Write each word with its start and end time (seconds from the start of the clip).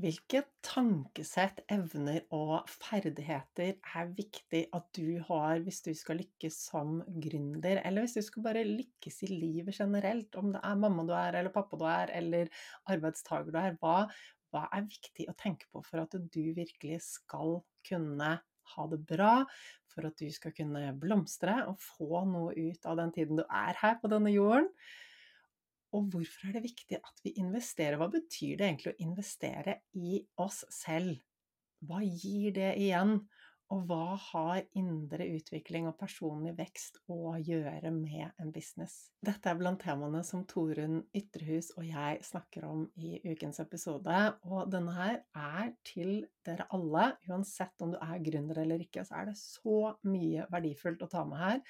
Hvilke 0.00 0.40
tankesett, 0.64 1.58
evner 1.72 2.22
og 2.32 2.68
ferdigheter 2.70 3.74
er 3.82 4.12
viktig 4.16 4.62
at 4.76 4.86
du 4.96 5.18
har 5.26 5.60
hvis 5.64 5.80
du 5.84 5.90
skal 5.98 6.20
lykkes 6.22 6.56
som 6.70 7.00
gründer, 7.20 7.82
eller 7.84 8.06
hvis 8.06 8.14
du 8.16 8.22
skal 8.24 8.44
bare 8.46 8.62
lykkes 8.68 9.18
i 9.26 9.30
livet 9.32 9.76
generelt, 9.76 10.38
om 10.40 10.54
det 10.54 10.62
er 10.64 10.78
mamma 10.80 11.04
du 11.08 11.12
er, 11.16 11.36
eller 11.40 11.52
pappa 11.52 11.76
du 11.80 11.84
er, 11.90 12.14
eller 12.16 12.48
arbeidstaker 12.94 13.52
du 13.52 13.58
er? 13.60 13.76
Hva, 13.82 14.06
hva 14.54 14.64
er 14.78 14.86
viktig 14.88 15.26
å 15.28 15.36
tenke 15.42 15.68
på 15.74 15.82
for 15.84 16.06
at 16.06 16.16
du 16.16 16.42
virkelig 16.56 17.02
skal 17.08 17.58
kunne 17.90 18.32
ha 18.70 18.88
det 18.94 19.02
bra, 19.10 19.34
for 19.90 20.06
at 20.08 20.16
du 20.22 20.30
skal 20.32 20.54
kunne 20.56 20.94
blomstre 21.02 21.60
og 21.66 21.76
få 21.82 22.24
noe 22.30 22.54
ut 22.56 22.88
av 22.88 23.02
den 23.02 23.12
tiden 23.18 23.42
du 23.42 23.44
er 23.44 23.76
her 23.82 24.00
på 24.00 24.08
denne 24.12 24.32
jorden? 24.32 24.70
Og 25.96 26.12
hvorfor 26.12 26.48
er 26.48 26.58
det 26.58 26.68
viktig 26.68 27.00
at 27.00 27.24
vi 27.24 27.34
investerer? 27.42 27.98
Hva 27.98 28.10
betyr 28.12 28.60
det 28.60 28.68
egentlig 28.68 28.92
å 28.94 29.02
investere 29.08 29.80
i 29.98 30.20
oss 30.40 30.62
selv? 30.70 31.18
hva 31.86 32.00
gir 32.04 32.54
det 32.56 32.74
igjen? 32.80 33.20
Og 33.70 33.84
hva 33.86 34.16
har 34.18 34.64
indre 34.74 35.28
utvikling 35.30 35.84
og 35.86 35.94
personlig 36.00 36.56
vekst 36.58 36.96
å 37.14 37.36
gjøre 37.38 37.92
med 37.94 38.32
en 38.42 38.50
business? 38.50 39.12
Dette 39.22 39.46
er 39.46 39.60
blant 39.60 39.78
temaene 39.78 40.24
som 40.26 40.42
Torunn 40.50 41.04
Ytrehus 41.14 41.70
og 41.76 41.86
jeg 41.86 42.18
snakker 42.26 42.66
om 42.66 42.82
i 42.98 43.20
ukens 43.30 43.62
episode. 43.62 44.16
Og 44.42 44.66
denne 44.74 44.96
her 44.96 45.20
er 45.38 45.70
til 45.86 46.24
dere 46.46 46.66
alle. 46.74 47.06
Uansett 47.28 47.84
om 47.84 47.92
du 47.94 47.98
er 48.00 48.22
gründer 48.24 48.62
eller 48.62 48.82
ikke, 48.82 49.04
så 49.06 49.20
er 49.20 49.30
det 49.30 49.36
så 49.40 49.94
mye 50.08 50.46
verdifullt 50.52 51.02
å 51.04 51.10
ta 51.10 51.24
med 51.28 51.40
her 51.40 51.60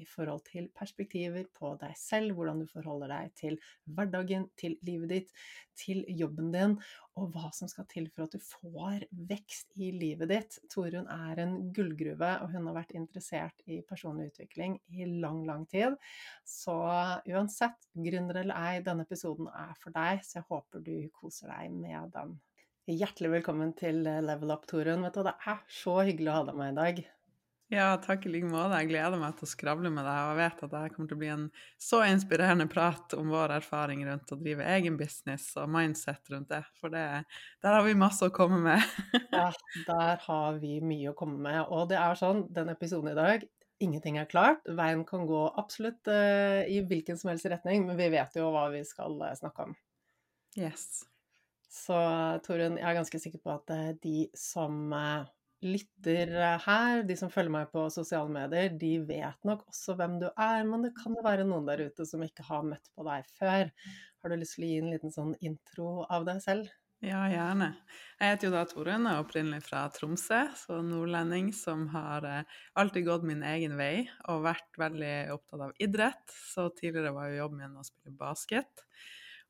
i 0.00 0.06
forhold 0.08 0.44
til 0.48 0.68
perspektiver 0.76 1.48
på 1.56 1.74
deg 1.80 1.96
selv, 1.98 2.36
hvordan 2.36 2.62
du 2.62 2.68
forholder 2.70 3.12
deg 3.14 3.34
til 3.40 3.58
hverdagen, 3.90 4.48
til 4.60 4.76
livet 4.86 5.14
ditt, 5.14 5.32
til 5.80 6.02
jobben 6.12 6.50
din, 6.52 6.76
og 7.18 7.32
hva 7.34 7.50
som 7.54 7.68
skal 7.70 7.86
til 7.90 8.08
for 8.12 8.26
at 8.26 8.34
du 8.36 8.42
får 8.44 9.06
vekst 9.30 9.74
i 9.80 9.90
livet 9.94 10.30
ditt. 10.30 10.58
Torunn 10.72 11.08
er 11.10 11.42
en 11.42 11.56
gullgruve, 11.74 12.30
og 12.42 12.52
hun 12.54 12.68
har 12.70 12.78
vært 12.80 12.94
interessert 12.98 13.64
i 13.66 13.80
personlig 13.86 14.30
utvikling 14.30 14.78
i 14.94 15.08
lang, 15.08 15.42
lang 15.48 15.66
tid. 15.70 15.96
Så 16.46 16.76
uansett, 17.28 17.90
gründer 17.96 18.42
eller 18.44 18.60
ei, 18.60 18.84
denne 18.86 19.08
episoden 19.08 19.50
er 19.52 19.74
for 19.80 19.96
deg, 19.96 20.24
så 20.26 20.40
jeg 20.40 20.48
håper 20.52 20.86
du 20.86 20.94
koser 21.16 21.52
deg 21.52 21.74
med 21.74 22.14
den. 22.14 22.38
Hjertelig 22.90 23.28
velkommen 23.36 23.70
til 23.78 24.00
Level 24.02 24.50
Up, 24.50 24.64
Torunn. 24.66 25.04
Vet 25.06 25.14
du, 25.14 25.22
det 25.22 25.36
er 25.46 25.58
så 25.70 26.00
hyggelig 26.02 26.30
å 26.32 26.36
ha 26.40 26.46
deg 26.48 26.56
med 26.58 26.72
i 26.72 26.78
dag. 26.78 26.96
Ja, 27.70 27.90
takk 28.02 28.24
i 28.26 28.32
like 28.32 28.48
måte. 28.50 28.80
Jeg 28.80 28.88
gleder 28.90 29.20
meg 29.20 29.36
til 29.38 29.46
å 29.46 29.50
skravle 29.52 29.92
med 29.94 30.02
deg, 30.02 30.16
og 30.18 30.30
jeg 30.32 30.38
vet 30.40 30.62
at 30.66 30.72
det 30.72 30.80
kommer 30.96 31.10
til 31.12 31.14
å 31.14 31.20
bli 31.20 31.28
en 31.30 31.44
så 31.78 32.00
inspirerende 32.02 32.66
prat 32.72 33.14
om 33.14 33.30
vår 33.30 33.54
erfaring 33.60 34.02
rundt 34.08 34.32
å 34.34 34.38
drive 34.40 34.66
egen 34.74 34.96
business 34.98 35.44
og 35.60 35.70
mindset 35.70 36.32
rundt 36.34 36.50
det, 36.50 36.64
for 36.80 36.90
det, 36.90 37.04
der 37.62 37.76
har 37.76 37.86
vi 37.86 37.94
masse 38.00 38.26
å 38.26 38.34
komme 38.34 38.58
med. 38.64 38.82
ja, 39.38 39.46
der 39.86 40.24
har 40.24 40.58
vi 40.58 40.80
mye 40.82 41.12
å 41.12 41.18
komme 41.20 41.38
med. 41.46 41.60
Og 41.70 41.86
det 41.92 42.00
er 42.00 42.18
sånn, 42.18 42.48
den 42.50 42.74
episoden 42.74 43.12
i 43.14 43.18
dag 43.18 43.46
Ingenting 43.80 44.18
er 44.20 44.26
klart. 44.28 44.66
Veien 44.76 45.06
kan 45.08 45.22
gå 45.24 45.38
absolutt 45.56 46.10
uh, 46.12 46.66
i 46.68 46.82
hvilken 46.84 47.16
som 47.16 47.30
helst 47.30 47.48
retning, 47.48 47.86
men 47.88 47.96
vi 47.96 48.10
vet 48.12 48.34
jo 48.36 48.50
hva 48.52 48.66
vi 48.74 48.82
skal 48.84 49.14
uh, 49.22 49.30
snakke 49.38 49.70
om. 49.70 49.78
Yes. 50.58 51.06
Så 51.70 51.96
Torunn, 52.46 52.80
jeg 52.80 52.88
er 52.88 52.98
ganske 52.98 53.20
sikker 53.22 53.42
på 53.44 53.52
at 53.54 53.70
uh, 53.70 53.92
de 54.02 54.24
som 54.36 54.90
lytter 55.60 56.32
her, 56.64 57.02
de 57.06 57.16
som 57.20 57.30
følger 57.30 57.52
meg 57.52 57.70
på 57.72 57.84
sosiale 57.92 58.32
medier, 58.32 58.72
de 58.80 58.94
vet 59.06 59.46
nok 59.46 59.66
også 59.68 59.94
hvem 59.98 60.16
du 60.22 60.26
er, 60.30 60.64
men 60.66 60.86
det 60.86 60.94
kan 60.96 61.14
jo 61.14 61.24
være 61.24 61.44
noen 61.46 61.68
der 61.68 61.84
ute 61.90 62.06
som 62.08 62.24
ikke 62.24 62.46
har 62.48 62.64
møtt 62.66 62.88
på 62.96 63.04
deg 63.06 63.28
før. 63.36 63.70
Har 64.20 64.32
du 64.32 64.40
lyst 64.40 64.56
til 64.56 64.66
å 64.66 64.70
gi 64.70 64.78
en 64.80 64.92
liten 64.94 65.14
sånn 65.14 65.34
intro 65.44 66.00
av 66.08 66.24
deg 66.28 66.40
selv? 66.44 66.72
Ja, 67.00 67.22
gjerne. 67.32 67.70
Jeg 68.20 68.34
heter 68.34 68.46
jo 68.46 68.52
da 68.52 68.62
Torunn 68.68 69.06
og 69.08 69.14
er 69.14 69.22
opprinnelig 69.22 69.62
fra 69.64 69.86
Tromsø, 69.94 70.42
så 70.60 70.82
nordlending 70.84 71.48
som 71.56 71.86
har 71.94 72.26
eh, 72.28 72.58
alltid 72.76 73.06
gått 73.06 73.24
min 73.24 73.40
egen 73.48 73.78
vei 73.78 74.02
og 74.28 74.42
vært 74.44 74.76
veldig 74.80 75.14
opptatt 75.32 75.64
av 75.64 75.72
idrett. 75.80 76.34
Så 76.52 76.66
tidligere 76.76 77.14
var 77.16 77.30
jo 77.30 77.38
jobben 77.38 77.62
min 77.62 77.80
å 77.80 77.86
spille 77.86 78.12
basket, 78.20 78.84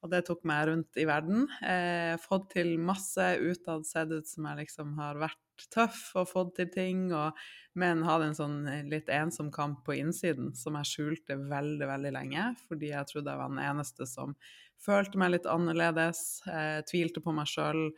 og 0.00 0.12
det 0.12 0.22
tok 0.26 0.42
meg 0.48 0.66
rundt 0.70 0.98
i 1.00 1.04
verden. 1.08 1.44
Eh, 1.60 2.14
fått 2.22 2.50
til 2.54 2.76
masse 2.80 3.26
utad, 3.40 3.84
sett 3.88 4.12
ut 4.12 4.28
som 4.28 4.48
jeg 4.48 4.62
liksom 4.64 4.94
har 5.00 5.20
vært 5.20 5.66
tøff 5.74 6.14
og 6.16 6.30
fått 6.30 6.54
til 6.56 6.70
ting, 6.72 7.02
og, 7.12 7.36
men 7.78 8.04
hadde 8.06 8.30
en 8.30 8.38
sånn 8.38 8.56
litt 8.88 9.10
ensom 9.12 9.50
kamp 9.52 9.82
på 9.84 9.98
innsiden 9.98 10.54
som 10.56 10.78
jeg 10.80 10.88
skjulte 10.88 11.36
veldig, 11.50 11.86
veldig 11.90 12.14
lenge, 12.16 12.46
fordi 12.68 12.94
jeg 12.94 13.10
trodde 13.10 13.34
jeg 13.34 13.42
var 13.42 13.52
den 13.52 13.62
eneste 13.66 14.08
som 14.08 14.32
følte 14.80 15.20
meg 15.20 15.34
litt 15.34 15.50
annerledes, 15.50 16.40
eh, 16.48 16.80
tvilte 16.88 17.20
på 17.20 17.34
meg 17.36 17.48
sjøl, 17.50 17.90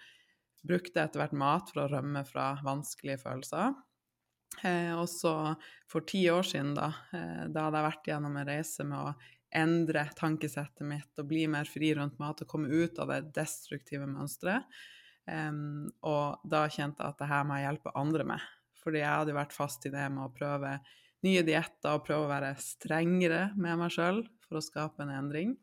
brukte 0.66 1.02
etter 1.02 1.22
hvert 1.22 1.38
mat 1.38 1.70
for 1.70 1.84
å 1.84 1.90
rømme 1.90 2.25
fra 2.26 2.52
vanskelige 2.66 3.22
følelser. 3.22 3.75
Eh, 4.62 4.93
og 4.94 5.08
så 5.10 5.54
for 5.90 6.04
ti 6.06 6.25
år 6.31 6.44
siden, 6.46 6.75
da, 6.76 6.93
eh, 7.14 7.46
da 7.49 7.66
hadde 7.66 7.81
jeg 7.81 7.88
vært 7.88 8.10
gjennom 8.10 8.37
en 8.37 8.46
reise 8.46 8.84
med 8.84 8.99
å 8.99 9.14
endre 9.56 10.06
tankesettet 10.19 10.84
mitt 10.88 11.20
og 11.20 11.28
bli 11.28 11.44
mer 11.50 11.69
fri 11.69 11.93
rundt 11.96 12.19
mat 12.22 12.43
og 12.44 12.50
komme 12.50 12.72
ut 12.72 12.99
av 13.02 13.12
det 13.12 13.20
destruktive 13.37 14.08
mønsteret. 14.08 14.66
Um, 15.22 15.87
og 16.02 16.43
da 16.50 16.64
kjente 16.66 16.99
jeg 16.99 17.14
at 17.14 17.20
det 17.20 17.31
her 17.31 17.44
må 17.46 17.58
jeg 17.58 17.69
hjelpe 17.69 17.94
andre 17.99 18.26
med. 18.32 18.46
Fordi 18.82 19.02
jeg 19.02 19.12
hadde 19.12 19.37
vært 19.37 19.54
fast 19.54 19.87
i 19.87 19.93
det 19.94 20.08
med 20.10 20.25
å 20.26 20.34
prøve 20.34 20.76
nye 21.22 21.44
dietter 21.46 21.94
og 21.94 22.06
prøve 22.06 22.26
å 22.26 22.32
være 22.32 22.56
strengere 22.58 23.44
med 23.54 23.78
meg 23.78 23.94
sjøl 23.94 24.25
for 24.43 24.58
å 24.58 24.64
skape 24.64 25.04
en 25.04 25.14
endring. 25.14 25.54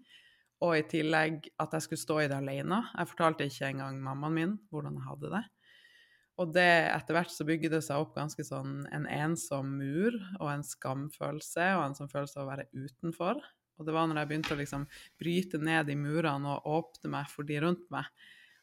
Og 0.64 0.76
i 0.76 0.88
tillegg 0.92 1.48
at 1.60 1.76
jeg 1.76 1.86
skulle 1.86 2.04
stå 2.04 2.20
i 2.24 2.30
det 2.32 2.40
alene. 2.40 2.82
Jeg 2.96 3.12
fortalte 3.12 3.48
ikke 3.48 3.72
engang 3.74 4.00
mammaen 4.04 4.36
min 4.36 4.58
hvordan 4.72 5.00
jeg 5.00 5.08
hadde 5.08 5.34
det. 5.36 5.46
Og 6.40 6.54
det, 6.56 6.72
etter 6.88 7.18
hvert 7.18 7.32
så 7.36 7.44
bygde 7.48 7.74
det 7.74 7.82
seg 7.84 8.00
opp 8.00 8.14
ganske 8.16 8.44
sånn 8.48 8.86
en 8.96 9.06
ensom 9.12 9.74
mur 9.76 10.16
og 10.40 10.48
en 10.54 10.64
skamfølelse 10.64 11.66
og 11.76 11.84
en 11.84 11.98
sånn 11.98 12.12
følelse 12.12 12.40
av 12.40 12.46
å 12.46 12.52
være 12.54 12.68
utenfor. 12.72 13.42
Og 13.80 13.88
det 13.88 13.96
var 13.96 14.10
når 14.10 14.22
jeg 14.22 14.30
begynte 14.30 14.56
å 14.56 14.60
liksom 14.60 14.84
bryte 15.22 15.62
ned 15.64 15.88
de 15.88 15.96
murene 15.96 16.58
og 16.58 16.68
åpne 16.80 17.14
meg 17.16 17.32
for 17.32 17.48
de 17.48 17.62
rundt 17.64 17.88
meg, 17.94 18.08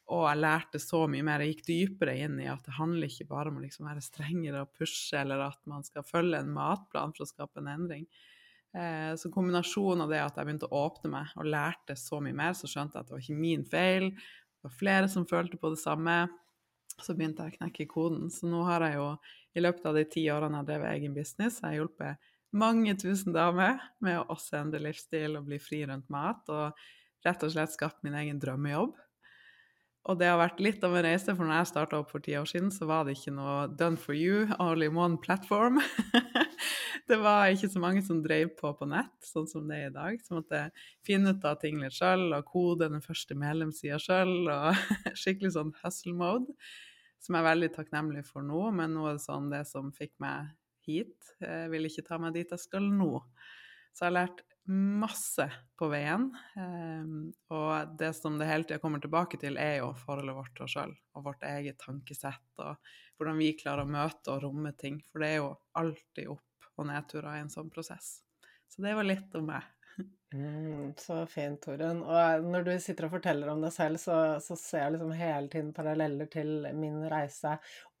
og 0.07 0.23
jeg 0.23 0.39
lærte 0.39 0.79
så 0.79 1.01
mye 1.11 1.25
mer. 1.27 1.43
Jeg 1.43 1.57
gikk 1.57 1.65
dypere 1.67 2.13
inn 2.23 2.37
i 2.39 2.47
at 2.47 2.63
det 2.63 2.77
handler 2.77 3.09
ikke 3.11 3.27
bare 3.27 3.51
om 3.51 3.57
å 3.59 3.63
liksom 3.63 3.89
være 3.89 4.03
strengere 4.05 4.63
og 4.63 4.71
pushe, 4.77 5.19
eller 5.19 5.43
at 5.49 5.59
man 5.67 5.83
skal 5.83 6.05
følge 6.07 6.39
en 6.39 6.53
matplan 6.55 7.11
for 7.15 7.25
å 7.25 7.27
skape 7.27 7.59
en 7.59 7.67
endring. 7.73 8.05
Eh, 8.71 9.11
så 9.19 9.31
kombinasjonen 9.33 10.05
av 10.05 10.13
det 10.13 10.21
at 10.23 10.39
jeg 10.39 10.47
begynte 10.47 10.69
å 10.69 10.83
åpne 10.85 11.11
meg 11.11 11.33
og 11.35 11.49
lærte 11.51 11.97
så 11.99 12.21
mye 12.23 12.35
mer, 12.39 12.55
så 12.55 12.69
skjønte 12.71 12.95
jeg 12.95 13.03
at 13.03 13.11
det 13.11 13.17
var 13.17 13.25
ikke 13.25 13.41
min 13.41 13.67
feil. 13.67 14.09
Det 14.15 14.69
var 14.69 14.77
flere 14.79 15.11
som 15.11 15.27
følte 15.27 15.59
på 15.59 15.73
det 15.75 15.81
samme. 15.83 16.21
Så 16.97 17.13
begynte 17.13 17.43
jeg 17.43 17.57
å 17.57 17.59
knekke 17.59 17.89
koden. 17.91 18.31
Så 18.33 18.47
nå 18.49 18.63
har 18.65 18.87
jeg 18.87 18.95
jo 18.97 19.11
i 19.57 19.63
løpet 19.65 19.91
av 19.91 19.99
de 19.99 20.07
ti 20.07 20.23
årene 20.31 20.61
jeg 20.61 20.69
drev 20.71 20.87
egen 20.93 21.13
business, 21.17 21.59
jeg 21.59 21.67
har 21.67 21.79
hjulpet 21.81 22.31
mange 22.55 22.95
tusen 22.99 23.35
damer 23.35 23.81
med 24.03 24.19
å 24.19 24.27
også 24.33 24.61
endre 24.61 24.81
livsstil 24.83 25.35
og 25.39 25.49
bli 25.49 25.59
fri 25.61 25.83
rundt 25.87 26.07
mat, 26.13 26.47
og 26.47 26.77
rett 27.25 27.43
og 27.43 27.53
slett 27.53 27.73
skapt 27.73 28.03
min 28.05 28.15
egen 28.17 28.39
drømmejobb. 28.41 28.95
Og 30.07 30.15
det 30.15 30.29
har 30.29 30.39
vært 30.39 30.61
litt 30.63 30.83
av 30.87 30.93
en 30.95 31.03
reise, 31.03 31.33
for 31.35 31.43
når 31.43 31.59
jeg 31.59 31.69
starta 31.73 31.97
opp 31.99 32.13
for 32.13 32.23
ti 32.23 32.37
år 32.39 32.47
siden, 32.47 32.69
så 32.71 32.87
var 32.87 33.03
det 33.03 33.17
ikke 33.17 33.33
noe 33.35 33.65
done 33.75 33.99
for 33.99 34.15
you, 34.15 34.45
only 34.63 34.87
one 34.87 35.19
platform. 35.19 35.81
det 37.11 37.17
var 37.19 37.51
ikke 37.51 37.69
så 37.73 37.81
mange 37.83 38.03
som 38.07 38.21
drev 38.23 38.53
på 38.55 38.71
på 38.79 38.87
nett, 38.87 39.17
sånn 39.27 39.49
som 39.51 39.67
det 39.67 39.81
er 39.81 39.89
i 39.89 39.95
dag. 39.97 40.21
Så 40.23 40.37
måtte 40.37 40.61
jeg 40.61 40.85
finne 41.09 41.35
ut 41.35 41.47
av 41.47 41.59
ting 41.59 41.81
litt 41.83 41.97
sjøl, 41.97 42.29
og 42.37 42.47
kode 42.47 42.87
den 42.93 43.03
første 43.03 43.35
medlemssida 43.35 43.99
sjøl, 43.99 44.47
og 44.47 44.79
skikkelig 45.19 45.57
sånn 45.57 45.75
hustle 45.81 46.15
mode, 46.15 46.55
som 47.19 47.35
jeg 47.35 47.43
er 47.43 47.49
veldig 47.49 47.71
takknemlig 47.75 48.23
for 48.29 48.47
nå. 48.47 48.63
Men 48.79 48.95
nå 48.95 49.09
er 49.09 49.19
det 49.19 49.25
sånn 49.25 49.51
det 49.51 49.65
som 49.67 49.91
fikk 49.91 50.13
meg 50.23 50.53
hit, 50.87 51.33
jeg 51.43 51.71
vil 51.73 51.89
ikke 51.89 52.05
ta 52.07 52.19
meg 52.21 52.35
dit 52.37 52.53
jeg 52.53 52.63
skal 52.63 52.87
nå. 52.87 53.11
Så 53.93 54.05
jeg 54.05 54.11
har 54.11 54.17
lært 54.19 54.43
masse 54.67 55.47
på 55.79 55.87
veien. 55.91 56.27
Um, 56.59 57.31
og 57.53 57.95
det 57.99 58.11
som 58.17 58.35
det 58.39 58.49
hele 58.49 58.67
tida 58.67 58.81
kommer 58.83 59.01
tilbake 59.03 59.39
til, 59.41 59.57
er 59.57 59.79
jo 59.79 59.93
forholdet 60.03 60.35
vårt 60.37 60.53
til 60.57 60.67
oss 60.67 60.75
sjøl 60.75 60.93
og 61.15 61.25
vårt 61.29 61.45
eget 61.47 61.79
tankesett, 61.81 62.49
og 62.61 62.75
hvordan 63.17 63.39
vi 63.39 63.53
klarer 63.57 63.87
å 63.87 63.89
møte 63.89 64.33
og 64.33 64.43
romme 64.43 64.73
ting. 64.77 64.99
For 65.11 65.23
det 65.23 65.31
er 65.31 65.41
jo 65.41 65.53
alltid 65.79 66.33
opp- 66.35 66.43
og 66.77 66.89
nedturer 66.91 67.39
i 67.39 67.41
en 67.41 67.49
sånn 67.49 67.71
prosess. 67.73 68.19
Så 68.69 68.83
det 68.85 68.93
var 68.93 69.07
litt 69.07 69.33
om 69.39 69.47
meg. 69.49 69.65
Mm, 70.33 70.93
så 70.97 71.21
fint, 71.25 71.61
Torunn. 71.63 72.01
Og 72.03 72.47
når 72.51 72.65
du 72.67 72.71
sitter 72.83 73.07
og 73.07 73.13
forteller 73.15 73.47
om 73.47 73.61
deg 73.63 73.71
selv, 73.71 73.99
så, 74.01 74.15
så, 74.43 74.57
ser 74.59 74.83
jeg 74.83 74.95
liksom 74.97 75.13
hele 75.15 75.51
tiden 75.53 75.69
paralleller 75.75 76.27
til 76.31 76.67
min 76.75 76.99
reise. 77.11 77.53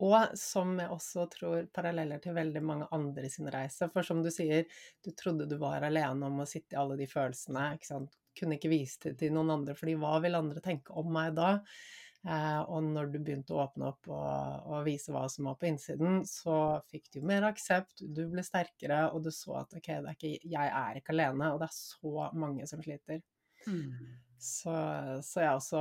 Og 0.03 0.35
som 0.37 0.75
jeg 0.81 0.91
også 0.91 1.27
tror 1.31 1.69
paralleller 1.73 2.19
til 2.23 2.35
veldig 2.35 2.63
mange 2.67 2.89
andre 2.95 3.31
sin 3.31 3.47
reise. 3.53 3.87
For 3.93 4.03
som 4.07 4.19
du 4.25 4.31
sier, 4.33 4.67
du 5.05 5.13
trodde 5.15 5.47
du 5.47 5.55
var 5.61 5.87
alene 5.87 6.27
om 6.27 6.43
å 6.43 6.49
sitte 6.49 6.75
i 6.75 6.81
alle 6.81 6.99
de 6.99 7.07
følelsene. 7.07 7.69
ikke 7.77 7.91
sant? 7.93 8.19
Kunne 8.37 8.59
ikke 8.59 8.73
vise 8.75 9.07
det 9.07 9.15
til 9.23 9.31
noen 9.33 9.55
andre, 9.55 9.77
fordi 9.77 9.95
hva 9.97 10.17
vil 10.21 10.37
andre 10.37 10.61
tenke 10.61 10.93
om 10.99 11.07
meg 11.15 11.31
da? 11.39 11.55
Eh, 12.27 12.61
og 12.67 12.83
når 12.83 13.11
du 13.13 13.21
begynte 13.23 13.55
å 13.55 13.61
åpne 13.63 13.87
opp 13.93 14.09
og, 14.11 14.67
og, 14.67 14.81
vise 14.87 15.13
hva 15.15 15.23
som 15.31 15.47
var 15.47 15.55
på 15.61 15.69
innsiden, 15.69 16.25
så 16.27 16.81
fikk 16.91 17.07
du 17.13 17.21
mer 17.27 17.45
aksept, 17.47 18.03
du 18.03 18.25
ble 18.33 18.43
sterkere, 18.43 19.05
og 19.13 19.23
du 19.23 19.31
så 19.31 19.61
at 19.61 19.75
ok, 19.77 19.89
er 19.95 20.09
ikke, 20.11 20.33
jeg 20.43 20.73
er 20.81 20.99
ikke 20.99 21.15
alene, 21.15 21.53
og 21.53 21.61
det 21.61 21.69
er 21.69 21.77
så 21.77 22.29
mange 22.35 22.67
som 22.67 22.83
sliter. 22.83 23.23
Mm. 23.67 23.93
Så, 24.37 24.73
så, 25.25 25.41
jeg 25.41 25.55
også, 25.55 25.79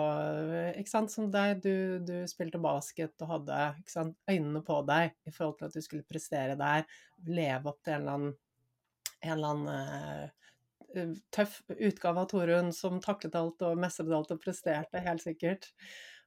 ikke 0.80 0.92
sant, 0.92 1.12
som 1.12 1.26
deg, 1.34 1.58
du, 1.66 1.98
du 2.06 2.14
spilte 2.30 2.62
basket 2.62 3.26
og 3.26 3.32
hadde 3.34 3.60
sant, 3.90 4.16
øynene 4.30 4.62
på 4.64 4.78
deg 4.88 5.12
i 5.26 5.34
forhold 5.34 5.58
til 5.58 5.68
at 5.68 5.76
du 5.76 5.84
skulle 5.84 6.08
prestere 6.08 6.56
der, 6.60 6.86
leve 7.26 7.72
opp 7.72 7.82
til 7.82 7.98
en 7.98 8.04
eller 8.04 8.16
annen, 8.16 8.34
en 9.18 9.34
eller 9.34 9.50
annen 9.50 10.30
uh, 10.94 11.16
tøff 11.34 11.58
utgave 11.74 12.22
av 12.22 12.30
Torunn 12.30 12.70
som 12.72 13.02
taklet 13.02 13.34
alt 13.36 13.64
og 13.66 13.80
mestret 13.82 14.14
alt 14.14 14.32
og 14.32 14.40
presterte, 14.40 15.02
helt 15.04 15.26
sikkert. 15.26 15.68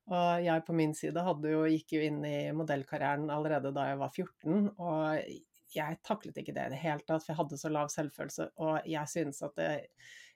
Og 0.10 0.42
jeg 0.42 0.66
på 0.66 0.74
min 0.74 0.96
side 0.98 1.22
jo, 1.22 1.66
gikk 1.70 1.94
jo 1.94 2.02
inn 2.02 2.24
i 2.26 2.38
modellkarrieren 2.56 3.30
allerede 3.34 3.74
da 3.76 3.92
jeg 3.92 4.00
var 4.00 4.16
14, 4.16 4.72
og 4.82 5.76
jeg 5.76 6.00
taklet 6.06 6.40
ikke 6.42 6.56
det 6.56 6.66
i 6.66 6.74
det 6.74 6.82
hele 6.82 7.04
tatt, 7.06 7.22
for 7.22 7.34
jeg 7.34 7.40
hadde 7.44 7.60
så 7.62 7.70
lav 7.70 7.92
selvfølelse, 7.94 8.48
og 8.58 8.90
jeg 8.90 9.12
synes 9.12 9.44
at 9.46 9.60
det, 9.60 9.70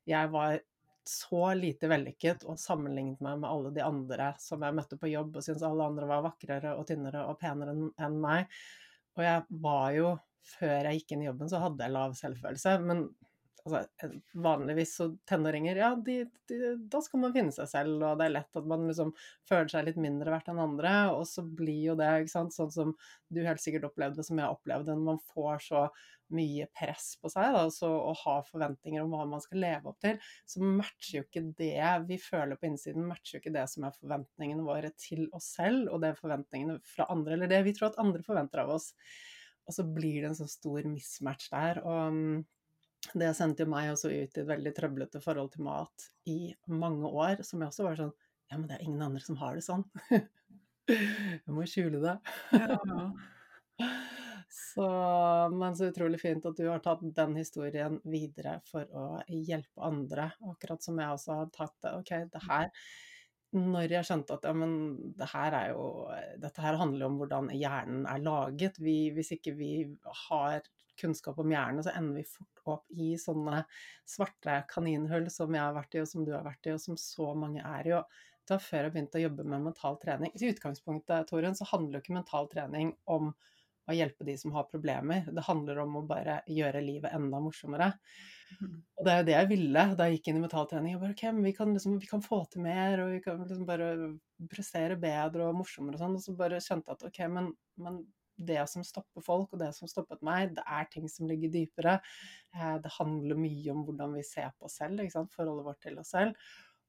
jeg 0.09 0.29
var 0.33 0.59
så 1.03 1.49
lite 1.57 1.89
vellykket 1.91 2.45
og 2.47 2.59
sammenlignet 2.59 3.23
meg 3.23 3.41
med 3.41 3.49
alle 3.49 3.71
de 3.75 3.83
andre 3.83 4.29
som 4.39 4.61
jeg 4.63 4.75
møtte 4.77 4.99
på 4.99 5.09
jobb, 5.11 5.35
og 5.35 5.45
syntes 5.45 5.65
alle 5.67 5.87
andre 5.89 6.07
var 6.07 6.23
vakrere 6.23 6.75
og 6.77 6.85
tynnere 6.87 7.25
og 7.27 7.39
penere 7.41 7.73
enn 7.73 8.21
meg. 8.23 8.53
Og 9.17 9.25
jeg 9.25 9.63
var 9.65 9.89
jo 9.97 10.13
Før 10.43 10.89
jeg 10.89 10.97
gikk 10.97 11.13
inn 11.15 11.21
i 11.23 11.27
jobben, 11.29 11.47
så 11.47 11.61
hadde 11.63 11.85
jeg 11.85 11.93
lav 11.95 12.15
selvfølelse, 12.19 12.71
men 12.83 13.05
altså, 13.65 14.09
vanligvis 14.43 14.95
så 14.97 15.07
tenåringer, 15.29 15.79
ja, 15.79 15.91
de, 15.95 16.17
de, 16.49 16.57
da 16.91 17.01
skal 17.03 17.23
man 17.23 17.35
finne 17.35 17.53
seg 17.55 17.69
selv, 17.71 18.01
og 18.01 18.19
det 18.19 18.27
er 18.27 18.35
lett 18.37 18.59
at 18.59 18.67
man 18.69 18.87
liksom 18.89 19.13
føler 19.49 19.71
seg 19.71 19.87
litt 19.87 19.99
mindre 20.01 20.33
verdt 20.33 20.49
enn 20.51 20.61
andre, 20.63 20.95
og 21.15 21.23
så 21.29 21.45
blir 21.45 21.91
jo 21.91 21.95
det, 21.99 22.09
ikke 22.23 22.33
sant, 22.33 22.55
sånn 22.55 22.73
som 22.73 22.95
du 23.33 23.43
helt 23.45 23.63
sikkert 23.63 23.87
opplevde, 23.91 24.25
som 24.25 24.41
jeg 24.41 24.57
opplevde, 24.57 24.97
når 24.97 25.07
man 25.13 25.23
får 25.33 25.63
så 25.67 25.85
mye 26.33 26.65
press 26.73 27.11
på 27.21 27.29
seg, 27.29 27.53
da, 27.53 27.65
så 27.71 27.89
å 27.93 28.13
ha 28.23 28.37
forventninger 28.47 29.03
om 29.03 29.13
hva 29.13 29.25
man 29.29 29.43
skal 29.43 29.61
leve 29.63 29.91
opp 29.91 29.99
til, 30.03 30.17
så 30.49 30.63
matcher 30.63 31.19
jo 31.19 31.25
ikke 31.27 31.45
det 31.59 31.91
vi 32.07 32.17
føler 32.21 32.59
på 32.59 32.69
innsiden, 32.71 33.05
matcher 33.09 33.37
jo 33.37 33.43
ikke 33.43 33.53
det 33.55 33.67
som 33.69 33.85
er 33.87 33.99
forventningene 33.99 34.65
våre 34.65 34.91
til 34.99 35.27
oss 35.35 35.51
selv, 35.59 35.91
og 35.91 36.01
det 36.01 36.11
er 36.11 36.19
forventningene 36.19 36.79
fra 36.87 37.07
andre, 37.13 37.37
eller 37.37 37.51
det 37.51 37.61
vi 37.67 37.75
tror 37.77 37.91
at 37.91 38.01
andre 38.01 38.25
forventer 38.25 38.63
av 38.63 38.73
oss. 38.75 38.91
Og 39.63 39.77
så 39.77 39.85
blir 39.87 40.23
det 40.23 40.31
en 40.31 40.41
så 40.41 40.49
stor 40.51 40.83
mismatch 40.89 41.47
der. 41.53 41.79
og 41.87 42.43
det 43.11 43.33
sendte 43.37 43.65
jo 43.65 43.71
meg 43.73 43.91
også 43.91 44.11
ut 44.11 44.37
i 44.37 44.41
et 44.41 44.47
veldig 44.47 44.73
trøblete 44.77 45.21
forhold 45.23 45.51
til 45.53 45.65
mat 45.67 46.07
i 46.29 46.53
mange 46.71 47.09
år, 47.09 47.43
som 47.45 47.61
jeg 47.61 47.73
også 47.73 47.87
var 47.87 47.99
sånn 47.99 48.13
Ja, 48.51 48.57
men 48.57 48.67
det 48.69 48.77
er 48.77 48.85
ingen 48.85 49.01
andre 49.01 49.21
som 49.23 49.37
har 49.39 49.55
det 49.57 49.63
sånn. 49.65 49.83
jeg 50.91 51.53
må 51.55 51.63
skjule 51.69 52.01
det. 52.03 52.17
Ja. 52.53 52.77
så, 54.73 54.89
men 55.53 55.77
så 55.79 55.89
utrolig 55.89 56.19
fint 56.21 56.45
at 56.45 56.59
du 56.59 56.67
har 56.67 56.83
tatt 56.83 57.01
den 57.17 57.33
historien 57.39 57.97
videre 58.05 58.59
for 58.69 58.85
å 58.93 59.07
hjelpe 59.27 59.87
andre, 59.87 60.29
akkurat 60.51 60.85
som 60.85 61.01
jeg 61.01 61.15
også 61.15 61.39
har 61.39 61.49
tatt 61.55 61.75
det. 61.81 61.95
Ok, 62.03 62.13
det 62.35 62.43
her 62.45 62.69
når 63.53 63.91
jeg 63.91 64.07
skjønte 64.07 64.37
at 64.37 64.45
ja, 64.49 64.53
men 64.57 64.71
det 65.17 65.27
her 65.29 65.53
er 65.53 65.73
jo, 65.75 65.83
dette 66.41 66.63
her 66.63 66.77
handler 66.79 67.05
om 67.05 67.19
hvordan 67.19 67.51
hjernen 67.53 68.07
er 68.09 68.23
laget. 68.25 68.79
Vi, 68.81 69.11
hvis 69.13 69.35
ikke 69.35 69.53
vi 69.57 69.73
har 70.27 70.65
kunnskap 70.99 71.39
om 71.41 71.51
hjernen, 71.53 71.83
så 71.85 71.93
ender 71.97 72.21
vi 72.21 72.27
fort 72.27 72.61
opp 72.75 72.91
i 72.91 73.13
sånne 73.19 73.63
svarte 74.09 74.59
kaninhull 74.69 75.29
som 75.33 75.53
jeg 75.55 75.63
har 75.63 75.75
vært 75.77 75.97
i, 75.97 76.03
og 76.03 76.11
som 76.11 76.27
du 76.27 76.33
har 76.35 76.45
vært 76.45 76.69
i, 76.69 76.75
og 76.75 76.83
som 76.83 76.99
så 76.99 77.31
mange 77.37 77.63
er 77.63 77.89
i. 77.89 77.95
Og 77.97 78.21
da 78.49 78.59
før 78.59 78.87
jeg 78.87 78.95
begynte 78.95 79.19
å 79.19 79.23
jobbe 79.23 79.47
med 79.47 79.69
mental 79.69 79.97
trening 80.01 80.33
I 80.35 80.51
utgangspunktet, 80.51 81.29
Torun, 81.29 81.55
så 81.55 81.67
handler 81.71 81.99
jo 81.99 82.03
ikke 82.03 82.17
mental 82.17 82.49
trening 82.51 82.93
om 83.09 83.31
å 83.83 83.95
hjelpe 83.95 84.23
de 84.27 84.35
som 84.39 84.53
har 84.55 84.69
problemer. 84.71 85.25
Det 85.27 85.43
handler 85.43 85.81
om 85.83 85.97
å 85.99 86.05
bare 86.07 86.39
gjøre 86.47 86.83
livet 86.85 87.11
enda 87.15 87.39
morsommere. 87.43 87.89
Mm. 88.61 88.77
Og 88.79 89.05
det 89.05 89.11
er 89.11 89.17
jo 89.19 89.27
det 89.27 89.35
jeg 89.35 89.49
ville 89.49 89.85
da 89.97 90.07
jeg 90.07 90.19
gikk 90.19 90.29
inn 90.31 90.39
i 90.39 90.43
mentaltrening. 90.45 90.93
Jeg 90.93 91.01
bare, 91.01 91.15
ok, 91.17 91.23
men 91.35 91.47
vi 91.47 91.53
kan, 91.57 91.73
liksom, 91.75 91.97
vi 91.99 92.09
kan 92.09 92.23
få 92.23 92.39
til 92.51 92.63
mer, 92.63 93.03
og 93.03 93.11
vi 93.11 93.19
kan 93.25 93.41
liksom 93.43 93.67
bare 93.67 93.89
prestere 94.51 94.99
bedre 94.99 95.49
og 95.49 95.59
morsommere 95.59 95.99
og 95.99 96.03
sånn. 96.03 96.15
Og 96.19 96.23
så 96.23 96.35
bare 96.39 96.61
kjente 96.63 96.93
jeg 96.93 96.99
at 96.99 97.07
ok, 97.09 97.19
men, 97.35 97.51
men 97.83 97.99
det 98.37 98.61
som 98.71 98.83
stopper 98.85 99.23
folk, 99.25 99.53
og 99.53 99.61
det 99.61 99.71
som 99.77 99.89
stoppet 99.89 100.23
meg, 100.25 100.53
det 100.57 100.65
er 100.65 100.89
ting 100.91 101.07
som 101.11 101.29
ligger 101.29 101.51
dypere. 101.53 101.97
Eh, 102.55 102.75
det 102.83 102.93
handler 102.97 103.39
mye 103.39 103.73
om 103.73 103.83
hvordan 103.87 104.15
vi 104.17 104.25
ser 104.27 104.53
på 104.57 104.69
oss 104.69 104.79
selv, 104.81 105.03
forholdet 105.35 105.67
vårt 105.67 105.81
til 105.85 105.99
oss 106.01 106.13
selv. 106.15 106.37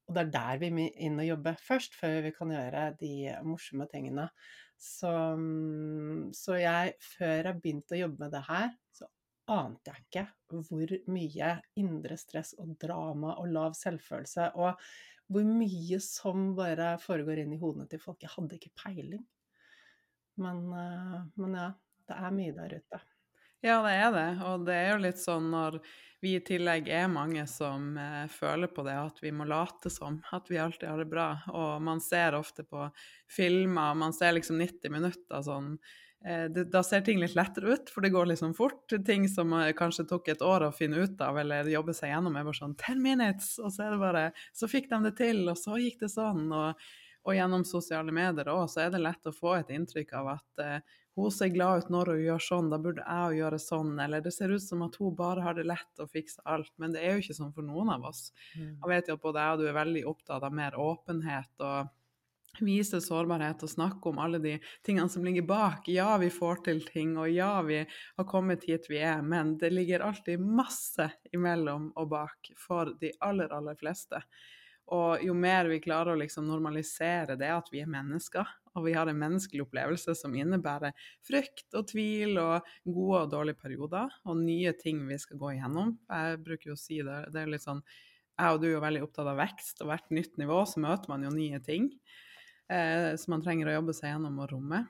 Og 0.04 0.16
det 0.16 0.26
er 0.26 0.32
der 0.34 0.60
vi 0.60 0.70
må 0.74 0.84
inn 1.00 1.20
og 1.20 1.28
jobbe 1.30 1.54
først, 1.64 1.96
før 1.96 2.20
vi 2.26 2.34
kan 2.36 2.52
gjøre 2.52 2.90
de 3.00 3.14
morsomme 3.46 3.86
tingene. 3.88 4.28
Så, 4.80 5.10
mm, 5.38 6.32
så 6.36 6.58
jeg, 6.60 6.94
før 7.16 7.48
jeg 7.48 7.60
begynte 7.62 7.96
å 7.96 8.02
jobbe 8.02 8.26
med 8.26 8.34
det 8.34 8.42
her, 8.50 8.74
så 8.92 9.08
ante 9.54 9.92
jeg 9.92 10.04
ikke 10.04 10.26
hvor 10.68 10.94
mye 11.12 11.50
indre 11.80 12.16
stress 12.20 12.54
og 12.60 12.76
drama 12.80 13.34
og 13.40 13.50
lav 13.52 13.74
selvfølelse 13.76 14.50
og 14.60 14.80
hvor 15.32 15.46
mye 15.48 15.98
som 16.04 16.50
bare 16.56 16.94
foregår 17.00 17.42
inn 17.42 17.54
i 17.56 17.60
hodene 17.60 17.88
til 17.88 18.02
folk. 18.02 18.20
Jeg 18.22 18.32
hadde 18.34 18.58
ikke 18.58 18.74
peiling. 18.76 19.24
Men, 20.40 20.64
eh, 20.72 21.18
men 21.40 21.58
ja, 21.58 21.68
det 22.08 22.20
er 22.20 22.38
mye 22.38 22.54
der 22.56 22.78
ute. 22.80 23.00
Ja, 23.64 23.78
det 23.80 23.92
er 23.96 24.10
det. 24.12 24.30
Og 24.44 24.66
det 24.66 24.74
er 24.76 24.90
jo 24.92 25.04
litt 25.06 25.20
sånn 25.22 25.46
når 25.52 25.78
vi 26.24 26.34
i 26.36 26.40
tillegg 26.44 26.88
er 26.92 27.08
mange 27.12 27.46
som 27.48 27.94
eh, 28.00 28.24
føler 28.32 28.68
på 28.72 28.84
det, 28.86 28.94
at 28.96 29.18
vi 29.20 29.32
må 29.32 29.44
late 29.48 29.90
som 29.92 30.18
at 30.32 30.48
vi 30.52 30.60
alltid 30.60 30.88
har 30.88 31.00
det 31.00 31.08
bra. 31.08 31.28
Og 31.52 31.82
man 31.84 32.00
ser 32.04 32.36
ofte 32.36 32.64
på 32.64 32.86
filmer, 33.32 33.96
man 33.96 34.12
ser 34.16 34.36
liksom 34.36 34.60
90 34.60 34.92
minutter 34.92 35.44
sånn 35.44 35.74
eh, 36.24 36.46
det, 36.52 36.66
Da 36.72 36.80
ser 36.84 37.04
ting 37.04 37.20
litt 37.20 37.36
lettere 37.36 37.76
ut, 37.76 37.92
for 37.92 38.04
det 38.04 38.12
går 38.12 38.28
liksom 38.32 38.52
fort. 38.56 38.84
Ting 39.04 39.24
som 39.32 39.52
eh, 39.56 39.72
kanskje 39.76 40.06
tok 40.12 40.28
et 40.32 40.44
år 40.44 40.68
å 40.68 40.74
finne 40.76 41.04
ut 41.04 41.24
av 41.24 41.40
eller 41.40 41.68
jobbe 41.72 41.96
seg 41.96 42.12
gjennom, 42.12 42.36
er 42.36 42.48
bare 42.48 42.60
sånn 42.60 42.76
10 42.76 43.00
minutes, 43.04 43.54
og 43.60 43.72
så 43.72 43.86
er 43.86 43.96
det 43.96 44.02
bare 44.04 44.26
Så 44.56 44.68
fikk 44.72 44.92
de 44.92 45.02
det 45.08 45.16
til, 45.20 45.44
og 45.48 45.60
så 45.60 45.80
gikk 45.80 46.04
det 46.04 46.12
sånn. 46.12 46.46
og 46.52 46.84
og 47.24 47.36
gjennom 47.36 47.64
sosiale 47.64 48.12
medier 48.12 48.50
òg, 48.52 48.66
så 48.68 48.84
er 48.84 48.92
det 48.94 49.00
lett 49.02 49.26
å 49.26 49.32
få 49.32 49.56
et 49.56 49.72
inntrykk 49.72 50.12
av 50.20 50.30
at 50.34 50.62
eh, 50.64 50.94
hun 51.14 51.30
ser 51.30 51.52
glad 51.54 51.84
ut 51.84 51.90
når 51.94 52.10
hun 52.10 52.22
gjør 52.24 52.42
sånn, 52.42 52.70
da 52.72 52.78
burde 52.82 53.02
jeg 53.06 53.38
gjøre 53.38 53.58
sånn. 53.62 53.92
Eller 54.02 54.22
det 54.22 54.32
ser 54.34 54.50
ut 54.50 54.62
som 54.62 54.82
at 54.82 54.96
hun 54.98 55.14
bare 55.14 55.44
har 55.44 55.54
det 55.54 55.66
lett 55.68 56.02
og 56.02 56.10
fikser 56.10 56.42
alt. 56.50 56.72
Men 56.82 56.94
det 56.94 57.04
er 57.04 57.14
jo 57.14 57.22
ikke 57.22 57.36
sånn 57.38 57.52
for 57.54 57.66
noen 57.66 57.92
av 57.94 58.08
oss. 58.10 58.32
Mm. 58.58 58.72
Jeg 58.72 58.90
vet 58.90 59.10
jo 59.10 59.14
at 59.14 59.22
både 59.22 59.44
jeg 59.44 59.54
og 59.54 59.62
du 59.62 59.68
er 59.68 59.76
veldig 59.78 60.02
opptatt 60.10 60.48
av 60.48 60.56
mer 60.58 60.78
åpenhet 60.80 61.62
og 61.62 61.92
vise 62.62 63.00
sårbarhet 63.02 63.62
og 63.66 63.70
snakke 63.70 64.10
om 64.10 64.18
alle 64.22 64.40
de 64.42 64.56
tingene 64.86 65.10
som 65.10 65.24
ligger 65.26 65.46
bak. 65.46 65.88
Ja, 65.90 66.16
vi 66.18 66.30
får 66.34 66.64
til 66.66 66.82
ting, 66.86 67.16
og 67.18 67.30
ja, 67.30 67.52
vi 67.66 67.80
har 67.86 68.28
kommet 68.30 68.66
hit 68.68 68.90
vi 68.90 69.00
er, 69.02 69.22
men 69.22 69.56
det 69.58 69.72
ligger 69.74 70.06
alltid 70.06 70.42
masse 70.42 71.08
imellom 71.34 71.92
og 71.94 72.10
bak 72.10 72.52
for 72.58 72.94
de 73.00 73.14
aller, 73.24 73.54
aller 73.54 73.78
fleste. 73.78 74.22
Og 74.92 75.22
jo 75.24 75.32
mer 75.36 75.68
vi 75.70 75.80
klarer 75.80 76.12
å 76.12 76.20
liksom 76.20 76.44
normalisere 76.48 77.38
det 77.40 77.48
at 77.54 77.70
vi 77.72 77.80
er 77.80 77.88
mennesker, 77.88 78.48
og 78.74 78.84
vi 78.88 78.94
har 78.96 79.08
en 79.08 79.20
menneskelig 79.20 79.64
opplevelse 79.64 80.16
som 80.18 80.34
innebærer 80.36 80.92
frykt 81.24 81.76
og 81.78 81.86
tvil 81.92 82.36
og 82.42 82.66
gode 82.84 83.22
og 83.22 83.30
dårlige 83.32 83.60
perioder, 83.62 84.12
og 84.26 84.42
nye 84.42 84.74
ting 84.76 85.04
vi 85.08 85.18
skal 85.22 85.40
gå 85.40 85.54
igjennom. 85.54 85.94
Jeg 86.10 86.42
bruker 86.44 86.72
jo 86.72 86.76
å 86.76 86.82
si 86.82 86.98
det, 87.06 87.20
det 87.32 87.44
er 87.44 87.54
litt 87.54 87.64
sånn 87.64 87.84
Jeg 88.34 88.50
og 88.50 88.60
du 88.60 88.66
er 88.66 88.72
jo 88.74 88.82
veldig 88.82 89.04
opptatt 89.06 89.30
av 89.30 89.38
vekst, 89.38 89.80
og 89.80 89.92
hvert 89.92 90.10
nytt 90.10 90.40
nivå 90.42 90.64
så 90.66 90.82
møter 90.82 91.12
man 91.12 91.22
jo 91.22 91.30
nye 91.30 91.60
ting 91.62 91.92
eh, 92.66 93.14
som 93.14 93.36
man 93.36 93.44
trenger 93.44 93.70
å 93.70 93.76
jobbe 93.78 93.94
seg 93.94 94.10
gjennom 94.10 94.40
og 94.42 94.50
romme. 94.50 94.80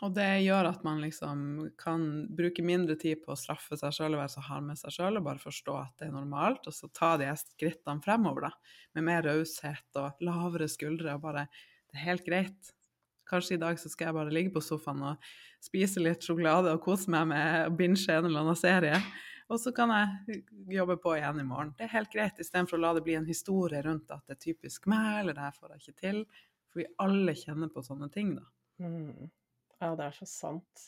Og 0.00 0.14
det 0.16 0.42
gjør 0.42 0.66
at 0.70 0.84
man 0.86 1.02
liksom 1.02 1.42
kan 1.78 2.04
bruke 2.34 2.64
mindre 2.64 2.96
tid 2.98 3.20
på 3.22 3.34
å 3.34 3.38
straffe 3.38 3.76
seg 3.78 3.92
sjøl 3.94 4.16
og 4.16 4.22
være 4.22 4.32
så 4.32 4.44
hard 4.48 4.64
med 4.66 4.80
seg 4.80 4.94
sjøl, 4.96 5.18
og 5.20 5.26
bare 5.26 5.42
forstå 5.42 5.74
at 5.78 5.92
det 6.00 6.08
er 6.08 6.14
normalt, 6.14 6.64
og 6.66 6.74
så 6.74 6.88
ta 6.96 7.12
de 7.20 7.28
skrittene 7.38 8.02
fremover, 8.02 8.48
da. 8.48 8.78
Med 8.96 9.06
mer 9.06 9.26
raushet 9.28 10.00
og 10.00 10.24
lavere 10.24 10.70
skuldre, 10.70 11.16
og 11.16 11.26
bare 11.28 11.48
Det 11.92 12.00
er 12.00 12.06
helt 12.06 12.24
greit. 12.24 12.70
Kanskje 13.28 13.54
i 13.54 13.60
dag 13.60 13.78
så 13.78 13.90
skal 13.92 14.08
jeg 14.08 14.16
bare 14.16 14.32
ligge 14.32 14.52
på 14.54 14.62
sofaen 14.64 15.02
og 15.04 15.26
spise 15.60 16.00
litt 16.00 16.24
sjokolade 16.24 16.72
og 16.72 16.80
kose 16.80 17.12
meg 17.12 17.26
med 17.28 17.66
å 17.68 17.74
binge 17.76 18.00
en 18.08 18.24
eller 18.30 18.40
annen 18.40 18.56
serie. 18.56 18.96
Og 19.52 19.60
så 19.60 19.74
kan 19.76 19.92
jeg 19.92 20.40
jobbe 20.72 20.96
på 21.02 21.12
igjen 21.18 21.42
i 21.42 21.44
morgen. 21.44 21.74
Det 21.76 21.84
er 21.84 21.92
helt 21.98 22.12
greit, 22.12 22.40
istedenfor 22.40 22.78
å 22.78 22.84
la 22.86 22.94
det 22.96 23.04
bli 23.04 23.18
en 23.18 23.28
historie 23.28 23.82
rundt 23.84 24.10
at 24.14 24.24
det 24.24 24.38
er 24.38 24.42
typisk 24.46 24.88
meg, 24.88 25.20
eller 25.20 25.36
det 25.36 25.44
her 25.44 25.58
får 25.58 25.74
jeg 25.74 25.82
ikke 25.82 26.00
til. 26.00 26.20
For 26.72 26.80
vi 26.80 26.88
alle 27.04 27.36
kjenner 27.36 27.68
på 27.72 27.84
sånne 27.84 28.08
ting, 28.14 28.32
da. 28.38 28.46
Mm. 28.80 29.28
Ja, 29.82 29.94
det 29.98 30.06
er 30.06 30.14
så 30.14 30.28
sant. 30.30 30.84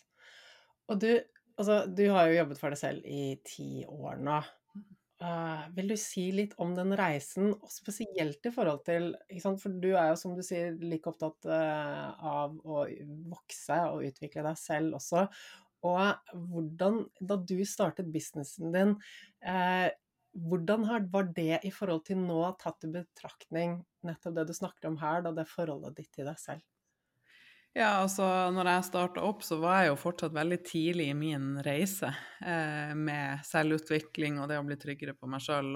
Og 0.91 1.01
du, 1.03 1.09
altså, 1.59 1.81
du 1.91 2.05
har 2.15 2.29
jo 2.29 2.39
jobbet 2.39 2.61
for 2.61 2.75
deg 2.75 2.81
selv 2.81 3.09
i 3.09 3.35
ti 3.47 3.69
år 3.89 4.21
nå. 4.23 4.43
Uh, 5.25 5.63
vil 5.73 5.93
du 5.93 5.95
si 5.97 6.27
litt 6.35 6.53
om 6.61 6.75
den 6.77 6.93
reisen, 6.99 7.53
og 7.55 7.71
spesielt 7.73 8.45
i 8.45 8.51
forhold 8.53 8.83
til 8.85 9.13
For 9.63 9.77
du 9.81 9.93
er 9.95 10.11
jo, 10.11 10.17
som 10.21 10.35
du 10.37 10.43
sier, 10.45 10.75
like 10.83 11.09
opptatt 11.09 11.47
uh, 11.49 12.11
av 12.19 12.57
å 12.61 12.85
vokse 13.31 13.79
og 13.93 14.05
utvikle 14.11 14.45
deg 14.45 14.59
selv 14.61 14.99
også. 14.99 15.25
Og 15.87 16.35
hvordan, 16.51 17.03
da 17.21 17.39
du 17.41 17.57
startet 17.69 18.13
businessen 18.13 18.75
din, 18.75 18.95
uh, 19.47 19.89
hvordan 20.35 20.87
var 21.13 21.31
det 21.35 21.63
i 21.63 21.73
forhold 21.73 22.05
til 22.09 22.21
nå 22.21 22.43
tatt 22.61 22.87
i 22.87 22.93
betraktning 22.95 23.79
nettopp 24.05 24.39
det 24.39 24.49
du 24.51 24.55
snakker 24.57 24.91
om 24.91 24.99
her, 25.01 25.23
da 25.25 25.33
det 25.33 25.49
forholdet 25.51 25.99
ditt 26.01 26.13
til 26.19 26.29
deg 26.29 26.41
selv? 26.43 26.65
Ja, 27.75 27.89
altså 28.05 28.23
når 28.55 28.69
jeg 28.71 28.87
starta 28.87 29.23
opp, 29.27 29.41
så 29.43 29.57
var 29.59 29.81
jeg 29.81 29.89
jo 29.89 29.97
fortsatt 29.99 30.35
veldig 30.37 30.61
tidlig 30.63 31.09
i 31.11 31.17
min 31.19 31.57
reise 31.67 32.13
eh, 32.39 32.93
med 32.95 33.43
selvutvikling 33.49 34.37
og 34.39 34.47
det 34.51 34.61
å 34.61 34.67
bli 34.67 34.77
tryggere 34.79 35.17
på 35.19 35.27
meg 35.27 35.43
sjøl. 35.43 35.73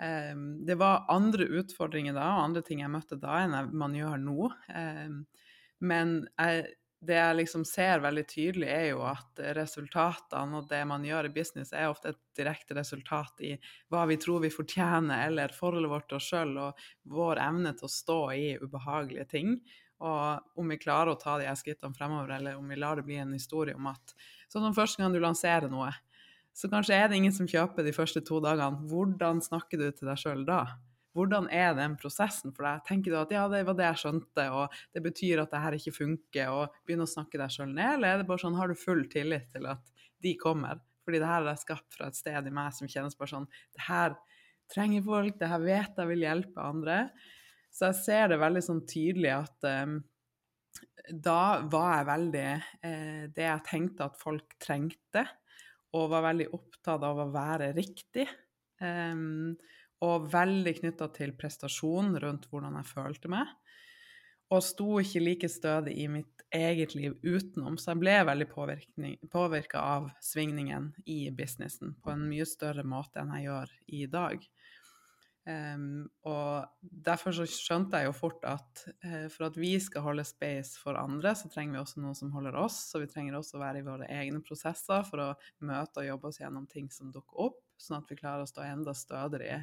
Eh, 0.00 0.32
det 0.64 0.78
var 0.80 1.04
andre 1.12 1.44
utfordringer 1.60 2.16
da, 2.16 2.30
og 2.32 2.46
andre 2.46 2.62
ting 2.64 2.80
jeg 2.80 2.94
møtte 2.94 3.20
da 3.20 3.42
enn 3.42 3.56
man 3.76 3.96
gjør 3.98 4.22
nå. 4.22 4.48
Eh, 4.72 5.42
men 5.84 6.14
jeg, 6.30 6.62
det 7.04 7.18
jeg 7.18 7.36
liksom 7.42 7.66
ser 7.68 8.00
veldig 8.06 8.24
tydelig, 8.30 8.70
er 8.72 8.86
jo 8.94 9.02
at 9.10 9.42
resultatene 9.58 10.62
og 10.62 10.70
det 10.72 10.80
man 10.88 11.04
gjør 11.04 11.28
i 11.28 11.32
business, 11.34 11.74
er 11.76 11.90
ofte 11.92 12.14
et 12.14 12.22
direkte 12.40 12.78
resultat 12.78 13.44
i 13.44 13.52
hva 13.92 14.06
vi 14.08 14.16
tror 14.16 14.40
vi 14.46 14.50
fortjener, 14.54 15.26
eller 15.28 15.52
forholdet 15.52 15.92
vårt 15.92 16.08
til 16.08 16.22
oss 16.22 16.30
sjøl 16.32 16.56
og 16.70 16.88
vår 17.12 17.42
evne 17.50 17.74
til 17.76 17.90
å 17.90 17.92
stå 17.98 18.18
i 18.32 18.48
ubehagelige 18.64 19.28
ting. 19.36 19.52
Og 19.98 20.60
om 20.62 20.68
vi 20.70 20.78
klarer 20.80 21.12
å 21.12 21.20
ta 21.20 21.36
de 21.40 21.48
skrittene 21.58 21.96
fremover, 21.96 22.36
eller 22.36 22.58
om 22.58 22.68
vi 22.70 22.78
lar 22.78 22.98
det 22.98 23.06
bli 23.06 23.18
en 23.18 23.34
historie 23.34 23.76
om 23.76 23.90
at 23.90 24.14
Sånn 24.48 24.62
som 24.64 24.72
første 24.72 25.02
gang 25.02 25.12
du 25.12 25.18
lanserer 25.20 25.68
noe, 25.68 25.90
så 26.56 26.70
kanskje 26.72 26.96
er 26.96 27.10
det 27.10 27.18
ingen 27.18 27.34
som 27.36 27.44
kjøper 27.44 27.84
de 27.84 27.92
første 27.92 28.22
to 28.24 28.38
dagene. 28.40 28.80
Hvordan 28.88 29.42
snakker 29.44 29.76
du 29.76 29.90
til 29.92 30.08
deg 30.08 30.16
sjøl 30.22 30.46
da? 30.48 30.62
hvordan 31.18 31.48
er 31.50 31.74
den 31.76 31.96
prosessen 31.98 32.52
for 32.54 32.66
deg? 32.66 32.82
Tenker 32.86 33.14
du 33.14 33.18
at 33.20 33.32
ja, 33.34 33.46
det 33.50 33.64
var 33.66 33.76
det 33.78 33.86
jeg 33.88 34.02
skjønte, 34.04 34.44
og 34.54 34.76
det 34.94 35.02
betyr 35.04 35.42
at 35.42 35.54
det 35.54 35.62
her 35.64 35.78
ikke 35.78 35.94
funker, 35.96 36.52
og 36.54 36.76
begynner 36.86 37.08
å 37.08 37.14
snakke 37.14 37.40
deg 37.40 37.54
sjøl 37.54 37.72
ned, 37.72 37.96
eller 37.96 38.12
er 38.12 38.22
det 38.22 38.28
bare 38.28 38.44
sånn, 38.44 38.58
har 38.58 38.70
du 38.70 38.78
full 38.78 39.04
tillit 39.10 39.48
til 39.54 39.66
at 39.70 39.92
de 40.24 40.34
kommer? 40.40 40.82
Fordi 41.06 41.22
det 41.22 41.30
her 41.30 41.48
er 41.48 41.58
skapt 41.58 41.96
fra 41.96 42.10
et 42.10 42.18
sted 42.18 42.50
i 42.50 42.54
meg 42.54 42.74
som 42.76 42.90
kjennes 42.90 43.16
bare 43.16 43.30
sånn 43.30 43.46
Det 43.72 43.86
her 43.86 44.18
trenger 44.68 45.06
folk, 45.06 45.38
det 45.40 45.48
her 45.48 45.62
vet 45.64 45.96
jeg 45.96 46.10
vil 46.10 46.26
hjelpe 46.26 46.60
andre. 46.60 46.98
Så 47.78 47.92
jeg 47.92 47.98
ser 48.00 48.30
det 48.32 48.40
veldig 48.42 48.62
sånn 48.64 48.80
tydelig 48.90 49.30
at 49.36 49.66
um, 49.86 50.00
da 51.08 51.62
var 51.70 51.92
jeg 51.94 52.08
veldig 52.08 52.46
eh, 52.84 53.22
Det 53.32 53.44
jeg 53.44 53.66
tenkte 53.68 54.08
at 54.08 54.18
folk 54.20 54.56
trengte, 54.60 55.22
og 55.96 56.10
var 56.12 56.26
veldig 56.26 56.48
opptatt 56.58 57.04
av 57.06 57.22
å 57.22 57.30
være 57.32 57.70
riktig. 57.76 58.26
Um, 58.82 59.54
og 60.04 60.28
veldig 60.30 60.74
knytta 60.78 61.08
til 61.14 61.32
prestasjon 61.38 62.12
rundt 62.22 62.44
hvordan 62.50 62.76
jeg 62.78 62.90
følte 62.90 63.30
meg. 63.32 63.48
Og 64.54 64.62
sto 64.64 64.98
ikke 65.00 65.22
like 65.24 65.48
stødig 65.50 65.96
i 66.02 66.06
mitt 66.10 66.44
eget 66.54 66.94
liv 66.96 67.16
utenom, 67.22 67.76
så 67.76 67.92
jeg 67.92 68.00
ble 68.00 68.14
veldig 68.24 68.46
påvirka 69.28 69.82
av 69.82 70.06
svingningen 70.24 70.92
i 71.04 71.26
businessen 71.36 71.92
på 72.00 72.14
en 72.14 72.24
mye 72.30 72.46
større 72.48 72.86
måte 72.88 73.20
enn 73.20 73.34
jeg 73.36 73.48
gjør 73.48 73.74
i 73.98 74.06
dag. 74.12 74.46
Um, 75.48 76.10
og 76.28 76.66
derfor 76.82 77.32
så 77.32 77.46
skjønte 77.48 78.02
jeg 78.02 78.10
jo 78.10 78.16
fort 78.16 78.42
at 78.44 78.82
uh, 79.06 79.28
for 79.32 79.46
at 79.46 79.54
vi 79.56 79.70
skal 79.80 80.04
holde 80.04 80.26
space 80.28 80.76
for 80.76 80.98
andre, 81.00 81.32
så 81.38 81.48
trenger 81.48 81.78
vi 81.78 81.80
også 81.80 82.02
noen 82.02 82.18
som 82.18 82.32
holder 82.34 82.58
oss. 82.60 82.76
Så 82.90 83.00
vi 83.00 83.08
trenger 83.08 83.38
også 83.38 83.56
å 83.56 83.62
være 83.62 83.80
i 83.80 83.86
våre 83.86 84.08
egne 84.12 84.42
prosesser 84.44 85.06
for 85.08 85.24
å 85.24 85.28
møte 85.64 86.02
og 86.02 86.10
jobbe 86.10 86.28
oss 86.28 86.40
gjennom 86.42 86.66
ting 86.68 86.90
som 86.92 87.14
dukker 87.14 87.46
opp, 87.48 87.62
sånn 87.80 88.02
at 88.02 88.12
vi 88.12 88.18
klarer 88.18 88.44
å 88.44 88.50
stå 88.50 88.66
enda 88.66 88.92
stødigere 88.96 89.62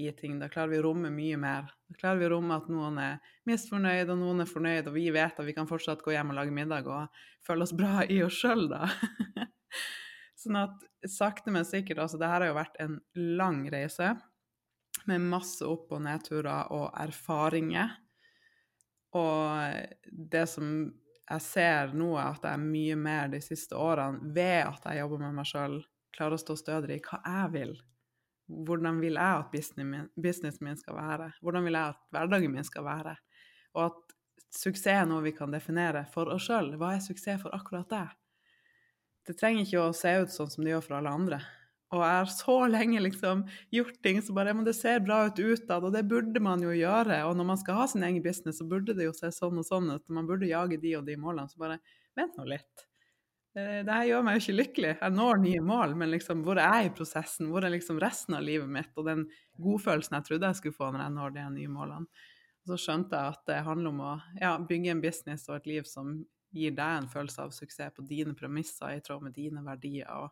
i 0.00 0.08
ting. 0.16 0.38
Da 0.40 0.48
klarer 0.48 0.72
vi 0.72 0.80
å 0.80 0.86
romme 0.88 1.12
mye 1.12 1.36
mer. 1.40 1.68
Da 1.90 1.98
klarer 2.00 2.22
vi 2.22 2.28
å 2.30 2.32
romme 2.38 2.56
at 2.56 2.72
noen 2.72 2.96
er 3.02 3.36
misfornøyd, 3.50 4.08
og 4.08 4.22
noen 4.22 4.46
er 4.46 4.48
fornøyd, 4.48 4.88
og 4.88 4.96
vi 4.96 5.10
vet 5.12 5.36
at 5.36 5.48
vi 5.48 5.56
kan 5.56 5.68
fortsatt 5.68 6.00
gå 6.06 6.14
hjem 6.16 6.32
og 6.32 6.40
lage 6.40 6.56
middag 6.56 6.88
og 6.88 7.22
føle 7.44 7.66
oss 7.66 7.76
bra 7.76 8.06
i 8.08 8.22
oss 8.24 8.40
sjøl, 8.40 8.70
da. 8.72 8.88
sånn 10.40 10.62
at 10.62 10.88
sakte, 11.12 11.52
men 11.52 11.68
sikkert 11.68 12.00
Altså, 12.00 12.16
det 12.16 12.28
her 12.32 12.40
har 12.40 12.48
jo 12.54 12.56
vært 12.56 12.80
en 12.80 13.00
lang 13.36 13.66
reise 13.72 14.14
med 15.10 15.26
masse 15.32 15.66
opp- 15.66 15.92
og 15.94 16.02
nedturer 16.04 16.72
og 16.74 16.90
erfaringer. 17.00 17.96
Og 19.16 19.86
det 20.10 20.46
som 20.50 20.90
jeg 21.30 21.44
ser 21.44 21.94
nå, 21.94 22.10
er 22.18 22.34
at 22.34 22.46
jeg 22.46 22.62
mye 22.62 22.98
mer 22.98 23.30
de 23.30 23.40
siste 23.42 23.78
årene, 23.78 24.32
ved 24.34 24.66
at 24.66 24.86
jeg 24.86 25.02
jobber 25.02 25.22
med 25.24 25.38
meg 25.38 25.48
sjøl, 25.48 25.80
klarer 26.14 26.36
å 26.36 26.42
stå 26.42 26.56
stødigere 26.58 26.98
i 26.98 27.04
hva 27.06 27.20
jeg 27.22 27.52
vil. 27.54 27.74
Hvordan 28.50 28.98
vil 28.98 29.14
jeg 29.14 29.42
at 29.42 29.52
businessen 29.52 30.64
min, 30.66 30.72
min 30.72 30.78
skal 30.78 30.96
være? 30.98 31.28
Hvordan 31.42 31.66
vil 31.66 31.78
jeg 31.78 31.94
at 31.94 32.00
hverdagen 32.10 32.54
min 32.56 32.66
skal 32.66 32.86
være? 32.86 33.14
Og 33.78 33.84
at 33.84 34.16
suksess 34.50 34.90
er 34.90 35.06
noe 35.06 35.22
vi 35.22 35.34
kan 35.36 35.54
definere 35.54 36.02
for 36.10 36.32
oss 36.34 36.48
sjøl. 36.48 36.72
Hva 36.80 36.96
er 36.96 37.04
suksess 37.04 37.44
for 37.44 37.54
akkurat 37.54 37.90
deg? 37.92 38.16
Det 39.26 39.36
trenger 39.38 39.62
ikke 39.62 39.84
å 39.84 39.94
se 39.94 40.16
ut 40.18 40.34
sånn 40.34 40.50
som 40.50 40.66
det 40.66 40.72
gjør 40.74 40.86
for 40.88 40.98
alle 40.98 41.14
andre. 41.14 41.38
Og 41.90 42.02
jeg 42.04 42.18
har 42.20 42.28
så 42.32 42.56
lenge 42.76 43.02
liksom 43.02 43.46
gjort 43.74 43.96
ting 44.04 44.20
som 44.22 44.38
bare 44.38 44.54
Men 44.54 44.66
det 44.66 44.76
ser 44.78 45.02
bra 45.04 45.24
ut 45.26 45.38
utad, 45.38 45.84
og 45.84 45.94
det 45.94 46.06
burde 46.10 46.42
man 46.42 46.62
jo 46.62 46.74
gjøre. 46.74 47.24
Og 47.28 47.34
når 47.38 47.50
man 47.52 47.60
skal 47.60 47.82
ha 47.82 47.88
sin 47.90 48.06
egen 48.06 48.22
business, 48.24 48.60
så 48.60 48.68
burde 48.68 48.94
det 48.96 49.08
jo 49.08 49.16
se 49.16 49.32
sånn 49.34 49.58
og 49.58 49.66
sånn 49.66 49.90
ut. 49.94 50.06
Man 50.08 50.28
burde 50.28 50.50
jage 50.50 50.80
de 50.80 50.94
og 50.98 51.08
de 51.08 51.18
målene. 51.20 51.50
Så 51.50 51.60
bare 51.62 51.80
vent 52.18 52.38
nå 52.38 52.46
litt. 52.50 52.86
Det 53.50 53.90
her 53.90 54.04
gjør 54.06 54.22
meg 54.22 54.36
jo 54.36 54.42
ikke 54.44 54.58
lykkelig. 54.60 54.90
Jeg 55.00 55.14
når 55.16 55.40
nye 55.42 55.62
mål, 55.66 55.94
men 55.98 56.12
liksom, 56.12 56.44
hvor 56.46 56.60
er 56.62 56.84
jeg 56.84 56.90
i 56.90 56.92
prosessen? 57.00 57.48
Hvor 57.50 57.64
er 57.66 57.72
liksom 57.74 57.98
resten 58.02 58.36
av 58.38 58.44
livet 58.46 58.70
mitt 58.70 58.94
og 58.94 59.08
den 59.08 59.24
godfølelsen 59.58 60.20
jeg 60.20 60.28
trodde 60.28 60.52
jeg 60.52 60.60
skulle 60.60 60.76
få 60.76 60.92
når 60.94 61.02
jeg 61.02 61.14
når 61.16 61.34
de 61.34 61.46
nye 61.56 61.72
målene? 61.72 62.06
Og 62.60 62.70
så 62.70 62.78
skjønte 62.78 63.18
jeg 63.18 63.34
at 63.34 63.42
det 63.48 63.58
handler 63.66 63.90
om 63.90 64.04
å 64.04 64.12
ja, 64.38 64.52
bygge 64.62 64.92
en 64.94 65.02
business 65.02 65.48
og 65.48 65.56
et 65.56 65.66
liv 65.66 65.88
som 65.88 66.12
gir 66.54 66.74
deg 66.76 67.00
en 67.00 67.10
følelse 67.10 67.42
av 67.42 67.54
suksess 67.56 67.94
på 67.96 68.04
dine 68.06 68.36
premisser, 68.38 68.94
i 68.94 69.02
tråd 69.02 69.24
med 69.26 69.34
dine 69.34 69.64
verdier. 69.66 70.06
og 70.14 70.30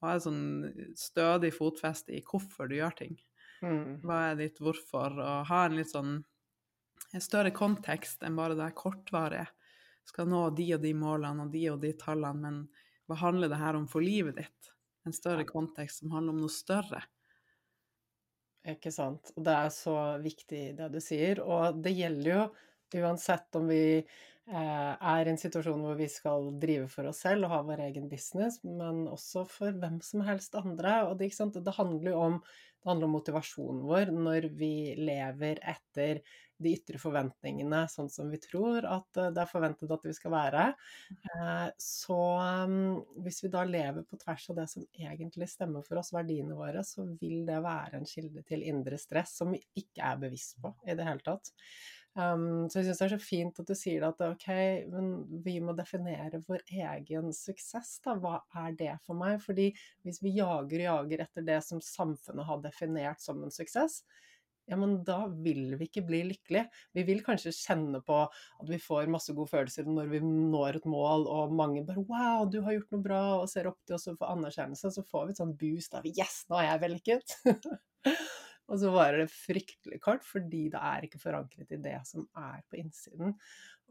ha 0.00 0.14
et 0.16 0.24
sånn 0.24 0.42
stødig 0.98 1.52
fotfeste 1.56 2.14
i 2.16 2.22
hvorfor 2.26 2.70
du 2.70 2.78
gjør 2.78 2.96
ting. 3.02 3.16
Mm. 3.60 4.00
Hva 4.04 4.20
er 4.30 4.38
ditt 4.40 4.60
hvorfor? 4.62 5.16
Og 5.20 5.48
ha 5.50 5.64
en 5.66 5.76
litt 5.78 5.92
sånn 5.92 6.20
en 7.10 7.24
større 7.24 7.50
kontekst 7.54 8.22
enn 8.22 8.36
bare 8.38 8.56
det 8.58 8.70
kortvarige. 8.78 9.48
Skal 10.06 10.28
nå 10.30 10.44
de 10.56 10.66
og 10.76 10.82
de 10.84 10.92
målene 10.96 11.46
og 11.46 11.54
de 11.54 11.64
og 11.72 11.80
de 11.82 11.92
tallene, 11.98 12.40
men 12.40 12.60
hva 13.10 13.18
handler 13.20 13.50
det 13.50 13.60
her 13.60 13.78
om 13.78 13.88
for 13.90 14.04
livet 14.04 14.38
ditt? 14.38 14.70
En 15.06 15.16
større 15.16 15.46
kontekst 15.48 16.02
som 16.02 16.12
handler 16.14 16.36
om 16.36 16.42
noe 16.44 16.52
større. 16.52 17.02
Ikke 18.70 18.92
sant. 18.92 19.32
Og 19.36 19.44
det 19.46 19.54
er 19.56 19.70
så 19.74 19.96
viktig 20.22 20.64
det 20.78 20.90
du 20.92 21.00
sier. 21.02 21.40
Og 21.42 21.80
det 21.82 21.94
gjelder 21.96 22.30
jo 22.30 22.42
uansett 23.00 23.56
om 23.58 23.70
vi 23.70 23.82
er 24.50 25.28
i 25.28 25.32
en 25.32 25.40
situasjon 25.40 25.82
hvor 25.84 25.98
vi 25.98 26.08
skal 26.10 26.50
drive 26.62 26.88
for 26.90 27.10
oss 27.10 27.22
selv 27.26 27.46
og 27.46 27.54
ha 27.54 27.60
vår 27.68 27.84
egen 27.86 28.08
business, 28.10 28.60
men 28.66 29.06
også 29.10 29.44
for 29.48 29.76
hvem 29.82 30.00
som 30.04 30.24
helst 30.26 30.58
andre. 30.58 30.96
Og 31.08 31.16
det, 31.20 31.30
det 31.36 31.76
handler 31.76 32.12
jo 32.12 32.20
om, 32.26 32.38
om 32.90 33.08
motivasjonen 33.12 33.82
vår 33.86 34.14
når 34.14 34.50
vi 34.58 34.74
lever 34.98 35.62
etter 35.74 36.22
de 36.60 36.72
ytre 36.76 37.00
forventningene 37.00 37.84
sånn 37.88 38.10
som 38.12 38.30
vi 38.32 38.40
tror 38.42 38.84
at 38.88 39.20
eh, 39.20 39.30
det 39.34 39.42
er 39.42 39.50
forventet 39.50 39.92
at 39.94 40.04
vi 40.04 40.14
skal 40.16 40.34
være. 40.34 40.64
Eh, 41.10 41.68
så 41.80 42.18
mm, 42.70 43.22
hvis 43.24 43.40
vi 43.44 43.52
da 43.52 43.64
lever 43.68 44.04
på 44.08 44.18
tvers 44.20 44.48
av 44.52 44.60
det 44.60 44.66
som 44.72 44.84
egentlig 44.92 45.48
stemmer 45.50 45.86
for 45.86 46.00
oss, 46.00 46.12
verdiene 46.16 46.58
våre, 46.58 46.84
så 46.86 47.06
vil 47.20 47.46
det 47.48 47.62
være 47.64 48.00
en 48.00 48.08
kilde 48.08 48.44
til 48.48 48.66
indre 48.68 49.00
stress 49.00 49.38
som 49.40 49.54
vi 49.54 49.62
ikke 49.80 50.04
er 50.12 50.20
bevisst 50.20 50.60
på 50.60 50.74
i 50.86 50.96
det 50.98 51.08
hele 51.08 51.24
tatt. 51.24 51.54
Um, 52.18 52.66
så 52.66 52.80
jeg 52.80 52.88
syns 52.88 52.98
det 52.98 53.06
er 53.06 53.12
så 53.12 53.22
fint 53.22 53.58
at 53.62 53.68
du 53.68 53.76
sier 53.78 54.02
at 54.08 54.22
ok, 54.26 54.48
men 54.90 55.10
vi 55.44 55.60
må 55.62 55.76
definere 55.78 56.40
vår 56.48 56.64
egen 56.66 57.30
suksess, 57.36 58.00
da. 58.04 58.16
Hva 58.18 58.40
er 58.64 58.74
det 58.78 58.96
for 59.04 59.18
meg? 59.18 59.38
Fordi 59.44 59.68
hvis 60.06 60.18
vi 60.24 60.34
jager 60.40 60.82
og 60.82 60.88
jager 60.88 61.22
etter 61.26 61.46
det 61.46 61.60
som 61.66 61.82
samfunnet 61.84 62.48
har 62.48 62.64
definert 62.64 63.22
som 63.22 63.44
en 63.44 63.54
suksess, 63.54 64.00
ja, 64.70 64.76
men 64.78 65.00
da 65.06 65.24
vil 65.42 65.74
vi 65.78 65.88
ikke 65.88 66.04
bli 66.06 66.20
lykkelige. 66.28 66.68
Vi 66.94 67.02
vil 67.08 67.24
kanskje 67.26 67.54
kjenne 67.54 68.02
på 68.06 68.18
at 68.22 68.68
vi 68.70 68.78
får 68.78 69.10
masse 69.10 69.34
gode 69.34 69.50
følelser 69.50 69.88
når 69.90 70.12
vi 70.12 70.20
når 70.26 70.78
et 70.78 70.86
mål, 70.90 71.26
og 71.26 71.54
mange 71.58 71.82
bare 71.86 72.04
'wow, 72.04 72.46
du 72.50 72.60
har 72.62 72.76
gjort 72.76 72.92
noe 72.94 73.06
bra', 73.06 73.40
og 73.42 73.48
ser 73.50 73.66
opp 73.66 73.80
til 73.86 73.96
oss 73.96 74.06
og 74.06 74.18
får 74.18 74.30
anerkjennelse. 74.36 74.92
Så 74.94 75.06
får 75.06 75.26
vi 75.26 75.34
et 75.34 75.42
sånn 75.42 75.56
boost 75.58 75.94
av 75.94 76.06
'yes, 76.06 76.44
nå 76.50 76.60
er 76.60 76.70
jeg 76.70 76.82
vellykket'. 76.86 77.36
Og 78.70 78.78
så 78.78 78.92
varer 78.94 79.24
det 79.24 79.32
fryktelig 79.34 79.98
kort, 80.02 80.24
fordi 80.26 80.68
det 80.70 80.80
er 80.92 81.06
ikke 81.06 81.20
forankret 81.22 81.74
i 81.74 81.80
det 81.82 81.98
som 82.06 82.28
er 82.38 82.62
på 82.70 82.78
innsiden. 82.78 83.34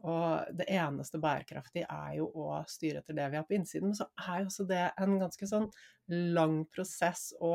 Og 0.08 0.56
det 0.56 0.66
eneste 0.72 1.20
bærekraftige 1.20 1.88
er 1.92 2.16
jo 2.16 2.30
å 2.40 2.62
styre 2.68 3.02
etter 3.02 3.18
det 3.18 3.28
vi 3.28 3.40
har 3.40 3.46
på 3.48 3.58
innsiden. 3.58 3.92
Men 3.92 4.00
så 4.00 4.08
er 4.24 4.40
jo 4.40 4.48
også 4.48 4.66
det 4.70 4.86
en 4.96 5.18
ganske 5.20 5.50
sånn 5.50 5.68
lang 6.36 6.62
prosess 6.72 7.30
å 7.44 7.52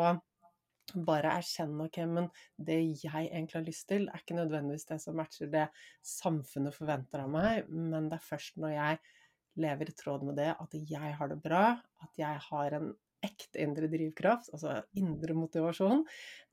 bare 0.94 1.32
erkjenne 1.40 1.88
ok, 1.88 2.00
men 2.06 2.28
det 2.62 2.78
jeg 3.02 3.26
egentlig 3.26 3.58
har 3.58 3.66
lyst 3.66 3.88
til, 3.90 4.06
er 4.06 4.22
ikke 4.22 4.38
nødvendigvis 4.38 4.86
det 4.92 5.00
som 5.02 5.18
matcher 5.18 5.50
det 5.50 5.66
samfunnet 6.06 6.76
forventer 6.76 7.24
av 7.24 7.32
meg, 7.34 7.70
men 7.70 8.10
det 8.12 8.20
er 8.20 8.28
først 8.28 8.60
når 8.62 8.76
jeg 8.76 9.00
lever 9.66 9.90
i 9.90 9.96
tråd 9.98 10.26
med 10.28 10.38
det, 10.38 10.52
at 10.54 10.78
jeg 10.78 11.16
har 11.18 11.32
det 11.32 11.40
bra, 11.42 11.66
at 12.06 12.22
jeg 12.22 12.42
har 12.50 12.78
en 12.78 12.92
ekte 13.23 13.62
indre 13.63 13.88
drivkraft, 13.91 14.51
altså 14.54 14.80
indre 14.99 15.36
motivasjon. 15.38 16.04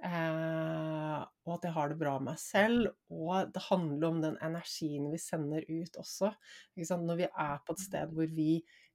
Eh, 0.02 1.18
og 1.46 1.54
at 1.56 1.66
jeg 1.66 1.76
har 1.76 1.90
det 1.90 1.98
bra 2.00 2.14
med 2.18 2.32
meg 2.32 2.42
selv. 2.42 2.92
Og 3.12 3.50
det 3.54 3.64
handler 3.68 4.06
om 4.08 4.20
den 4.24 4.38
energien 4.44 5.10
vi 5.12 5.20
sender 5.22 5.66
ut 5.68 5.98
også. 6.00 6.32
Når 6.76 7.20
vi 7.20 7.28
er 7.28 7.58
på 7.66 7.76
et 7.76 7.84
sted 7.86 8.14
hvor 8.14 8.30
vi 8.30 8.52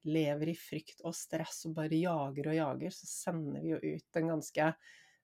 lever 0.08 0.54
i 0.54 0.56
frykt 0.58 1.04
og 1.04 1.16
stress 1.18 1.66
og 1.68 1.76
bare 1.78 2.00
jager 2.00 2.52
og 2.52 2.58
jager, 2.58 2.96
så 2.96 3.10
sender 3.10 3.64
vi 3.64 3.76
jo 3.76 3.82
ut 3.98 4.20
en 4.20 4.34
ganske 4.36 4.72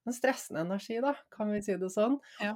en 0.06 0.16
stressende 0.16 0.63
energi, 0.66 1.00
da, 1.04 1.13
kan 1.32 1.52
vi 1.54 1.62
si 1.63 1.78
det 1.80 1.89
sånn. 1.94 2.18
Ja. 2.44 2.54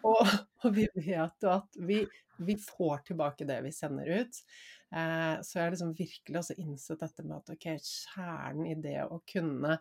og, 0.00 0.22
og, 0.62 0.70
vi 0.76 0.86
vet 0.94 1.44
jo 1.44 1.52
at 1.52 1.78
vi, 1.88 2.00
vi 2.42 2.56
får 2.60 3.06
tilbake 3.10 3.48
det 3.48 3.60
vi 3.66 3.74
sender 3.74 4.10
ut. 4.22 4.42
Eh, 4.94 5.36
så 5.42 5.58
jeg 5.58 5.64
har 5.64 5.74
liksom 5.74 5.94
virkelig 5.98 6.40
også 6.40 6.58
innsett 6.62 7.02
dette 7.02 7.24
med 7.26 7.38
at 7.40 7.54
ok, 7.56 7.70
kjernen 7.82 8.68
i 8.70 8.76
det 8.80 9.00
å 9.06 9.20
kunne 9.28 9.80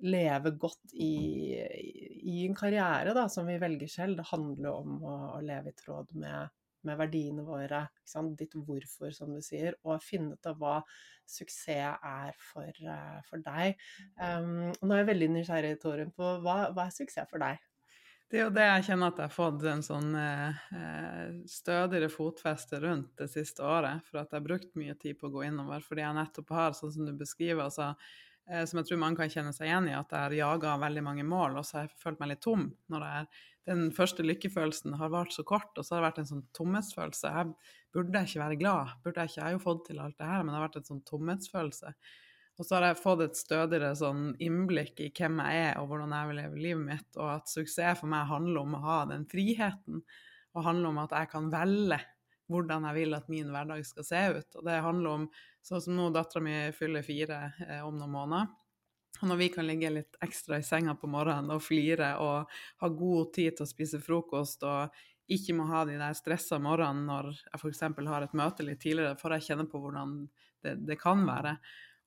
leve 0.00 0.54
godt 0.56 0.94
i, 0.96 1.60
i 1.60 2.46
en 2.46 2.56
karriere 2.56 3.12
da, 3.16 3.26
som 3.28 3.48
vi 3.48 3.58
velger 3.60 3.90
selv, 3.90 4.20
det 4.20 4.30
handler 4.30 4.72
om 4.72 5.02
å, 5.04 5.16
å 5.36 5.40
leve 5.44 5.72
i 5.72 5.76
tråd 5.76 6.14
med, 6.16 6.48
med 6.86 6.98
verdiene 7.00 7.44
våre, 7.46 7.84
ditt 8.38 8.54
hvorfor, 8.56 9.10
som 9.14 9.32
du 9.34 9.40
sier, 9.44 9.76
og 9.84 10.02
finne 10.04 10.36
ut 10.36 10.50
av 10.50 10.60
hva 10.60 10.76
suksess 11.30 11.98
er 12.02 12.36
for, 12.42 12.70
uh, 12.86 13.18
for 13.28 13.42
deg. 13.44 13.80
Um, 14.18 14.70
nå 14.82 14.94
er 14.94 15.02
jeg 15.02 15.10
veldig 15.12 15.32
nysgjerrig, 15.36 15.74
Torunn, 15.82 16.14
på 16.16 16.36
hva, 16.44 16.62
hva 16.74 16.88
er 16.88 16.96
suksess 16.96 17.30
for 17.30 17.42
deg? 17.42 17.60
Det 18.30 18.38
er 18.38 18.44
jo 18.44 18.54
det 18.54 18.64
jeg 18.64 18.84
kjenner 18.86 19.10
at 19.10 19.16
jeg 19.18 19.26
har 19.26 19.34
fått 19.34 19.64
en 19.66 19.80
sånn 19.82 20.12
eh, 20.14 20.58
stødigere 21.50 22.06
fotfeste 22.14 22.78
rundt 22.78 23.18
det 23.18 23.26
siste 23.32 23.64
året. 23.66 24.04
For 24.06 24.20
at 24.20 24.30
jeg 24.30 24.38
har 24.38 24.44
brukt 24.44 24.76
mye 24.78 24.94
tid 25.02 25.18
på 25.18 25.26
å 25.26 25.32
gå 25.34 25.48
innover. 25.48 25.82
Fordi 25.82 26.04
jeg 26.04 26.14
nettopp 26.14 26.52
har, 26.54 26.76
sånn 26.78 26.92
som 26.94 27.08
du 27.08 27.10
beskriver, 27.18 27.64
altså 27.64 27.88
eh, 27.88 28.29
som 28.48 28.80
jeg 28.80 28.88
tror 28.88 29.00
mange 29.02 29.20
kan 29.20 29.30
kjenne 29.30 29.52
seg 29.54 29.68
igjen 29.68 29.88
i, 29.90 29.94
at 29.94 30.10
jeg 30.10 30.24
har 30.24 30.34
jaga 30.34 30.76
veldig 30.82 31.02
mange 31.06 31.26
mål, 31.26 31.58
og 31.60 31.66
så 31.66 31.78
har 31.78 31.88
jeg 31.88 32.00
følt 32.02 32.22
meg 32.22 32.32
litt 32.32 32.42
tom. 32.46 32.70
når 32.90 33.06
jeg, 33.06 33.26
Den 33.70 33.84
første 33.94 34.24
lykkefølelsen 34.26 34.96
har 34.98 35.12
vart 35.12 35.34
så 35.34 35.44
kort, 35.46 35.70
og 35.76 35.86
så 35.86 35.94
har 35.94 36.00
det 36.00 36.08
vært 36.08 36.18
en 36.22 36.30
sånn 36.30 36.46
tomhetsfølelse. 36.56 37.30
Jeg 37.36 37.52
burde 37.94 38.24
ikke 38.26 38.42
være 38.42 38.58
glad, 38.58 38.96
burde 39.04 39.22
jeg 39.22 39.30
ikke, 39.30 39.38
jeg 39.38 39.46
har 39.46 39.54
jo 39.54 39.62
fått 39.66 39.84
til 39.86 40.02
alt 40.02 40.18
det 40.18 40.32
her, 40.32 40.42
men 40.42 40.52
det 40.52 40.58
har 40.58 40.66
vært 40.66 40.80
en 40.80 40.90
sånn 40.90 41.06
tomhetsfølelse. 41.10 41.94
Og 42.60 42.66
så 42.66 42.76
har 42.76 42.88
jeg 42.90 43.00
fått 43.00 43.22
et 43.24 43.38
stødigere 43.38 43.94
sånn 43.96 44.24
innblikk 44.42 44.98
i 45.00 45.12
hvem 45.16 45.38
jeg 45.40 45.60
er, 45.68 45.78
og 45.80 45.92
hvordan 45.92 46.12
jeg 46.12 46.30
vil 46.30 46.40
leve 46.42 46.64
livet 46.64 46.86
mitt, 46.90 47.10
og 47.16 47.28
at 47.38 47.52
suksess 47.52 48.02
for 48.02 48.12
meg 48.12 48.28
handler 48.28 48.64
om 48.64 48.74
å 48.76 48.82
ha 48.84 48.98
den 49.12 49.28
friheten, 49.30 50.02
og 50.50 50.66
handler 50.66 50.90
om 50.90 50.98
at 51.04 51.14
jeg 51.14 51.30
kan 51.32 51.52
velge 51.52 52.00
hvordan 52.50 52.88
jeg 52.88 52.96
vil 52.98 53.16
at 53.16 53.30
min 53.30 53.52
hverdag 53.54 53.86
skal 53.86 54.06
se 54.06 54.20
ut. 54.36 54.58
Og 54.58 54.66
det 54.66 54.80
handler 54.84 55.10
om 55.14 55.26
sånn 55.66 55.82
som 55.84 55.96
nå 55.96 56.08
dattera 56.14 56.42
mi 56.44 56.56
fyller 56.76 57.04
fire 57.06 57.40
eh, 57.66 57.80
om 57.86 57.96
noen 57.98 58.14
måneder. 58.14 58.50
Og 59.20 59.28
når 59.28 59.40
vi 59.40 59.48
kan 59.52 59.66
ligge 59.66 59.90
litt 59.92 60.16
ekstra 60.24 60.60
i 60.60 60.64
senga 60.64 60.94
på 60.96 61.10
morgenen 61.10 61.52
og 61.52 61.64
flire 61.64 62.14
og 62.22 62.52
ha 62.80 62.88
god 62.88 63.32
tid 63.36 63.56
til 63.56 63.66
å 63.66 63.68
spise 63.68 64.00
frokost 64.00 64.64
og 64.64 65.00
ikke 65.30 65.54
må 65.58 65.66
ha 65.70 65.84
de 65.86 65.98
der 66.00 66.16
stressa 66.16 66.58
morgenene 66.62 67.06
når 67.06 67.30
jeg 67.34 67.60
f.eks. 67.60 67.82
har 68.08 68.26
et 68.26 68.36
møte 68.38 68.66
litt 68.66 68.80
tidligere, 68.82 69.18
for 69.20 69.34
jeg 69.36 69.50
kjenner 69.50 69.68
på 69.70 69.82
hvordan 69.82 70.16
det, 70.64 70.74
det, 70.88 70.96
kan 71.00 71.22
være. 71.26 71.56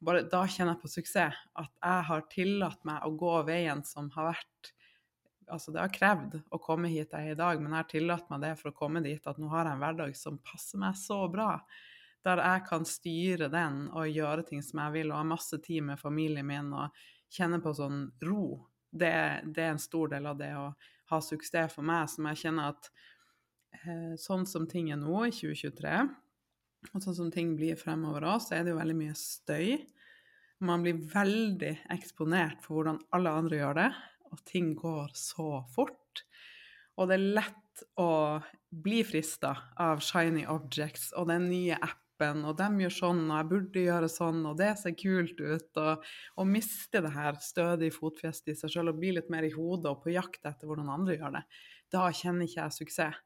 Bare 0.03 0.25
da 0.31 0.43
kjenner 0.47 0.75
jeg 0.75 0.83
på 0.83 0.91
suksess. 0.91 1.43
At 1.59 1.71
jeg 1.77 2.07
har 2.09 2.25
tillatt 2.31 2.81
meg 2.87 3.05
å 3.05 3.13
gå 3.19 3.35
veien 3.47 3.83
som 3.87 4.09
har 4.17 4.33
vært 4.33 4.73
altså 5.51 5.73
det 5.75 5.81
har 5.83 5.91
krevd 5.91 6.37
å 6.55 6.59
komme 6.63 6.89
hit 6.91 7.11
jeg 7.11 7.29
er 7.29 7.35
i 7.35 7.39
dag, 7.39 7.59
men 7.59 7.73
jeg 7.73 7.81
har 7.81 7.89
tillatt 7.91 8.29
meg 8.31 8.43
det 8.45 8.53
for 8.59 8.71
å 8.71 8.77
komme 8.77 9.03
dit 9.03 9.27
at 9.27 9.39
nå 9.41 9.49
har 9.51 9.67
jeg 9.67 9.75
en 9.75 9.81
hverdag 9.83 10.15
som 10.17 10.39
passer 10.43 10.81
meg 10.81 10.95
så 10.97 11.19
bra. 11.31 11.57
Der 12.23 12.39
jeg 12.39 12.65
kan 12.69 12.85
styre 12.87 13.49
den 13.51 13.87
og 13.91 14.11
gjøre 14.11 14.45
ting 14.47 14.61
som 14.63 14.79
jeg 14.85 14.95
vil, 14.97 15.11
og 15.11 15.19
ha 15.19 15.25
masse 15.27 15.59
tid 15.63 15.83
med 15.89 15.99
familien 15.99 16.47
min 16.47 16.71
og 16.71 17.03
kjenne 17.33 17.59
på 17.63 17.73
sånn 17.75 18.05
ro. 18.23 18.45
Det, 18.93 19.11
det, 19.49 19.63
er 19.63 19.73
en 19.73 19.81
stor 19.81 20.11
del 20.13 20.29
av 20.29 20.37
det 20.39 20.51
å 20.55 20.67
ha 21.11 21.19
suksess 21.21 21.73
for 21.75 21.85
meg, 21.85 22.05
som 22.09 22.29
jeg 22.29 22.43
kjenner 22.45 22.75
at 22.75 22.91
eh, 23.81 24.13
sånn 24.21 24.45
som 24.49 24.69
ting 24.69 24.91
er 24.93 25.01
nå 25.01 25.25
i 25.27 25.33
2023, 25.33 25.97
og 26.93 27.03
sånn 27.03 27.17
som 27.17 27.33
ting 27.33 27.55
blir 27.57 27.79
fremover 27.79 28.27
òg, 28.29 28.39
så 28.43 28.57
er 28.57 28.63
det 28.63 28.73
jo 28.73 28.79
veldig 28.79 28.97
mye 29.01 29.17
støy. 29.17 29.75
Man 30.63 30.83
blir 30.85 30.99
veldig 31.11 31.73
eksponert 31.91 32.61
for 32.63 32.77
hvordan 32.77 33.01
alle 33.15 33.35
andre 33.41 33.59
gjør 33.59 33.79
det 33.81 33.91
og 34.33 34.41
ting 34.49 34.73
går 34.77 35.13
så 35.17 35.63
fort. 35.73 36.23
Og 36.97 37.09
det 37.09 37.17
er 37.17 37.27
lett 37.39 37.83
å 38.01 38.09
bli 38.73 39.01
frista 39.05 39.53
av 39.81 40.01
shiny 40.05 40.45
objects 40.49 41.11
og 41.17 41.29
den 41.29 41.49
nye 41.51 41.77
appen, 41.77 41.99
og 42.47 42.55
de 42.59 42.85
gjør 42.85 42.95
sånn, 42.95 43.21
og 43.27 43.35
jeg 43.37 43.49
burde 43.51 43.83
gjøre 43.87 44.09
sånn, 44.11 44.39
og 44.49 44.57
det 44.59 44.71
ser 44.79 44.95
kult 44.99 45.41
ut, 45.41 45.81
og, 45.81 46.07
og 46.39 46.49
miste 46.49 47.01
det 47.03 47.11
her 47.15 47.37
stødige 47.43 47.95
fotfestet 47.95 48.53
i 48.53 48.57
seg 48.59 48.73
sjøl 48.73 48.93
og 48.93 49.01
bli 49.01 49.13
litt 49.17 49.29
mer 49.33 49.47
i 49.47 49.53
hodet 49.53 49.91
og 49.91 50.01
på 50.05 50.13
jakt 50.15 50.45
etter 50.45 50.69
hvordan 50.69 50.91
andre 50.93 51.17
gjør 51.19 51.37
det, 51.37 51.43
da 51.93 52.07
kjenner 52.09 52.47
ikke 52.47 52.61
jeg 52.61 52.77
suksess. 52.79 53.21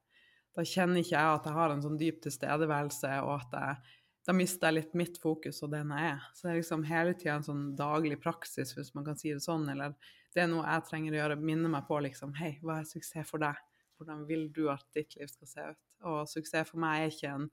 Da 0.58 0.64
kjenner 0.66 1.04
ikke 1.04 1.14
jeg 1.14 1.38
at 1.38 1.46
jeg 1.46 1.54
har 1.54 1.70
en 1.70 1.84
sånn 1.86 2.00
dyp 2.02 2.24
tilstedeværelse, 2.26 3.14
og 3.22 3.34
at 3.38 3.52
jeg 3.54 3.96
da 4.28 4.34
mister 4.36 4.68
jeg 4.68 4.76
litt 4.76 4.96
mitt 5.00 5.18
fokus 5.24 5.62
og 5.64 5.72
den 5.72 5.94
jeg 5.96 6.10
er. 6.10 6.24
Så 6.36 6.48
det 6.48 6.50
er 6.52 6.58
liksom 6.58 6.82
hele 6.90 7.14
tida 7.16 7.38
en 7.38 7.46
sånn 7.46 7.62
daglig 7.80 8.18
praksis, 8.20 8.74
hvis 8.76 8.92
man 8.98 9.06
kan 9.08 9.20
si 9.20 9.32
det 9.32 9.40
sånn, 9.46 9.64
eller 9.72 9.94
det 10.36 10.44
er 10.44 10.50
noe 10.52 10.66
jeg 10.68 10.84
trenger 10.90 11.16
å 11.16 11.20
gjøre, 11.22 11.38
minne 11.40 11.72
meg 11.72 11.86
på 11.88 12.02
liksom 12.04 12.34
Hei, 12.36 12.58
hva 12.60 12.82
er 12.82 12.90
suksess 12.90 13.30
for 13.30 13.42
deg? 13.42 13.62
Hvordan 13.98 14.26
vil 14.28 14.50
du 14.54 14.66
at 14.74 14.84
ditt 14.98 15.16
liv 15.16 15.32
skal 15.32 15.50
se 15.50 15.68
ut? 15.72 15.80
Og 16.12 16.20
suksess 16.30 16.74
for 16.74 16.82
meg 16.84 17.06
er 17.06 17.14
ikke 17.14 17.32
en 17.38 17.48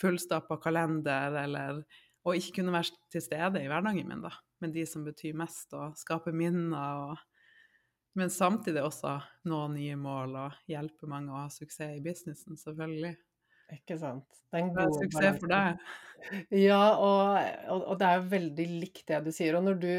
fullstappa 0.00 0.58
kalender 0.62 1.36
eller 1.44 1.82
å 2.24 2.34
ikke 2.36 2.60
kunne 2.60 2.74
være 2.74 2.96
til 3.12 3.22
stede 3.24 3.62
i 3.62 3.68
hverdagen 3.68 4.08
min, 4.08 4.24
da, 4.24 4.32
med 4.64 4.74
de 4.74 4.86
som 4.88 5.04
betyr 5.04 5.36
mest, 5.36 5.72
og 5.76 5.96
skape 6.00 6.34
minner 6.34 7.06
og 7.10 7.30
Men 8.14 8.30
samtidig 8.30 8.78
også 8.78 9.16
nå 9.50 9.56
nye 9.72 9.96
mål 9.98 10.36
og 10.38 10.58
hjelpe 10.70 11.08
mange 11.10 11.32
å 11.32 11.40
ha 11.40 11.48
suksess 11.50 11.96
i 11.96 12.02
businessen, 12.02 12.54
selvfølgelig. 12.54 13.16
Ikke 13.72 13.96
sant. 14.00 14.42
Den 14.52 14.68
gode 14.74 14.90
balansen. 14.90 15.10
Suksess 15.10 15.40
for 15.40 15.54
deg. 15.54 15.84
Ja, 16.54 16.96
og, 16.96 17.36
og, 17.68 17.82
og, 17.82 17.96
det 18.00 18.06
er 18.06 18.18
jo 18.18 18.28
veldig 18.30 18.66
likt 18.80 19.02
det 19.10 19.20
du 19.26 19.30
sier. 19.34 19.56
Og 19.58 19.64
når 19.66 19.80
du, 19.80 19.90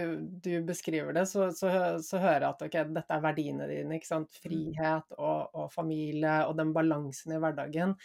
du 0.44 0.52
beskriver 0.66 1.14
det, 1.16 1.26
så, 1.30 1.50
så, 1.56 1.70
så, 2.02 2.20
hører 2.22 2.48
jeg 2.48 2.50
at 2.50 2.64
ok, 2.66 2.78
dette 2.96 3.18
er 3.18 3.24
verdiene 3.26 3.68
dine. 3.70 4.00
ikke 4.00 4.10
sant? 4.10 4.32
Mm. 4.34 4.42
Frihet 4.46 5.18
og, 5.20 5.54
og 5.54 5.70
familie 5.74 6.38
og 6.50 6.56
den 6.60 6.74
balansen 6.76 7.36
i 7.36 7.42
hverdagen. 7.42 7.96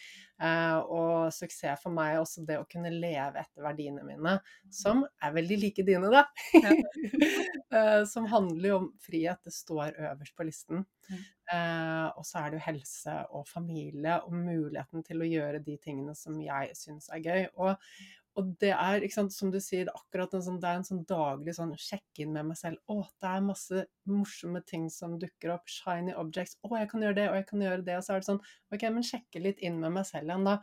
Eh, 0.40 0.79
og 0.92 1.33
suksess 1.37 1.83
for 1.85 1.96
meg 1.96 2.14
er 2.14 2.23
også 2.23 2.44
det 2.49 2.61
å 2.61 2.68
kunne 2.68 2.92
leve 2.92 3.42
etter 3.42 3.64
verdiene 3.64 4.05
mine, 4.07 4.38
som 4.73 5.03
er 5.20 5.35
veldig 5.37 5.59
like 5.64 5.85
dine, 5.87 6.12
da. 6.12 6.25
eh, 7.77 8.01
som 8.09 8.29
handler 8.31 8.73
jo 8.73 8.81
om 8.85 8.88
frihet. 9.05 9.40
Det 9.44 9.55
står 9.57 9.96
øverst 9.96 10.37
på 10.37 10.49
listen. 10.49 10.85
Eh, 11.11 12.07
og 12.14 12.23
så 12.27 12.40
er 12.44 12.51
det 12.51 12.61
jo 12.61 12.66
helse 12.68 13.16
og 13.35 13.49
familie 13.51 14.20
og 14.23 14.35
muligheten 14.37 15.05
til 15.07 15.23
å 15.23 15.29
gjøre 15.29 15.62
de 15.66 15.77
tingene 15.83 16.14
som 16.18 16.38
jeg 16.42 16.75
syns 16.79 17.11
er 17.11 17.25
gøy. 17.25 17.46
Og, 17.59 17.90
og 18.38 18.53
det 18.62 18.70
er, 18.77 19.05
sant, 19.11 19.35
som 19.35 19.51
du 19.51 19.59
sier, 19.62 19.88
er 19.88 19.99
akkurat 19.99 20.37
en 20.37 20.44
sånn, 20.46 20.61
det 20.62 20.70
er 20.70 20.79
en 20.79 20.87
sånn 20.87 21.03
daglig 21.09 21.57
sånn 21.57 21.75
sjekk-inn 21.75 22.31
med 22.37 22.53
meg 22.53 22.61
selv. 22.61 22.79
Å, 22.87 23.01
det 23.23 23.33
er 23.33 23.49
masse 23.49 23.83
morsomme 24.11 24.62
ting 24.68 24.87
som 24.94 25.18
dukker 25.20 25.57
opp. 25.57 25.66
Shiny 25.73 26.14
objects. 26.20 26.61
Å, 26.62 26.70
jeg 26.79 26.92
kan 26.92 27.05
gjøre 27.07 27.18
det, 27.18 27.27
og 27.33 27.40
jeg 27.40 27.49
kan 27.51 27.66
gjøre 27.66 27.87
det. 27.90 27.99
Og 27.99 28.07
så 28.07 28.14
er 28.14 28.23
det 28.23 28.31
sånn, 28.31 28.40
ok, 28.70 28.87
men 28.94 29.11
sjekke 29.11 29.42
litt 29.42 29.66
inn 29.66 29.83
med 29.83 29.96
meg 29.99 30.07
selv 30.09 30.31
igjen, 30.31 30.46
da. 30.46 30.57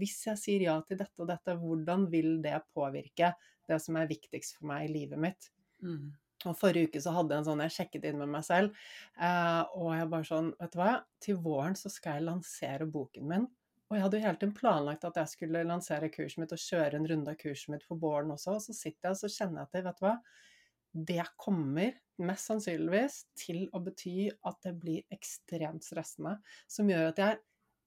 Hvis 0.00 0.18
jeg 0.30 0.40
sier 0.40 0.66
ja 0.70 0.80
til 0.88 1.02
dette 1.02 1.20
og 1.20 1.28
dette, 1.30 1.58
hvordan 1.60 2.08
vil 2.14 2.32
det 2.44 2.56
påvirke 2.72 3.34
det 3.68 3.80
som 3.84 4.00
er 4.00 4.10
viktigst 4.10 4.56
for 4.56 4.72
meg 4.72 4.88
i 4.88 4.92
livet 4.96 5.20
mitt? 5.20 5.52
Mm. 5.84 6.10
Og 6.48 6.56
Forrige 6.56 6.88
uke 6.88 7.02
så 7.04 7.12
hadde 7.12 7.34
jeg 7.34 7.42
en 7.42 7.48
sånn, 7.50 7.62
jeg 7.66 7.74
sjekket 7.74 8.06
inn 8.08 8.20
med 8.20 8.30
meg 8.32 8.44
selv, 8.46 8.76
eh, 9.20 9.62
og 9.76 9.90
jeg 9.92 10.10
bare 10.12 10.28
sånn 10.28 10.52
Vet 10.60 10.74
du 10.74 10.78
hva, 10.80 10.92
til 11.20 11.40
våren 11.44 11.76
så 11.76 11.92
skal 11.92 12.16
jeg 12.16 12.28
lansere 12.30 12.88
boken 12.88 13.26
min. 13.28 13.48
Og 13.90 13.96
jeg 13.96 14.04
hadde 14.04 14.18
jo 14.18 14.24
hele 14.24 14.38
tiden 14.38 14.54
planlagt 14.54 15.04
at 15.08 15.16
jeg 15.18 15.32
skulle 15.32 15.66
lansere 15.66 16.12
kurset 16.14 16.38
mitt 16.38 16.54
og 16.54 16.62
kjøre 16.62 16.96
en 16.96 17.08
runde 17.10 17.32
av 17.32 17.40
kurset 17.40 17.72
mitt 17.74 17.84
for 17.88 17.98
våren 17.98 18.30
også. 18.30 18.54
Og 18.54 18.62
så 18.62 18.76
sitter 18.76 19.08
jeg 19.08 19.16
og 19.16 19.20
så 19.20 19.32
kjenner 19.34 19.64
jeg 19.64 19.72
til, 19.72 19.86
vet 19.88 19.98
du 19.98 20.04
hva, 20.06 20.14
det 21.10 21.24
kommer 21.38 21.98
mest 22.20 22.50
sannsynligvis 22.50 23.16
til 23.38 23.64
å 23.74 23.80
bety 23.82 24.28
at 24.46 24.58
det 24.66 24.74
blir 24.78 25.14
ekstremt 25.14 25.86
stressende. 25.86 26.36
Som 26.70 26.90
gjør 26.92 27.10
at 27.10 27.22
jeg 27.22 27.40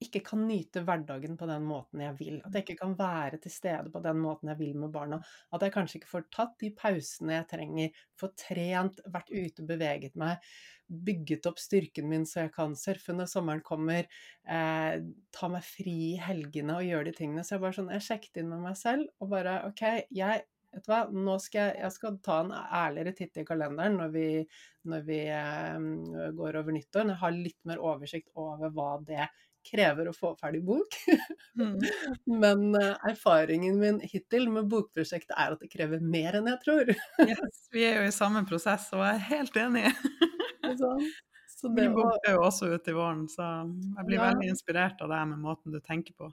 ikke 0.03 0.21
kan 0.27 0.43
nyte 0.47 0.83
hverdagen 0.85 1.37
på 1.39 1.47
den 1.49 1.65
måten 1.67 2.03
jeg 2.03 2.17
vil. 2.19 2.37
At 2.43 2.55
jeg 2.55 2.65
ikke 2.65 2.81
kan 2.83 2.93
være 2.99 3.39
til 3.43 3.53
stede 3.53 3.91
på 3.93 4.01
den 4.03 4.21
måten 4.21 4.51
jeg 4.51 4.59
vil 4.59 4.77
med 4.79 4.93
barna. 4.93 5.19
At 5.53 5.65
jeg 5.65 5.73
kanskje 5.75 5.99
ikke 6.01 6.11
får 6.11 6.29
tatt 6.33 6.55
de 6.61 6.71
pausene 6.77 7.39
jeg 7.39 7.49
trenger, 7.51 8.05
får 8.19 8.33
trent, 8.45 9.03
vært 9.15 9.33
ute, 9.33 9.67
beveget 9.67 10.17
meg, 10.19 10.53
bygget 10.87 11.47
opp 11.49 11.61
styrken 11.61 12.09
min 12.09 12.25
så 12.27 12.45
jeg 12.45 12.53
kan 12.55 12.75
surfe 12.77 13.15
når 13.15 13.29
sommeren 13.31 13.63
kommer, 13.65 14.07
eh, 14.45 14.95
ta 15.33 15.49
meg 15.51 15.63
fri 15.65 15.97
i 16.13 16.21
helgene 16.21 16.77
og 16.77 16.87
gjøre 16.87 17.09
de 17.09 17.17
tingene. 17.17 17.43
Så 17.43 17.55
jeg 17.55 17.63
bare 17.65 17.77
sånn, 17.79 17.93
jeg 17.93 18.07
sjekket 18.07 18.41
inn 18.43 18.51
med 18.51 18.65
meg 18.67 18.79
selv 18.79 19.09
og 19.23 19.31
bare 19.33 19.61
OK, 19.69 19.85
jeg 20.13 20.43
vet 20.73 20.85
du 20.85 20.91
hva, 20.91 21.03
nå 21.11 21.37
skal 21.41 21.69
jeg, 21.69 21.79
jeg 21.83 21.95
skal 21.97 22.19
ta 22.25 22.39
en 22.43 22.53
ærligere 22.53 23.15
titt 23.17 23.39
i 23.41 23.45
kalenderen 23.47 23.99
når 24.01 24.13
vi, 24.13 24.27
når 24.89 25.07
vi 25.07 25.19
eh, 25.29 26.29
går 26.37 26.59
over 26.61 26.75
nyttår. 26.75 27.07
Når 27.07 27.15
jeg 27.15 27.23
har 27.23 27.37
litt 27.37 27.59
mer 27.69 27.83
oversikt 27.93 28.31
over 28.39 28.73
hva 28.73 28.91
det 29.07 29.27
krever 29.65 30.09
å 30.09 30.13
få 30.15 30.33
ferdig 30.39 30.63
bok. 30.65 30.95
Mm. 31.59 31.75
Men 32.43 32.65
uh, 32.75 32.95
erfaringen 33.09 33.79
min 33.81 33.99
hittil 34.03 34.49
med 34.51 34.69
bokprosjektet 34.71 35.35
er 35.35 35.55
at 35.55 35.63
det 35.63 35.71
krever 35.71 36.03
mer 36.03 36.39
enn 36.39 36.49
jeg 36.51 36.61
tror. 36.63 36.93
yes, 37.23 37.67
vi 37.73 37.85
er 37.87 38.01
jo 38.01 38.07
i 38.09 38.15
samme 38.15 38.43
prosess, 38.49 38.89
og 38.95 39.03
jeg 39.05 39.19
er 39.19 39.27
helt 39.31 39.59
enig. 39.65 39.85
så 41.53 41.69
det 41.69 41.87
Min 41.87 41.95
bok 41.95 42.27
er 42.27 42.35
jo 42.37 42.43
også 42.43 42.71
ute 42.73 42.91
i 42.91 42.97
våren, 42.97 43.27
så 43.31 43.49
jeg 43.63 44.07
blir 44.09 44.19
ja. 44.19 44.29
veldig 44.31 44.49
inspirert 44.51 45.03
av 45.03 45.13
det 45.13 45.21
med 45.31 45.43
måten 45.45 45.75
du 45.75 45.79
tenker 45.83 46.15
på. 46.19 46.31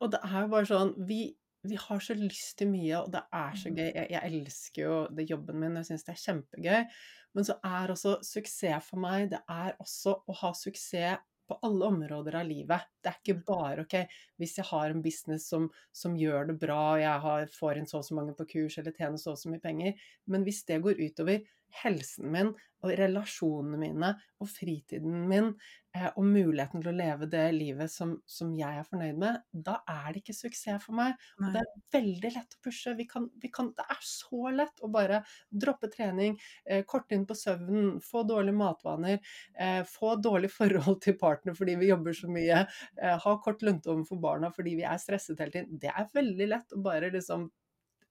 Og 0.00 0.10
det 0.12 0.18
er 0.26 0.40
jo 0.42 0.50
bare 0.50 0.66
sånn 0.66 0.90
vi, 1.06 1.22
vi 1.68 1.78
har 1.78 2.02
så 2.02 2.16
lyst 2.18 2.56
til 2.58 2.72
mye, 2.72 3.04
og 3.04 3.12
det 3.14 3.22
er 3.22 3.56
så 3.60 3.70
mm. 3.70 3.78
gøy. 3.78 3.88
Jeg, 3.88 4.06
jeg 4.16 4.34
elsker 4.40 4.82
jo 4.82 5.00
det 5.14 5.28
jobben 5.30 5.60
min, 5.62 5.78
jeg 5.78 5.90
syns 5.90 6.06
det 6.06 6.16
er 6.16 6.22
kjempegøy. 6.24 7.00
Men 7.36 7.46
så 7.46 7.56
er 7.62 7.92
også 7.92 8.16
suksess 8.26 8.88
for 8.90 9.02
meg, 9.02 9.28
det 9.30 9.38
er 9.46 9.76
også 9.82 10.16
å 10.26 10.38
ha 10.40 10.50
suksess 10.56 11.22
på 11.50 11.58
alle 11.66 11.90
områder 11.90 12.38
av 12.40 12.48
livet. 12.48 12.88
Det 13.02 13.10
er 13.12 13.20
ikke 13.20 13.38
bare 13.50 13.84
ok, 13.84 13.96
hvis 14.40 14.56
jeg 14.60 14.68
har 14.70 14.90
en 14.90 15.04
business 15.04 15.48
som, 15.52 15.68
som 15.92 16.16
gjør 16.18 16.52
det 16.52 16.58
bra, 16.62 16.80
og 16.94 17.02
jeg 17.02 17.24
har, 17.26 17.48
får 17.58 17.80
inn 17.80 17.90
så 17.90 18.00
og 18.00 18.06
så 18.06 18.18
mange 18.18 18.36
på 18.38 18.48
kurs 18.54 18.78
eller 18.80 18.96
tjener 18.96 19.20
så 19.20 19.34
og 19.34 19.40
så 19.40 19.52
mye 19.52 19.62
penger, 19.62 19.98
men 20.30 20.46
hvis 20.46 20.62
det 20.68 20.82
går 20.84 21.02
utover 21.02 21.42
helsen 21.82 22.30
min 22.32 22.54
og 22.80 22.94
relasjonene 22.96 23.78
mine 23.80 24.10
og 24.40 24.48
fritiden 24.48 25.26
min 25.28 25.50
eh, 25.94 26.06
og 26.08 26.24
muligheten 26.24 26.80
til 26.80 26.92
å 26.92 26.96
leve 26.96 27.28
det 27.30 27.42
livet 27.52 27.92
som, 27.92 28.14
som, 28.28 28.54
jeg 28.56 28.80
er 28.80 28.86
fornøyd 28.88 29.18
med, 29.20 29.40
da 29.52 29.76
er 29.90 30.08
det 30.14 30.22
ikke 30.22 30.36
suksess 30.38 30.86
for 30.86 30.96
meg. 30.96 31.18
Og 31.40 31.52
det 31.52 31.60
er 31.60 31.84
veldig 31.98 32.32
lett 32.36 32.56
å 32.56 32.62
pushe. 32.64 32.94
Vi 32.96 33.06
kan, 33.10 33.28
vi 33.42 33.52
kan, 33.52 33.70
det 33.76 33.84
er 33.84 34.00
så 34.06 34.54
lett 34.54 34.84
å 34.84 34.90
bare 34.92 35.22
droppe 35.50 35.90
trening, 35.92 36.38
eh, 36.64 36.82
korte 36.88 37.16
inn 37.16 37.28
på 37.28 37.36
søvnen, 37.38 37.98
få 38.04 38.24
dårlige 38.28 38.56
matvaner, 38.62 39.20
eh, 39.60 39.82
få 39.88 40.16
dårlig 40.22 40.52
forhold 40.58 41.02
til 41.04 41.18
partner 41.20 41.56
fordi 41.58 41.76
vi 41.80 41.92
jobber 41.92 42.16
så 42.16 42.32
mye, 42.32 42.64
eh, 42.96 43.16
ha 43.24 43.38
kort 43.44 43.64
lunte 43.66 43.92
overfor 43.92 44.20
barna 44.22 44.52
fordi 44.56 44.78
vi 44.80 44.88
er 44.88 45.00
stresset 45.02 45.40
hele 45.40 45.58
tiden. 45.58 45.80
Det 45.80 45.92
er 45.92 46.12
veldig 46.16 46.52
lett 46.54 46.76
å 46.76 46.84
bare 46.84 47.12
liksom 47.12 47.50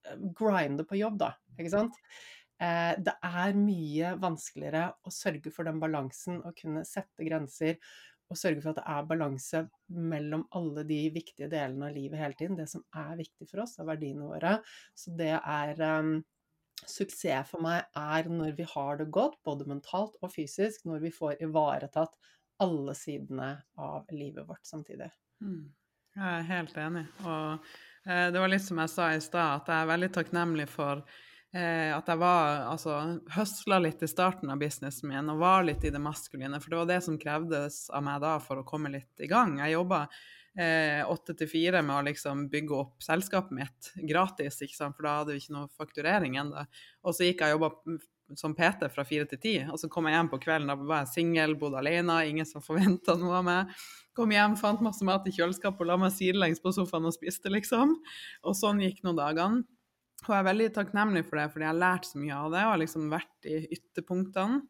eh, 0.05 0.27
grinde 0.37 0.85
på 0.85 1.01
jobb, 1.01 1.23
da. 1.25 1.33
Ikke 1.57 1.73
sant? 1.73 1.97
Eh, 2.59 2.93
det 2.99 3.15
er 3.23 3.57
mye 3.57 4.13
vanskeligere 4.19 4.89
å 5.07 5.13
sørge 5.13 5.51
for 5.55 5.67
den 5.69 5.79
balansen, 5.81 6.41
å 6.43 6.53
kunne 6.57 6.85
sette 6.87 7.27
grenser 7.27 7.77
og 8.29 8.37
sørge 8.37 8.61
for 8.61 8.71
at 8.73 8.79
det 8.81 8.89
er 8.93 9.07
balanse 9.09 9.61
mellom 9.89 10.43
alle 10.55 10.83
de 10.87 10.99
viktige 11.13 11.49
delene 11.49 11.87
av 11.89 11.95
livet 11.95 12.21
hele 12.21 12.37
tiden. 12.37 12.57
Det 12.59 12.67
som 12.69 12.83
er 12.93 13.15
viktig 13.17 13.47
for 13.49 13.63
oss, 13.63 13.77
er 13.79 13.87
verdiene 13.89 14.27
våre. 14.27 14.59
Så 14.93 15.15
det 15.17 15.33
er 15.39 15.81
um, 15.99 16.19
Suksess 16.87 17.49
for 17.49 17.59
meg 17.59 17.89
er 17.97 18.29
når 18.31 18.53
vi 18.55 18.65
har 18.69 18.99
det 19.01 19.09
godt, 19.11 19.39
både 19.43 19.65
mentalt 19.67 20.13
og 20.23 20.31
fysisk, 20.31 20.85
når 20.87 21.01
vi 21.03 21.11
får 21.11 21.41
ivaretatt 21.43 22.13
alle 22.63 22.93
sidene 22.95 23.49
av 23.79 24.07
livet 24.15 24.47
vårt 24.47 24.63
samtidig. 24.67 25.09
Mm. 25.43 25.65
Jeg 26.15 26.29
er 26.37 26.47
helt 26.47 26.77
enig. 26.79 27.03
Og 27.25 27.67
eh, 28.05 28.29
det 28.31 28.39
var 28.39 28.51
litt 28.51 28.63
som 28.63 28.79
jeg 28.79 28.93
sa 28.93 29.09
i 29.11 29.19
stad, 29.23 29.59
at 29.59 29.73
jeg 29.73 29.83
er 29.83 29.91
veldig 29.91 30.11
takknemlig 30.15 30.69
for 30.71 31.03
at 31.49 32.05
jeg 32.05 32.19
var 32.21 32.67
altså 32.69 32.95
høsla 33.33 33.79
litt 33.81 34.03
i 34.05 34.09
starten 34.11 34.51
av 34.53 34.59
businessen 34.61 35.09
min 35.09 35.31
og 35.33 35.39
var 35.41 35.63
litt 35.65 35.81
i 35.81 35.89
det 35.89 36.01
maskuline. 36.03 36.59
For 36.61 36.69
det 36.69 36.77
var 36.77 36.89
det 36.91 36.99
som 37.07 37.17
krevdes 37.17 37.87
av 37.89 38.03
meg 38.05 38.19
da 38.21 38.35
for 38.43 38.61
å 38.61 38.67
komme 38.67 38.91
litt 38.93 39.23
i 39.23 39.29
gang. 39.31 39.55
Jeg 39.57 39.73
jobba 39.73 40.03
eh, 40.59 41.01
åtte 41.09 41.33
til 41.37 41.49
fire 41.49 41.81
med 41.85 41.95
å 41.95 42.05
liksom 42.09 42.47
bygge 42.51 42.77
opp 42.77 43.03
selskapet 43.03 43.55
mitt 43.55 43.91
gratis, 44.11 44.61
ikke 44.61 44.77
sant? 44.77 44.97
for 44.97 45.07
da 45.07 45.17
hadde 45.21 45.35
vi 45.35 45.43
ikke 45.43 45.57
noe 45.57 45.73
fakturering 45.77 46.37
ennå. 46.41 46.65
Og 47.05 47.15
så 47.15 47.29
gikk 47.29 47.43
jeg 47.45 47.57
og 47.57 47.59
jobba 47.59 47.99
som 48.37 48.53
PT 48.53 48.91
fra 48.93 49.05
fire 49.07 49.25
til 49.25 49.41
ti, 49.41 49.55
og 49.65 49.79
så 49.81 49.89
kom 49.89 50.05
jeg 50.05 50.17
hjem 50.17 50.29
på 50.29 50.41
kvelden. 50.43 50.69
Da 50.69 50.77
var 50.77 51.03
jeg 51.03 51.13
singel, 51.15 51.55
bodde 51.57 51.79
alene, 51.81 52.19
ingen 52.29 52.45
som 52.45 52.61
forventa 52.65 53.17
noe 53.17 53.39
av 53.39 53.47
meg. 53.47 53.73
Kom 54.17 54.33
hjem, 54.33 54.57
fant 54.59 54.83
masse 54.85 55.05
mat 55.07 55.25
i 55.29 55.33
kjøleskapet 55.33 55.85
og 55.85 55.89
la 55.89 55.97
meg 56.01 56.13
sidelengs 56.13 56.61
på 56.61 56.73
sofaen 56.75 57.07
og 57.09 57.15
spiste, 57.15 57.49
liksom. 57.53 57.95
Og 58.45 58.57
sånn 58.57 58.83
gikk 58.85 59.01
noen 59.05 59.17
dagene. 59.17 59.65
Og 60.27 60.33
jeg 60.33 60.41
er 60.41 60.47
veldig 60.49 60.69
takknemlig 60.75 61.25
for 61.27 61.39
det, 61.39 61.49
fordi 61.53 61.65
jeg 61.65 61.71
har 61.71 61.83
lært 61.83 62.07
så 62.09 62.21
mye 62.21 62.37
av 62.37 62.53
det 62.53 62.63
og 62.65 62.73
har 62.73 62.81
liksom 62.81 63.11
vært 63.11 63.49
i 63.49 63.59
ytterpunktene. 63.77 64.63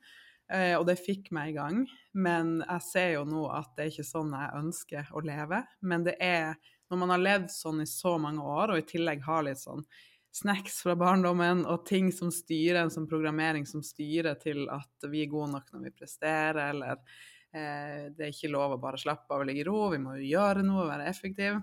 Eh, 0.50 0.74
og 0.80 0.86
det 0.90 0.98
fikk 1.02 1.30
meg 1.36 1.52
i 1.52 1.58
gang. 1.58 1.80
Men 2.18 2.60
jeg 2.64 2.86
ser 2.86 3.10
jo 3.16 3.24
nå 3.30 3.46
at 3.54 3.72
det 3.78 3.86
er 3.86 3.94
ikke 3.94 4.08
sånn 4.08 4.36
jeg 4.36 4.60
ønsker 4.60 5.10
å 5.14 5.24
leve. 5.26 5.64
Men 5.86 6.06
det 6.08 6.16
er 6.24 6.54
når 6.90 7.02
man 7.04 7.14
har 7.14 7.22
levd 7.22 7.52
sånn 7.54 7.84
i 7.84 7.90
så 7.90 8.16
mange 8.22 8.46
år, 8.46 8.74
og 8.74 8.82
i 8.82 8.88
tillegg 8.88 9.22
har 9.26 9.44
litt 9.46 9.62
sånn 9.62 9.84
snacks 10.34 10.82
fra 10.86 10.96
barndommen 10.98 11.64
og 11.70 11.84
ting 11.90 12.12
som 12.14 12.32
styrer, 12.34 12.84
en 12.84 12.94
sånn 12.94 13.10
programmering 13.10 13.66
som 13.70 13.82
styrer 13.86 14.38
til 14.42 14.68
at 14.74 15.10
vi 15.10 15.24
er 15.24 15.32
gode 15.32 15.52
nok 15.56 15.70
når 15.74 15.88
vi 15.88 15.96
presterer, 16.02 16.62
eller 16.70 17.02
eh, 17.54 18.10
det 18.14 18.26
er 18.26 18.34
ikke 18.34 18.54
lov 18.54 18.76
å 18.76 18.82
bare 18.82 19.02
slappe 19.02 19.34
av 19.34 19.44
og 19.44 19.50
ligge 19.50 19.66
i 19.66 19.68
ro, 19.70 19.88
vi 19.94 20.02
må 20.02 20.18
jo 20.18 20.30
gjøre 20.30 20.66
noe, 20.66 20.86
være 20.90 21.10
effektive 21.10 21.62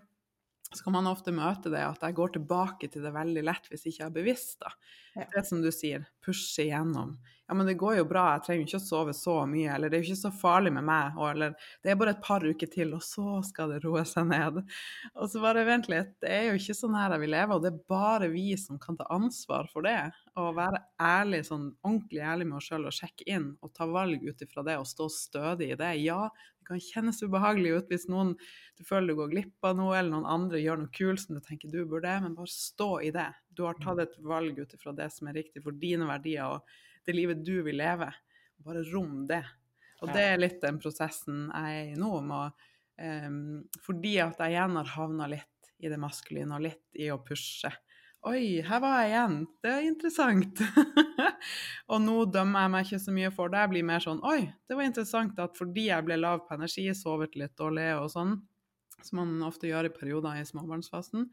så 0.72 0.82
kan 0.82 0.96
man 0.96 1.08
ofte 1.10 1.34
møte 1.34 1.70
det 1.72 1.82
at 1.84 2.02
jeg 2.02 2.16
går 2.16 2.36
tilbake 2.36 2.90
til 2.90 3.04
det 3.06 3.14
veldig 3.14 3.44
lett 3.46 3.68
hvis 3.70 3.86
ikke 3.86 4.02
jeg 4.02 4.08
er 4.08 4.16
bevisst. 4.16 4.58
da. 4.64 4.72
Det 5.16 5.46
som 5.48 5.62
du 5.64 5.70
sier, 5.72 6.04
pushe 6.24 6.66
igjennom. 6.66 7.16
Ja, 7.48 7.54
men 7.54 7.68
det 7.68 7.76
går 7.78 8.00
jo 8.00 8.04
bra, 8.10 8.24
jeg 8.34 8.42
trenger 8.42 8.64
ikke 8.66 8.78
å 8.80 8.82
sove 8.82 9.12
så 9.14 9.34
mye, 9.46 9.68
eller 9.76 9.90
det 9.90 10.00
er 10.00 10.02
jo 10.02 10.08
ikke 10.10 10.18
så 10.24 10.30
farlig 10.34 10.72
med 10.74 10.82
meg, 10.88 11.14
og, 11.14 11.28
eller 11.30 11.52
det 11.84 11.92
er 11.92 11.98
bare 12.00 12.16
et 12.16 12.24
par 12.24 12.42
uker 12.42 12.70
til, 12.72 12.90
og 12.96 13.04
så 13.06 13.36
skal 13.46 13.70
det 13.70 13.78
roe 13.84 14.02
seg 14.08 14.26
ned. 14.32 14.58
Og 15.14 15.30
så 15.30 15.42
bare 15.44 15.62
vent 15.68 15.86
litt, 15.92 16.10
det 16.24 16.32
er 16.34 16.48
jo 16.48 16.56
ikke 16.58 16.74
sånn 16.74 16.96
her 16.98 17.14
jeg 17.14 17.22
vil 17.22 17.32
leve, 17.36 17.54
og 17.54 17.62
det 17.62 17.70
er 17.70 17.78
bare 17.94 18.32
vi 18.34 18.48
som 18.58 18.80
kan 18.82 18.98
ta 18.98 19.06
ansvar 19.14 19.70
for 19.70 19.86
det. 19.86 20.00
Og 20.42 20.56
være 20.58 20.82
ærlig, 20.98 21.44
sånn 21.46 21.70
ordentlig 21.86 22.24
ærlig 22.26 22.50
med 22.50 22.58
oss 22.58 22.66
sjøl 22.72 22.90
og 22.90 22.98
sjekke 22.98 23.30
inn 23.30 23.52
og 23.62 23.72
ta 23.78 23.86
valg 23.94 24.26
ut 24.26 24.42
ifra 24.42 24.66
det 24.66 24.76
og 24.82 24.90
stå 24.90 25.06
stødig 25.14 25.70
i 25.70 25.78
det. 25.78 25.94
Ja, 26.02 26.26
det 26.58 26.66
kan 26.66 26.82
kjennes 26.82 27.22
ubehagelig 27.22 27.76
ut 27.78 27.94
hvis 27.94 28.08
noen 28.10 28.34
du 28.76 28.82
føler 28.84 29.14
du 29.14 29.20
går 29.22 29.30
glipp 29.36 29.70
av 29.70 29.78
noe, 29.78 29.94
eller 29.94 30.16
noen 30.16 30.26
andre 30.34 30.60
gjør 30.60 30.82
noe 30.82 30.92
kult 30.98 31.22
som 31.22 31.38
du 31.38 31.46
tenker 31.46 31.70
du 31.70 31.84
burde, 31.86 32.18
men 32.26 32.34
bare 32.34 32.50
stå 32.50 32.90
i 33.06 33.14
det. 33.14 33.30
Du 33.56 33.64
har 33.64 33.78
tatt 33.80 34.02
et 34.04 34.18
valg 34.24 34.58
ut 34.58 34.74
ifra 34.76 34.92
det 34.96 35.08
som 35.14 35.30
er 35.30 35.38
riktig 35.40 35.62
for 35.64 35.76
dine 35.76 36.08
verdier 36.08 36.58
og 36.58 36.76
det 37.06 37.14
livet 37.16 37.44
du 37.46 37.60
vil 37.64 37.78
leve. 37.80 38.10
Bare 38.66 38.84
rom 38.90 39.24
det. 39.28 39.44
Og 40.04 40.12
det 40.12 40.24
er 40.32 40.40
litt 40.40 40.60
den 40.60 40.80
prosessen 40.82 41.46
jeg 41.48 41.80
er 41.80 41.92
i 41.94 41.98
nå. 41.98 42.12
Med, 42.26 42.66
um, 43.00 43.38
fordi 43.84 44.16
at 44.24 44.40
jeg 44.42 44.56
igjen 44.56 44.76
har 44.80 44.94
havna 44.96 45.28
litt 45.32 45.72
i 45.80 45.90
det 45.92 45.98
maskuline 46.00 46.56
og 46.56 46.64
litt 46.66 47.00
i 47.00 47.08
å 47.12 47.20
pushe. 47.24 47.70
Oi, 48.26 48.58
her 48.66 48.80
var 48.82 49.04
jeg 49.04 49.12
igjen. 49.12 49.34
Det 49.62 49.70
er 49.70 49.84
interessant. 49.86 50.62
og 51.92 52.00
nå 52.02 52.16
dømmer 52.34 52.64
jeg 52.64 52.72
meg 52.74 52.88
ikke 52.88 53.02
så 53.04 53.14
mye 53.14 53.32
for 53.34 53.52
det. 53.52 53.60
Jeg 53.62 53.72
blir 53.74 53.86
mer 53.86 54.02
sånn 54.02 54.22
Oi, 54.26 54.40
det 54.66 54.78
var 54.78 54.88
interessant 54.88 55.38
at 55.44 55.58
fordi 55.58 55.88
jeg 55.92 56.06
ble 56.08 56.18
lav 56.18 56.42
på 56.46 56.56
energi, 56.56 56.88
sovet 56.96 57.38
litt 57.38 57.54
dårlig 57.60 57.92
og 58.00 58.08
sånn, 58.10 58.34
som 58.98 59.20
man 59.22 59.36
ofte 59.46 59.70
gjør 59.70 59.90
i 59.90 59.94
perioder 59.94 60.40
i 60.40 60.48
småbarnsfasen, 60.48 61.28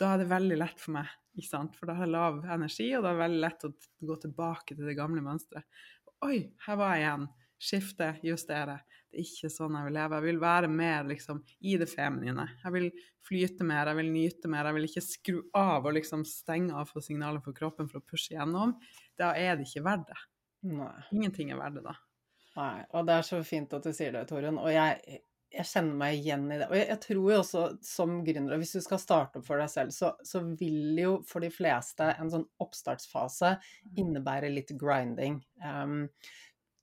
da 0.00 0.14
er 0.14 0.22
det 0.22 0.30
veldig 0.30 0.60
lett 0.60 0.80
for 0.80 0.96
meg. 0.96 1.10
ikke 1.36 1.50
sant? 1.50 1.76
For 1.78 1.88
da 1.88 1.96
har 1.98 2.08
jeg 2.08 2.14
lav 2.14 2.40
energi, 2.56 2.88
og 2.96 3.04
da 3.04 3.10
er 3.10 3.18
det 3.18 3.24
veldig 3.24 3.42
lett 3.44 3.66
å 3.66 3.74
gå 4.10 4.16
tilbake 4.24 4.76
til 4.76 4.88
det 4.88 4.96
gamle 4.98 5.24
mønsteret. 5.24 5.84
Oi, 6.26 6.38
her 6.66 6.80
var 6.80 6.96
jeg 6.96 7.04
igjen. 7.04 7.28
Skifte, 7.60 8.08
justere. 8.24 8.78
Det 9.10 9.20
er 9.20 9.26
ikke 9.26 9.50
sånn 9.52 9.76
jeg 9.76 9.88
vil 9.88 9.96
leve. 9.98 10.18
Jeg 10.20 10.26
vil 10.30 10.40
være 10.40 10.68
mer 10.72 11.08
liksom, 11.08 11.40
i 11.66 11.76
det 11.80 11.88
feminine. 11.90 12.46
Jeg 12.62 12.74
vil 12.76 12.88
flyte 13.26 13.66
mer, 13.68 13.90
jeg 13.90 13.98
vil 14.00 14.12
nyte 14.14 14.50
mer. 14.52 14.68
Jeg 14.68 14.78
vil 14.78 14.88
ikke 14.88 15.04
skru 15.04 15.40
av 15.58 15.88
og 15.88 15.96
liksom 15.96 16.24
stenge 16.28 16.76
av 16.76 16.88
for 16.92 17.04
signaler 17.04 17.42
for 17.44 17.56
kroppen 17.56 17.90
for 17.90 18.00
å 18.00 18.06
pushe 18.06 18.36
gjennom. 18.36 18.76
Da 19.20 19.34
er 19.36 19.58
det 19.58 19.68
ikke 19.68 19.84
verdt 19.88 20.06
det. 20.12 20.20
Nei. 20.70 20.94
Ingenting 21.16 21.52
er 21.52 21.60
verdt 21.60 21.80
det 21.80 21.84
da. 21.88 21.96
Nei, 22.56 22.76
og 22.96 23.06
det 23.08 23.16
er 23.16 23.26
så 23.26 23.40
fint 23.46 23.72
at 23.76 23.86
du 23.86 23.92
sier 23.96 24.14
det, 24.14 24.24
Torunn. 24.28 24.58
Og 24.60 24.72
jeg, 24.74 25.20
jeg 25.50 25.66
kjenner 25.66 25.96
meg 25.98 26.18
igjen 26.20 26.44
i 26.50 26.58
det. 26.60 26.68
Og 26.70 26.76
jeg, 26.78 26.86
jeg 26.92 27.02
tror 27.04 27.22
jo 27.32 27.38
også 27.40 27.64
som 27.84 28.20
gründer, 28.26 28.60
hvis 28.60 28.76
du 28.76 28.84
skal 28.84 29.02
starte 29.02 29.40
opp 29.40 29.48
for 29.48 29.62
deg 29.62 29.72
selv, 29.72 29.94
så, 29.94 30.12
så, 30.26 30.42
vil 30.60 30.98
jo 31.00 31.16
for 31.26 31.42
de 31.44 31.50
fleste 31.52 32.12
en 32.14 32.30
sånn 32.32 32.46
oppstartsfase 32.62 33.56
innebære 33.98 34.52
litt 34.54 34.70
grinding. 34.78 35.40
Um, 35.64 36.06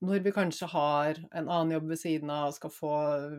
når 0.05 0.21
vi 0.27 0.33
kanskje 0.35 0.67
har 0.69 1.17
en 1.33 1.47
annen 1.47 1.71
jobb 1.73 1.87
ved 1.89 1.99
siden 2.03 2.29
av 2.29 2.51
og 2.51 2.57
skal 2.57 2.73
få 2.73 2.91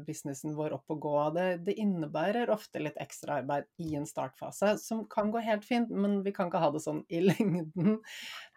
businessen 0.09 0.57
vår 0.59 0.75
opp 0.75 0.91
og 0.91 1.05
gå, 1.05 1.15
det, 1.37 1.47
det 1.69 1.77
innebærer 1.79 2.51
ofte 2.51 2.83
litt 2.83 2.99
ekstraarbeid 2.99 3.69
i 3.85 3.93
en 4.01 4.09
startfase, 4.09 4.75
som 4.83 5.05
kan 5.13 5.31
gå 5.35 5.45
helt 5.45 5.67
fint, 5.69 5.93
men 5.93 6.19
vi 6.25 6.35
kan 6.35 6.51
ikke 6.51 6.65
ha 6.65 6.73
det 6.75 6.83
sånn 6.83 7.05
i 7.15 7.23
lengden. 7.29 8.01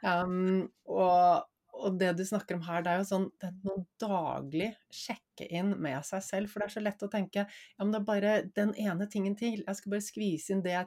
Um, 0.02 0.72
og, 0.90 1.46
og 1.82 1.98
det 2.02 2.12
du 2.20 2.24
snakker 2.28 2.58
om 2.58 2.64
her, 2.68 2.84
det 2.86 2.92
er 2.94 3.02
jo 3.02 3.08
sånn 3.10 3.28
det 3.42 3.50
er 3.50 3.56
noe 3.68 3.84
daglig 4.02 4.70
sjekke 4.94 5.48
inn 5.50 5.74
med 5.82 6.06
seg 6.08 6.24
selv. 6.26 6.52
For 6.52 6.62
det 6.62 6.70
er 6.70 6.76
så 6.76 6.84
lett 6.84 7.06
å 7.06 7.12
tenke 7.12 7.44
ja, 7.44 7.82
men 7.82 7.94
det 7.94 8.02
er 8.02 8.08
bare 8.08 8.36
den 8.58 8.76
ene 8.80 9.08
tingen 9.12 9.38
til. 9.40 9.64
Jeg 9.66 9.80
skal 9.80 9.96
bare 9.96 10.06
skvise 10.06 10.56
inn 10.56 10.64
det, 10.66 10.78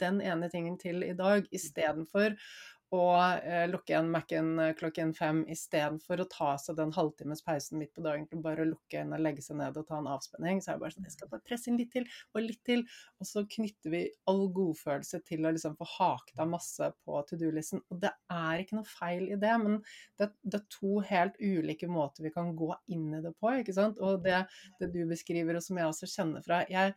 den 0.00 0.20
ene 0.24 0.50
tingen 0.52 0.78
til 0.80 1.02
i 1.06 1.14
dag, 1.18 1.48
istedenfor 1.54 2.36
og 2.92 3.46
eh, 3.48 3.64
lukke 3.70 3.94
igjen 3.94 4.10
Mac-en 4.12 4.50
eh, 4.60 4.74
klokken 4.76 5.14
fem 5.16 5.40
istedenfor 5.50 6.20
å 6.20 6.26
ta 6.28 6.50
seg 6.60 6.76
den 6.76 6.92
halvtimes 6.92 7.40
pausen 7.46 7.80
midt 7.80 7.94
på 7.96 8.04
dagen 8.04 8.26
til 8.28 8.42
bare 8.44 8.66
å 8.66 8.68
lukke 8.68 9.00
øynene, 9.00 9.20
legge 9.22 9.44
seg 9.44 9.56
ned 9.62 9.78
og 9.80 9.86
ta 9.88 9.96
en 9.96 10.10
avspenning. 10.12 10.60
Så 10.60 10.72
er 10.72 10.76
det 10.76 10.84
bare 10.84 10.94
sånn 10.96 11.08
Jeg 11.08 11.14
skal 11.16 11.30
bare 11.32 11.46
presse 11.48 11.72
inn 11.72 11.80
litt 11.80 11.92
til 11.94 12.04
og 12.34 12.44
litt 12.44 12.60
til. 12.68 12.84
Og 13.16 13.30
så 13.30 13.44
knytter 13.56 13.94
vi 13.94 14.02
all 14.28 14.44
godfølelse 14.52 15.22
til 15.24 15.48
å 15.48 15.54
liksom 15.56 15.78
få 15.80 15.88
haket 15.94 16.44
av 16.44 16.52
masse 16.52 16.92
på 17.06 17.24
to 17.30 17.40
do-listen. 17.40 17.80
Og 17.88 18.02
det 18.04 18.12
er 18.36 18.62
ikke 18.62 18.82
noe 18.82 18.92
feil 18.92 19.26
i 19.30 19.40
det, 19.40 19.56
men 19.64 19.80
det, 20.20 20.32
det, 20.44 20.60
er 20.60 20.68
to 20.76 21.00
helt 21.08 21.40
ulike 21.40 21.88
måter 21.88 22.28
vi 22.28 22.34
kan 22.34 22.52
gå 22.58 22.74
inn 22.92 23.08
i 23.16 23.24
det 23.24 23.32
på, 23.40 23.56
ikke 23.62 23.76
sant. 23.76 24.04
Og 24.04 24.20
det, 24.26 24.44
det 24.82 24.92
du 24.92 25.02
beskriver, 25.08 25.56
og 25.56 25.64
som 25.64 25.80
jeg 25.80 25.88
også 25.88 26.12
kjenner 26.12 26.44
fra 26.44 26.64
jeg 26.68 26.92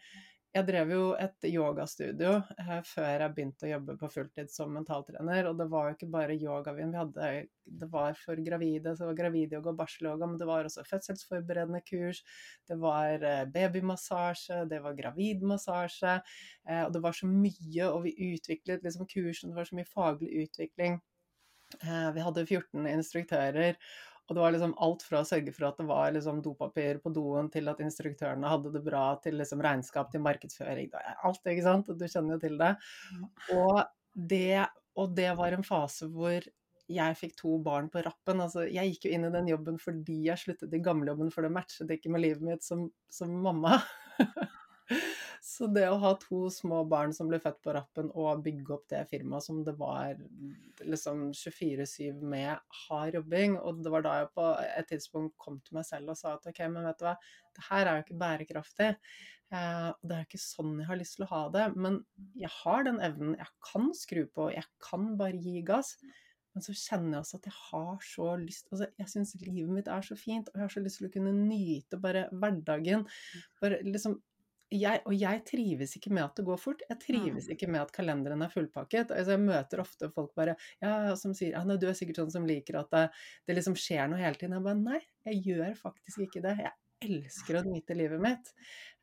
jeg 0.55 0.63
drev 0.69 0.91
jo 0.93 1.05
et 1.19 1.45
yogastudio 1.49 2.37
eh, 2.61 2.77
før 2.87 3.23
jeg 3.25 3.33
begynte 3.35 3.67
å 3.67 3.71
jobbe 3.73 3.95
på 3.99 4.09
fulltid 4.13 4.51
som 4.53 4.71
mentaltrener. 4.71 5.49
Og 5.49 5.57
det 5.59 5.67
var 5.71 5.89
jo 5.89 5.95
ikke 5.97 6.11
bare 6.13 6.37
yogaen 6.39 6.93
vi 6.93 6.99
hadde, 6.99 7.31
det 7.81 7.89
var 7.91 8.15
for 8.19 8.39
gravide, 8.45 8.93
så 8.93 9.03
det 9.03 9.09
var 9.09 9.17
gravidyoga 9.19 9.73
og 9.73 9.81
barselyoga, 9.81 10.29
men 10.31 10.39
det 10.39 10.47
var 10.47 10.69
også 10.69 10.85
fødselsforberedende 10.87 11.81
kurs, 11.89 12.21
det 12.69 12.79
var 12.79 13.25
eh, 13.27 13.43
babymassasje, 13.51 14.61
det 14.71 14.79
var 14.85 14.95
gravidmassasje. 15.01 16.15
Eh, 16.69 16.83
og 16.85 16.95
det 16.95 17.03
var 17.03 17.19
så 17.19 17.27
mye, 17.27 17.89
og 17.89 18.05
vi 18.07 18.15
utviklet 18.31 18.85
liksom 18.85 19.11
kursen, 19.11 19.51
det 19.51 19.59
var 19.59 19.67
så 19.67 19.81
mye 19.81 19.91
faglig 19.91 20.45
utvikling. 20.45 21.01
Vi 21.75 22.21
hadde 22.21 22.43
14 22.45 22.85
instruktører. 22.87 23.75
Og 24.25 24.33
det 24.33 24.41
var 24.41 24.55
liksom 24.55 24.73
alt 24.81 25.03
fra 25.05 25.21
å 25.21 25.27
sørge 25.27 25.53
for 25.53 25.67
at 25.67 25.77
det 25.77 25.85
var 25.89 26.13
liksom 26.15 26.41
dopapir 26.45 26.97
på 27.03 27.11
doen, 27.13 27.49
til 27.53 27.69
at 27.69 27.81
instruktørene 27.85 28.49
hadde 28.49 28.71
det 28.73 28.81
bra, 28.85 29.05
til 29.21 29.37
liksom 29.37 29.61
regnskap, 29.61 30.09
til 30.11 30.23
markedsføring. 30.25 30.89
Alt, 31.27 31.43
ikke 31.45 31.65
sant? 31.65 31.91
Du 31.93 32.05
kjenner 32.07 32.35
jo 32.35 32.41
til 32.41 32.57
det. 32.61 32.71
Og 33.53 33.83
det, 34.15 34.65
og 34.97 35.13
det 35.17 35.31
var 35.37 35.53
en 35.53 35.67
fase 35.67 36.09
hvor 36.09 36.47
jeg 36.85 37.17
fikk 37.17 37.37
to 37.39 37.55
barn 37.65 37.87
på 37.93 38.01
rappen. 38.05 38.41
Altså, 38.41 38.65
jeg 38.69 38.93
gikk 38.93 39.07
jo 39.07 39.15
inn 39.15 39.29
i 39.29 39.33
den 39.33 39.49
jobben 39.49 39.77
fordi 39.81 40.19
jeg 40.27 40.41
sluttet 40.41 40.73
i 40.73 40.81
gamlejobben, 40.85 41.31
for 41.33 41.45
det 41.45 41.53
matchet 41.53 41.93
ikke 41.93 42.13
med 42.13 42.25
livet 42.25 42.45
mitt 42.45 42.65
som, 42.65 42.87
som 43.13 43.33
mamma. 43.45 43.79
Så 45.45 45.67
det 45.69 45.85
å 45.89 45.99
ha 46.01 46.11
to 46.21 46.45
små 46.53 46.81
barn 46.89 47.13
som 47.13 47.29
ble 47.29 47.39
født 47.41 47.61
på 47.65 47.73
rappen, 47.75 48.09
og 48.17 48.41
bygge 48.45 48.73
opp 48.75 48.87
det 48.91 49.03
firmaet 49.09 49.45
som 49.45 49.61
det 49.65 49.75
var 49.79 50.17
liksom 50.85 51.27
24-7 51.37 52.23
med 52.25 52.59
hard 52.85 53.15
jobbing 53.15 53.55
Og 53.61 53.79
det 53.85 53.93
var 53.93 54.03
da 54.05 54.15
jeg 54.19 54.33
på 54.35 54.49
et 54.65 54.89
tidspunkt 54.89 55.37
kom 55.41 55.61
til 55.63 55.77
meg 55.77 55.87
selv 55.87 56.13
og 56.13 56.19
sa 56.19 56.35
at 56.35 56.49
ok, 56.49 56.65
men 56.73 56.89
vet 56.89 56.99
du 56.99 57.07
hva, 57.07 57.15
det 57.55 57.65
her 57.69 57.85
er 57.85 57.97
jo 57.97 58.05
ikke 58.05 58.19
bærekraftig. 58.25 58.91
Eh, 59.53 59.89
det 60.01 60.15
er 60.15 60.21
jo 60.23 60.27
ikke 60.29 60.41
sånn 60.41 60.75
jeg 60.81 60.89
har 60.89 60.99
lyst 60.99 61.17
til 61.19 61.27
å 61.27 61.31
ha 61.31 61.41
det. 61.53 61.65
Men 61.77 62.01
jeg 62.41 62.51
har 62.59 62.85
den 62.87 63.01
evnen. 63.05 63.37
Jeg 63.39 63.51
kan 63.69 63.89
skru 63.97 64.23
på, 64.27 64.51
jeg 64.53 64.65
kan 64.83 65.13
bare 65.19 65.39
gi 65.41 65.61
gass. 65.65 65.95
Men 66.55 66.63
så 66.63 66.71
kjenner 66.71 67.17
jeg 67.17 67.25
også 67.25 67.39
at 67.41 67.47
jeg 67.49 67.57
har 67.59 67.95
så 68.07 68.25
lyst 68.39 68.69
altså 68.71 68.85
Jeg 68.95 69.11
syns 69.11 69.33
livet 69.41 69.73
mitt 69.75 69.89
er 69.91 70.05
så 70.07 70.15
fint, 70.15 70.47
og 70.47 70.55
jeg 70.55 70.63
har 70.63 70.71
så 70.71 70.83
lyst 70.85 71.01
til 71.01 71.09
å 71.09 71.11
kunne 71.11 71.33
nyte 71.35 71.99
bare 72.01 72.29
hverdagen. 72.31 73.03
Bare 73.61 73.81
liksom 73.83 74.15
jeg, 74.73 75.01
og 75.05 75.13
jeg 75.13 75.41
trives 75.45 75.93
ikke 75.97 76.11
med 76.15 76.23
at 76.25 76.39
det 76.39 76.45
går 76.47 76.57
fort. 76.59 76.81
Jeg 76.89 76.97
trives 77.03 77.49
ikke 77.53 77.67
med 77.71 77.83
at 77.83 77.91
kalenderen 77.93 78.41
er 78.41 78.51
fullpakket. 78.53 79.13
Altså, 79.13 79.35
jeg 79.35 79.43
møter 79.43 79.83
ofte 79.83 80.09
folk 80.13 80.33
bare 80.37 80.55
ja, 80.81 81.13
som 81.19 81.35
sier 81.37 81.53
ja, 81.53 81.77
du 81.77 81.85
er 81.89 81.97
sikkert 81.97 82.23
sånn 82.23 82.33
som 82.33 82.47
liker 82.49 82.79
at 82.81 82.89
det, 82.95 83.03
det 83.45 83.59
liksom 83.59 83.77
skjer 83.79 84.09
noe 84.09 84.21
hele 84.21 84.39
tiden. 84.39 84.57
Jeg 84.57 84.65
bare 84.65 84.81
nei, 84.81 85.03
jeg 85.29 85.43
gjør 85.51 85.77
faktisk 85.79 86.25
ikke 86.25 86.43
det. 86.45 86.57
Jeg 86.65 86.75
elsker 87.05 87.59
å 87.59 87.63
nyte 87.67 87.97
livet 87.97 88.23
mitt. 88.23 88.51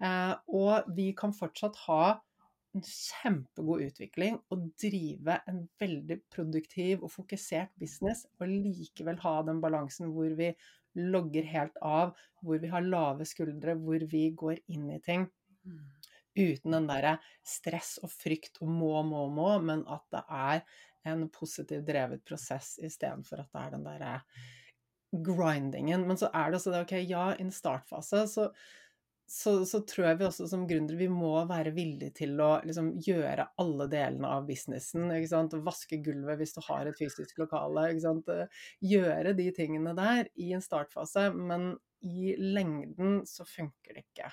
Eh, 0.02 0.34
og 0.50 0.92
vi 0.96 1.12
kan 1.18 1.34
fortsatt 1.36 1.78
ha 1.86 2.02
en 2.72 2.84
kjempegod 2.88 3.84
utvikling 3.84 4.38
og 4.52 4.70
drive 4.80 5.36
en 5.50 5.66
veldig 5.80 6.18
produktiv 6.32 7.04
og 7.04 7.12
fokusert 7.12 7.74
business, 7.80 8.24
og 8.40 8.48
likevel 8.48 9.20
ha 9.24 9.34
den 9.46 9.60
balansen 9.62 10.12
hvor 10.14 10.32
vi 10.38 10.54
logger 10.96 11.46
helt 11.48 11.76
av, 11.84 12.16
hvor 12.44 12.60
vi 12.60 12.70
har 12.72 12.84
lave 12.84 13.26
skuldre, 13.28 13.76
hvor 13.80 14.02
vi 14.08 14.26
går 14.36 14.60
inn 14.72 14.90
i 14.92 15.00
ting. 15.04 15.28
Uten 16.32 16.72
den 16.72 16.88
derre 16.88 17.18
stress 17.44 17.98
og 18.02 18.08
frykt 18.12 18.62
og 18.64 18.70
må, 18.72 18.94
må, 19.04 19.26
må, 19.28 19.50
men 19.60 19.84
at 19.90 20.04
det 20.14 20.22
er 20.32 20.62
en 21.12 21.26
positiv 21.34 21.82
drevet 21.84 22.22
prosess 22.24 22.78
istedenfor 22.80 23.42
at 23.42 23.50
det 23.52 23.64
er 23.64 23.74
den 23.74 23.88
derre 23.88 24.12
grindingen. 25.12 26.06
Men 26.08 26.16
så 26.16 26.30
er 26.32 26.50
det 26.50 26.60
også 26.60 26.72
det, 26.72 26.86
ok, 26.86 26.94
ja, 27.04 27.26
i 27.34 27.44
en 27.44 27.52
startfase 27.52 28.24
så, 28.30 28.46
så, 29.28 29.54
så, 29.68 29.80
tror 29.88 30.06
jeg 30.08 30.20
vi 30.20 30.26
også 30.26 30.46
som 30.50 30.64
gründere 30.68 31.00
vi 31.00 31.08
må 31.12 31.34
være 31.48 31.74
villige 31.76 32.14
til 32.22 32.40
å 32.42 32.50
liksom, 32.66 32.92
gjøre 33.04 33.50
alle 33.62 33.88
delene 33.92 34.30
av 34.38 34.46
businessen. 34.48 35.10
ikke 35.12 35.30
sant? 35.30 35.56
Vaske 35.66 36.00
gulvet 36.04 36.40
hvis 36.40 36.56
du 36.56 36.62
har 36.68 36.88
et 36.88 36.98
fysisk 36.98 37.40
lokale. 37.40 37.90
ikke 37.92 38.06
sant? 38.06 38.32
Gjøre 38.84 39.36
de 39.38 39.50
tingene 39.56 39.96
der 39.98 40.32
i 40.36 40.52
en 40.56 40.64
startfase, 40.64 41.30
men 41.36 41.74
i 42.02 42.34
lengden 42.36 43.22
så 43.28 43.46
funker 43.46 43.96
det 43.96 44.06
ikke. 44.08 44.32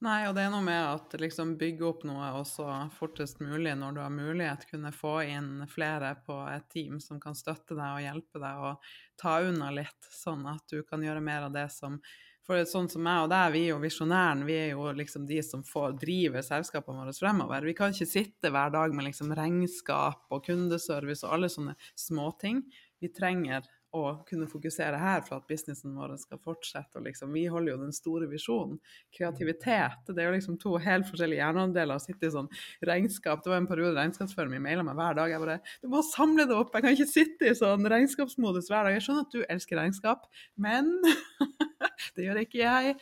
Nei, 0.00 0.22
og 0.24 0.32
det 0.32 0.46
er 0.46 0.52
noe 0.54 0.64
med 0.64 0.80
at 0.80 1.14
liksom 1.20 1.58
bygge 1.60 1.84
opp 1.84 2.06
noe 2.08 2.30
også 2.38 2.64
fortest 2.96 3.42
mulig 3.44 3.74
når 3.76 3.98
du 3.98 4.00
har 4.00 4.14
mulighet, 4.14 4.64
kunne 4.70 4.94
få 4.96 5.18
inn 5.28 5.66
flere 5.68 6.14
på 6.24 6.38
et 6.48 6.70
team 6.72 6.96
som 7.04 7.18
kan 7.20 7.36
støtte 7.36 7.76
deg 7.76 7.98
og 7.98 8.04
hjelpe 8.06 8.40
deg 8.40 8.62
og 8.64 8.88
ta 9.20 9.34
unna 9.44 9.68
litt, 9.76 10.08
sånn 10.08 10.46
at 10.48 10.64
du 10.72 10.80
kan 10.88 11.04
gjøre 11.04 11.20
mer 11.24 11.50
av 11.50 11.56
det 11.56 11.68
som 11.76 12.00
For 12.48 12.64
sånn 12.66 12.88
som 12.90 13.04
meg 13.04 13.26
og 13.26 13.28
deg, 13.30 13.52
vi 13.52 13.60
er 13.66 13.74
jo 13.74 13.82
visjonæren, 13.82 14.40
vi 14.48 14.54
er 14.56 14.70
jo 14.72 14.88
liksom 14.96 15.26
de 15.28 15.36
som 15.44 15.60
får 15.62 15.92
drive 16.00 16.40
selskapene 16.42 17.04
våre 17.04 17.12
fremover. 17.14 17.62
Vi 17.68 17.74
kan 17.78 17.92
ikke 17.92 18.08
sitte 18.08 18.50
hver 18.50 18.72
dag 18.74 18.96
med 18.96 19.06
liksom 19.06 19.34
regnskap 19.36 20.24
og 20.32 20.48
kundeservice 20.48 21.22
og 21.28 21.36
alle 21.36 21.52
sånne 21.52 21.76
småting. 22.00 22.64
Vi 22.98 23.12
trenger 23.14 23.68
å 23.96 24.02
kunne 24.28 24.46
fokusere 24.50 24.98
her 25.00 25.24
for 25.26 25.40
at 25.40 25.48
businessen 25.50 25.96
vår 25.98 26.14
skal 26.20 26.38
fortsette. 26.42 27.02
Liksom, 27.02 27.32
vi 27.34 27.46
holder 27.50 27.72
jo 27.74 27.80
den 27.80 27.94
store 27.94 28.28
visjonen. 28.30 28.78
Kreativitet. 29.16 30.04
Det 30.06 30.22
er 30.22 30.30
jo 30.30 30.36
liksom 30.36 30.58
to 30.62 30.76
helt 30.82 31.08
forskjellige 31.08 31.42
hjerneandeler 31.42 31.98
å 31.98 32.02
sitte 32.02 32.28
i 32.28 32.34
sånn 32.34 32.50
regnskap. 32.86 33.42
Det 33.42 33.52
var 33.52 33.62
en 33.62 33.68
periode 33.70 33.96
regnskapsføreren 33.98 34.54
min 34.54 34.64
maila 34.66 34.86
meg 34.86 34.98
hver 35.00 35.18
dag. 35.18 35.34
Jeg 35.34 35.44
bare 35.44 35.58
Du 35.82 35.90
må 35.92 36.04
samle 36.06 36.46
det 36.46 36.56
opp! 36.56 36.72
Jeg 36.74 36.86
kan 36.86 36.96
ikke 36.96 37.10
sitte 37.10 37.50
i 37.50 37.58
sånn 37.58 37.90
regnskapsmodus 37.90 38.70
hver 38.70 38.86
dag. 38.86 38.96
Jeg 38.96 39.06
skjønner 39.08 39.26
at 39.26 39.36
du 39.36 39.44
elsker 39.56 39.80
regnskap, 39.82 40.26
men 40.60 40.94
det 42.16 42.28
gjør 42.28 42.42
ikke 42.44 42.62
jeg. 42.62 42.98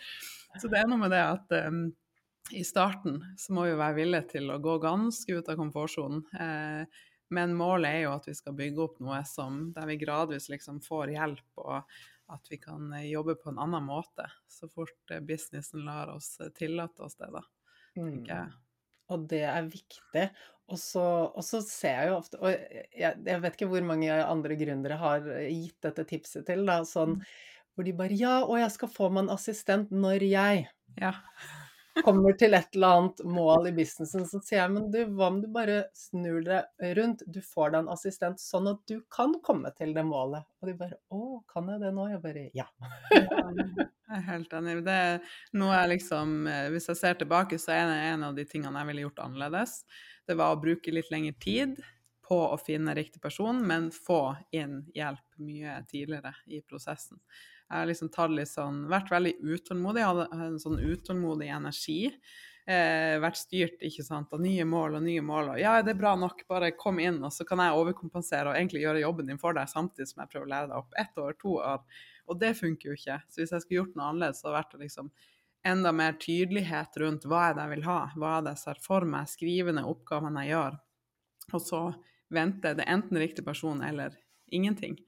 Så 0.59 0.71
det 0.73 0.81
er 0.81 0.89
noe 0.91 1.03
med 1.03 1.13
det 1.13 1.21
at 1.23 1.59
um, 1.69 1.89
i 2.57 2.65
starten 2.65 3.21
så 3.37 3.53
må 3.53 3.67
vi 3.69 3.77
være 3.77 3.99
villige 3.99 4.33
til 4.33 4.49
å 4.53 4.61
gå 4.63 4.79
ganske 4.83 5.37
ut 5.37 5.51
av 5.53 5.59
komfortsonen. 5.61 6.23
Eh, 6.33 7.03
men 7.35 7.57
målet 7.57 7.91
er 7.91 8.05
jo 8.07 8.13
at 8.15 8.29
vi 8.29 8.35
skal 8.37 8.57
bygge 8.57 8.85
opp 8.85 9.01
noe 9.05 9.21
som, 9.29 9.67
der 9.77 9.89
vi 9.91 9.99
gradvis 10.01 10.49
liksom 10.53 10.81
får 10.85 11.13
hjelp, 11.15 11.61
og 11.61 11.99
at 12.29 12.53
vi 12.53 12.59
kan 12.61 12.93
eh, 12.93 13.09
jobbe 13.11 13.37
på 13.41 13.53
en 13.53 13.61
annen 13.65 13.85
måte. 13.85 14.29
Så 14.49 14.69
fort 14.73 15.13
eh, 15.13 15.21
businessen 15.25 15.85
lar 15.87 16.13
oss 16.13 16.37
eh, 16.41 16.53
tillate 16.57 17.05
oss 17.05 17.19
det, 17.21 17.31
da. 17.35 17.45
tenker 17.97 18.33
jeg. 18.35 18.49
Mm. 18.53 18.65
Og 19.09 19.29
det 19.29 19.45
er 19.49 19.69
viktig. 19.73 20.25
Og 20.69 20.77
så, 20.77 21.63
ser 21.65 21.95
jeg 21.95 22.09
jo 22.11 22.17
ofte 22.19 22.39
Og 22.45 22.51
jeg, 22.53 23.15
jeg, 23.25 23.41
vet 23.41 23.55
ikke 23.57 23.69
hvor 23.71 23.87
mange 23.89 24.13
andre 24.13 24.57
gründere 24.61 24.99
har 25.01 25.25
gitt 25.49 25.79
dette 25.87 26.05
tipset 26.11 26.45
til, 26.45 26.67
da, 26.69 26.83
sånn 26.85 27.15
mm. 27.15 27.23
hvor 27.73 27.89
de 27.89 27.95
bare 27.97 28.19
Ja, 28.21 28.35
og 28.43 28.59
jeg 28.61 28.75
skal 28.75 28.93
få 28.93 29.09
meg 29.09 29.25
en 29.25 29.33
assistent 29.33 29.95
når 29.95 30.27
jeg 30.29 30.67
Ja 31.01 31.15
kommer 32.05 32.37
til 32.39 32.55
et 32.57 32.75
eller 32.77 32.99
annet 32.99 33.23
mål 33.25 33.69
i 33.71 33.73
businessen, 33.77 34.25
så 34.29 34.41
sier 34.45 34.61
jeg 34.61 34.73
men 34.75 34.89
du, 34.93 34.99
hva 35.17 35.29
om 35.33 35.41
du 35.43 35.49
bare 35.53 35.79
snur 35.97 36.41
det 36.47 36.63
rundt? 36.99 37.25
Du 37.27 37.41
får 37.45 37.75
deg 37.75 37.81
en 37.83 37.93
assistent 37.95 38.43
sånn 38.43 38.71
at 38.73 38.81
du 38.91 38.99
kan 39.15 39.37
komme 39.45 39.73
til 39.79 39.95
det 39.97 40.05
målet. 40.07 40.47
Og 40.61 40.71
de 40.71 40.77
bare 40.79 40.99
å, 41.15 41.41
kan 41.51 41.69
jeg 41.73 41.83
det 41.83 41.93
nå? 41.97 42.09
Jeg 42.13 42.23
bare 42.25 42.47
ja. 42.57 42.67
jeg 43.15 44.17
er 44.21 44.25
helt 44.31 44.57
enig. 44.61 44.79
Det 44.87 44.97
er 45.11 45.37
noe 45.59 45.77
jeg 45.77 45.93
liksom 45.97 46.41
eh, 46.51 46.65
Hvis 46.75 46.91
jeg 46.93 47.03
ser 47.03 47.21
tilbake, 47.21 47.61
så 47.61 47.75
er 47.77 47.87
det 47.91 48.01
en 48.15 48.27
av 48.31 48.39
de 48.39 48.47
tingene 48.49 48.83
jeg 48.83 48.93
ville 48.93 49.07
gjort 49.07 49.23
annerledes. 49.27 49.79
Det 50.29 50.37
var 50.39 50.55
å 50.55 50.61
bruke 50.61 50.93
litt 50.95 51.13
lengre 51.15 51.37
tid 51.41 51.79
på 52.29 52.39
å 52.45 52.57
finne 52.61 52.93
riktig 52.97 53.23
person, 53.25 53.61
men 53.65 53.89
få 53.95 54.37
inn 54.53 54.83
hjelp 54.97 55.41
mye 55.41 55.79
tidligere 55.89 56.35
i 56.53 56.61
prosessen. 56.61 57.21
Jeg 57.69 57.77
har 57.77 57.89
liksom 57.91 58.09
sånn, 58.49 58.85
vært 58.89 59.11
veldig 59.13 59.35
utålmodig, 59.45 60.05
hadde 60.05 60.29
en 60.33 60.61
sånn 60.61 60.79
utålmodig 60.81 61.51
energi. 61.53 62.15
Eh, 62.69 63.17
vært 63.21 63.37
styrt 63.41 63.85
ikke 63.85 64.05
sant, 64.05 64.33
av 64.33 64.41
nye 64.45 64.65
mål 64.69 64.99
og 64.99 65.05
nye 65.05 65.23
mål. 65.25 65.55
Og 65.55 65.61
ja, 65.61 65.79
det 65.85 65.95
er 65.95 66.01
bra 66.01 66.15
nok, 66.17 66.47
bare 66.49 66.75
kom 66.77 66.99
inn, 67.01 67.23
og 67.25 67.33
så 67.33 67.45
kan 67.49 67.61
jeg 67.65 67.77
overkompensere 67.77 68.51
og 68.51 68.57
egentlig 68.57 68.83
gjøre 68.85 69.05
jobben 69.05 69.29
din 69.29 69.41
for 69.41 69.57
deg 69.57 69.69
samtidig 69.69 70.09
som 70.11 70.21
jeg 70.21 70.33
prøver 70.33 70.49
å 70.49 70.53
lære 70.53 70.71
deg 70.71 70.81
opp 70.81 70.99
ett 71.01 71.21
år, 71.21 71.37
to 71.41 71.55
år. 71.61 72.05
Og 72.29 72.41
det 72.41 72.55
funker 72.59 72.91
jo 72.91 72.97
ikke. 72.97 73.21
Så 73.29 73.43
hvis 73.43 73.55
jeg 73.57 73.65
skulle 73.65 73.83
gjort 73.83 73.97
noe 73.97 74.11
annerledes, 74.11 74.41
så 74.41 74.49
hadde 74.49 74.57
det 74.57 74.61
vært 74.61 74.85
liksom 74.85 75.13
enda 75.69 75.93
mer 75.93 76.19
tydelighet 76.21 77.01
rundt 77.03 77.25
hva 77.29 77.49
er 77.49 77.57
det 77.57 77.65
jeg 77.65 77.75
vil 77.75 77.89
ha, 77.89 77.99
hva 78.17 78.35
er 78.37 78.45
det 78.45 78.55
jeg 78.55 78.63
ser 78.65 78.85
for 78.85 79.09
meg, 79.09 79.33
skrive 79.33 79.75
ned 79.75 79.89
oppgavene 79.89 80.45
jeg 80.45 80.55
gjør, 80.55 80.79
og 81.53 81.65
så 81.65 81.83
venter 82.29 82.75
Det 82.77 82.85
enten 82.85 83.17
riktig 83.17 83.45
person 83.45 83.81
eller 83.81 84.13
ingenting. 84.53 84.99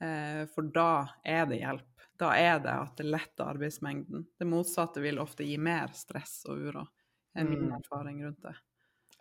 Eh, 0.00 0.46
for 0.54 0.64
da 0.72 1.06
er 1.20 1.44
det 1.50 1.58
hjelp 1.60 1.91
da 2.22 2.32
er 2.38 2.60
det 2.62 2.72
at 2.72 2.98
det 3.00 3.08
letter 3.08 3.50
arbeidsmengden. 3.54 4.26
Det 4.38 4.48
motsatte 4.48 5.02
vil 5.02 5.20
ofte 5.22 5.46
gi 5.46 5.58
mer 5.58 5.92
stress 5.96 6.42
og 6.48 6.68
uro. 6.68 6.86
enn 7.34 7.46
er 7.46 7.50
min 7.50 7.68
mm. 7.70 7.78
erfaring 7.80 8.24
rundt 8.24 8.42
det. 8.44 8.56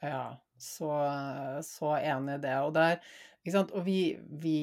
Ja, 0.02 0.26
så, 0.58 0.90
så 1.64 1.96
enig 1.98 2.40
i 2.40 2.44
det. 2.46 2.58
Og 2.66 2.74
der, 2.74 3.00
og 3.62 3.86
vi, 3.86 4.02
vi, 4.42 4.58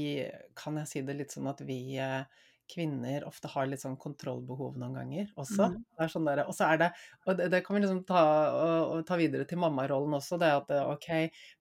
kan 0.59 0.79
jeg 0.83 0.91
si 0.91 1.03
det 1.07 1.17
litt 1.19 1.35
sånn 1.35 1.51
at 1.51 1.63
vi 1.67 1.97
eh, 2.03 2.27
kvinner 2.69 3.25
ofte 3.27 3.49
har 3.51 3.69
litt 3.71 3.83
sånn 3.83 3.97
kontrollbehov 4.01 4.77
noen 4.79 4.99
ganger 4.99 5.31
også. 5.39 5.71
Mm. 5.73 5.79
Det 5.95 6.05
er 6.05 6.13
sånn 6.13 6.29
der, 6.29 6.43
og 6.45 6.57
så 6.57 6.69
er 6.69 6.83
det 6.83 6.89
Og 7.25 7.39
det, 7.39 7.49
det 7.55 7.63
kan 7.65 7.79
vi 7.79 7.83
liksom 7.85 8.03
ta, 8.09 8.23
og, 8.53 8.79
og 8.99 9.07
ta 9.09 9.19
videre 9.21 9.47
til 9.49 9.63
mammarollen 9.63 10.19
også, 10.19 10.39
det 10.43 10.51
at 10.61 10.75
OK, 10.85 11.09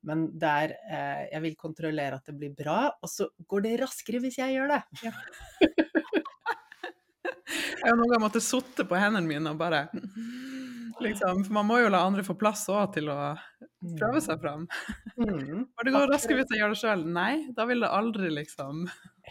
men 0.09 0.27
der 0.37 0.75
eh, 0.83 1.27
Jeg 1.31 1.45
vil 1.45 1.59
kontrollere 1.59 2.19
at 2.19 2.27
det 2.27 2.37
blir 2.37 2.55
bra, 2.57 2.79
og 3.01 3.13
så 3.13 3.29
går 3.47 3.67
det 3.67 3.77
raskere 3.85 4.23
hvis 4.25 4.41
jeg 4.41 4.57
gjør 4.57 4.75
det. 4.75 4.81
Ja. 5.05 5.15
Jeg 7.87 7.93
har 7.93 7.99
noen 8.01 8.09
ganger 8.11 8.25
måtte 8.25 8.43
sitte 8.43 8.83
på 8.83 8.97
hendene 8.99 9.23
mine 9.23 9.53
og 9.53 9.59
bare 9.61 9.85
liksom, 10.99 11.45
For 11.45 11.55
man 11.55 11.67
må 11.69 11.77
jo 11.79 11.91
la 11.93 12.01
andre 12.03 12.25
få 12.25 12.35
plass 12.35 12.65
òg 12.73 12.97
til 12.97 13.07
å 13.13 13.17
prøve 13.95 14.19
seg 14.25 14.41
fram. 14.41 14.65
Mm. 15.15 15.67
det 15.85 15.93
går 15.93 16.09
raskere 16.11 16.41
hvis 16.41 16.51
jeg 16.51 16.59
gjør 16.59 16.73
det 16.73 16.79
sjøl. 16.81 17.05
Nei, 17.15 17.31
da 17.55 17.63
vil 17.69 17.85
det 17.85 17.91
aldri, 17.95 18.31
liksom. 18.33 18.81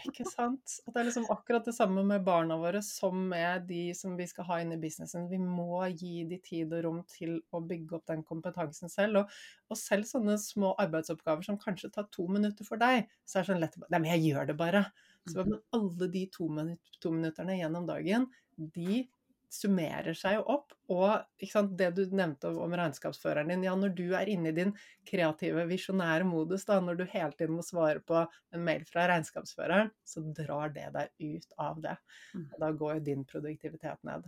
Ikke 0.07 0.25
sant. 0.25 0.77
Og 0.85 0.95
det 0.95 1.01
er 1.03 1.07
liksom 1.09 1.27
akkurat 1.33 1.67
det 1.69 1.75
samme 1.77 2.01
med 2.07 2.25
barna 2.25 2.57
våre 2.57 2.81
som 2.85 3.19
med 3.29 3.67
de 3.69 3.91
som 3.97 4.15
vi 4.17 4.25
skal 4.29 4.47
ha 4.49 4.59
inn 4.63 4.73
i 4.73 4.79
businessen. 4.81 5.27
Vi 5.29 5.37
må 5.41 5.83
gi 5.91 6.23
de 6.29 6.39
tid 6.41 6.73
og 6.77 6.85
rom 6.87 7.03
til 7.13 7.37
å 7.53 7.61
bygge 7.61 7.99
opp 7.99 8.07
den 8.09 8.23
kompetansen 8.25 8.93
selv. 8.93 9.21
Og, 9.21 9.37
og 9.69 9.81
selv 9.81 10.09
sånne 10.09 10.39
små 10.41 10.73
arbeidsoppgaver 10.81 11.45
som 11.45 11.61
kanskje 11.61 11.91
tar 11.93 12.09
to 12.13 12.25
minutter 12.31 12.65
for 12.65 12.81
deg, 12.81 13.05
så 13.21 13.37
er 13.37 13.45
det 13.45 13.51
sånn 13.51 13.63
lett 13.65 13.77
Nei, 13.85 13.99
men 13.99 14.11
jeg 14.15 14.31
gjør 14.31 14.49
det 14.49 14.57
bare. 14.57 14.87
Så 15.27 15.43
alle 15.75 16.07
de 16.11 16.23
to, 16.31 16.47
minutt, 16.47 16.93
to 17.03 17.11
minutterne 17.11 17.57
gjennom 17.57 17.87
dagen, 17.87 18.29
de 18.57 19.05
summerer 19.53 20.15
seg 20.17 20.37
jo 20.37 20.43
opp. 20.57 20.73
Og 20.91 21.45
sant, 21.47 21.75
det 21.79 21.91
du 21.95 22.03
nevnte 22.15 22.51
om 22.51 22.73
regnskapsføreren 22.75 23.51
din, 23.53 23.65
ja, 23.67 23.75
når 23.79 23.93
du 23.97 24.05
er 24.17 24.29
inne 24.31 24.51
i 24.51 24.57
din 24.57 24.73
kreative, 25.07 25.63
visjonære 25.69 26.27
modus, 26.27 26.65
da, 26.67 26.79
når 26.83 26.99
du 26.99 27.05
hele 27.13 27.31
tiden 27.37 27.55
må 27.57 27.65
svare 27.65 28.03
på 28.03 28.25
en 28.25 28.65
mail 28.67 28.83
fra 28.89 29.07
regnskapsføreren, 29.11 29.93
så 30.07 30.25
drar 30.35 30.75
det 30.75 30.89
deg 30.97 31.31
ut 31.37 31.55
av 31.63 31.79
det. 31.85 31.95
Mm. 32.35 32.49
Da 32.59 32.73
går 32.81 32.97
jo 32.97 33.07
din 33.11 33.23
produktivitet 33.29 34.03
ned. 34.07 34.27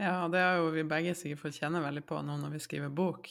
Ja, 0.00 0.24
det 0.32 0.40
har 0.40 0.62
jo 0.62 0.70
vi 0.72 0.86
begge 0.88 1.12
sikkert 1.18 1.42
fått 1.42 1.58
kjenne 1.60 1.82
veldig 1.84 2.06
på 2.08 2.22
nå 2.24 2.38
når 2.40 2.54
vi 2.54 2.62
skriver 2.64 2.92
bok. 2.96 3.28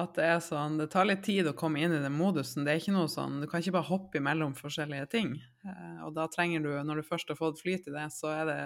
At 0.00 0.14
det 0.14 0.26
er 0.30 0.36
sånn 0.38 0.76
Det 0.78 0.86
tar 0.92 1.06
litt 1.08 1.24
tid 1.26 1.48
å 1.50 1.54
komme 1.58 1.80
inn 1.82 1.90
i 1.90 2.02
den 2.02 2.14
modusen. 2.14 2.62
Det 2.62 2.72
er 2.72 2.78
ikke 2.78 2.94
noe 2.94 3.10
sånn 3.10 3.40
Du 3.42 3.48
kan 3.50 3.58
ikke 3.58 3.74
bare 3.74 3.88
hoppe 3.88 4.20
imellom 4.20 4.54
forskjellige 4.54 5.08
ting. 5.10 5.32
Eh, 5.66 5.98
og 6.06 6.14
da 6.14 6.28
trenger 6.30 6.62
du, 6.62 6.70
når 6.86 7.00
du 7.00 7.08
først 7.08 7.32
har 7.32 7.38
fått 7.38 7.58
flyt 7.62 7.88
i 7.90 7.94
det, 7.96 8.06
så 8.14 8.30
er 8.30 8.44
det, 8.46 8.60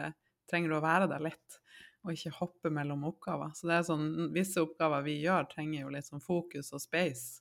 trenger 0.50 0.72
du 0.72 0.78
å 0.78 0.84
være 0.84 1.08
der 1.10 1.24
litt. 1.24 1.58
Og 2.04 2.12
ikke 2.12 2.34
hoppe 2.36 2.70
mellom 2.74 3.06
oppgaver. 3.08 3.54
Så 3.56 3.68
det 3.70 3.78
er 3.78 3.86
sånn 3.86 4.08
Visse 4.34 4.60
oppgaver 4.60 5.06
vi 5.06 5.16
gjør, 5.22 5.46
trenger 5.48 5.86
jo 5.86 5.92
litt 5.94 6.08
sånn 6.10 6.24
fokus 6.24 6.72
og 6.76 6.82
space 6.82 7.40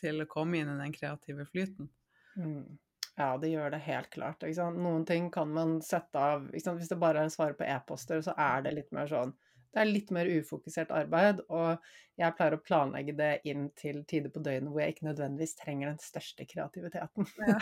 til 0.00 0.22
å 0.22 0.28
komme 0.30 0.60
inn 0.60 0.70
i 0.72 0.78
den 0.78 0.94
kreative 0.94 1.44
flyten. 1.48 1.90
Mm. 2.38 2.78
Ja, 3.18 3.32
det 3.42 3.50
gjør 3.50 3.72
det 3.74 3.82
helt 3.82 4.10
klart. 4.14 4.46
Noen 4.78 5.04
ting 5.06 5.26
kan 5.34 5.50
man 5.50 5.80
sette 5.82 6.22
av 6.22 6.44
Hvis 6.54 6.88
det 6.88 7.00
bare 7.02 7.24
er 7.24 7.30
å 7.30 7.34
svare 7.34 7.56
på 7.58 7.66
e-poster, 7.66 8.22
så 8.22 8.34
er 8.38 8.62
det 8.62 8.76
litt 8.76 8.92
mer 8.94 9.10
sånn 9.10 9.34
Det 9.78 9.84
er 9.84 9.92
litt 9.94 10.08
mer 10.10 10.26
ufokusert 10.26 10.90
arbeid, 10.90 11.38
og 11.54 11.84
jeg 12.18 12.34
pleier 12.34 12.56
å 12.56 12.62
planlegge 12.66 13.12
det 13.14 13.28
inn 13.46 13.68
til 13.78 14.00
tider 14.10 14.32
på 14.34 14.40
døgnet 14.42 14.72
hvor 14.72 14.82
jeg 14.82 14.96
ikke 14.96 15.06
nødvendigvis 15.06 15.54
trenger 15.60 15.92
den 15.92 16.00
største 16.02 16.46
kreativiteten. 16.50 17.28
Ja. 17.46 17.60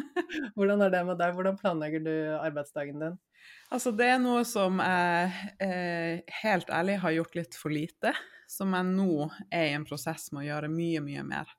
Hvordan 0.54 0.84
er 0.86 0.92
det 0.94 1.00
med 1.08 1.18
deg? 1.18 1.34
Hvordan 1.34 1.58
planlegger 1.58 2.04
du 2.06 2.12
arbeidsdagen 2.38 3.02
din? 3.02 3.18
Altså, 3.74 3.90
det 3.98 4.06
er 4.12 4.22
noe 4.22 4.44
som 4.46 4.78
jeg 4.78 5.50
eh, 5.66 6.38
helt 6.44 6.70
ærlig 6.70 7.00
har 7.02 7.16
gjort 7.18 7.34
litt 7.40 7.58
for 7.58 7.74
lite, 7.74 8.14
som 8.46 8.78
jeg 8.78 8.86
nå 8.92 9.26
er 9.50 9.72
i 9.72 9.74
en 9.74 9.88
prosess 9.90 10.30
med 10.30 10.44
å 10.44 10.48
gjøre 10.52 10.70
mye, 10.70 11.02
mye 11.02 11.26
mer. 11.26 11.50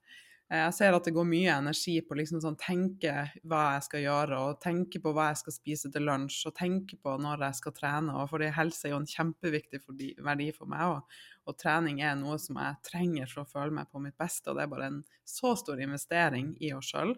Eh, 0.47 0.61
jeg 0.61 0.75
ser 0.77 0.95
at 0.95 1.03
det 1.03 1.11
går 1.15 1.25
mye 1.27 1.55
energi 1.59 1.97
på 2.07 2.15
liksom 2.15 2.39
sånn 2.43 2.55
tenke 2.61 3.13
hva 3.43 3.63
jeg 3.75 3.83
skal 3.87 4.03
gjøre, 4.05 4.37
og 4.39 4.61
tenke 4.63 5.01
på 5.03 5.11
hva 5.15 5.29
jeg 5.31 5.41
skal 5.41 5.55
spise 5.57 5.91
til 5.91 6.07
lunsj, 6.07 6.37
og 6.47 6.55
tenke 6.55 6.99
på 7.03 7.17
når 7.19 7.43
jeg 7.49 7.59
skal 7.59 7.75
trene. 7.75 8.15
Og 8.15 8.31
fordi 8.31 8.53
helse 8.55 8.87
er 8.87 8.95
jo 8.95 9.01
en 9.01 9.11
kjempeviktig 9.11 9.81
verdi 10.23 10.49
for 10.55 10.71
meg, 10.71 10.95
og, 10.95 11.19
og, 11.43 11.57
trening 11.59 11.99
er 11.99 12.15
noe 12.19 12.39
som 12.39 12.59
jeg 12.63 12.79
trenger 12.87 13.27
for 13.33 13.43
å 13.43 13.51
føle 13.51 13.75
meg 13.75 13.91
på 13.91 14.03
mitt 14.03 14.15
beste. 14.19 14.47
Og 14.49 14.59
det 14.59 14.65
er 14.65 14.71
bare 14.71 14.91
en 14.93 15.03
så 15.27 15.51
stor 15.59 15.83
investering 15.83 16.55
i 16.63 16.71
oss 16.77 16.93
sjøl. 16.93 17.15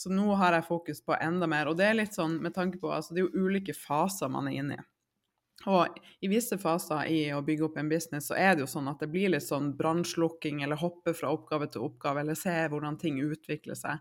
Så 0.00 0.10
nå 0.10 0.32
har 0.40 0.56
jeg 0.56 0.66
fokus 0.66 1.02
på 1.04 1.14
enda 1.20 1.46
mer. 1.50 1.68
Og 1.70 1.76
det 1.78 1.86
er 1.86 1.98
litt 1.98 2.16
sånn 2.16 2.38
med 2.42 2.54
tanke 2.56 2.80
på 2.80 2.90
altså 2.90 3.12
Det 3.12 3.20
er 3.20 3.28
jo 3.28 3.46
ulike 3.46 3.76
faser 3.76 4.30
man 4.32 4.48
er 4.48 4.62
inne 4.62 4.78
i. 4.78 4.86
Og 5.68 5.98
i 6.24 6.28
visse 6.32 6.56
faser 6.60 7.10
i 7.12 7.20
å 7.36 7.42
bygge 7.44 7.66
opp 7.66 7.76
en 7.80 7.90
business, 7.90 8.30
så 8.30 8.36
er 8.38 8.54
det 8.54 8.64
jo 8.64 8.70
sånn 8.70 8.88
at 8.88 9.02
det 9.02 9.10
blir 9.12 9.32
litt 9.34 9.44
sånn 9.44 9.74
brannslukking, 9.76 10.62
eller 10.64 10.80
hoppe 10.80 11.12
fra 11.16 11.32
oppgave 11.34 11.68
til 11.68 11.84
oppgave, 11.84 12.22
eller 12.22 12.38
se 12.38 12.54
hvordan 12.72 12.96
ting 13.00 13.20
utvikler 13.20 13.76
seg. 13.76 14.00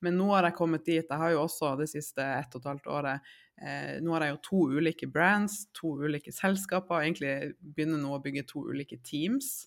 Men 0.00 0.16
nå 0.16 0.30
har 0.32 0.46
jeg 0.48 0.56
kommet 0.56 0.86
dit. 0.86 1.04
Jeg 1.04 1.20
har 1.22 1.34
jo 1.34 1.44
også 1.44 1.74
det 1.80 1.90
siste 1.90 2.24
ett 2.24 2.54
og 2.54 2.62
et 2.62 2.68
halvt 2.70 2.86
året 2.88 3.32
eh, 3.60 3.98
Nå 4.00 4.14
har 4.14 4.24
jeg 4.24 4.32
jo 4.32 4.44
to 4.46 4.60
ulike 4.78 5.10
brands, 5.12 5.66
to 5.76 5.96
ulike 6.00 6.32
selskaper, 6.32 6.94
og 6.94 7.04
egentlig 7.04 7.56
begynner 7.60 8.00
nå 8.00 8.14
å 8.16 8.22
bygge 8.22 8.46
to 8.48 8.64
ulike 8.70 9.00
teams. 9.04 9.66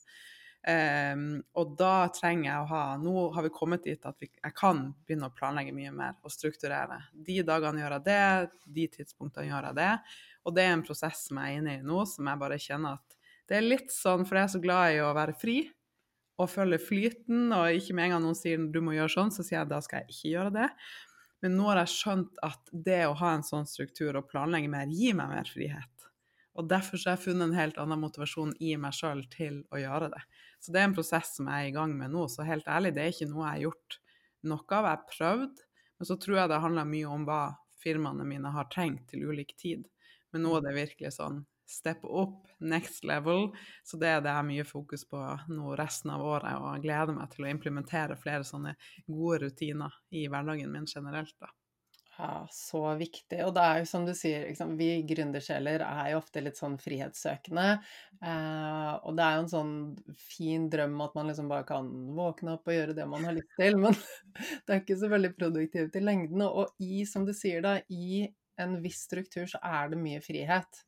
Um, 0.64 1.42
og 1.60 1.74
da 1.76 2.06
trenger 2.16 2.46
jeg 2.46 2.60
å 2.62 2.68
ha 2.70 2.84
Nå 2.96 3.14
har 3.36 3.44
vi 3.44 3.50
kommet 3.52 3.82
dit 3.84 4.06
at 4.08 4.16
vi, 4.24 4.30
jeg 4.32 4.56
kan 4.56 4.78
begynne 5.04 5.28
å 5.28 5.34
planlegge 5.36 5.74
mye 5.76 5.92
mer 5.92 6.14
og 6.24 6.32
strukturere. 6.32 7.02
De 7.12 7.42
dagene 7.44 7.84
gjør 7.84 7.98
jeg 7.98 8.06
det, 8.06 8.22
de 8.78 8.86
tidspunktene 8.94 9.50
gjør 9.50 9.68
jeg 9.68 9.78
det. 9.82 9.92
Og 10.44 10.56
det 10.56 10.66
er 10.66 10.76
en 10.76 10.86
prosess 10.86 11.28
som 11.30 11.40
jeg 11.40 11.54
er 11.54 11.62
inne 11.62 11.78
i 11.80 11.86
nå, 11.86 12.04
som 12.10 12.28
jeg 12.28 12.42
bare 12.42 12.60
kjenner 12.62 13.00
at 13.00 13.18
det 13.50 13.58
er 13.58 13.66
litt 13.66 13.92
sånn, 13.92 14.24
for 14.28 14.40
jeg 14.40 14.48
er 14.48 14.54
så 14.54 14.62
glad 14.64 14.96
i 14.96 15.02
å 15.04 15.14
være 15.16 15.36
fri 15.36 15.58
og 16.42 16.50
følge 16.50 16.80
flyten, 16.82 17.52
og 17.54 17.78
ikke 17.78 17.96
med 17.96 18.08
en 18.08 18.16
gang 18.16 18.24
noen 18.24 18.38
sier 18.38 18.62
du 18.74 18.80
må 18.84 18.96
gjøre 18.96 19.14
sånn, 19.14 19.34
så 19.36 19.46
sier 19.46 19.60
jeg 19.60 19.70
da 19.70 19.80
skal 19.84 20.02
jeg 20.02 20.16
ikke 20.16 20.32
gjøre 20.32 20.54
det. 20.56 20.70
Men 21.44 21.58
nå 21.60 21.68
har 21.70 21.82
jeg 21.84 21.92
skjønt 21.94 22.40
at 22.48 22.72
det 22.88 23.02
å 23.06 23.18
ha 23.20 23.34
en 23.36 23.44
sånn 23.46 23.68
struktur 23.70 24.16
og 24.16 24.30
planlegge 24.32 24.72
mer 24.72 24.92
gir 24.92 25.18
meg 25.20 25.34
mer 25.34 25.50
frihet. 25.52 26.08
Og 26.54 26.70
derfor 26.70 27.02
har 27.02 27.18
jeg 27.18 27.26
funnet 27.26 27.50
en 27.50 27.58
helt 27.58 27.80
annen 27.82 28.02
motivasjon 28.02 28.54
i 28.62 28.76
meg 28.80 28.96
sjøl 28.96 29.24
til 29.34 29.60
å 29.74 29.82
gjøre 29.82 30.12
det. 30.14 30.22
Så 30.62 30.74
det 30.74 30.82
er 30.82 30.88
en 30.88 30.96
prosess 30.96 31.34
som 31.38 31.50
jeg 31.50 31.66
er 31.66 31.72
i 31.72 31.76
gang 31.76 31.96
med 31.98 32.14
nå. 32.14 32.28
Så 32.32 32.46
helt 32.48 32.70
ærlig, 32.70 32.94
det 32.96 33.04
er 33.04 33.14
ikke 33.14 33.30
noe 33.32 33.44
jeg 33.44 33.52
har 33.52 33.64
gjort 33.66 33.98
noe 34.48 34.64
av. 34.64 34.88
Jeg 34.88 34.92
har 34.92 35.08
prøvd, 35.10 35.64
men 35.98 36.10
så 36.10 36.18
tror 36.22 36.40
jeg 36.40 36.52
det 36.54 36.62
handler 36.64 36.92
mye 36.94 37.16
om 37.18 37.26
hva 37.28 37.42
firmaene 37.84 38.28
mine 38.28 38.54
har 38.54 38.70
trengt 38.72 39.10
til 39.12 39.26
ulik 39.28 39.56
tid. 39.60 39.84
Men 40.34 40.46
nå 40.46 40.58
er 40.58 40.68
det 40.68 40.78
virkelig 40.78 41.16
sånn 41.18 41.44
step 41.70 42.04
up, 42.06 42.48
next 42.60 43.04
level. 43.08 43.50
Så 43.84 43.98
det 43.98 44.12
er 44.12 44.22
det 44.22 44.36
jeg 44.36 44.50
mye 44.50 44.68
fokus 44.68 45.08
på 45.10 45.24
nå 45.50 45.74
resten 45.80 46.14
av 46.14 46.24
året, 46.26 46.54
og 46.60 46.70
jeg 46.76 46.86
gleder 46.88 47.18
meg 47.18 47.34
til 47.34 47.48
å 47.48 47.52
implementere 47.54 48.20
flere 48.20 48.48
sånne 48.48 48.76
gode 49.08 49.46
rutiner 49.46 50.00
i 50.12 50.28
hverdagen 50.28 50.72
min 50.74 50.90
generelt. 50.90 51.36
da. 51.42 51.54
Ja, 52.18 52.48
så 52.52 52.82
viktig. 53.00 53.40
Og 53.42 53.56
det 53.56 53.62
er 53.66 53.80
jo 53.82 53.88
som 53.90 54.04
du 54.06 54.12
sier, 54.14 54.44
liksom, 54.46 54.76
vi 54.78 54.90
gründersjeler 55.10 55.82
er 55.82 56.12
jo 56.12 56.20
ofte 56.20 56.44
litt 56.46 56.60
sånn 56.60 56.76
frihetssøkende. 56.82 57.66
Eh, 58.22 58.92
og 59.02 59.18
det 59.18 59.26
er 59.26 59.40
jo 59.40 59.42
en 59.44 59.50
sånn 59.50 59.74
fin 60.22 60.68
drøm 60.70 60.94
at 61.08 61.18
man 61.18 61.32
liksom 61.32 61.50
bare 61.50 61.66
kan 61.72 61.90
våkne 62.14 62.54
opp 62.60 62.70
og 62.70 62.78
gjøre 62.78 62.98
det 63.00 63.10
man 63.10 63.26
har 63.26 63.34
lyst 63.40 63.58
til, 63.58 63.80
men 63.82 63.98
det 63.98 64.76
er 64.76 64.84
ikke 64.84 65.00
så 65.02 65.10
veldig 65.10 65.34
produktivt 65.40 65.98
i 65.98 66.06
lengden. 66.06 66.46
Og 66.46 66.78
i, 66.86 67.02
som 67.10 67.26
du 67.26 67.34
sier 67.34 67.66
da, 67.66 67.80
i 67.90 68.28
en 68.62 68.78
viss 68.84 69.06
struktur 69.08 69.50
så 69.50 69.62
er 69.64 69.94
det 69.94 70.02
mye 70.02 70.22
frihet. 70.24 70.84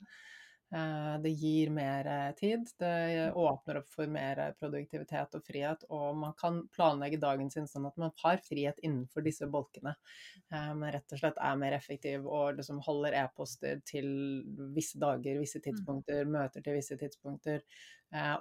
Eh, 0.74 1.22
det 1.22 1.30
gir 1.30 1.70
mer 1.70 2.08
eh, 2.10 2.32
tid, 2.36 2.70
det 2.80 3.32
åpner 3.38 3.78
opp 3.80 3.90
for 3.94 4.10
mer 4.12 4.40
produktivitet 4.60 5.38
og 5.38 5.44
frihet, 5.46 5.84
og 5.94 6.18
man 6.18 6.34
kan 6.40 6.64
planlegge 6.74 7.20
dagen 7.22 7.52
sin 7.54 7.68
sånn 7.70 7.86
at 7.86 8.00
man 8.02 8.12
har 8.24 8.42
frihet 8.44 8.82
innenfor 8.82 9.24
disse 9.24 9.48
bolkene. 9.52 9.94
Eh, 10.52 10.72
men 10.76 10.90
rett 10.96 11.14
og 11.14 11.22
slett 11.22 11.38
er 11.38 11.60
mer 11.62 11.78
effektiv 11.78 12.26
og 12.26 12.58
liksom 12.58 12.82
holder 12.88 13.16
e-poster 13.22 13.84
til 13.88 14.10
visse 14.76 15.00
dager, 15.02 15.40
visse 15.40 15.62
mm. 15.62 15.66
tidspunkter, 15.68 16.26
møter 16.26 16.66
til 16.66 16.80
visse 16.80 16.98
tidspunkter. 17.00 17.62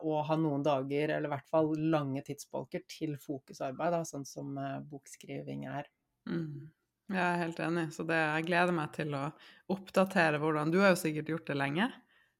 Og 0.06 0.20
har 0.28 0.36
noen 0.38 0.62
dager, 0.62 1.10
eller 1.16 1.26
i 1.26 1.30
hvert 1.32 1.48
fall 1.50 1.72
lange 1.90 2.20
tidsbolker, 2.22 2.84
til 2.86 3.16
fokusarbeid, 3.18 3.96
da, 3.96 4.02
sånn 4.06 4.26
som 4.28 4.52
bokskriving 4.86 5.64
er. 5.66 5.88
Mm. 6.30 6.68
Jeg 7.12 7.20
er 7.20 7.42
helt 7.42 7.60
enig, 7.60 7.90
så 7.92 8.04
det, 8.08 8.16
jeg 8.16 8.46
gleder 8.46 8.72
meg 8.72 8.94
til 8.96 9.12
å 9.16 9.26
oppdatere 9.72 10.40
hvordan 10.40 10.72
Du 10.72 10.78
har 10.80 10.94
jo 10.94 11.02
sikkert 11.02 11.28
gjort 11.34 11.50
det 11.50 11.58
lenge? 11.58 11.90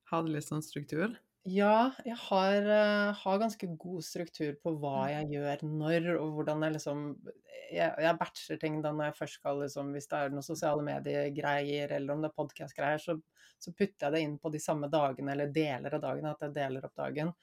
Hatt 0.08 0.28
litt 0.30 0.46
sånn 0.46 0.64
struktur? 0.64 1.12
Ja, 1.44 1.90
jeg 2.08 2.16
har, 2.16 2.64
uh, 2.64 3.10
har, 3.20 3.40
ganske 3.42 3.66
god 3.76 4.04
struktur 4.06 4.54
på 4.64 4.72
hva 4.80 5.10
jeg 5.10 5.34
gjør 5.34 5.64
når, 5.68 6.06
og 6.16 6.38
hvordan 6.38 6.64
jeg 6.64 6.76
liksom 6.78 7.02
Jeg, 7.74 7.90
jeg 8.00 8.16
batcher 8.16 8.60
ting 8.62 8.78
da 8.84 8.94
når 8.94 9.10
jeg 9.10 9.16
først 9.18 9.38
skal 9.40 9.60
liksom 9.60 9.90
Hvis 9.92 10.08
det 10.08 10.20
er 10.20 10.32
noen 10.32 10.46
sosiale 10.46 10.84
mediegreier, 10.86 11.92
eller 11.98 12.14
om 12.14 12.24
det 12.24 12.30
er 12.30 12.38
podkast-greier, 12.40 13.02
så, 13.02 13.18
så, 13.60 13.74
putter 13.76 14.06
jeg 14.06 14.14
det 14.16 14.24
inn 14.24 14.38
på 14.40 14.52
de 14.54 14.62
samme 14.62 14.88
dagene, 14.88 15.34
eller 15.34 15.52
deler 15.52 15.98
av 15.98 16.04
dagen, 16.06 16.30
at 16.32 16.46
jeg 16.46 16.56
deler 16.56 16.88
opp 16.88 16.96
dagen. 16.96 17.34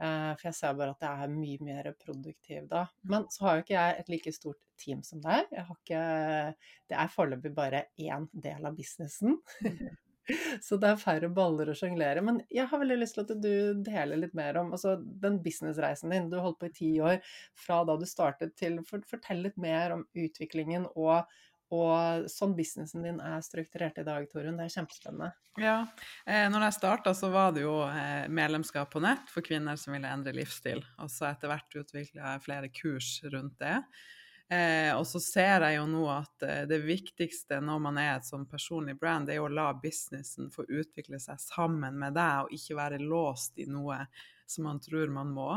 Eh, 0.00 0.30
for 0.38 0.48
jeg 0.48 0.58
ser 0.58 0.78
bare 0.78 0.94
at 0.94 1.04
jeg 1.04 1.24
er 1.24 1.34
mye 1.34 1.66
mer 1.66 1.90
produktiv 2.00 2.68
da. 2.70 2.86
Men 3.08 3.26
så 3.32 3.46
har 3.46 3.58
jo 3.58 3.66
ikke 3.66 3.76
jeg 3.76 3.98
et 3.98 4.14
like 4.14 4.32
stort 4.34 4.62
team 4.80 5.02
som 5.06 5.20
deg. 5.24 5.50
Jeg 5.52 5.66
har 5.68 5.82
ikke, 5.82 6.06
det 6.90 6.98
er 6.98 7.12
foreløpig 7.12 7.52
bare 7.56 7.84
én 8.00 8.30
del 8.32 8.66
av 8.66 8.78
businessen. 8.78 9.38
Så 10.62 10.76
det 10.78 10.86
er 10.86 11.00
færre 11.00 11.28
baller 11.34 11.72
å 11.72 11.74
sjonglere. 11.76 12.22
Men 12.24 12.40
jeg 12.52 12.68
har 12.70 12.80
veldig 12.80 12.98
lyst 13.00 13.16
til 13.18 13.24
at 13.26 13.42
du 13.42 13.82
deler 13.84 14.20
litt 14.20 14.36
mer 14.38 14.60
om 14.60 14.70
altså, 14.74 14.96
den 14.96 15.40
businessreisen 15.42 16.14
din. 16.14 16.28
Du 16.30 16.38
holdt 16.40 16.60
på 16.60 16.70
i 16.70 16.76
ti 16.76 16.90
år, 17.02 17.18
fra 17.58 17.80
da 17.88 17.96
du 17.98 18.06
startet 18.08 18.54
til 18.58 18.78
Fortell 18.86 19.42
litt 19.48 19.58
mer 19.60 19.96
om 19.96 20.04
utviklingen 20.14 20.86
og 20.94 21.26
og 21.72 22.26
sånn 22.28 22.52
businessen 22.56 23.04
din 23.06 23.20
er 23.24 23.40
strukturert 23.44 23.96
i 24.02 24.04
dag, 24.04 24.26
Torunn. 24.28 24.58
Det 24.60 24.66
er 24.68 24.74
kjempespennende. 24.74 25.30
Ja. 25.60 25.76
Eh, 26.26 26.44
når 26.52 26.66
jeg 26.66 26.76
starta, 26.76 27.14
så 27.16 27.30
var 27.32 27.54
det 27.56 27.64
jo 27.64 27.78
eh, 27.86 28.28
medlemskap 28.28 28.90
på 28.92 29.00
nett 29.00 29.30
for 29.32 29.44
kvinner 29.46 29.78
som 29.80 29.96
ville 29.96 30.10
endre 30.10 30.34
livsstil. 30.36 30.82
Og 31.00 31.08
så 31.12 31.30
etter 31.30 31.48
hvert 31.48 31.78
utvikla 31.80 32.34
jeg 32.34 32.44
flere 32.44 32.68
kurs 32.76 33.14
rundt 33.32 33.56
det. 33.62 33.78
Eh, 34.52 34.90
og 34.92 35.06
så 35.08 35.22
ser 35.24 35.64
jeg 35.64 35.78
jo 35.78 35.86
nå 35.88 36.02
at 36.12 36.46
det 36.68 36.82
viktigste 36.84 37.62
når 37.64 37.80
man 37.88 38.00
er 38.02 38.12
et 38.18 38.28
sånn 38.28 38.44
personlig 38.50 38.98
brand, 39.00 39.30
det 39.30 39.38
er 39.38 39.40
jo 39.40 39.48
å 39.48 39.56
la 39.56 39.70
businessen 39.72 40.52
få 40.52 40.66
utvikle 40.68 41.20
seg 41.22 41.40
sammen 41.40 41.96
med 42.04 42.18
deg, 42.18 42.44
og 42.44 42.52
ikke 42.52 42.76
være 42.82 43.00
låst 43.00 43.56
i 43.64 43.68
noe 43.70 44.02
som 44.44 44.68
man 44.68 44.82
tror 44.84 45.08
man 45.14 45.32
må. 45.32 45.48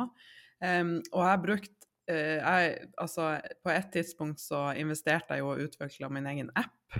Um, 0.63 1.01
og 1.11 1.19
jeg 1.19 1.31
har 1.33 1.41
brukt 1.43 1.84
jeg, 2.13 2.89
altså, 3.01 3.35
på 3.65 3.71
et 3.73 3.91
tidspunkt 3.93 4.41
så 4.43 4.69
investerte 4.77 5.35
jeg 5.35 5.43
jo 5.43 5.51
og 5.53 5.61
utvikla 5.65 6.09
min 6.13 6.27
egen 6.29 6.51
app. 6.57 6.99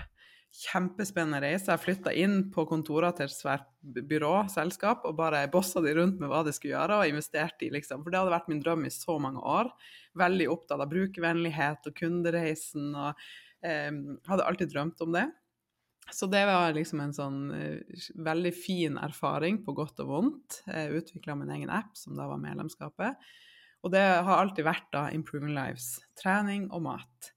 Kjempespennende 0.56 1.42
reise. 1.44 1.68
Jeg 1.68 1.84
flytta 1.84 2.14
inn 2.16 2.46
på 2.54 2.64
kontorene 2.70 3.12
til 3.18 3.28
et 3.28 3.36
svært 3.36 3.68
byrå, 3.84 4.46
selskap, 4.52 5.04
og 5.06 5.18
bare 5.20 5.44
bossa 5.52 5.84
de 5.84 5.92
rundt 5.98 6.22
med 6.22 6.32
hva 6.32 6.46
de 6.48 6.54
skulle 6.56 6.78
gjøre, 6.78 7.02
og 7.02 7.12
investerte 7.12 7.68
i, 7.68 7.72
liksom. 7.76 8.06
For 8.06 8.14
det 8.14 8.22
hadde 8.22 8.36
vært 8.38 8.52
min 8.52 8.62
drøm 8.64 8.86
i 8.88 8.94
så 8.94 9.18
mange 9.22 9.44
år. 9.44 9.72
Veldig 10.18 10.48
opptatt 10.54 10.82
av 10.86 10.92
brukervennlighet 10.94 11.90
og 11.92 11.98
kundereisen, 12.00 12.94
og 12.96 13.26
eh, 13.68 13.92
hadde 14.30 14.48
alltid 14.48 14.72
drømt 14.72 15.04
om 15.04 15.18
det. 15.18 15.28
Så 16.14 16.30
det 16.30 16.44
var 16.46 16.74
liksom 16.76 17.02
en 17.02 17.16
sånn 17.18 17.40
uh, 17.50 18.04
veldig 18.28 18.52
fin 18.54 19.00
erfaring 19.02 19.64
på 19.66 19.74
godt 19.78 20.04
og 20.04 20.12
vondt. 20.12 20.60
Jeg 20.70 21.02
utvikla 21.02 21.38
min 21.40 21.52
egen 21.56 21.72
app, 21.74 21.96
som 21.98 22.14
da 22.18 22.28
var 22.30 22.42
medlemskapet. 22.42 23.18
Og 23.86 23.94
det 23.94 24.02
har 24.02 24.42
alltid 24.42 24.66
vært 24.66 24.88
da 24.96 25.08
Improving 25.14 25.54
Lives. 25.54 26.00
Trening 26.18 26.72
og 26.74 26.88
mat. 26.88 27.32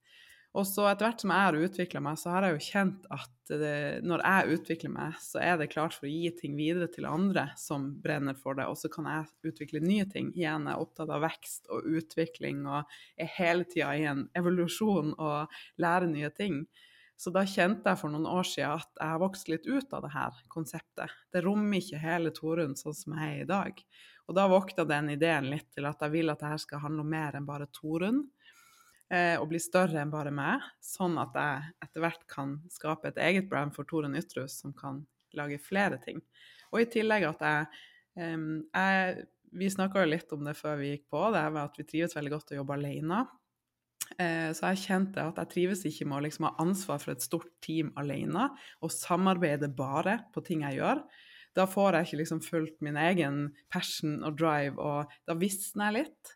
Og 0.57 0.64
så 0.66 0.86
etter 0.88 1.05
hvert 1.05 1.20
som 1.22 1.30
jeg 1.30 1.44
har 1.44 1.57
utvikla 1.61 2.01
meg, 2.03 2.16
så 2.18 2.32
har 2.32 2.46
jeg 2.46 2.55
jo 2.55 2.62
kjent 2.64 3.05
at 3.14 3.53
det, 3.53 4.01
når 4.09 4.24
jeg 4.24 4.57
utvikler 4.57 4.92
meg, 4.94 5.18
så 5.20 5.42
er 5.44 5.61
det 5.61 5.68
klart 5.74 5.94
for 5.94 6.09
å 6.09 6.11
gi 6.11 6.32
ting 6.40 6.57
videre 6.59 6.88
til 6.92 7.07
andre 7.09 7.51
som 7.61 7.90
brenner 8.03 8.36
for 8.36 8.59
det, 8.59 8.66
og 8.68 8.80
så 8.80 8.90
kan 8.92 9.07
jeg 9.12 9.53
utvikle 9.53 9.84
nye 9.84 10.09
ting. 10.09 10.32
Igjen 10.34 10.66
er 10.66 10.74
jeg 10.74 10.88
opptatt 10.88 11.12
av 11.14 11.22
vekst 11.26 11.68
og 11.72 11.86
utvikling 12.01 12.64
og 12.66 12.99
er 13.20 13.32
hele 13.36 13.68
tida 13.68 13.92
i 13.94 14.09
en 14.09 14.26
evolusjon 14.40 15.14
og 15.14 15.61
lærer 15.84 16.11
nye 16.11 16.32
ting. 16.34 16.62
Så 17.18 17.32
da 17.34 17.42
kjente 17.46 17.90
jeg 17.90 17.99
for 17.99 18.14
noen 18.14 18.28
år 18.30 18.46
siden 18.46 18.78
at 18.78 18.92
jeg 18.94 19.12
har 19.12 19.20
vokst 19.20 19.49
litt 19.51 19.66
ut 19.66 19.94
av 19.96 20.05
det 20.05 20.14
her 20.14 20.42
konseptet. 20.55 21.14
Det 21.34 21.42
rommer 21.44 21.82
ikke 21.82 21.99
hele 22.03 22.32
Torunn 22.34 22.78
sånn 22.78 22.94
som 22.94 23.16
jeg 23.18 23.32
er 23.32 23.42
i 23.42 23.49
dag. 23.49 23.80
Og 24.28 24.36
da 24.36 24.44
våkna 24.50 24.84
den 24.88 25.10
ideen 25.14 25.48
litt 25.50 25.70
til 25.74 25.88
at 25.88 26.02
jeg 26.04 26.12
vil 26.12 26.32
at 26.32 26.42
dette 26.44 26.60
skal 26.64 26.82
handle 26.84 27.04
om 27.04 27.10
mer 27.12 27.38
enn 27.38 27.48
bare 27.48 27.68
Torunn. 27.72 28.26
eh, 29.10 29.36
og 29.40 29.48
bli 29.48 29.60
større 29.62 30.02
enn 30.02 30.10
bare 30.12 30.32
meg, 30.34 30.64
sånn 30.84 31.16
at 31.20 31.36
jeg 31.38 31.72
etter 31.86 32.04
hvert 32.04 32.26
kan 32.28 32.58
skape 32.72 33.08
et 33.08 33.20
eget 33.24 33.48
brand 33.48 33.72
for 33.76 33.88
Torunn 33.88 34.18
Ytrus 34.18 34.58
som 34.60 34.74
kan 34.76 35.02
lage 35.38 35.58
flere 35.62 35.98
ting. 36.02 36.20
Og 36.72 36.82
i 36.82 36.90
tillegg 36.92 37.24
at 37.30 37.44
jeg, 37.44 37.66
eh, 38.18 38.36
jeg 38.74 39.26
Vi 39.50 39.64
snakka 39.64 40.02
jo 40.02 40.10
litt 40.10 40.32
om 40.36 40.42
det 40.44 40.52
før 40.58 40.74
vi 40.76 40.90
gikk 40.90 41.06
på, 41.08 41.20
det 41.32 41.40
er 41.40 41.54
at 41.56 41.78
vi 41.78 41.84
trives 41.88 42.12
veldig 42.12 42.32
godt 42.34 42.50
å 42.52 42.58
jobbe 42.58 42.74
alene. 42.74 43.22
Eh, 44.20 44.50
så 44.56 44.70
jeg 44.72 44.82
kjente 44.86 45.24
at 45.24 45.38
jeg 45.40 45.50
trives 45.52 45.84
ikke 45.88 46.06
med 46.08 46.18
å 46.18 46.24
liksom 46.26 46.46
ha 46.48 46.54
ansvar 46.62 47.00
for 47.02 47.12
et 47.14 47.24
stort 47.24 47.50
team 47.64 47.90
alene 48.00 48.48
og 48.84 48.92
samarbeide 48.92 49.68
bare 49.76 50.18
på 50.34 50.44
ting 50.46 50.64
jeg 50.66 50.80
gjør. 50.80 51.02
Da 51.59 51.66
får 51.66 51.96
jeg 51.96 52.09
ikke 52.09 52.20
liksom 52.22 52.42
fulgt 52.44 52.82
min 52.84 52.98
egen 53.00 53.48
passion 53.72 54.20
og 54.22 54.38
drive, 54.38 54.78
og 54.78 55.14
da 55.26 55.34
visner 55.38 55.88
jeg 55.88 56.04
litt. 56.04 56.34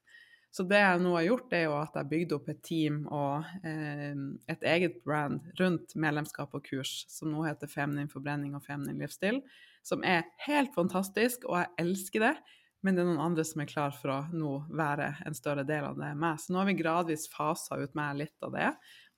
Så 0.52 0.66
det 0.68 0.82
jeg 0.82 1.00
nå 1.00 1.14
har 1.16 1.24
gjort, 1.24 1.54
er 1.56 1.62
jo 1.64 1.76
at 1.78 1.94
jeg 1.96 2.08
bygde 2.10 2.36
opp 2.36 2.48
et 2.52 2.58
team 2.66 2.96
og 3.08 3.46
eh, 3.64 4.18
et 4.52 4.66
eget 4.68 4.98
brand 5.06 5.46
rundt 5.60 5.94
medlemskap 5.96 6.52
og 6.58 6.66
kurs, 6.66 7.06
som 7.08 7.32
nå 7.32 7.46
heter 7.46 7.70
Feminin 7.72 8.10
forbrenning 8.12 8.52
og 8.58 8.66
Feminin 8.66 9.00
livsstil, 9.00 9.40
som 9.86 10.04
er 10.04 10.26
helt 10.44 10.74
fantastisk, 10.76 11.46
og 11.48 11.62
jeg 11.62 11.72
elsker 11.86 12.26
det. 12.26 12.34
Men 12.82 12.96
det 12.96 13.04
er 13.04 13.08
noen 13.12 13.22
andre 13.22 13.44
som 13.46 13.60
er 13.62 13.68
klar 13.70 13.92
for 13.94 14.10
å 14.10 14.18
nå 14.34 14.52
være 14.74 15.12
en 15.26 15.36
større 15.38 15.62
del 15.66 15.84
av 15.86 15.98
det 15.98 16.08
enn 16.10 16.22
meg. 16.22 16.40
Så 16.42 16.50
nå 16.50 16.58
har 16.58 16.66
vi 16.66 16.74
gradvis 16.80 17.28
fasa 17.30 17.78
ut 17.78 17.94
meg 17.98 18.16
litt 18.18 18.46
av 18.46 18.56
det. 18.56 18.72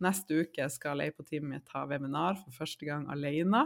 Neste 0.04 0.42
uke 0.44 0.66
skal 0.72 1.00
jeg 1.00 1.14
på 1.16 1.24
teamet 1.24 1.50
mitt 1.50 1.72
ha 1.72 1.86
webinar 1.88 2.36
for 2.42 2.52
første 2.58 2.84
gang 2.84 3.06
alene. 3.12 3.62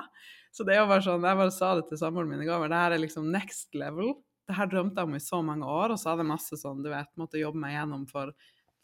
Så 0.55 0.66
det 0.66 0.76
er 0.76 0.84
jo 0.84 0.90
bare 0.92 1.03
sånn, 1.07 1.26
jeg 1.26 1.40
bare 1.42 1.55
sa 1.55 1.72
det 1.78 1.88
til 1.88 1.99
samboeren 1.99 2.30
min 2.30 2.44
i 2.44 2.49
går, 2.49 2.68
det 2.70 2.82
her 2.82 2.94
er 2.94 3.03
liksom 3.03 3.26
next 3.34 3.74
level. 3.78 4.14
Det 4.49 4.57
her 4.57 4.70
drømte 4.70 5.03
jeg 5.03 5.11
om 5.11 5.18
i 5.18 5.24
så 5.24 5.42
mange 5.44 5.66
år, 5.66 5.92
og 5.92 6.01
så 6.01 6.12
hadde 6.12 6.24
jeg 6.24 6.30
masse 6.30 6.61
sånn, 6.62 6.84
du 6.84 6.92
vet, 6.92 7.11
måtte 7.20 7.42
jobbe 7.42 7.61
meg 7.61 7.74
gjennom 7.74 8.07
for 8.09 8.32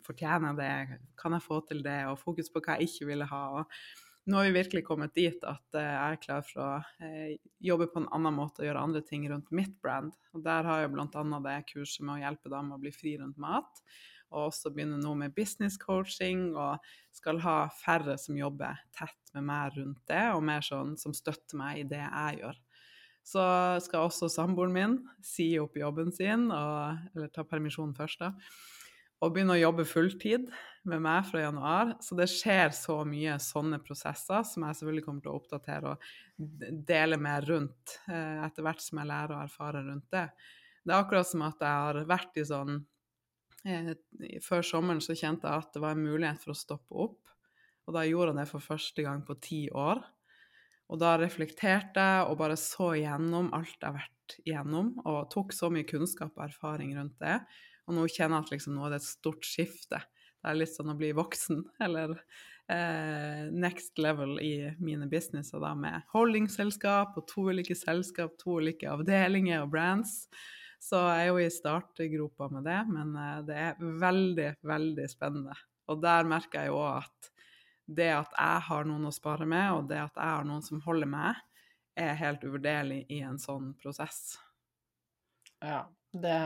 fortjener 0.04 0.56
det, 0.58 0.98
kan 1.20 1.32
jeg 1.32 1.44
få 1.46 1.62
til 1.68 1.80
det, 1.84 2.02
og 2.10 2.18
fokus 2.20 2.50
på 2.52 2.60
hva 2.60 2.76
jeg 2.76 2.90
ikke 2.90 3.08
ville 3.08 3.28
ha. 3.30 3.44
og 3.62 4.03
nå 4.26 4.36
har 4.36 4.46
vi 4.48 4.54
virkelig 4.56 4.84
kommet 4.86 5.14
dit 5.16 5.42
at 5.44 5.76
eh, 5.76 5.84
jeg 5.84 6.16
er 6.16 6.20
klar 6.22 6.44
for 6.46 6.62
å 6.64 7.04
eh, 7.04 7.36
jobbe 7.64 7.90
på 7.92 8.00
en 8.00 8.10
annen 8.16 8.36
måte 8.36 8.62
og 8.62 8.68
gjøre 8.68 8.84
andre 8.86 9.02
ting 9.04 9.26
rundt 9.28 9.52
mitt 9.52 9.74
brand. 9.84 10.14
Og 10.32 10.44
der 10.46 10.64
har 10.68 10.82
jeg 10.82 10.92
bl.a. 10.94 11.24
det 11.44 11.56
kurset 11.72 12.04
med 12.04 12.16
å 12.16 12.22
hjelpe 12.22 12.52
dem 12.52 12.72
å 12.72 12.80
bli 12.80 12.92
fri 12.94 13.16
rundt 13.20 13.40
mat. 13.42 13.82
Og 14.34 14.48
også 14.48 14.72
begynne 14.74 14.96
nå 14.98 15.12
med 15.20 15.34
business 15.36 15.76
coaching, 15.78 16.54
og 16.56 16.80
skal 17.14 17.38
ha 17.44 17.58
færre 17.84 18.16
som 18.18 18.38
jobber 18.38 18.80
tett 18.96 19.34
med 19.36 19.46
meg 19.50 19.76
rundt 19.76 20.00
det, 20.10 20.24
og 20.32 20.42
mer 20.48 20.64
sånn 20.64 20.96
som 20.98 21.14
støtter 21.14 21.60
meg 21.60 21.82
i 21.82 21.88
det 21.92 22.00
jeg 22.02 22.40
gjør. 22.40 22.62
Så 23.24 23.44
skal 23.84 24.08
også 24.08 24.28
samboeren 24.32 24.74
min 24.74 24.96
si 25.24 25.52
opp 25.60 25.76
jobben 25.78 26.10
sin, 26.12 26.48
og, 26.48 27.04
eller 27.14 27.30
ta 27.32 27.44
permisjon 27.48 27.94
først, 27.96 28.24
da 28.24 28.32
og 29.24 29.32
begynne 29.32 29.56
å 29.56 29.62
jobbe 29.62 29.86
fulltid 29.88 30.48
med 30.88 31.02
meg 31.04 31.26
fra 31.28 31.42
januar. 31.42 31.94
Så 32.04 32.16
det 32.18 32.28
skjer 32.32 32.72
så 32.76 32.98
mye 33.08 33.36
sånne 33.42 33.80
prosesser 33.84 34.44
som 34.46 34.66
jeg 34.66 34.78
selvfølgelig 34.78 35.04
kommer 35.06 35.24
til 35.24 35.32
å 35.32 35.38
oppdatere 35.40 35.94
og 35.94 36.08
dele 36.88 37.18
mer 37.20 37.46
rundt 37.48 37.98
eh, 38.10 38.40
etter 38.44 38.66
hvert 38.66 38.84
som 38.84 39.00
jeg 39.00 39.10
lærer 39.10 39.36
og 39.36 39.44
erfarer 39.46 39.86
rundt 39.88 40.08
det. 40.14 40.26
Det 40.84 40.92
er 40.92 41.00
akkurat 41.00 41.28
som 41.28 41.44
at 41.46 41.62
jeg 41.64 41.84
har 41.86 42.00
vært 42.08 42.40
i 42.40 42.46
sånn 42.48 42.74
eh, 43.64 43.94
Før 44.44 44.66
sommeren 44.66 45.04
så 45.04 45.16
kjente 45.16 45.48
jeg 45.48 45.64
at 45.64 45.76
det 45.76 45.84
var 45.84 45.96
en 45.96 46.04
mulighet 46.04 46.42
for 46.42 46.52
å 46.52 46.58
stoppe 46.58 46.98
opp. 47.06 47.20
Og 47.84 47.96
da 47.96 48.04
gjorde 48.08 48.32
jeg 48.32 48.40
det 48.40 48.50
for 48.50 48.64
første 48.64 49.04
gang 49.04 49.24
på 49.24 49.36
ti 49.44 49.62
år. 49.72 50.00
Og 50.92 51.00
da 51.00 51.14
reflekterte 51.20 52.00
jeg 52.00 52.26
og 52.28 52.38
bare 52.40 52.56
så 52.60 52.92
gjennom 52.98 53.50
alt 53.56 53.76
jeg 53.78 53.88
har 53.88 53.96
vært 53.96 54.10
igjennom, 54.44 54.90
og 55.04 55.28
tok 55.32 55.52
så 55.52 55.70
mye 55.72 55.86
kunnskap 55.88 56.32
og 56.36 56.46
erfaring 56.46 56.94
rundt 56.96 57.16
det. 57.20 57.38
Og 57.88 57.96
nå 57.96 58.04
kjenner 58.08 58.38
jeg 58.38 58.46
at 58.46 58.52
liksom, 58.54 58.76
nå 58.76 58.86
er 58.86 58.94
det 58.94 59.00
et 59.02 59.08
stort 59.08 59.48
skifte. 59.48 60.00
Det 60.44 60.50
er 60.50 60.58
litt 60.60 60.74
sånn 60.74 60.92
å 60.92 60.98
bli 60.98 61.08
voksen, 61.16 61.62
eller 61.86 62.10
eh, 62.68 63.46
next 63.48 63.96
level 63.96 64.36
i 64.44 64.74
mine 64.76 65.08
businesser 65.08 65.62
da 65.62 65.70
med 65.78 66.04
holdingselskap 66.12 67.16
og 67.16 67.24
to 67.30 67.46
ulike 67.48 67.76
selskap, 67.78 68.34
to 68.36 68.58
ulike 68.60 68.90
avdelinger 68.92 69.64
og 69.64 69.72
brands. 69.72 70.26
Så 70.84 71.00
jeg 71.00 71.22
er 71.22 71.30
jo 71.30 71.40
i 71.40 71.48
startgropa 71.48 72.50
med 72.52 72.68
det, 72.68 72.82
men 72.92 73.16
eh, 73.16 73.40
det 73.48 73.56
er 73.70 73.88
veldig, 74.04 74.50
veldig 74.68 75.08
spennende. 75.08 75.56
Og 75.88 76.04
der 76.04 76.28
merker 76.28 76.66
jeg 76.66 76.74
jo 76.74 76.82
òg 76.82 77.06
at 77.06 77.32
det 77.84 78.12
at 78.12 78.36
jeg 78.36 78.68
har 78.68 78.86
noen 78.88 79.08
å 79.08 79.16
spare 79.16 79.48
med, 79.48 79.66
og 79.72 79.88
det 79.88 80.02
at 80.04 80.20
jeg 80.20 80.36
har 80.36 80.44
noen 80.44 80.64
som 80.64 80.84
holder 80.84 81.08
med, 81.08 81.42
er 81.96 82.16
helt 82.20 82.44
uvurderlig 82.44 83.04
i 83.12 83.24
en 83.24 83.40
sånn 83.40 83.72
prosess. 83.80 84.34
Ja, 85.64 85.86
det, 86.14 86.38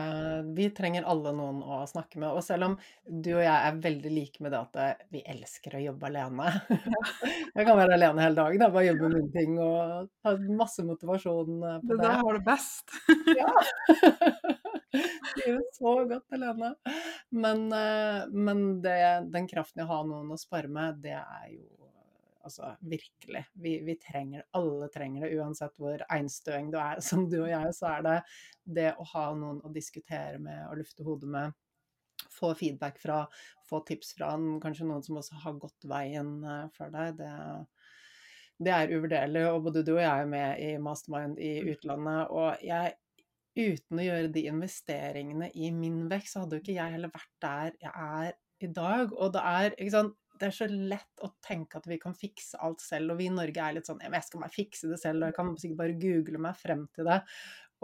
vi 0.55 0.69
trenger 0.75 1.05
alle 1.09 1.31
noen 1.35 1.61
å 1.61 1.81
snakke 1.89 2.19
med. 2.19 2.31
Og 2.33 2.43
selv 2.45 2.69
om 2.69 2.75
du 3.05 3.31
og 3.35 3.43
jeg 3.43 3.55
er 3.55 3.81
veldig 3.83 4.11
like 4.13 4.43
med 4.43 4.53
det 4.53 4.61
at 4.61 4.79
eh, 4.81 5.03
vi 5.13 5.23
elsker 5.33 5.77
å 5.77 5.83
jobbe 5.83 6.09
alene 6.09 6.51
Jeg 7.55 7.67
kan 7.67 7.77
være 7.77 7.95
alene 7.97 8.25
hele 8.25 8.39
dagen, 8.39 8.65
bare 8.65 8.87
jobbe 8.87 9.09
med 9.09 9.17
min 9.17 9.31
ting 9.33 9.57
og 9.61 10.09
ha 10.25 10.35
masse 10.57 10.85
motivasjon 10.85 11.63
eh, 11.63 11.79
på 11.83 11.93
det. 11.93 11.99
Det 11.99 12.07
der 12.07 12.23
har 12.23 12.39
det 12.39 12.45
best. 12.47 12.97
ja. 13.39 13.53
Trives 15.39 15.77
så 15.77 15.93
godt 16.09 16.33
alene. 16.33 16.73
Men, 17.29 17.67
eh, 17.73 18.21
men 18.33 18.63
det, 18.81 18.99
den 19.33 19.49
kraften 19.49 19.83
i 19.83 19.85
å 19.85 19.91
ha 19.91 19.99
noen 20.07 20.33
å 20.33 20.39
spare 20.39 20.71
med, 20.71 21.03
det 21.03 21.17
er 21.19 21.51
jo 21.53 21.78
Altså 22.45 22.73
virkelig. 22.79 23.45
Vi, 23.53 23.73
vi, 23.85 23.95
trenger 23.99 24.45
Alle 24.57 24.87
trenger 24.93 25.25
det, 25.25 25.39
uansett 25.39 25.79
hvor 25.79 26.03
einstøing 26.11 26.69
du 26.71 26.77
er 26.81 27.01
som 27.09 27.25
du 27.29 27.41
og 27.41 27.49
jeg. 27.51 27.73
Så 27.75 27.89
er 27.93 28.05
det 28.05 28.19
det 28.79 28.91
å 28.95 29.07
ha 29.13 29.25
noen 29.37 29.63
å 29.65 29.73
diskutere 29.73 30.39
med 30.41 30.67
og 30.69 30.79
lufte 30.81 31.07
hodet 31.07 31.31
med. 31.33 31.57
Få 32.35 32.53
feedback 32.55 32.99
fra, 33.01 33.23
få 33.67 33.81
tips 33.87 34.13
fra 34.17 34.33
kanskje 34.63 34.87
noen 34.87 35.03
som 35.05 35.19
også 35.19 35.39
har 35.43 35.59
gått 35.59 35.87
veien 35.87 36.33
for 36.75 36.91
deg. 36.93 37.19
Det, 37.19 37.33
det 38.59 38.73
er 38.75 38.95
uvurderlig. 38.95 39.45
Og 39.53 39.63
både 39.69 39.83
du 39.87 39.93
og 39.95 40.03
jeg 40.03 40.25
er 40.25 40.31
med 40.31 40.63
i 40.63 40.73
Mastermind 40.83 41.39
i 41.39 41.53
mm. 41.63 41.71
utlandet. 41.73 42.33
Og 42.35 42.65
jeg 42.65 42.97
uten 43.59 43.99
å 43.99 44.05
gjøre 44.05 44.31
de 44.33 44.45
investeringene 44.51 45.49
i 45.57 45.71
min 45.75 46.05
vekst, 46.11 46.35
så 46.35 46.43
hadde 46.43 46.57
jo 46.57 46.63
ikke 46.63 46.77
jeg 46.77 46.95
heller 46.95 47.11
vært 47.13 47.33
der 47.43 47.77
jeg 47.81 47.93
er 47.93 48.33
i 48.63 48.71
dag. 48.75 49.13
Og 49.15 49.33
det 49.35 49.45
er, 49.51 49.75
ikke 49.75 49.95
sant 49.95 50.17
det 50.39 50.49
er 50.49 50.55
så 50.55 50.67
lett 50.69 51.23
å 51.25 51.31
tenke 51.43 51.79
at 51.79 51.87
vi 51.89 51.97
kan 52.01 52.15
fikse 52.17 52.59
alt 52.63 52.83
selv, 52.83 53.13
og 53.13 53.19
vi 53.19 53.27
i 53.29 53.33
Norge 53.33 53.63
er 53.63 53.75
litt 53.75 53.89
sånn 53.89 53.99
Jeg 54.03 54.25
skal 54.25 54.43
bare 54.43 54.53
fikse 54.53 54.91
det 54.91 54.99
selv, 55.01 55.23
og 55.23 55.31
jeg 55.31 55.37
kan 55.37 55.51
sikkert 55.59 55.81
bare 55.81 55.97
google 55.99 56.43
meg 56.45 56.57
frem 56.59 56.85
til 56.95 57.09
det. 57.09 57.19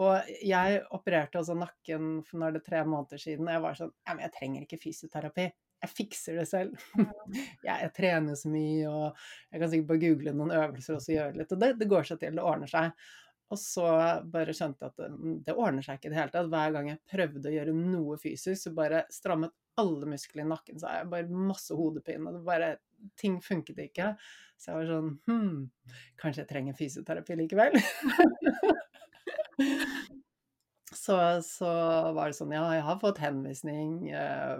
Og 0.04 0.32
jeg 0.44 0.80
opererte 0.92 1.40
også 1.40 1.56
nakken 1.56 2.18
for 2.26 2.40
når 2.40 2.56
det 2.56 2.62
er 2.62 2.66
tre 2.66 2.82
måneder 2.88 3.20
siden, 3.20 3.46
og 3.46 3.54
jeg 3.54 3.64
var 3.64 3.78
sånn 3.78 3.94
men 4.10 4.24
jeg 4.26 4.34
trenger 4.34 4.66
ikke 4.66 4.80
fysioterapi. 4.82 5.46
Jeg 5.84 5.92
fikser 5.92 6.40
det 6.40 6.46
selv. 6.48 6.84
jeg, 7.66 7.70
jeg, 7.70 7.92
trener 7.96 8.36
så 8.36 8.50
mye, 8.52 8.90
og 8.90 9.22
jeg 9.52 9.62
kan 9.62 9.72
sikkert 9.72 9.90
bare 9.92 10.02
google 10.04 10.34
noen 10.36 10.56
øvelser 10.56 10.96
og 10.96 11.04
så 11.04 11.14
gjøre 11.14 11.40
litt. 11.40 11.52
Og 11.52 11.62
det, 11.62 11.70
det 11.80 11.88
går 11.92 12.08
seg 12.08 12.20
til, 12.20 12.36
det 12.36 12.44
ordner 12.44 12.72
seg. 12.72 13.08
Og 13.54 13.60
så 13.62 13.84
bare 14.26 14.54
skjønte 14.56 14.86
jeg 14.86 14.92
at 14.92 14.98
det, 15.04 15.36
det 15.46 15.54
ordner 15.54 15.84
seg 15.84 16.00
ikke 16.00 16.10
i 16.10 16.14
det 16.14 16.18
hele 16.18 16.34
tatt. 16.34 16.50
Hver 16.50 16.72
gang 16.74 16.90
jeg 16.90 17.02
prøvde 17.12 17.50
å 17.50 17.54
gjøre 17.54 17.76
noe 17.78 18.18
fysisk, 18.18 18.58
så 18.64 18.74
bare 18.74 19.04
strammet 19.14 19.54
alle 19.80 20.08
muskler 20.08 20.42
i 20.42 20.48
nakken, 20.48 20.80
jeg 20.80 21.08
bare 21.12 21.28
masse 21.46 21.76
hodepine. 21.76 22.32
Det 22.32 22.42
bare, 22.46 22.70
ting 23.20 23.36
funket 23.44 23.78
ikke. 23.84 24.14
Så 24.56 24.70
jeg 24.70 24.78
var 24.78 24.86
sånn 24.88 25.10
Hm, 25.28 25.66
kanskje 26.20 26.42
jeg 26.42 26.50
trenger 26.50 26.78
fysioterapi 26.78 27.36
likevel? 27.36 27.76
så, 31.04 31.16
så, 31.44 31.70
var 32.16 32.32
det 32.32 32.38
sånn 32.38 32.54
Ja, 32.56 32.64
jeg 32.72 32.86
har 32.88 33.02
fått 33.02 33.20
henvisning 33.20 34.08
eh, 34.16 34.54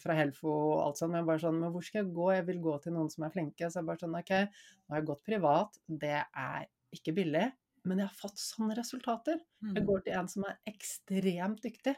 fra 0.00 0.16
Helfo 0.16 0.48
og 0.48 0.78
alt 0.86 1.02
sånt, 1.02 1.12
men 1.12 1.20
jeg 1.20 1.28
bare 1.28 1.44
sånn 1.44 1.60
Men 1.60 1.74
hvor 1.74 1.84
skal 1.84 2.00
jeg 2.00 2.14
gå? 2.16 2.30
Jeg 2.32 2.48
vil 2.48 2.62
gå 2.64 2.78
til 2.80 2.96
noen 2.96 3.12
som 3.12 3.28
er 3.28 3.34
flinke. 3.36 3.68
Så 3.68 3.82
jeg 3.82 3.90
bare 3.92 4.02
sånn 4.02 4.16
OK, 4.18 4.32
nå 4.40 4.96
har 4.96 5.02
jeg 5.02 5.10
gått 5.12 5.28
privat. 5.28 5.82
Det 5.86 6.16
er 6.16 6.70
ikke 6.96 7.14
billig 7.20 7.50
men 7.88 8.02
jeg 8.02 8.10
har 8.10 8.18
fått 8.18 8.38
sånne 8.38 8.76
resultater. 8.78 9.40
Jeg 9.62 9.82
mm. 9.82 9.86
går 9.88 10.04
til 10.04 10.18
en 10.18 10.28
som 10.30 10.44
er 10.46 10.58
ekstremt 10.70 11.64
dyktig. 11.64 11.96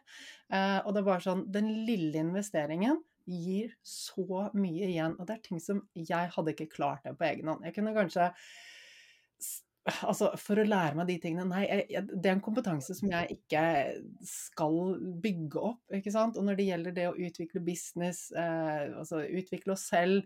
Eh, 0.53 0.79
og 0.81 0.95
det 0.95 1.03
er 1.03 1.09
bare 1.11 1.25
sånn 1.25 1.45
Den 1.53 1.69
lille 1.89 2.23
investeringen 2.23 3.03
gir 3.29 3.73
så 3.85 4.49
mye 4.57 4.91
igjen. 4.91 5.17
Og 5.19 5.29
det 5.29 5.39
er 5.39 5.45
ting 5.45 5.61
som 5.63 5.83
jeg 5.97 6.33
hadde 6.35 6.55
ikke 6.55 6.73
klart 6.73 7.05
det 7.07 7.17
på 7.19 7.29
egen 7.29 7.53
hånd. 7.53 7.67
Jeg 7.69 7.77
kunne 7.77 7.97
kanskje 7.97 8.31
Altså, 9.85 10.31
for 10.41 10.57
å 10.57 10.65
lære 10.65 10.97
meg 10.97 11.11
de 11.11 11.19
tingene 11.21 11.45
Nei, 11.51 11.65
jeg, 11.69 12.07
det 12.09 12.31
er 12.31 12.39
en 12.39 12.45
kompetanse 12.45 12.95
som 12.97 13.11
jeg 13.13 13.37
ikke 13.37 13.65
skal 14.25 14.95
bygge 15.21 15.61
opp, 15.61 15.83
ikke 15.93 16.13
sant. 16.15 16.39
Og 16.41 16.47
når 16.47 16.57
det 16.57 16.69
gjelder 16.71 16.95
det 16.97 17.05
å 17.11 17.17
utvikle 17.27 17.61
business, 17.67 18.31
eh, 18.33 18.95
altså 18.97 19.21
utvikle 19.29 19.75
oss 19.77 19.85
selv 19.93 20.25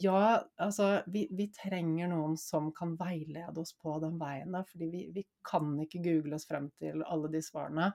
Ja, 0.00 0.44
altså, 0.56 1.02
vi, 1.06 1.26
vi, 1.30 1.46
trenger 1.54 2.08
noen 2.10 2.36
som 2.40 2.70
kan 2.74 2.94
veilede 2.98 3.60
oss 3.60 3.74
på 3.78 3.96
den 4.02 4.16
veien 4.20 4.54
der. 4.54 4.64
Fordi 4.68 4.88
vi, 4.90 5.02
vi 5.14 5.24
kan 5.46 5.74
ikke 5.82 6.02
google 6.04 6.38
oss 6.38 6.48
frem 6.48 6.70
til 6.80 7.04
alle 7.04 7.30
de 7.32 7.42
svarene. 7.44 7.90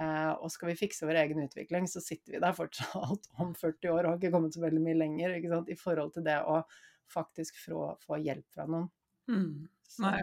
Eh, 0.00 0.32
og 0.34 0.52
skal 0.52 0.72
vi 0.72 0.78
fikse 0.78 1.08
vår 1.08 1.20
egen 1.24 1.44
utvikling, 1.44 1.88
så 1.90 2.02
sitter 2.04 2.36
vi 2.36 2.42
der 2.42 2.56
fortsatt 2.56 3.30
om 3.42 3.54
40 3.54 3.92
år 3.92 4.02
og 4.02 4.10
har 4.14 4.18
ikke 4.20 4.34
kommet 4.34 4.56
så 4.56 4.64
veldig 4.64 4.82
mye 4.84 4.98
lenger, 4.98 5.38
i 5.70 5.78
forhold 5.78 6.14
til 6.16 6.26
det 6.26 6.40
å 6.42 6.60
faktisk 7.12 7.58
få, 7.66 7.94
få 8.02 8.18
hjelp 8.24 8.46
fra 8.54 8.66
noen. 8.70 8.90
Mm. 9.30 9.66
Nei, 10.02 10.18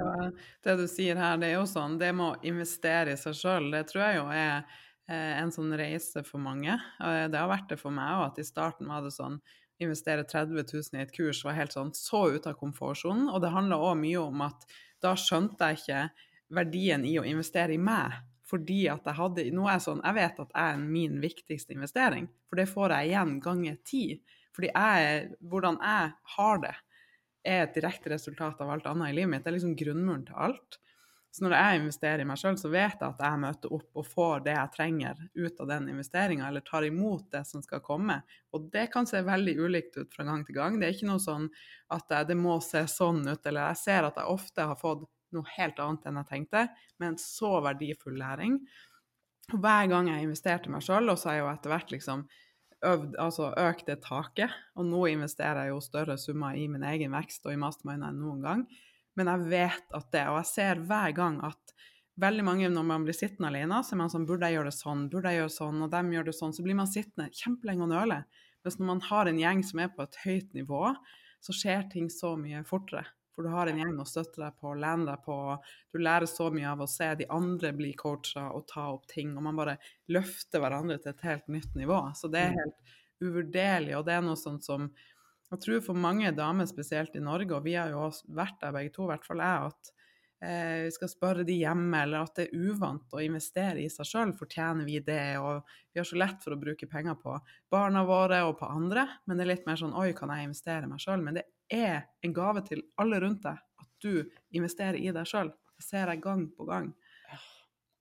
det 0.65 0.73
du 0.77 0.87
sier 0.89 1.17
her, 1.17 1.37
det 1.39 1.51
er 1.51 1.59
jo 1.59 1.67
sånn, 1.69 1.95
det 2.01 2.09
med 2.17 2.25
å 2.25 2.49
investere 2.49 3.13
i 3.13 3.19
seg 3.19 3.37
sjøl, 3.37 3.69
det 3.71 3.85
tror 3.89 4.03
jeg 4.03 4.17
jo 4.17 4.25
er 4.33 4.55
eh, 5.07 5.37
en 5.37 5.53
sånn 5.53 5.71
reise 5.79 6.25
for 6.27 6.43
mange. 6.43 6.75
Det 6.99 7.37
har 7.39 7.49
vært 7.49 7.71
det 7.71 7.79
for 7.79 7.93
meg 7.95 8.17
òg, 8.17 8.25
at 8.33 8.41
i 8.41 8.47
starten 8.47 8.89
var 8.91 9.05
det 9.05 9.13
sånn 9.15 9.39
investere 9.81 10.25
30 10.27 10.63
000 10.71 10.99
i 10.99 11.03
et 11.03 11.13
kurs 11.15 11.43
var 11.45 11.57
helt 11.57 11.75
sånn 11.75 11.93
så 11.97 12.27
ute 12.33 12.51
av 12.51 12.59
komfortsonen. 12.59 13.29
Og 13.31 13.41
det 13.43 13.53
handla 13.53 13.79
òg 13.81 13.97
mye 14.01 14.19
om 14.21 14.43
at 14.45 14.67
da 15.01 15.15
skjønte 15.17 15.71
jeg 15.71 15.81
ikke 15.81 16.03
verdien 16.55 17.05
i 17.07 17.15
å 17.19 17.25
investere 17.27 17.75
i 17.75 17.81
meg. 17.81 18.19
Fordi 18.51 18.83
at 18.91 19.05
jeg 19.07 19.15
hadde 19.15 19.47
Nå 19.55 19.65
er 19.65 19.77
jeg 19.77 19.85
sånn, 19.85 20.03
jeg 20.03 20.17
vet 20.17 20.39
at 20.43 20.53
jeg 20.53 20.75
er 20.75 20.79
min 20.83 21.19
viktigste 21.23 21.75
investering, 21.75 22.27
for 22.49 22.59
det 22.59 22.67
får 22.67 22.95
jeg 22.97 23.11
igjen 23.11 23.35
ganger 23.43 23.77
ti. 23.87 24.05
Fordi 24.51 24.71
jeg, 24.73 25.27
hvordan 25.47 25.77
jeg 25.79 26.09
har 26.35 26.63
det, 26.65 26.73
er 27.47 27.63
et 27.63 27.77
direkte 27.77 28.11
resultat 28.11 28.59
av 28.61 28.69
alt 28.73 28.89
annet 28.89 29.13
i 29.13 29.15
livet 29.17 29.31
mitt. 29.31 29.45
Det 29.45 29.49
er 29.49 29.55
liksom 29.55 29.77
grunnmuren 29.79 30.25
til 30.27 30.41
alt. 30.47 30.77
Så 31.31 31.45
når 31.45 31.53
jeg 31.55 31.79
investerer 31.79 32.21
i 32.21 32.27
meg 32.27 32.39
sjøl, 32.41 32.57
så 32.59 32.67
vet 32.73 32.99
jeg 32.99 33.07
at 33.07 33.21
jeg 33.23 33.39
møter 33.39 33.71
opp 33.77 34.01
og 34.01 34.07
får 34.07 34.41
det 34.43 34.55
jeg 34.57 34.71
trenger 34.73 35.21
ut 35.37 35.61
av 35.63 35.69
den 35.69 35.87
investeringa, 35.93 36.49
eller 36.49 36.65
tar 36.67 36.83
imot 36.83 37.29
det 37.31 37.45
som 37.47 37.63
skal 37.63 37.79
komme. 37.85 38.17
Og 38.51 38.67
det 38.73 38.89
kan 38.91 39.07
se 39.07 39.21
veldig 39.23 39.53
ulikt 39.63 39.95
ut 40.01 40.11
fra 40.11 40.27
gang 40.27 40.43
til 40.47 40.59
gang. 40.59 40.75
Det 40.79 40.89
er 40.89 40.97
ikke 40.97 41.07
noe 41.07 41.23
sånn 41.23 41.47
at 41.95 42.11
det 42.27 42.35
må 42.35 42.59
se 42.65 42.83
sånn 42.91 43.23
ut, 43.29 43.45
eller 43.47 43.71
jeg 43.71 43.79
ser 43.85 44.09
at 44.09 44.19
jeg 44.19 44.35
ofte 44.35 44.67
har 44.73 44.79
fått 44.79 45.07
noe 45.31 45.47
helt 45.55 45.79
annet 45.79 46.07
enn 46.09 46.19
jeg 46.19 46.31
tenkte, 46.33 46.67
med 46.99 47.13
en 47.13 47.19
så 47.23 47.53
verdifull 47.63 48.19
læring. 48.19 48.59
Hver 49.51 49.87
gang 49.91 50.11
jeg 50.11 50.27
investerte 50.27 50.67
i 50.67 50.75
meg 50.75 50.83
sjøl, 50.83 51.07
og 51.11 51.19
så 51.19 51.31
har 51.31 51.39
jeg 51.39 51.45
jo 51.45 51.51
etter 51.53 51.75
hvert 51.77 51.95
liksom 51.95 52.27
øvd, 52.91 53.17
altså 53.23 53.53
økt 53.61 53.87
det 53.87 54.01
taket, 54.03 54.51
og 54.75 54.87
nå 54.89 55.05
investerer 55.13 55.63
jeg 55.65 55.75
jo 55.75 55.81
større 55.85 56.17
summer 56.19 56.59
i 56.59 56.67
min 56.71 56.83
egen 56.91 57.15
vekst 57.15 57.45
og 57.47 57.55
i 57.55 57.61
mastermind 57.61 58.03
enn 58.07 58.19
noen 58.19 58.43
gang, 58.43 58.63
men 59.19 59.29
jeg 59.31 59.47
vet 59.51 59.95
at 59.97 60.11
det, 60.13 60.25
og 60.31 60.39
jeg 60.39 60.49
ser 60.51 60.83
hver 60.87 61.15
gang 61.15 61.39
at 61.47 61.73
veldig 62.21 62.43
mange 62.45 62.69
når 62.71 62.85
man 62.87 63.05
blir 63.07 63.17
sittende 63.17 63.49
alene, 63.51 63.81
så 63.83 63.95
er 63.95 64.01
man 64.03 64.11
sånn 64.13 64.27
Burde 64.29 64.47
jeg 64.47 64.59
gjøre 64.59 64.71
det 64.71 64.77
sånn? 64.77 65.07
Burde 65.11 65.31
jeg 65.31 65.41
gjøre 65.41 65.55
sånn? 65.55 65.81
Og 65.85 65.91
dem 65.93 66.11
gjør 66.15 66.27
det 66.27 66.35
sånn. 66.37 66.53
Så 66.55 66.65
blir 66.65 66.77
man 66.77 66.91
sittende 66.91 67.31
kjempelenge 67.35 67.87
og 67.87 67.91
nøle. 67.93 68.19
Mens 68.61 68.77
når 68.77 68.91
man 68.91 69.01
har 69.07 69.29
en 69.29 69.41
gjeng 69.41 69.63
som 69.65 69.81
er 69.81 69.89
på 69.95 70.05
et 70.05 70.19
høyt 70.25 70.53
nivå, 70.57 70.83
så 71.41 71.55
skjer 71.57 71.87
ting 71.91 72.11
så 72.13 72.35
mye 72.37 72.61
fortere. 72.67 73.07
For 73.31 73.47
du 73.47 73.53
har 73.53 73.69
en 73.71 73.79
gjeng 73.79 73.95
å 74.01 74.05
støtte 74.05 74.41
deg 74.41 74.57
på, 74.59 74.73
lene 74.77 75.07
deg 75.07 75.21
på. 75.25 75.35
Du 75.93 76.01
lærer 76.03 76.27
så 76.29 76.49
mye 76.53 76.73
av 76.73 76.83
å 76.83 76.89
se 76.89 77.07
de 77.17 77.27
andre 77.31 77.71
bli 77.73 77.93
coacha 77.97 78.49
og 78.51 78.67
ta 78.69 78.89
opp 78.91 79.07
ting. 79.09 79.31
Og 79.37 79.45
man 79.45 79.57
bare 79.57 79.77
løfter 80.11 80.61
hverandre 80.61 80.99
til 81.01 81.13
et 81.13 81.23
helt 81.25 81.47
nytt 81.49 81.77
nivå. 81.79 82.03
Så 82.17 82.29
det 82.31 82.43
er 82.43 82.53
mm. 82.53 82.59
helt 82.59 82.97
uvurderlig. 83.23 83.95
Og 83.97 84.05
det 84.05 84.17
er 84.17 84.25
noe 84.25 84.39
sånt 84.39 84.67
som 84.67 84.91
jeg 85.51 85.63
tror 85.65 85.81
for 85.83 85.99
mange 85.99 86.31
damer, 86.35 86.67
spesielt 86.69 87.15
i 87.17 87.23
Norge, 87.23 87.55
og 87.57 87.65
vi 87.65 87.75
har 87.75 87.91
jo 87.91 88.05
vært 88.31 88.61
der 88.61 88.75
begge 88.75 88.93
to, 88.95 89.07
i 89.07 89.11
hvert 89.11 89.25
fall 89.27 89.41
jeg, 89.43 89.71
at 89.71 89.91
eh, 90.47 90.77
vi 90.85 90.93
skal 90.95 91.11
spørre 91.11 91.45
de 91.47 91.57
hjemme, 91.59 92.03
eller 92.05 92.23
at 92.23 92.37
det 92.39 92.47
er 92.47 92.69
uvant 92.71 93.15
å 93.15 93.23
investere 93.23 93.83
i 93.83 93.89
seg 93.91 94.07
sjøl. 94.07 94.31
Fortjener 94.37 94.87
vi 94.87 95.01
det? 95.03 95.35
Og 95.43 95.67
vi 95.91 95.99
har 95.99 96.07
så 96.07 96.19
lett 96.21 96.39
for 96.43 96.55
å 96.55 96.61
bruke 96.61 96.87
penger 96.91 97.19
på 97.19 97.35
barna 97.71 98.05
våre 98.07 98.43
og 98.47 98.57
på 98.61 98.69
andre, 98.71 99.07
men 99.25 99.37
det 99.37 99.45
er 99.45 99.53
litt 99.53 99.67
mer 99.67 99.81
sånn 99.81 99.97
oi, 99.97 100.11
kan 100.17 100.31
jeg 100.31 100.47
investere 100.49 100.89
meg 100.91 101.03
sjøl? 101.03 101.25
Men 101.25 101.41
det 101.41 101.47
er 101.71 102.07
en 102.23 102.35
gave 102.35 102.63
til 102.67 102.85
alle 103.01 103.19
rundt 103.23 103.43
deg 103.47 103.59
at 103.59 103.91
du 104.03 104.23
investerer 104.55 104.99
i 104.99 105.11
deg 105.11 105.27
sjøl. 105.27 105.51
Det 105.75 105.87
ser 105.87 106.11
jeg 106.13 106.23
gang 106.23 106.47
på 106.55 106.67
gang. 106.69 106.91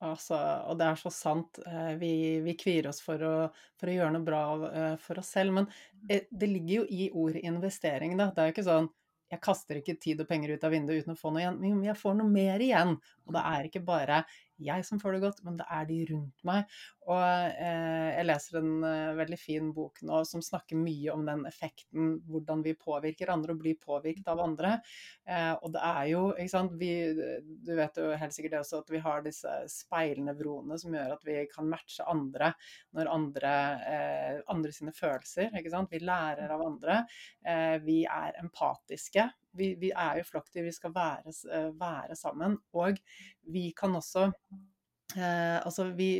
Altså, 0.00 0.36
og 0.70 0.78
det 0.80 0.86
er 0.88 0.96
så 0.96 1.10
sant. 1.12 1.60
Eh, 1.66 1.92
vi, 2.00 2.12
vi 2.44 2.54
kvier 2.56 2.88
oss 2.88 3.02
for 3.04 3.20
å, 3.20 3.34
for 3.80 3.90
å, 3.90 3.96
gjøre 3.98 4.14
noe 4.14 4.24
bra 4.24 4.44
eh, 4.70 4.94
for 5.02 5.20
oss 5.20 5.34
selv. 5.36 5.52
Men 5.58 5.68
eh, 6.08 6.24
det 6.30 6.48
ligger 6.48 6.80
jo 6.80 6.86
i 6.88 7.10
ordet 7.12 7.44
investering, 7.44 8.16
da. 8.16 8.30
Det 8.32 8.42
er 8.42 8.50
jo 8.50 8.56
ikke 8.56 8.68
sånn 8.70 8.90
jeg 9.30 9.42
kaster 9.44 9.78
ikke 9.78 9.94
tid 10.02 10.22
og 10.24 10.26
penger 10.26 10.56
ut 10.56 10.64
av 10.66 10.72
vinduet 10.74 11.04
uten 11.04 11.14
å 11.14 11.18
få 11.18 11.30
noe 11.30 11.44
igjen, 11.44 11.58
men 11.62 11.84
jeg 11.86 11.98
får 12.00 12.16
noe 12.18 12.32
mer 12.32 12.62
igjen. 12.64 12.96
Og 13.28 13.36
det 13.36 13.42
er 13.46 13.68
ikke 13.68 13.82
bare 13.86 14.24
jeg 14.64 14.84
som 14.86 15.00
får 15.00 15.16
det 15.16 15.22
godt, 15.24 15.42
men 15.46 15.58
det 15.58 15.66
er 15.72 15.86
de 15.88 15.98
rundt 16.10 16.44
meg. 16.46 16.78
Og 17.10 17.20
eh, 17.20 18.10
jeg 18.14 18.26
leser 18.26 18.60
en 18.60 18.84
eh, 18.86 19.14
veldig 19.18 19.38
fin 19.40 19.70
bok 19.74 20.02
nå 20.06 20.20
som 20.28 20.42
snakker 20.44 20.78
mye 20.78 21.14
om 21.14 21.24
den 21.26 21.42
effekten, 21.48 22.12
hvordan 22.30 22.62
vi 22.66 22.76
påvirker 22.78 23.32
andre 23.32 23.56
og 23.56 23.62
blir 23.62 23.78
påvirket 23.80 24.28
av 24.30 24.42
andre. 24.44 24.76
Eh, 25.26 25.52
og 25.56 25.74
det 25.74 25.82
er 25.88 26.04
jo, 26.12 26.22
ikke 26.36 26.52
sant 26.52 26.76
vi, 26.80 26.92
Du 27.66 27.72
vet 27.78 27.98
jo 27.98 28.10
helt 28.20 28.36
sikkert 28.36 28.56
det 28.56 28.62
også 28.62 28.82
at 28.84 28.94
vi 28.94 29.02
har 29.02 29.24
disse 29.26 29.56
speilnevronene 29.72 30.78
som 30.80 30.94
gjør 30.94 31.16
at 31.16 31.26
vi 31.26 31.38
kan 31.50 31.68
matche 31.70 32.06
andre 32.10 32.52
når 32.96 33.10
andre, 33.10 33.54
eh, 33.90 34.40
andre 34.52 34.74
sine 34.74 34.94
følelser. 34.94 35.50
ikke 35.56 35.72
sant? 35.72 35.90
Vi 35.90 36.02
lærer 36.04 36.52
av 36.52 36.64
andre. 36.66 37.04
Eh, 37.46 37.78
vi 37.84 38.02
er 38.04 38.38
empatiske. 38.42 39.30
Vi, 39.56 39.72
vi 39.80 39.90
er 39.90 40.20
jo 40.20 40.26
flokkdyr, 40.28 40.66
vi 40.68 40.74
skal 40.74 40.94
være, 40.94 41.34
eh, 41.52 41.70
være, 41.80 42.16
sammen. 42.16 42.58
Og 42.72 43.00
vi 43.52 43.70
kan 43.76 43.94
også 43.98 44.28
eh, 45.16 45.58
altså 45.58 45.90
vi, 45.96 46.10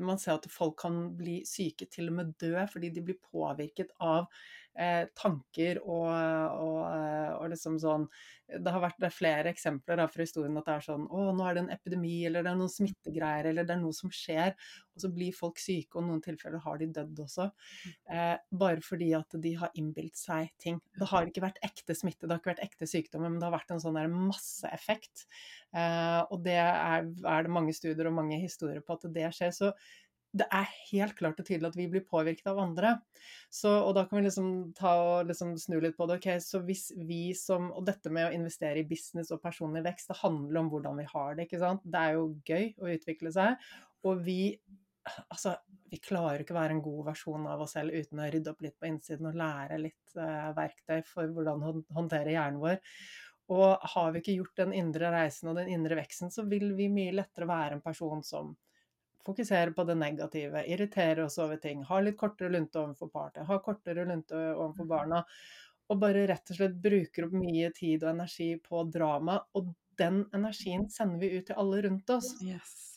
man 0.00 0.18
ser 0.18 0.38
at 0.38 0.50
folk 0.50 0.80
kan 0.82 1.04
bli 1.18 1.42
syke, 1.48 1.86
til 1.86 2.10
og 2.10 2.18
med 2.20 2.34
dø, 2.40 2.56
fordi 2.72 2.90
de 2.94 3.04
blir 3.06 3.22
påvirket 3.30 3.94
av 4.00 4.26
eh, 4.78 5.04
tanker 5.18 5.80
og, 5.82 6.08
og, 6.08 6.78
eh, 6.88 7.32
og, 7.36 7.48
liksom 7.52 7.78
sånn 7.82 8.06
Det 8.52 8.72
har 8.72 8.82
vært 8.82 9.00
det 9.00 9.10
flere 9.14 9.52
eksempler 9.52 10.00
da, 10.00 10.06
fra 10.10 10.24
historien 10.24 10.56
at 10.60 10.68
det 10.68 10.74
er 10.74 10.86
sånn 10.86 11.06
Å, 11.08 11.24
nå 11.36 11.46
er 11.46 11.56
det 11.56 11.62
en 11.64 11.74
epidemi, 11.74 12.14
eller 12.28 12.44
det 12.44 12.52
er 12.52 12.58
noen 12.60 12.72
smittegreier, 12.72 13.48
eller 13.50 13.68
det 13.68 13.74
er 13.76 13.80
noe 13.82 13.96
som 13.96 14.12
skjer. 14.12 14.52
Og 14.92 15.04
så 15.04 15.10
blir 15.12 15.36
folk 15.36 15.60
syke, 15.62 15.96
og 15.96 16.04
i 16.04 16.10
noen 16.10 16.22
tilfeller 16.24 16.60
har 16.64 16.80
de 16.80 16.90
dødd 16.98 17.22
også. 17.24 17.48
Eh, 18.12 18.34
bare 18.62 18.84
fordi 18.84 19.12
at 19.16 19.38
de 19.44 19.54
har 19.60 19.72
innbilt 19.80 20.18
seg 20.20 20.52
ting. 20.60 20.80
Det 20.98 21.08
har 21.12 21.28
ikke 21.28 21.44
vært 21.46 21.62
ekte 21.64 21.96
smitte, 21.96 22.26
det 22.26 22.34
har 22.34 22.42
ikke 22.42 22.52
vært 22.52 22.66
ekte 22.66 22.88
sykdommer, 22.90 23.32
men 23.32 23.40
det 23.40 23.48
har 23.48 23.56
vært 23.56 23.72
en 23.72 23.82
sånn 23.82 23.96
der 23.96 24.12
masseeffekt. 24.12 25.26
Eh, 25.72 26.20
og 26.28 26.44
det 26.44 26.60
er, 26.60 27.08
er 27.08 27.46
det 27.46 27.56
mange 27.56 27.76
studier 27.76 28.10
og 28.10 28.18
mange 28.20 28.40
historier 28.42 28.84
på 28.84 28.98
at 28.98 29.08
det 29.16 29.32
skjer. 29.36 29.56
Så 29.56 29.72
det 30.32 30.46
er 30.48 30.68
helt 30.90 31.16
klart 31.18 31.40
og 31.40 31.46
tydelig 31.46 31.68
at 31.68 31.76
vi 31.76 31.86
blir 31.92 32.04
påvirket 32.08 32.46
av 32.48 32.60
andre. 32.62 32.94
Så, 33.52 33.70
og 33.70 33.92
da 33.98 34.06
kan 34.08 34.18
vi 34.18 34.24
liksom 34.26 34.48
ta 34.76 34.92
og 35.00 35.28
liksom 35.28 35.54
snu 35.60 35.76
litt 35.82 35.96
på 35.98 36.08
det. 36.08 36.18
ok, 36.20 36.28
så 36.40 36.62
hvis 36.64 36.86
vi 36.96 37.34
som, 37.36 37.70
Og 37.76 37.84
dette 37.84 38.10
med 38.10 38.30
å 38.30 38.36
investere 38.36 38.80
i 38.80 38.88
business 38.88 39.32
og 39.34 39.42
personlig 39.42 39.84
vekst, 39.84 40.08
det 40.08 40.22
handler 40.22 40.62
om 40.62 40.70
hvordan 40.72 41.02
vi 41.02 41.08
har 41.12 41.34
det. 41.36 41.46
ikke 41.46 41.60
sant? 41.60 41.84
Det 41.84 42.00
er 42.00 42.16
jo 42.16 42.30
gøy 42.48 42.72
å 42.80 42.94
utvikle 42.96 43.34
seg. 43.34 43.68
Og 44.08 44.24
vi 44.24 44.40
altså, 45.28 45.56
vi 45.90 45.98
klarer 46.00 46.42
ikke 46.42 46.54
å 46.54 46.60
være 46.60 46.76
en 46.78 46.84
god 46.84 47.04
versjon 47.10 47.46
av 47.50 47.64
oss 47.64 47.74
selv 47.76 47.92
uten 47.92 48.22
å 48.22 48.30
rydde 48.32 48.52
opp 48.54 48.62
litt 48.64 48.78
på 48.80 48.88
innsiden 48.88 49.28
og 49.28 49.36
lære 49.36 49.80
litt 49.82 50.16
uh, 50.16 50.52
verktøy 50.56 51.02
for 51.08 51.28
hvordan 51.34 51.64
å 51.66 51.74
håndtere 51.92 52.32
hjernen 52.32 52.62
vår. 52.62 52.78
Og 53.52 53.86
har 53.94 54.12
vi 54.14 54.22
ikke 54.22 54.36
gjort 54.38 54.60
den 54.62 54.72
indre 54.78 55.10
reisen 55.12 55.50
og 55.50 55.58
den 55.58 55.68
indre 55.74 55.98
veksten, 55.98 56.30
så 56.32 56.46
vil 56.48 56.70
vi 56.78 56.88
mye 56.92 57.12
lettere 57.18 57.48
være 57.50 57.76
en 57.76 57.84
person 57.84 58.22
som 58.24 58.54
fokusere 59.26 59.74
på 59.76 59.84
det 59.88 59.96
negative, 59.98 60.64
irritere 60.66 61.26
oss 61.26 61.38
over 61.42 61.60
ting, 61.62 61.82
ha 61.88 62.00
litt 62.00 62.18
kortere 62.18 62.52
lunte 62.52 62.80
overfor 62.80 63.10
partiet, 63.12 63.46
ha 63.48 63.58
kortere 63.62 64.06
lunte 64.08 64.38
overfor 64.54 64.88
mm. 64.88 64.92
barna. 64.94 65.22
Og 65.90 65.98
bare 66.00 66.26
rett 66.30 66.52
og 66.52 66.56
slett 66.56 66.78
bruker 66.80 67.26
opp 67.26 67.34
mye 67.36 67.68
tid 67.76 68.04
og 68.04 68.14
energi 68.14 68.54
på 68.64 68.84
drama. 68.88 69.36
Og 69.58 69.74
den 70.00 70.22
energien 70.32 70.86
sender 70.90 71.20
vi 71.20 71.34
ut 71.36 71.50
til 71.50 71.58
alle 71.58 71.82
rundt 71.84 72.14
oss. 72.14 72.30
Yes. 72.46 72.92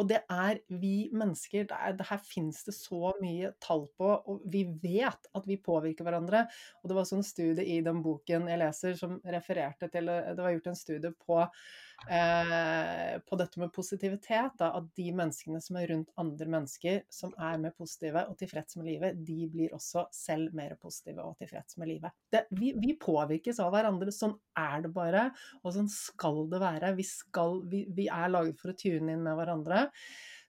Og 0.00 0.08
det 0.08 0.22
er 0.32 0.60
vi 0.80 1.10
mennesker 1.12 1.66
det, 1.68 1.76
er, 1.76 1.96
det 1.98 2.06
Her 2.08 2.20
fins 2.24 2.62
det 2.64 2.74
så 2.76 3.12
mye 3.20 3.52
tall 3.62 3.84
på, 3.98 4.08
og 4.08 4.44
vi 4.50 4.64
vet 4.82 5.28
at 5.36 5.48
vi 5.48 5.58
påvirker 5.60 6.06
hverandre. 6.06 6.46
Og 6.80 6.90
det 6.90 6.96
var 6.96 7.08
sånn 7.08 7.26
studie 7.26 7.66
i 7.76 7.80
den 7.84 8.00
boken 8.04 8.48
jeg 8.50 8.62
leser 8.62 8.96
som 8.98 9.18
refererte 9.20 9.90
til 9.92 10.08
Det 10.08 10.38
var 10.40 10.54
gjort 10.54 10.70
en 10.72 10.78
studie 10.78 11.12
på 11.26 11.42
eh, 12.10 13.18
på 13.26 13.38
dette 13.40 13.60
med 13.60 13.72
positivitet, 13.74 14.56
da, 14.60 14.70
at 14.78 14.88
de 14.98 15.08
menneskene 15.16 15.60
som 15.62 15.78
er 15.80 15.88
rundt 15.92 16.12
andre 16.20 16.48
mennesker, 16.56 17.02
som 17.12 17.34
er 17.36 17.60
mer 17.62 17.74
positive 17.76 18.24
og 18.30 18.36
tilfreds 18.40 18.78
med 18.78 18.88
livet, 18.90 19.22
de 19.26 19.48
blir 19.52 19.76
også 19.76 20.06
selv 20.16 20.56
mer 20.56 20.74
positive 20.80 21.24
og 21.24 21.38
tilfreds 21.40 21.78
med 21.80 21.92
livet. 21.94 22.16
Det, 22.32 22.44
vi, 22.58 22.72
vi, 22.78 22.96
påvirkes 23.02 23.60
av 23.62 23.72
hverandre. 23.74 24.14
Sånn 24.14 24.36
er 24.58 24.84
det 24.84 24.92
bare, 24.94 25.28
og 25.62 25.76
sånn 25.76 25.90
skal 25.92 26.44
det 26.52 26.62
være. 26.62 26.94
Vi, 26.98 27.06
skal, 27.08 27.62
vi, 27.70 27.86
vi 27.92 28.08
er 28.12 28.32
laget 28.32 28.60
for 28.60 28.72
å 28.72 28.78
tune 28.78 29.16
inn 29.16 29.24
med 29.24 29.38
hverandre. 29.38 29.88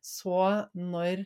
Så 0.04 0.38
når 0.76 1.24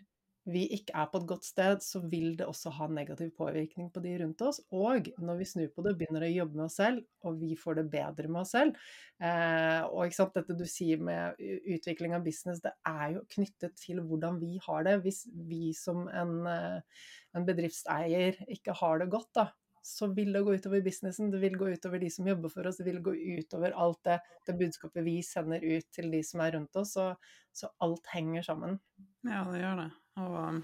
vi 0.47 0.63
ikke 0.77 0.95
er 0.95 1.09
på 1.11 1.19
et 1.19 1.27
godt 1.27 1.45
sted, 1.45 1.81
så 1.83 1.99
vil 2.07 2.37
det 2.39 2.47
også 2.47 2.71
ha 2.77 2.87
negativ 2.91 3.33
påvirkning 3.37 3.89
på 3.91 4.01
de 4.03 4.13
rundt 4.21 4.41
oss. 4.47 4.61
Og 4.71 5.09
når 5.19 5.41
vi 5.41 5.47
snur 5.49 5.73
på 5.75 5.83
det 5.83 5.93
og 5.93 5.99
begynner 5.99 6.23
å 6.23 6.31
jobbe 6.31 6.59
med 6.59 6.65
oss 6.69 6.77
selv, 6.79 7.03
og 7.27 7.41
vi 7.41 7.51
får 7.59 7.81
det 7.81 7.85
bedre 7.91 8.31
med 8.31 8.41
oss 8.43 8.53
selv 8.55 8.77
eh, 9.19 9.83
Og 9.91 10.15
sant, 10.15 10.35
dette 10.37 10.55
du 10.55 10.63
sier 10.69 11.01
med 11.03 11.35
utvikling 11.75 12.15
av 12.15 12.23
business, 12.25 12.61
det 12.63 12.71
er 12.87 13.17
jo 13.17 13.25
knyttet 13.35 13.75
til 13.81 13.99
hvordan 13.99 14.39
vi 14.39 14.55
har 14.63 14.87
det. 14.87 14.97
Hvis 15.03 15.25
vi 15.49 15.73
som 15.75 16.07
en, 16.07 16.35
eh, 16.47 17.05
en 17.35 17.47
bedriftseier 17.47 18.39
ikke 18.47 18.77
har 18.79 19.03
det 19.03 19.11
godt, 19.11 19.33
da, 19.35 19.49
så 19.87 20.09
vil 20.15 20.33
det 20.35 20.43
gå 20.43 20.55
utover 20.59 20.83
businessen, 20.83 21.29
det 21.31 21.43
vil 21.43 21.59
gå 21.59 21.69
utover 21.75 21.99
de 22.01 22.09
som 22.11 22.27
jobber 22.27 22.51
for 22.51 22.67
oss, 22.67 22.79
det 22.79 22.87
vil 22.87 23.03
gå 23.03 23.13
utover 23.39 23.75
alt 23.75 24.01
det, 24.07 24.17
det 24.47 24.57
budskapet 24.59 25.05
vi 25.05 25.19
sender 25.23 25.63
ut 25.63 25.87
til 25.95 26.11
de 26.11 26.23
som 26.27 26.43
er 26.43 26.55
rundt 26.57 26.79
oss. 26.79 26.95
Så, 26.97 27.11
så 27.55 27.71
alt 27.83 28.11
henger 28.15 28.47
sammen. 28.47 28.81
Ja, 29.27 29.45
det 29.51 29.63
gjør 29.63 29.81
det. 29.83 29.93
Og 30.18 30.39
um, 30.49 30.63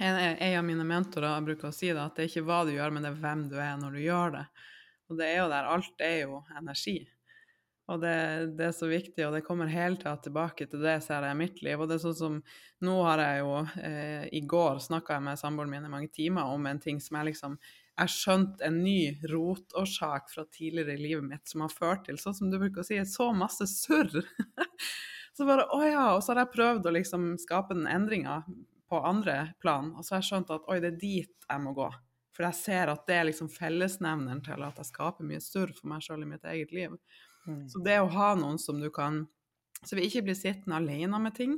en, 0.00 0.18
en 0.18 0.58
av 0.58 0.66
mine 0.66 0.84
mentorer 0.88 1.46
bruker 1.46 1.70
å 1.70 1.74
si 1.74 1.90
det, 1.92 2.00
at 2.00 2.16
det 2.16 2.26
er 2.26 2.30
ikke 2.30 2.46
hva 2.48 2.62
du 2.68 2.74
gjør, 2.74 2.94
men 2.94 3.04
det 3.04 3.12
er 3.12 3.18
hvem 3.24 3.48
du 3.50 3.58
er 3.60 3.74
når 3.80 3.96
du 3.96 4.04
gjør 4.04 4.36
det. 4.38 4.46
Og 5.10 5.18
det 5.18 5.28
er 5.28 5.42
jo 5.42 5.50
der. 5.52 5.68
Alt 5.74 6.04
er 6.04 6.16
jo 6.22 6.40
energi. 6.60 6.96
Og 7.90 7.98
det, 8.00 8.14
det, 8.56 8.68
er 8.68 8.74
så 8.76 8.86
viktig, 8.88 9.24
og 9.26 9.34
det 9.34 9.42
kommer 9.44 9.68
hele 9.68 9.98
tida 9.98 10.14
tilbake 10.22 10.68
til 10.70 10.84
det, 10.84 11.00
ser 11.04 11.26
jeg 11.26 11.34
i 11.34 11.40
mitt 11.40 11.58
liv. 11.66 11.80
Og 11.80 11.90
det 11.90 11.98
er 11.98 12.04
sånn 12.06 12.18
som 12.18 12.40
Nå 12.82 12.94
har 13.06 13.20
jeg 13.20 13.42
jo 13.42 13.50
eh, 13.82 14.24
I 14.34 14.40
går 14.48 14.80
snakka 14.82 15.18
jeg 15.18 15.24
med 15.26 15.38
samboeren 15.38 15.70
min 15.70 15.86
i 15.86 15.90
mange 15.92 16.08
timer 16.14 16.50
om 16.50 16.64
en 16.66 16.80
ting 16.82 16.98
som 17.02 17.18
jeg 17.20 17.32
liksom 17.32 17.58
jeg 17.92 18.08
skjønte 18.08 18.64
en 18.64 18.78
ny 18.80 19.18
rotårsak 19.28 20.30
fra 20.32 20.46
tidligere 20.48 20.94
i 20.96 21.02
livet 21.02 21.26
mitt 21.28 21.50
som 21.50 21.60
har 21.66 21.74
ført 21.74 22.06
til, 22.06 22.16
sånn 22.18 22.34
som 22.34 22.48
du 22.50 22.56
bruker 22.56 22.80
å 22.80 22.86
si, 22.88 22.96
så 23.04 23.28
masse 23.36 23.66
surr. 23.68 24.14
så 25.36 25.46
bare 25.46 25.68
å 25.76 25.82
ja, 25.84 26.06
og 26.16 26.22
så 26.24 26.32
har 26.32 26.46
jeg 26.46 26.54
prøvd 26.54 26.88
å 26.88 26.94
liksom 26.96 27.26
skape 27.42 27.76
den 27.76 27.90
endringa 27.92 28.40
på 28.92 29.00
andre 29.08 29.54
plan, 29.62 29.94
og 29.96 30.04
så 30.04 30.14
har 30.14 30.20
jeg 30.20 30.28
skjønt 30.28 30.50
at 30.52 30.66
oi, 30.68 30.78
det 30.84 30.92
er 30.92 30.98
dit 31.00 31.46
jeg 31.48 31.64
må 31.64 31.72
gå. 31.76 31.88
For 32.36 32.44
jeg 32.44 32.58
ser 32.58 32.92
at 32.92 33.04
det 33.08 33.16
er 33.16 33.28
liksom 33.28 33.48
fellesnevneren 33.52 34.40
til 34.44 34.64
at 34.64 34.80
jeg 34.80 34.88
skaper 34.88 35.26
mye 35.28 35.40
surr 35.40 35.72
for 35.76 35.88
meg 35.92 36.04
sjøl 36.04 36.24
i 36.24 36.28
mitt 36.28 36.44
eget 36.48 36.72
liv. 36.76 36.96
Mm. 37.46 37.64
Så 37.72 37.80
det 37.84 37.98
å 38.00 38.10
ha 38.12 38.32
noen 38.38 38.60
som 38.60 38.80
du 38.80 38.90
kan 38.94 39.26
Så 39.82 39.96
vi 39.98 40.04
ikke 40.06 40.20
blir 40.28 40.36
sittende 40.38 40.76
alene 40.78 41.18
med 41.18 41.34
ting, 41.34 41.56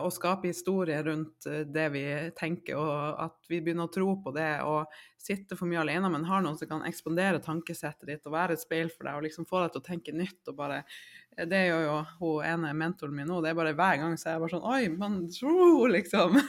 og 0.00 0.08
skape 0.14 0.48
historier 0.48 1.04
rundt 1.04 1.44
eh, 1.44 1.64
det 1.68 1.88
vi 1.92 2.04
tenker, 2.38 2.78
og 2.80 3.18
at 3.20 3.50
vi 3.50 3.58
begynner 3.60 3.84
å 3.84 3.92
tro 3.92 4.14
på 4.24 4.32
det, 4.32 4.62
og 4.64 4.88
sitte 5.20 5.58
for 5.58 5.68
mye 5.68 5.82
alene, 5.82 6.08
men 6.08 6.24
har 6.24 6.40
noen 6.42 6.56
som 6.56 6.70
kan 6.70 6.86
ekspandere 6.88 7.42
tankesettet 7.44 8.08
ditt 8.08 8.24
og 8.26 8.32
være 8.32 8.56
et 8.56 8.62
speil 8.62 8.88
for 8.90 9.04
deg, 9.04 9.18
og 9.18 9.26
liksom 9.26 9.46
få 9.48 9.60
deg 9.60 9.74
til 9.74 9.82
å 9.82 9.86
tenke 9.90 10.14
nytt 10.16 10.48
og 10.48 10.56
bare 10.56 10.78
eh, 10.80 11.44
det 11.50 11.60
gjør 11.66 11.84
jo 11.84 11.98
hun 12.22 12.48
ene 12.48 12.72
mentoren 12.80 13.18
min 13.18 13.28
nå. 13.28 13.42
Det 13.44 13.52
er 13.52 13.58
bare 13.60 13.74
hver 13.76 14.00
gang 14.00 14.16
så 14.16 14.30
er 14.30 14.38
jeg 14.38 14.44
bare 14.46 14.54
sånn 14.54 14.70
Oi, 14.72 14.80
man 14.96 15.20
tror 15.36 15.92
liksom. 15.98 16.40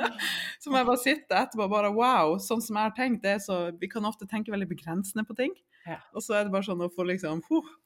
så 0.60 0.72
må 0.72 0.80
jeg 0.80 0.90
bare 0.90 1.04
sitte 1.04 1.38
etterpå 1.38 1.68
og 1.68 1.76
bare 1.76 1.94
wow. 1.94 2.34
Sånn 2.42 2.64
som 2.64 2.74
jeg 2.74 2.90
har 2.90 2.98
tenkt, 2.98 3.22
det 3.22 3.36
er 3.36 3.44
så 3.44 3.60
Vi 3.78 3.90
kan 3.92 4.06
ofte 4.08 4.26
tenke 4.26 4.54
veldig 4.54 4.70
begrensende 4.74 5.22
på 5.28 5.38
ting. 5.38 5.54
Ja. 5.86 6.02
Og 6.12 6.26
så 6.26 6.34
er 6.34 6.44
det 6.44 6.52
bare 6.52 6.66
sånn 6.66 6.82
å 6.84 6.90
få 6.92 7.06
liksom 7.08 7.40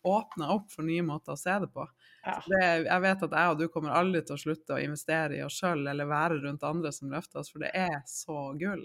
åpna 0.08 0.48
opp 0.56 0.72
for 0.72 0.86
nye 0.86 1.04
måter 1.06 1.36
å 1.36 1.38
se 1.38 1.60
det 1.62 1.68
på. 1.76 1.84
Ja. 2.22 2.36
Det, 2.46 2.66
jeg 2.86 3.02
vet 3.02 3.22
at 3.26 3.32
jeg 3.34 3.52
og 3.52 3.58
du 3.58 3.64
kommer 3.72 3.96
aldri 3.98 4.22
til 4.22 4.36
å 4.36 4.42
slutte 4.42 4.76
å 4.76 4.82
investere 4.82 5.40
i 5.40 5.44
oss 5.46 5.56
sjøl 5.58 5.88
eller 5.90 6.10
være 6.10 6.42
rundt 6.44 6.66
andre 6.66 6.92
som 6.94 7.10
løfter 7.10 7.42
oss, 7.42 7.50
for 7.50 7.64
det 7.64 7.72
er 7.74 7.98
så 8.06 8.52
gull. 8.60 8.84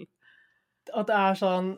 At 0.90 1.10
det 1.10 1.18
er 1.18 1.38
sånn 1.38 1.76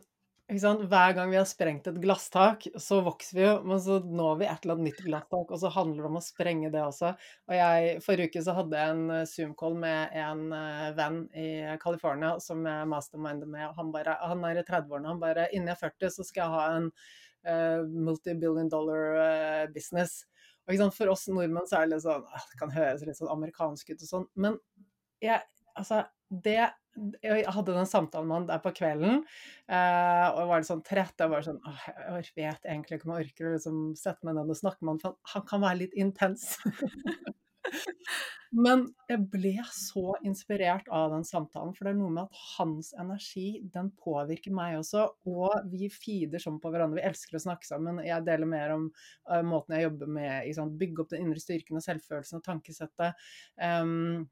hver 0.51 1.13
gang 1.15 1.31
vi 1.31 1.37
har 1.39 1.47
sprengt 1.47 1.87
et 1.87 1.99
glasstak, 2.03 2.67
så 2.75 3.01
vokser 3.07 3.37
vi 3.37 3.45
jo, 3.45 3.53
men 3.63 3.81
så 3.81 4.01
når 4.03 4.39
vi 4.41 4.47
et 4.49 4.65
eller 4.65 4.75
annet 4.75 4.89
nytt 4.89 5.05
glasstak, 5.07 5.51
og 5.51 5.61
så 5.63 5.71
handler 5.71 6.03
det 6.03 6.09
om 6.09 6.19
å 6.19 6.23
sprenge 6.25 6.71
det 6.75 6.83
også. 6.83 7.13
Og 7.47 7.55
jeg, 7.55 8.01
Forrige 8.03 8.33
uke 8.33 8.43
så 8.43 8.57
hadde 8.57 8.81
jeg 8.81 8.95
en 8.97 9.05
eh, 9.15 9.27
Zoom-call 9.31 9.77
med 9.79 10.17
en 10.19 10.43
uh, 10.51 10.89
venn 10.97 11.21
i 11.39 11.77
California 11.83 12.33
som 12.43 12.67
jeg 12.67 12.89
masterminder 12.91 13.47
med. 13.47 13.69
og 13.69 13.79
Han, 13.79 13.93
bare, 13.95 14.17
han 14.27 14.43
er 14.49 14.59
i 14.59 14.67
30-årene. 14.67 15.13
Han 15.13 15.23
bare 15.23 15.47
Innen 15.55 15.71
jeg 15.71 15.79
er 15.79 15.85
40 15.87 16.17
så 16.17 16.27
skal 16.27 16.43
jeg 16.43 16.57
ha 16.57 16.67
en 16.81 16.91
uh, 17.47 17.87
multi-billion 18.11 18.73
dollar 18.73 19.21
uh, 19.21 19.65
business. 19.75 20.25
Og 20.69 20.83
For 20.95 21.11
oss 21.13 21.29
nordmenn 21.31 21.67
så 21.69 21.81
er 21.81 21.89
det 21.89 21.97
litt 21.97 22.05
sånn 22.05 22.27
Det 22.53 22.59
kan 22.61 22.75
høres 22.75 23.07
litt 23.07 23.19
sånn 23.19 23.33
amerikansk 23.33 23.91
ut 23.91 24.05
og 24.05 24.11
sånn, 24.11 24.29
men 24.39 24.59
jeg, 25.21 25.43
altså, 25.79 26.05
det 26.31 26.71
jeg 27.23 27.45
hadde 27.55 27.75
den 27.75 27.89
samtalen 27.89 28.29
med 28.29 28.37
han 28.37 28.47
der 28.49 28.63
på 28.65 28.73
kvelden, 28.77 29.21
eh, 29.71 30.27
og 30.35 30.51
var 30.51 30.61
litt 30.61 30.69
sånn 30.69 30.83
trett. 30.85 31.15
Jeg 31.21 31.31
var 31.33 31.45
sånn 31.47 31.61
åh, 31.65 31.85
Jeg 32.19 32.33
vet 32.37 32.67
egentlig 32.67 32.99
ikke 32.99 33.09
om 33.09 33.15
jeg 33.15 33.29
orker 33.29 33.49
å 33.49 33.53
liksom 33.55 33.79
sette 33.99 34.27
meg 34.27 34.37
ned 34.37 34.51
og 34.51 34.59
snakke 34.59 34.85
med 34.85 34.97
han, 34.97 35.03
for 35.05 35.35
han 35.35 35.47
kan 35.49 35.63
være 35.65 35.81
litt 35.85 35.97
intens. 35.99 36.57
Men 38.67 38.83
jeg 39.07 39.23
ble 39.31 39.53
så 39.71 40.17
inspirert 40.27 40.89
av 40.91 41.13
den 41.15 41.27
samtalen, 41.27 41.71
for 41.77 41.87
det 41.87 41.93
er 41.93 41.99
noe 42.01 42.15
med 42.17 42.25
at 42.27 42.41
hans 42.57 42.91
energi, 42.99 43.61
den 43.75 43.93
påvirker 44.01 44.55
meg 44.57 44.81
også. 44.81 45.05
Og 45.31 45.71
vi 45.71 45.91
feeder 45.95 46.43
sånn 46.43 46.59
på 46.63 46.73
hverandre. 46.73 46.99
Vi 46.99 47.07
elsker 47.13 47.39
å 47.39 47.45
snakke 47.47 47.69
sammen. 47.69 48.03
Jeg 48.07 48.27
deler 48.27 48.51
mer 48.51 48.75
om 48.75 48.89
uh, 48.91 49.41
måten 49.47 49.77
jeg 49.77 49.87
jobber 49.87 50.11
med, 50.19 50.35
liksom, 50.49 50.75
bygge 50.81 51.05
opp 51.05 51.15
den 51.15 51.29
indre 51.29 51.43
styrken 51.43 51.79
og 51.79 51.87
selvfølelsen 51.87 52.41
og 52.41 52.47
tankesettet. 52.49 53.31
Um, 53.63 54.27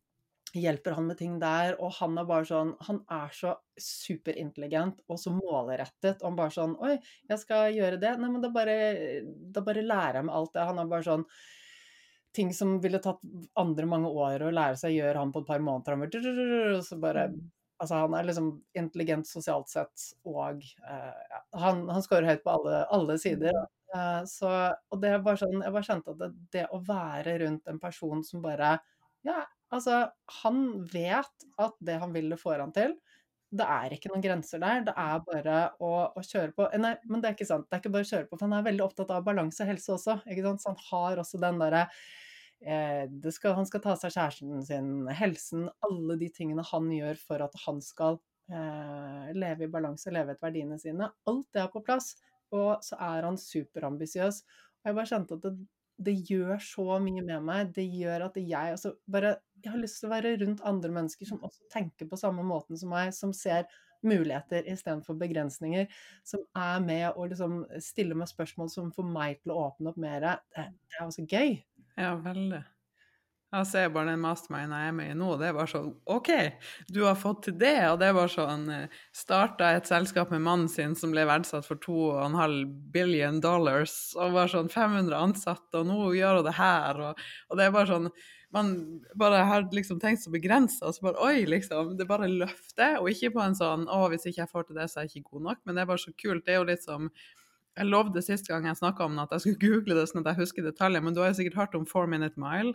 hjelper 0.57 0.97
han 0.97 1.07
med 1.07 1.19
ting 1.21 1.37
der, 1.41 1.75
og 1.77 1.93
han 1.99 2.17
er 2.17 2.27
bare 2.29 2.47
sånn 2.49 2.71
Han 2.87 3.03
er 3.13 3.33
så 3.37 3.51
superintelligent 3.79 5.03
og 5.09 5.21
så 5.21 5.33
målrettet. 5.35 6.23
Og 6.23 6.31
han 6.31 6.41
bare 6.41 6.55
sånn 6.55 6.75
Oi, 6.83 6.97
jeg 7.31 7.43
skal 7.45 7.77
gjøre 7.77 8.01
det. 8.03 8.17
Nei, 8.19 8.33
men 8.33 8.43
da 8.43 8.51
bare, 8.55 8.77
da 9.55 9.63
bare 9.63 9.87
lærer 9.87 10.21
jeg 10.23 10.29
meg 10.29 10.41
alt 10.41 10.55
det. 10.57 10.67
Han 10.73 10.83
er 10.83 10.91
bare 10.91 11.07
sånn 11.07 11.27
Ting 12.39 12.55
som 12.55 12.77
ville 12.83 13.01
tatt 13.03 13.23
andre 13.59 13.87
mange 13.91 14.11
år 14.15 14.47
å 14.47 14.55
lære 14.55 14.79
seg, 14.81 14.95
gjør 14.95 15.19
han 15.21 15.35
på 15.35 15.43
et 15.43 15.51
par 15.51 15.63
måneder. 15.65 15.97
Han 15.99 16.05
bare, 16.07 16.83
så 16.87 17.01
bare 17.03 17.31
mm. 17.35 17.47
Altså, 17.79 17.95
han 17.95 18.15
er 18.19 18.25
liksom 18.27 18.47
intelligent 18.75 19.29
sosialt 19.31 19.69
sett, 19.71 20.07
og 20.27 20.65
uh, 20.83 21.37
han, 21.63 21.85
han 21.87 22.03
scorer 22.03 22.27
høyt 22.27 22.41
på 22.43 22.51
alle, 22.51 22.81
alle 22.91 23.15
sider. 23.23 23.55
Uh, 23.95 24.25
så, 24.27 24.51
og 24.91 24.99
det 24.99 25.13
var 25.23 25.39
sånn 25.39 25.63
Jeg 25.63 25.73
bare 25.73 25.87
kjente 25.87 26.13
at 26.13 26.19
det, 26.19 26.29
det 26.57 26.65
å 26.75 26.81
være 26.85 27.37
rundt 27.45 27.71
en 27.71 27.79
person 27.81 28.25
som 28.27 28.43
bare 28.45 28.75
Ja, 29.25 29.45
Altså, 29.75 30.01
han 30.43 30.63
vet 30.89 31.47
at 31.61 31.77
det 31.85 31.99
han 32.01 32.13
vil, 32.15 32.31
det 32.33 32.41
får 32.41 32.63
han 32.63 32.73
til. 32.77 32.95
Det 33.49 33.65
er 33.65 33.93
ikke 33.95 34.11
noen 34.13 34.25
grenser 34.25 34.61
der. 34.63 34.85
Det 34.87 34.95
er 34.97 35.21
bare 35.27 35.59
å, 35.85 35.91
å, 36.17 36.25
kjøre 36.25 36.55
på. 36.57 36.69
Nei, 36.81 36.95
men 37.09 37.21
det 37.21 37.31
er 37.31 37.37
ikke 37.37 37.49
sant. 37.49 37.69
Det 37.69 37.77
er 37.77 37.83
ikke 37.83 37.93
bare 37.93 38.07
å 38.07 38.11
kjøre 38.11 38.29
på, 38.29 38.37
for 38.37 38.47
han 38.49 38.57
er 38.59 38.67
veldig 38.69 38.85
opptatt 38.85 39.13
av 39.13 39.27
balanse 39.27 39.65
og 39.65 39.71
helse 39.73 39.93
også. 39.97 40.19
ikke 40.29 40.47
sant? 40.47 40.65
Så 40.65 40.73
han 40.73 40.81
har 40.89 41.23
også 41.23 41.41
den 41.43 41.61
derre 41.61 41.85
eh, 41.85 42.01
skal, 42.59 43.55
Han 43.55 43.67
skal 43.69 43.83
ta 43.85 43.95
seg 43.97 44.15
kjæresten 44.15 44.65
sin, 44.67 44.91
helsen, 45.15 45.69
alle 45.87 46.19
de 46.21 46.29
tingene 46.35 46.65
han 46.67 46.91
gjør 46.91 47.21
for 47.23 47.45
at 47.45 47.55
han 47.65 47.81
skal 47.85 48.19
eh, 48.51 49.31
leve 49.37 49.67
i 49.67 49.73
balanse, 49.73 50.13
leve 50.15 50.35
etter 50.35 50.49
verdiene 50.49 50.79
sine. 50.83 51.11
Alt 51.31 51.49
det 51.55 51.63
er 51.63 51.73
på 51.73 51.85
plass. 51.87 52.17
Og 52.55 52.79
så 52.85 52.97
er 53.05 53.27
han 53.29 53.39
superambisiøs. 53.39 54.41
Og 54.81 54.91
jeg 54.91 54.97
bare 54.97 55.11
kjente 55.11 55.37
at 55.37 55.45
det, 55.45 55.53
det 56.09 56.15
gjør 56.31 56.63
så 56.63 56.87
mye 57.05 57.25
med 57.27 57.45
meg. 57.45 57.75
Det 57.77 57.85
gjør 57.85 58.29
at 58.29 58.39
jeg 58.41 58.79
også 58.79 58.95
bare 59.11 59.37
Jeg 59.59 59.73
har 59.73 59.81
lyst 59.83 59.99
til 59.99 60.07
å 60.07 60.13
være 60.13 60.37
rundt 60.39 60.61
andre 60.63 60.91
mennesker 60.95 61.27
som 61.27 61.41
også 61.43 61.65
tenker 61.73 62.07
på 62.07 62.17
samme 62.17 62.45
måten 62.47 62.79
som 62.79 62.93
meg, 62.95 63.11
som 63.15 63.33
ser 63.35 63.67
muligheter 64.07 64.69
istedenfor 64.71 65.17
begrensninger, 65.19 65.89
som 66.23 66.45
er 66.55 66.79
med 66.85 67.07
og 67.17 67.33
liksom 67.33 67.65
stiller 67.83 68.15
meg 68.15 68.31
spørsmål 68.31 68.71
som 68.71 68.93
får 68.95 69.09
meg 69.11 69.41
til 69.43 69.55
å 69.55 69.65
åpne 69.67 69.91
opp 69.91 69.99
mer. 69.99 70.29
Det, 70.55 70.69
det 70.87 71.01
er 71.01 71.09
også 71.09 71.27
gøy. 71.27 71.59
Ja, 71.99 72.15
veldig. 72.23 72.61
Jeg 73.49 73.65
ser 73.65 73.87
bare 73.95 74.11
den 74.11 74.21
masterminden 74.21 74.75
jeg 74.77 74.91
er 74.91 74.93
med 74.93 75.07
i 75.09 75.15
nå, 75.17 75.29
det 75.41 75.47
er 75.49 75.55
bare 75.57 75.71
sånn 75.71 75.87
OK, 76.13 76.29
du 76.93 76.99
har 77.07 77.17
fått 77.17 77.47
til 77.47 77.55
det. 77.57 77.79
Og 77.89 77.97
det 78.01 78.11
er 78.11 78.17
bare 78.19 78.33
sånn 78.33 78.67
eh, 78.75 78.99
Starta 79.17 79.71
et 79.73 79.89
selskap 79.89 80.35
med 80.35 80.45
mannen 80.45 80.69
sin 80.69 80.93
som 80.99 81.15
ble 81.15 81.25
verdsatt 81.29 81.65
for 81.65 81.81
2,5 81.81 82.59
billion 82.93 83.41
dollars, 83.41 83.95
og 84.19 84.37
bare 84.37 84.53
sånn 84.53 84.69
500 84.69 85.17
ansatte, 85.17 85.81
og 85.81 85.89
nå 85.89 86.11
gjør 86.19 86.43
hun 86.43 86.51
det 86.51 86.59
her, 86.59 87.01
og, 87.07 87.25
og, 87.49 87.57
det 87.57 87.65
er 87.65 87.79
bare 87.79 87.91
sånn 87.95 88.13
man 88.53 88.71
bare 89.21 89.43
har 89.45 89.67
liksom 89.77 89.99
tenkt 90.01 90.23
så 90.23 90.31
begrensa, 90.33 90.87
og 90.89 90.95
så 90.97 91.05
bare 91.05 91.25
oi, 91.25 91.43
liksom. 91.49 91.97
Det 91.99 92.07
bare 92.09 92.31
løfter, 92.33 92.97
og 93.01 93.11
ikke 93.13 93.35
på 93.35 93.43
en 93.45 93.57
sånn 93.57 93.85
å, 93.93 94.07
hvis 94.09 94.25
ikke 94.29 94.41
jeg 94.41 94.53
får 94.53 94.69
til 94.69 94.79
det, 94.81 94.87
så 94.89 95.01
er 95.01 95.05
jeg 95.09 95.19
ikke 95.19 95.35
god 95.35 95.45
nok. 95.51 95.61
Men 95.65 95.77
det 95.77 95.83
er 95.83 95.91
bare 95.91 96.01
så 96.01 96.15
kult. 96.17 96.47
Det 96.47 96.55
er 96.55 96.57
jo 96.63 96.69
litt 96.71 96.87
som 96.87 97.11
Jeg 97.79 97.87
lovde 97.87 98.23
sist 98.25 98.49
gang 98.51 98.67
jeg 98.67 98.79
snakka 98.81 99.07
om 99.07 99.17
det, 99.17 99.29
at 99.29 99.37
jeg 99.37 99.45
skulle 99.45 99.63
google 99.63 99.99
det 100.01 100.09
sånn 100.11 100.25
at 100.25 100.33
jeg 100.33 100.43
husker 100.43 100.67
detaljer, 100.67 101.05
men 101.05 101.15
du 101.15 101.23
har 101.23 101.31
jo 101.31 101.39
sikkert 101.39 101.61
hørt 101.61 101.77
om 101.79 101.87
four 101.87 102.11
minute 102.11 102.41
mile? 102.41 102.75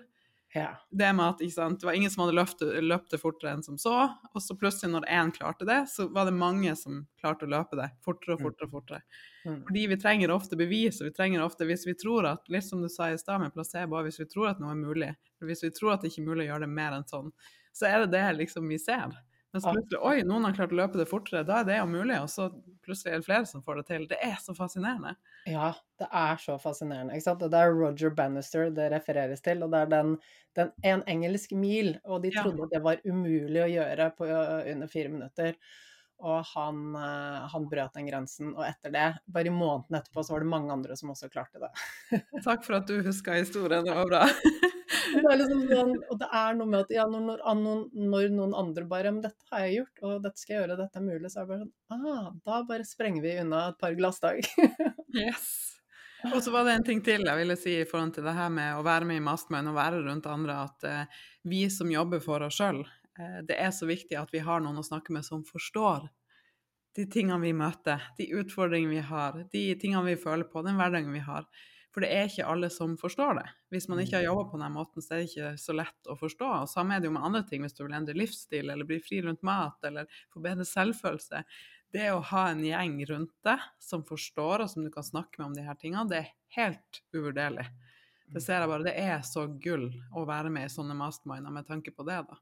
Ja. 0.54 0.76
Det 0.92 1.08
med 1.18 1.26
at 1.26 1.52
sant, 1.52 1.80
det 1.82 1.88
var 1.88 1.96
ingen 1.98 2.12
som 2.14 2.22
hadde 2.24 2.36
løpt, 2.38 2.62
løpt 2.62 3.10
det 3.12 3.18
fortere 3.18 3.56
enn 3.56 3.64
som 3.66 3.78
så, 3.82 3.96
og 4.30 4.44
så 4.44 4.54
plutselig 4.58 4.92
når 4.94 5.08
én 5.10 5.32
klarte 5.34 5.66
det, 5.66 5.80
så 5.90 6.06
var 6.14 6.30
det 6.30 6.36
mange 6.38 6.76
som 6.78 7.02
klarte 7.22 7.48
å 7.48 7.50
løpe 7.50 7.80
det 7.80 7.90
fortere 8.06 8.36
og 8.36 8.44
mm. 8.44 8.46
fortere. 8.46 8.68
og 8.68 8.76
fortere. 8.78 9.02
Mm. 9.48 9.60
Fordi 9.66 9.86
vi 9.90 10.00
trenger 10.06 10.36
ofte 10.36 10.60
bevis, 10.60 11.02
og 11.02 11.10
vi 11.10 11.16
trenger 11.18 11.46
ofte, 11.46 11.66
hvis 11.66 11.88
vi 11.90 11.98
tror 11.98 12.30
at 12.36 12.54
litt 12.54 12.68
som 12.68 12.86
du 12.86 12.90
sa 12.92 13.10
i 13.10 13.18
stad 13.18 13.42
med 13.42 13.56
placebo, 13.56 14.04
hvis 14.06 14.22
vi 14.22 14.30
tror 14.30 14.52
at 14.54 14.62
noe 14.62 14.76
er 14.76 14.82
mulig, 14.84 15.12
hvis 15.42 15.66
vi 15.66 15.74
tror 15.74 15.96
at 15.96 16.06
det 16.06 16.14
ikke 16.14 16.22
er 16.22 16.30
mulig 16.30 16.46
å 16.46 16.50
gjøre 16.52 16.68
det 16.68 16.76
mer 16.78 17.00
enn 17.00 17.10
sånn, 17.10 17.34
så 17.74 17.90
er 17.90 18.04
det 18.04 18.14
det 18.14 18.28
liksom 18.44 18.70
vi 18.70 18.78
ser. 18.78 19.18
Mens 19.54 19.68
plutselig 19.68 20.00
oi, 20.02 20.24
noen 20.26 20.48
har 20.48 20.56
klart 20.58 20.72
å 20.74 20.78
løpe 20.80 20.98
det 20.98 21.06
fortere, 21.06 21.44
da 21.46 21.60
er 21.60 21.68
det 21.68 21.76
jo 21.78 21.86
mulig, 21.92 22.16
og 22.18 22.30
så 22.32 22.48
plutselig 22.82 23.12
er 23.12 23.22
det 23.22 23.28
flere 23.28 23.46
som 23.46 23.62
får 23.62 23.80
det 23.80 23.84
til. 23.92 24.08
Det 24.10 24.18
er 24.26 24.40
så 24.42 24.56
fascinerende. 24.58 25.14
Ja, 25.46 25.68
det 26.02 26.08
er 26.10 26.42
så 26.42 26.56
fascinerende. 26.62 27.14
ikke 27.14 27.28
sant? 27.28 27.46
Og 27.46 27.54
det 27.54 27.62
er 27.62 27.76
Roger 27.78 28.16
Bannister 28.18 28.74
det 28.74 28.90
refereres 28.96 29.46
til, 29.46 29.62
og 29.62 29.70
det 29.76 29.84
er 29.86 29.92
den, 29.94 30.16
den 30.58 30.74
en 30.90 31.06
engelsk 31.14 31.54
mil, 31.54 31.94
og 32.02 32.26
de 32.26 32.34
trodde 32.34 32.66
ja. 32.66 32.72
det 32.74 32.82
var 32.88 33.06
umulig 33.06 33.62
å 33.62 33.72
gjøre 33.76 34.10
på 34.18 34.32
under 34.34 34.90
fire 34.90 35.14
minutter. 35.14 35.54
Og 36.24 36.44
han, 36.54 36.96
han, 37.52 37.66
brøt 37.68 37.98
den 37.98 38.08
grensen, 38.08 38.54
og 38.56 38.64
etter 38.68 38.94
det, 38.94 39.08
bare 39.28 39.50
i 39.50 39.54
måneden 39.54 39.98
etterpå, 40.00 40.24
så 40.24 40.36
var 40.36 40.46
det 40.46 40.52
mange 40.54 40.72
andre 40.72 40.96
som 40.96 41.12
også 41.12 41.28
klarte 41.34 41.60
det. 41.60 41.72
Takk 42.46 42.64
for 42.64 42.78
at 42.78 42.88
du 42.88 43.02
huska 43.04 43.36
historien, 43.36 43.84
det 43.84 43.98
var 43.98 44.08
bra. 44.08 44.22
det 45.22 45.36
liksom 45.40 45.66
sånn, 45.70 45.94
og 46.12 46.20
det 46.22 46.30
er 46.40 46.56
noe 46.58 46.70
med 46.70 46.80
at 46.86 46.94
ja, 46.94 47.06
når, 47.10 47.44
når, 47.60 47.84
når, 47.92 48.30
noen 48.34 48.56
andre 48.58 48.86
bare 48.90 49.12
Men 49.14 49.22
dette 49.26 49.52
har 49.52 49.66
jeg 49.66 49.78
gjort, 49.80 50.02
og 50.04 50.24
dette 50.26 50.42
skal 50.42 50.56
jeg 50.56 50.62
gjøre, 50.62 50.80
dette 50.80 51.00
er 51.02 51.06
mulig, 51.06 51.32
så 51.32 51.42
er 51.42 51.46
det 51.46 51.52
bare 51.52 51.66
sånn 51.66 52.16
ah, 52.16 52.32
Da 52.48 52.64
bare 52.70 52.88
sprenger 52.88 53.26
vi 53.26 53.36
unna 53.44 53.68
et 53.72 53.80
par 53.82 53.96
glassdag. 53.98 54.42
yes. 55.24 55.52
Og 56.32 56.40
så 56.44 56.54
var 56.54 56.68
det 56.68 56.78
en 56.78 56.86
ting 56.88 57.02
til 57.04 57.26
jeg 57.28 57.40
ville 57.40 57.58
si 57.60 57.78
i 57.82 57.88
forhold 57.88 58.14
til 58.16 58.28
det 58.28 58.36
her 58.38 58.52
med 58.54 58.78
å 58.78 58.84
være 58.86 59.08
med 59.10 59.20
i 59.20 59.24
Mastermind 59.24 59.74
og 59.74 59.80
være 59.80 60.04
rundt 60.06 60.30
andre, 60.32 60.62
at 60.70 60.86
eh, 60.88 61.24
vi 61.52 61.66
som 61.74 61.92
jobber 61.92 62.24
for 62.24 62.46
oss 62.48 62.62
sjøl, 62.62 62.80
eh, 62.80 63.03
det 63.18 63.58
er 63.60 63.72
så 63.76 63.86
viktig 63.90 64.18
at 64.18 64.32
vi 64.34 64.42
har 64.42 64.64
noen 64.64 64.80
å 64.82 64.86
snakke 64.86 65.14
med 65.14 65.26
som 65.28 65.44
forstår 65.46 66.08
de 66.98 67.06
tingene 67.10 67.42
vi 67.42 67.54
møter, 67.58 68.02
de 68.18 68.30
utfordringene 68.38 68.94
vi 68.94 69.06
har, 69.06 69.38
de 69.54 69.64
tingene 69.82 70.06
vi 70.12 70.20
føler 70.20 70.46
på, 70.50 70.62
den 70.66 70.78
hverdagen 70.78 71.14
vi 71.14 71.24
har. 71.26 71.48
For 71.94 72.02
det 72.02 72.10
er 72.10 72.26
ikke 72.26 72.48
alle 72.50 72.70
som 72.74 72.96
forstår 72.98 73.38
det. 73.38 73.46
Hvis 73.74 73.86
man 73.90 74.00
ikke 74.02 74.18
har 74.18 74.26
jobba 74.26 74.48
på 74.50 74.60
den 74.62 74.74
måten, 74.74 75.04
så 75.06 75.14
er 75.14 75.22
det 75.22 75.30
ikke 75.30 75.52
så 75.62 75.76
lett 75.78 76.10
å 76.10 76.16
forstå. 76.18 76.50
Og 76.64 76.70
samme 76.72 76.96
er 76.96 77.02
det 77.02 77.10
jo 77.10 77.14
med 77.14 77.26
andre 77.28 77.44
ting, 77.50 77.62
hvis 77.66 77.78
du 77.78 77.84
vil 77.84 77.94
endre 77.94 78.18
livsstil 78.18 78.74
eller 78.74 78.90
bli 78.90 78.98
fri 79.02 79.22
rundt 79.26 79.46
mat 79.46 79.86
eller 79.86 80.10
få 80.34 80.42
bedre 80.42 80.66
selvfølelse. 80.66 81.44
det 81.94 82.08
å 82.10 82.24
ha 82.26 82.48
en 82.50 82.64
gjeng 82.66 82.96
rundt 83.06 83.34
deg 83.46 83.66
som 83.78 84.02
forstår, 84.02 84.64
og 84.64 84.70
som 84.72 84.82
du 84.82 84.90
kan 84.90 85.06
snakke 85.06 85.38
med 85.38 85.52
om 85.52 85.54
de 85.54 85.66
her 85.68 85.78
tingene, 85.78 86.10
det 86.10 86.24
er 86.24 86.32
helt 86.58 87.04
uvurderlig. 87.14 87.68
Det 88.34 88.42
ser 88.42 88.64
jeg 88.64 88.72
bare. 88.72 88.88
Det 88.88 88.96
er 88.98 89.22
så 89.22 89.46
gull 89.62 89.92
å 90.18 90.26
være 90.26 90.50
med 90.50 90.66
i 90.66 90.74
sånne 90.74 90.98
masterminder 90.98 91.54
med 91.54 91.70
tanke 91.70 91.94
på 91.94 92.06
det, 92.08 92.24
da. 92.26 92.40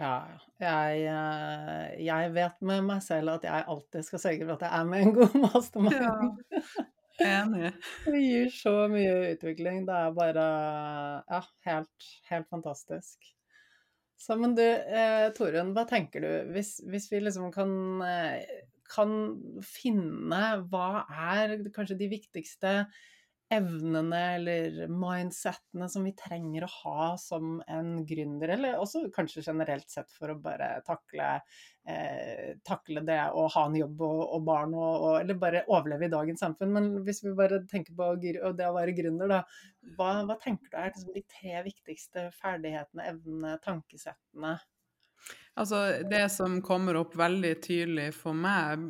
Ja, 0.00 0.38
jeg, 0.62 1.02
eh, 1.04 2.00
jeg 2.00 2.32
vet 2.32 2.64
med 2.64 2.86
meg 2.86 3.02
selv 3.04 3.34
at 3.34 3.44
jeg 3.44 3.66
alltid 3.68 4.06
skal 4.06 4.22
sørge 4.22 4.46
for 4.46 4.56
at 4.56 4.64
jeg 4.64 4.78
er 4.78 4.88
med 4.88 5.04
en 5.04 5.14
god 5.18 5.36
mastermind. 5.44 5.98
Ja, 6.00 6.86
enig. 7.42 7.72
Det 8.06 8.22
gir 8.22 8.50
så 8.56 8.74
mye 8.92 9.12
utvikling. 9.34 9.84
Det 9.88 9.98
er 9.98 10.16
bare 10.16 10.46
ja, 11.28 11.42
helt, 11.68 12.10
helt 12.30 12.48
fantastisk. 12.48 13.32
Så, 14.22 14.36
men 14.38 14.54
du, 14.56 14.62
eh, 14.64 15.28
Torunn, 15.36 15.74
hva 15.76 15.84
tenker 15.90 16.22
du 16.22 16.52
hvis, 16.54 16.76
hvis 16.88 17.08
vi 17.10 17.20
liksom 17.24 17.50
kan, 17.52 17.72
eh, 18.06 18.62
kan 18.86 19.16
finne 19.66 20.42
hva 20.70 21.02
er 21.34 21.58
kanskje 21.74 21.98
de 22.00 22.08
viktigste 22.12 22.76
evnene 23.52 24.20
eller 24.36 24.78
mindsettene 24.90 25.88
som 25.90 26.06
vi 26.06 26.14
trenger 26.16 26.64
å 26.66 26.70
ha 26.72 27.06
som 27.20 27.58
en 27.70 27.92
gründer, 28.08 28.54
eller 28.56 28.80
også 28.80 29.04
kanskje 29.14 29.44
generelt 29.46 29.90
sett 29.92 30.12
for 30.14 30.32
å 30.32 30.38
bare 30.42 30.70
takle, 30.86 31.28
eh, 31.88 32.54
takle 32.66 33.04
det 33.08 33.20
å 33.36 33.46
ha 33.54 33.66
en 33.68 33.78
jobb 33.78 34.04
og, 34.08 34.22
og 34.38 34.46
barn, 34.48 34.74
og, 34.78 34.92
og, 34.96 35.16
eller 35.20 35.40
bare 35.42 35.64
overleve 35.68 36.08
i 36.08 36.14
dagens 36.16 36.44
samfunn. 36.44 36.74
Men 36.76 36.90
hvis 37.06 37.22
vi 37.26 37.36
bare 37.38 37.62
tenker 37.70 37.96
på 37.98 38.12
det 38.22 38.68
å 38.68 38.76
være 38.78 38.96
gründer, 38.98 39.36
da, 39.36 39.42
hva, 39.98 40.12
hva 40.28 40.38
tenker 40.42 40.72
du 40.72 40.78
er 40.80 40.92
liksom 40.92 41.16
de 41.16 41.24
tre 41.36 41.64
viktigste 41.68 42.28
ferdighetene, 42.40 43.08
evnene, 43.14 43.56
tankesettene 43.64 44.56
Altså, 45.52 45.76
det 46.08 46.30
som 46.32 46.54
kommer 46.64 46.96
opp 46.96 47.12
veldig 47.20 47.50
tydelig 47.60 48.06
for 48.16 48.32
meg, 48.36 48.86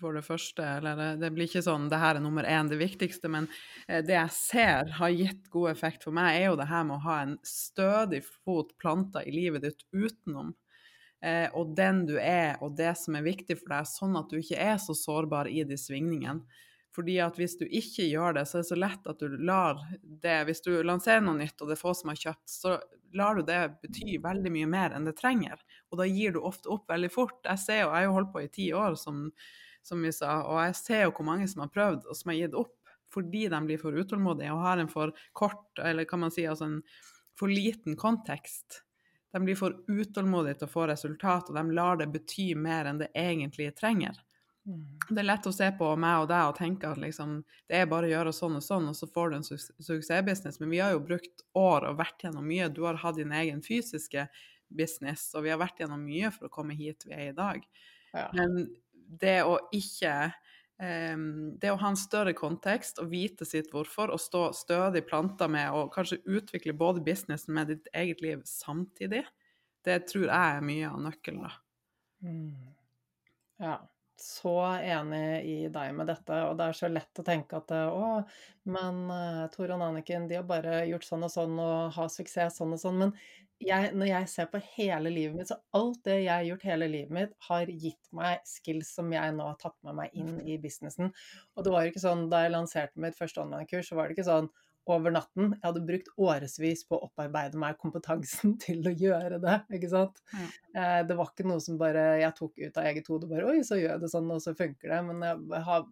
for 0.00 0.16
det 0.16 0.22
første 0.24 0.64
Eller 0.78 1.18
det 1.20 1.28
blir 1.36 1.44
ikke 1.44 1.60
sånn 1.66 1.90
det 1.92 1.98
her 2.00 2.16
er 2.16 2.24
nummer 2.24 2.48
én, 2.48 2.70
det 2.70 2.78
viktigste, 2.80 3.28
men 3.28 3.48
eh, 3.86 4.00
det 4.00 4.16
jeg 4.16 4.32
ser 4.32 4.94
har 4.96 5.12
gitt 5.12 5.50
god 5.52 5.74
effekt 5.74 6.06
for 6.08 6.16
meg, 6.16 6.38
er 6.38 6.46
jo 6.48 6.56
det 6.60 6.70
her 6.70 6.86
med 6.88 6.96
å 6.96 7.04
ha 7.04 7.18
en 7.26 7.36
stødig 7.44 8.22
fot 8.24 8.72
planta 8.80 9.20
i 9.20 9.34
livet 9.36 9.66
ditt 9.66 9.84
utenom. 9.92 10.54
Eh, 11.20 11.48
og 11.52 11.74
den 11.76 12.06
du 12.08 12.16
er, 12.16 12.56
og 12.64 12.78
det 12.78 12.94
som 12.96 13.18
er 13.18 13.28
viktig 13.28 13.58
for 13.60 13.74
deg, 13.74 13.90
sånn 13.92 14.16
at 14.16 14.32
du 14.32 14.40
ikke 14.40 14.60
er 14.64 14.80
så 14.80 14.96
sårbar 14.96 15.50
i 15.52 15.60
de 15.68 15.76
svingningene. 15.76 16.46
Fordi 16.96 17.18
at 17.20 17.36
hvis 17.38 17.58
du 17.60 17.66
ikke 17.66 18.06
gjør 18.08 18.38
det, 18.38 18.44
så 18.48 18.58
er 18.58 18.64
det 18.64 18.70
så 18.70 18.78
lett 18.78 19.08
at 19.10 19.20
du 19.20 19.34
lar 19.44 19.80
det 20.00 20.38
Hvis 20.48 20.62
du 20.64 20.70
lanserer 20.82 21.20
noe 21.24 21.36
nytt, 21.38 21.60
og 21.60 21.68
det 21.68 21.76
er 21.76 21.82
få 21.82 21.92
som 21.94 22.12
har 22.12 22.20
kjøpt, 22.20 22.48
så 22.50 22.78
lar 23.16 23.38
du 23.38 23.44
det 23.48 23.60
bety 23.82 24.18
veldig 24.24 24.52
mye 24.52 24.70
mer 24.70 24.96
enn 24.96 25.06
det 25.08 25.16
trenger. 25.20 25.60
Og 25.92 26.00
da 26.00 26.08
gir 26.08 26.34
du 26.34 26.42
ofte 26.44 26.70
opp 26.72 26.88
veldig 26.90 27.10
fort. 27.12 27.38
Jeg 27.44 27.62
ser 27.62 27.80
jo, 27.82 27.92
jeg 27.92 27.96
har 27.96 28.08
jo 28.08 28.16
holdt 28.16 28.32
på 28.34 28.42
i 28.44 28.50
ti 28.52 28.66
år, 28.76 28.98
som, 29.00 29.28
som, 29.84 30.02
vi 30.04 30.12
sa, 30.14 30.40
og 30.48 30.60
jeg 30.64 30.80
ser 30.80 31.06
jo 31.06 31.14
hvor 31.16 31.28
mange 31.28 31.48
som 31.50 31.64
har 31.64 31.72
prøvd, 31.72 32.08
og 32.08 32.18
som 32.18 32.32
har 32.32 32.42
gitt 32.42 32.58
opp 32.58 32.74
fordi 33.08 33.46
de 33.48 33.58
blir 33.64 33.78
for 33.80 33.96
utålmodige 33.96 34.52
og 34.52 34.60
har 34.60 34.82
en 34.82 34.90
for 34.92 35.14
kort, 35.32 35.78
eller 35.80 36.04
kan 36.04 36.20
man 36.20 36.32
si 36.34 36.42
altså 36.44 36.66
en 36.68 36.82
for 37.38 37.48
liten 37.48 37.96
kontekst. 37.96 38.82
De 39.32 39.40
blir 39.40 39.56
for 39.56 39.76
utålmodige 39.88 40.58
til 40.60 40.68
å 40.68 40.72
få 40.72 40.86
resultat, 40.90 41.48
og 41.48 41.56
de 41.56 41.76
lar 41.76 42.00
det 42.00 42.10
bety 42.12 42.50
mer 42.58 42.88
enn 42.90 43.00
det 43.00 43.08
egentlig 43.16 43.70
trenger. 43.78 44.18
Mm. 44.68 44.98
Det 45.08 45.22
er 45.22 45.24
lett 45.24 45.46
å 45.48 45.52
se 45.54 45.66
på 45.78 45.86
meg 45.96 46.22
og 46.22 46.26
deg 46.28 46.50
og 46.50 46.58
tenke 46.58 46.90
at 46.90 47.00
liksom, 47.00 47.38
det 47.70 47.78
er 47.78 47.86
bare 47.88 48.08
å 48.08 48.10
gjøre 48.10 48.34
sånn 48.36 48.58
og 48.58 48.64
sånn, 48.64 48.90
og 48.90 48.98
så 48.98 49.08
får 49.08 49.30
du 49.30 49.36
en 49.38 49.46
su 49.46 49.54
suksessbusiness. 49.56 50.60
Men 50.60 50.72
vi 50.74 50.82
har 50.82 50.92
jo 50.92 51.04
brukt 51.06 51.44
år 51.56 51.88
og 51.88 51.96
vært 52.02 52.26
gjennom 52.26 52.44
mye. 52.44 52.68
Du 52.68 52.82
har 52.84 53.00
hatt 53.00 53.16
din 53.16 53.32
egen 53.32 53.64
fysiske 53.64 54.26
business, 54.68 55.30
og 55.32 55.46
vi 55.46 55.54
har 55.54 55.62
vært 55.62 55.80
gjennom 55.80 56.04
mye 56.04 56.28
for 56.34 56.50
å 56.50 56.52
komme 56.52 56.76
hit 56.76 57.08
vi 57.08 57.16
er 57.16 57.30
i 57.30 57.38
dag. 57.38 57.64
Ja. 58.12 58.28
Men 58.36 58.68
det 59.08 59.38
å 59.48 59.56
ikke 59.72 60.12
um, 60.76 61.54
Det 61.60 61.70
å 61.72 61.78
ha 61.80 61.88
en 61.92 61.96
større 61.96 62.34
kontekst 62.36 63.00
og 63.00 63.08
vite 63.12 63.48
sitt 63.48 63.72
hvorfor, 63.72 64.12
og 64.12 64.20
stå 64.20 64.50
stødig 64.56 65.06
planta 65.08 65.48
med 65.48 65.72
og 65.72 65.94
kanskje 65.96 66.20
utvikle 66.28 66.76
både 66.76 67.04
businessen 67.04 67.56
med 67.56 67.72
ditt 67.72 67.88
eget 67.96 68.20
liv 68.20 68.44
samtidig, 68.44 69.24
det 69.88 70.02
tror 70.12 70.28
jeg 70.28 70.58
er 70.58 70.66
mye 70.74 70.90
av 70.90 71.06
nøkkelen, 71.08 71.46
da. 71.48 71.54
Mm. 72.20 72.74
Ja 73.64 73.78
så 74.22 74.54
enig 74.76 75.24
i 75.48 75.56
deg 75.72 75.94
med 75.96 76.08
dette, 76.10 76.38
og 76.48 76.56
det 76.58 76.68
er 76.68 76.78
så 76.78 76.90
lett 76.90 77.20
å 77.20 77.24
tenke 77.26 77.60
at 77.60 77.74
å, 77.88 78.22
men 78.68 79.02
uh, 79.10 79.44
Tore 79.52 79.76
og 79.76 79.84
Anniken, 79.86 80.28
de 80.30 80.38
har 80.40 80.46
bare 80.48 80.82
gjort 80.90 81.06
sånn 81.06 81.26
og 81.26 81.32
sånn 81.32 81.54
og 81.62 81.92
har 81.96 82.10
suksess 82.12 82.58
sånn 82.60 82.74
og 82.76 82.82
sånn. 82.82 82.98
Men 83.04 83.14
jeg, 83.62 83.90
når 83.98 84.10
jeg 84.10 84.30
ser 84.30 84.48
på 84.52 84.60
hele 84.76 85.10
livet 85.10 85.38
mitt, 85.38 85.50
så 85.50 85.58
alt 85.74 86.00
det 86.06 86.20
jeg 86.20 86.30
har 86.30 86.46
gjort 86.46 86.66
hele 86.68 86.88
livet 86.90 87.14
mitt, 87.14 87.34
har 87.48 87.70
gitt 87.70 88.10
meg 88.14 88.44
skills 88.46 88.92
som 88.94 89.10
jeg 89.12 89.34
nå 89.34 89.48
har 89.50 89.58
tatt 89.62 89.76
med 89.86 89.98
meg 89.98 90.14
inn 90.18 90.36
i 90.46 90.58
businessen. 90.62 91.10
Og 91.56 91.66
det 91.66 91.74
var 91.74 91.84
jo 91.84 91.92
ikke 91.92 92.04
sånn 92.04 92.28
da 92.30 92.44
jeg 92.44 92.54
lanserte 92.54 93.02
mitt 93.02 93.18
første 93.18 93.42
online-kurs, 93.42 93.90
så 93.90 93.98
var 93.98 94.08
det 94.08 94.18
ikke 94.18 94.28
sånn 94.30 94.50
over 94.96 95.12
natten. 95.14 95.52
Jeg 95.56 95.64
hadde 95.64 95.84
brukt 95.88 96.10
årevis 96.16 96.84
på 96.88 96.96
å 96.96 97.08
opparbeide 97.08 97.60
meg 97.60 97.78
kompetansen 97.82 98.56
til 98.64 98.86
å 98.88 98.94
gjøre 98.94 99.40
det. 99.42 99.60
ikke 99.78 99.92
sant? 99.92 100.22
Mm. 100.32 100.48
det 101.08 101.18
var 101.18 101.32
ikke 101.32 101.48
noe 101.48 101.62
som 101.64 101.78
bare 101.80 102.08
jeg 102.22 102.36
tok 102.38 102.58
ut 102.58 102.80
av 102.80 102.90
eget 102.90 103.12
hode 103.12 103.28
og 103.28 103.34
bare 103.34 103.52
Oi, 103.52 103.62
så 103.66 103.78
gjør 103.78 103.94
jeg 103.94 104.04
det 104.04 104.12
sånn, 104.12 104.32
og 104.34 104.42
så 104.44 104.56
funker 104.58 104.94
det. 104.94 105.00
Men 105.10 105.24
jeg 105.28 105.64
har 105.68 105.86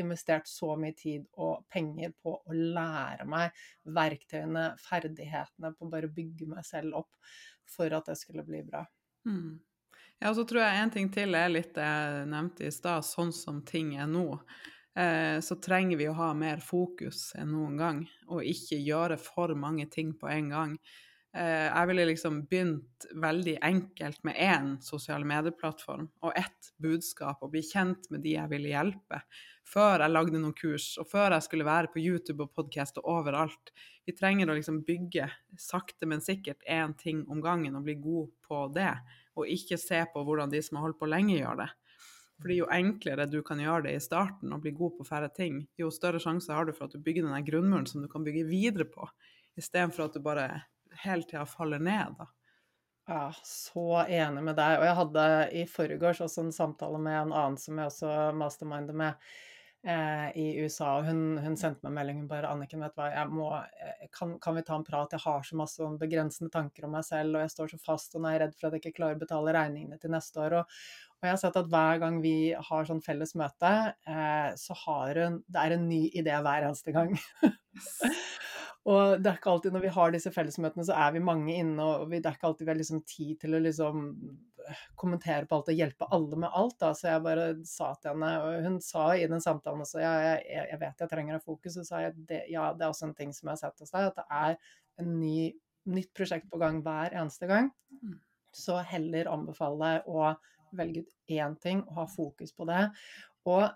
investert 0.00 0.48
så 0.48 0.74
mye 0.80 0.94
tid 0.96 1.26
og 1.38 1.64
penger 1.72 2.12
på 2.22 2.34
å 2.38 2.56
lære 2.56 3.26
meg 3.28 3.54
verktøyene, 3.94 4.72
ferdighetene, 4.82 5.72
på 5.74 5.86
å 5.86 5.92
bare 5.92 6.10
bygge 6.12 6.48
meg 6.50 6.66
selv 6.66 7.02
opp 7.02 7.32
for 7.68 7.92
at 7.94 8.08
det 8.08 8.16
skulle 8.18 8.46
bli 8.46 8.62
bra. 8.66 8.84
Mm. 9.28 9.58
Ja, 10.18 10.32
og 10.32 10.38
så 10.38 10.44
tror 10.48 10.64
jeg 10.64 10.80
en 10.82 10.94
ting 10.94 11.12
til 11.14 11.36
er 11.38 11.52
litt 11.52 11.76
det 11.76 11.86
jeg 11.86 12.26
nevnte 12.32 12.66
i 12.66 12.74
stad, 12.74 13.06
sånn 13.06 13.30
som 13.34 13.62
ting 13.66 13.94
er 14.00 14.08
nå. 14.10 14.26
Eh, 14.98 15.40
så 15.40 15.54
trenger 15.62 15.96
vi 15.96 16.08
å 16.10 16.16
ha 16.18 16.32
mer 16.34 16.58
fokus 16.64 17.28
enn 17.38 17.52
noen 17.54 17.76
gang, 17.78 18.00
og 18.26 18.46
ikke 18.46 18.80
gjøre 18.82 19.18
for 19.20 19.54
mange 19.54 19.86
ting 19.92 20.16
på 20.18 20.26
en 20.32 20.48
gang. 20.50 20.72
Eh, 21.36 21.68
jeg 21.68 21.88
ville 21.90 22.06
liksom 22.08 22.40
begynt 22.50 23.06
veldig 23.14 23.58
enkelt 23.62 24.24
med 24.26 24.40
én 24.42 24.72
sosiale 24.82 25.28
medieplattform 25.28 26.08
og 26.24 26.32
ett 26.40 26.72
budskap, 26.82 27.44
og 27.44 27.52
bli 27.52 27.62
kjent 27.62 28.08
med 28.10 28.24
de 28.26 28.34
jeg 28.34 28.50
ville 28.50 28.72
hjelpe, 28.72 29.20
før 29.68 30.02
jeg 30.02 30.14
lagde 30.16 30.40
noen 30.40 30.56
kurs, 30.56 30.88
og 30.98 31.06
før 31.12 31.36
jeg 31.36 31.46
skulle 31.46 31.68
være 31.68 31.92
på 31.94 32.02
YouTube 32.02 32.48
og 32.48 32.56
podkast 32.58 32.98
og 32.98 33.06
overalt. 33.20 33.70
Vi 34.08 34.16
trenger 34.18 34.50
å 34.50 34.56
liksom 34.58 34.82
bygge 34.88 35.28
sakte, 35.60 36.08
men 36.10 36.24
sikkert 36.24 36.64
én 36.66 36.96
ting 36.98 37.22
om 37.30 37.44
gangen 37.44 37.76
og 37.78 37.86
bli 37.86 38.00
god 38.02 38.32
på 38.48 38.64
det, 38.74 38.96
og 39.38 39.46
ikke 39.46 39.78
se 39.78 40.02
på 40.10 40.26
hvordan 40.26 40.50
de 40.50 40.64
som 40.64 40.80
har 40.80 40.88
holdt 40.88 40.98
på 40.98 41.12
lenge, 41.12 41.36
gjør 41.38 41.62
det. 41.62 41.70
Fordi 42.38 42.60
jo 42.60 42.68
enklere 42.70 43.26
du 43.26 43.40
kan 43.42 43.58
gjøre 43.58 43.88
det 43.88 43.96
i 43.98 44.02
starten 44.02 44.52
og 44.54 44.62
bli 44.62 44.72
god 44.76 44.94
på 44.98 45.06
færre 45.08 45.30
ting, 45.34 45.64
jo 45.78 45.90
større 45.90 46.20
sjanse 46.22 46.54
har 46.54 46.68
du 46.68 46.74
for 46.76 46.86
at 46.86 46.94
du 46.94 47.02
bygger 47.02 47.26
den 47.26 47.46
grunnmuren 47.46 47.88
som 47.90 48.04
du 48.04 48.08
kan 48.10 48.26
bygge 48.26 48.46
videre 48.46 48.86
på, 48.86 49.08
istedenfor 49.58 50.06
at 50.06 50.18
du 50.18 50.22
bare 50.22 50.48
hele 51.02 51.26
tida 51.26 51.44
faller 51.46 51.82
ned. 51.82 52.14
da. 52.18 52.28
Ja, 53.08 53.32
så 53.42 54.04
enig 54.04 54.44
med 54.44 54.58
deg. 54.58 54.78
Og 54.78 54.84
jeg 54.84 54.96
hadde 54.98 55.26
i 55.56 55.66
forgårs 55.70 56.22
også 56.26 56.44
en 56.44 56.54
samtale 56.54 56.98
med 57.00 57.22
en 57.22 57.32
annen 57.32 57.56
som 57.60 57.78
jeg 57.80 57.90
også 57.90 58.16
masterminder 58.36 58.98
med 59.00 59.30
eh, 59.88 60.26
i 60.36 60.46
USA, 60.60 60.98
hun, 61.06 61.38
hun, 61.40 61.56
sendte 61.56 61.88
meg 61.88 61.96
melding 61.96 62.20
hun 62.20 62.28
bare 62.28 62.50
'Anniken, 62.50 62.84
vet 62.84 62.94
du 62.94 63.00
hva, 63.00 63.24
må, 63.32 63.48
eh, 63.56 64.06
kan, 64.12 64.36
kan, 64.44 64.58
vi 64.58 64.64
ta 64.66 64.76
en 64.76 64.84
prat? 64.84 65.16
Jeg 65.16 65.24
har 65.24 65.42
så 65.42 65.56
masse 65.56 65.90
begrensende 66.00 66.52
tanker 66.52 66.84
om 66.84 66.92
meg 66.98 67.06
selv, 67.08 67.36
og 67.36 67.46
jeg 67.46 67.54
står 67.54 67.72
så 67.72 67.80
fast, 67.86 68.14
og 68.14 68.22
nå 68.22 68.28
er 68.28 68.36
jeg 68.36 68.44
redd 68.44 68.58
for 68.58 68.68
at 68.68 68.76
jeg 68.76 68.84
ikke 68.84 68.98
klarer 69.00 69.16
å 69.16 69.24
betale 69.24 69.56
regningene 69.56 70.00
til 70.02 70.12
neste 70.12 70.44
år.' 70.44 70.60
Og, 70.60 70.78
og 71.18 71.26
jeg 71.26 71.34
har 71.34 71.38
sett 71.40 71.56
at 71.58 71.70
hver 71.72 71.98
gang 71.98 72.20
vi 72.22 72.52
har 72.54 72.84
sånn 72.86 73.02
felles 73.02 73.34
møte, 73.38 73.70
eh, 74.06 74.50
så 74.54 74.74
har 74.84 75.18
hun 75.18 75.40
Det 75.50 75.62
er 75.64 75.74
en 75.74 75.88
ny 75.90 76.04
idé 76.14 76.34
hver 76.44 76.66
eneste 76.68 76.92
gang. 76.94 77.10
og 78.92 79.18
det 79.18 79.32
er 79.32 79.40
ikke 79.40 79.50
alltid 79.50 79.74
når 79.74 79.82
vi 79.82 79.94
har 79.96 80.12
disse 80.14 80.30
fellesmøtene, 80.30 80.84
så 80.86 80.94
er 80.94 81.16
vi 81.16 81.24
mange 81.26 81.56
inne, 81.56 81.82
og 81.82 82.04
vi, 82.12 82.20
det 82.22 82.30
er 82.30 82.36
ikke 82.38 82.52
alltid 82.52 82.68
vi 82.68 82.70
har 82.70 82.78
liksom 82.78 83.00
tid 83.02 83.32
til 83.42 83.56
å 83.58 83.60
liksom 83.64 84.04
eh, 84.62 84.84
kommentere 85.02 85.48
på 85.50 85.58
alt 85.58 85.72
og 85.72 85.80
hjelpe 85.80 86.08
alle 86.14 86.38
med 86.44 86.54
alt. 86.60 86.76
Da. 86.84 86.92
Så 86.94 87.08
jeg 87.10 87.24
bare 87.24 87.48
sa 87.66 87.88
til 87.98 88.14
henne, 88.14 88.30
og 88.44 88.68
hun 88.68 88.76
sa 88.86 89.08
i 89.16 89.24
den 89.32 89.42
samtalen 89.42 89.82
også 89.82 90.04
ja, 90.04 90.12
jeg, 90.22 90.68
jeg 90.70 90.80
vet 90.84 91.02
jeg 91.02 91.12
trenger 91.16 91.34
å 91.34 91.40
ha 91.40 91.46
fokus, 91.48 91.80
og 91.82 91.88
sa 91.88 92.04
jeg 92.04 92.14
det, 92.30 92.44
ja, 92.52 92.68
det 92.78 92.86
er 92.86 92.92
også 92.92 93.08
en 93.08 93.16
ting 93.18 93.34
som 93.34 93.50
jeg 93.50 93.56
har 93.56 93.64
sett 93.64 93.82
hos 93.82 93.90
deg, 93.96 94.12
at 94.12 94.22
det 94.22 94.28
er 94.38 94.78
en 95.02 95.10
ny, 95.18 95.50
nytt 95.90 96.14
prosjekt 96.14 96.46
på 96.52 96.62
gang 96.62 96.78
hver 96.86 97.18
eneste 97.18 97.50
gang. 97.50 97.72
Mm. 98.06 98.20
Så 98.54 98.78
heller 98.86 99.32
anbefale 99.34 99.96
å 100.06 100.30
velge 100.76 101.04
ut 101.04 101.34
én 101.38 101.54
ting 101.62 101.84
og 101.86 102.02
ha 102.02 102.06
fokus 102.10 102.52
på 102.56 102.66
det. 102.68 102.84
Og 103.48 103.68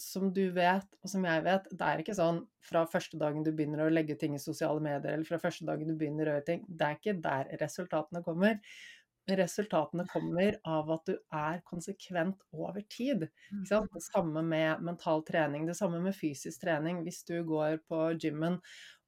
som 0.00 0.30
du 0.34 0.42
vet, 0.54 0.86
og 1.02 1.10
som 1.10 1.24
jeg 1.26 1.44
vet, 1.46 1.68
det 1.70 1.86
er 1.86 2.02
ikke 2.02 2.16
sånn 2.18 2.40
fra 2.66 2.82
første 2.90 3.18
dagen 3.20 3.44
du 3.46 3.52
begynner 3.54 3.84
å 3.84 3.92
legge 3.92 4.16
ting 4.18 4.34
i 4.34 4.42
sosiale 4.42 4.82
medier, 4.82 5.14
eller 5.14 5.28
fra 5.28 5.38
første 5.42 5.66
dagen 5.68 5.86
du 5.86 5.94
begynner 5.98 6.26
å 6.26 6.34
gjøre 6.34 6.48
ting. 6.48 6.64
Det 6.66 6.88
er 6.88 6.98
ikke 6.98 7.16
der 7.22 7.52
resultatene 7.62 8.24
kommer. 8.26 8.58
Resultatene 9.24 10.04
kommer 10.10 10.58
av 10.68 10.90
at 10.92 11.06
du 11.08 11.14
er 11.32 11.62
konsekvent 11.64 12.42
over 12.52 12.82
tid. 12.92 13.28
Det 13.70 14.02
samme 14.10 14.42
med 14.44 14.82
mental 14.84 15.22
trening, 15.24 15.64
det 15.64 15.78
samme 15.78 16.02
med 16.04 16.16
fysisk 16.18 16.66
trening. 16.66 17.00
Hvis 17.06 17.22
du 17.30 17.38
går 17.46 17.78
på 17.88 18.02
gymmen 18.18 18.58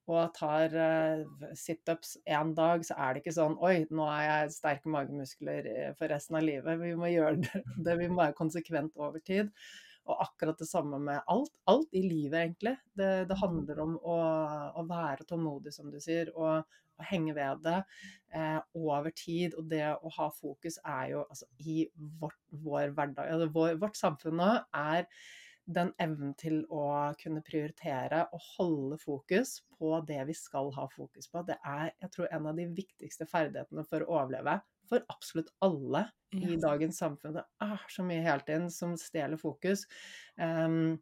og 0.07 0.31
tar 0.35 0.73
uh, 0.73 1.49
situps 1.57 2.15
én 2.23 2.53
dag, 2.57 2.85
så 2.87 2.95
er 2.95 3.13
det 3.13 3.23
ikke 3.23 3.35
sånn 3.35 3.57
Oi, 3.63 3.81
nå 3.91 4.07
er 4.11 4.23
jeg 4.23 4.55
sterke 4.55 4.91
magemuskler 4.93 5.67
eh, 5.71 5.91
for 5.99 6.11
resten 6.11 6.39
av 6.39 6.45
livet. 6.47 6.79
Vi 6.79 6.93
må 6.99 7.11
gjøre 7.11 7.41
det, 7.43 7.63
det 7.87 7.97
vi 7.99 8.07
må 8.11 8.21
være 8.21 8.37
konsekvent 8.37 8.95
over 8.95 9.23
tid. 9.23 9.51
Og 10.07 10.23
akkurat 10.23 10.59
det 10.59 10.69
samme 10.69 10.99
med 11.03 11.19
alt. 11.27 11.51
Alt 11.67 11.95
i 11.99 12.05
livet, 12.05 12.39
egentlig. 12.39 12.77
Det, 12.95 13.11
det 13.27 13.39
handler 13.41 13.81
om 13.83 13.97
å, 13.99 14.19
å, 14.79 14.85
være 14.87 15.27
tålmodig, 15.27 15.73
som 15.75 15.91
du 15.91 15.99
sier, 16.03 16.31
og, 16.39 16.63
å 16.97 17.07
henge 17.09 17.35
ved 17.37 17.65
det 17.65 17.81
eh, 18.35 18.61
over 18.79 19.11
tid. 19.11 19.57
Og 19.59 19.67
det 19.71 19.83
å 19.91 20.13
ha 20.19 20.29
fokus 20.33 20.79
er 20.83 21.11
jo 21.13 21.25
altså 21.27 21.49
i 21.59 21.83
vårt, 22.21 22.39
vår 22.63 22.95
hverdag 22.95 23.33
altså 23.35 23.51
vår, 23.53 23.75
Vårt 23.83 23.99
samfunn 23.99 24.39
nå 24.39 24.53
er 24.71 25.05
den 25.67 25.91
evnen 25.99 26.31
til 26.39 26.61
å 26.71 26.83
kunne 27.19 27.43
prioritere 27.45 28.23
og 28.33 28.43
holde 28.55 28.97
fokus 29.01 29.57
på 29.75 29.91
det 30.07 30.21
vi 30.29 30.35
skal 30.37 30.71
ha 30.77 30.87
fokus 30.93 31.27
på, 31.31 31.43
det 31.47 31.57
er 31.59 31.91
jeg 31.91 32.11
tror, 32.13 32.29
en 32.31 32.47
av 32.51 32.59
de 32.59 32.69
viktigste 32.77 33.27
ferdighetene 33.29 33.83
for 33.87 34.05
å 34.05 34.21
overleve 34.21 34.59
for 34.87 35.03
absolutt 35.11 35.51
alle 35.65 36.05
i 36.35 36.55
dagens 36.59 37.01
samfunn. 37.01 37.35
Det 37.35 37.43
er 37.65 37.83
så 37.91 38.05
mye 38.07 38.23
hele 38.23 38.45
tiden 38.47 38.69
som 38.71 38.95
stjeler 38.99 39.39
fokus. 39.39 39.83
Um, 40.39 40.95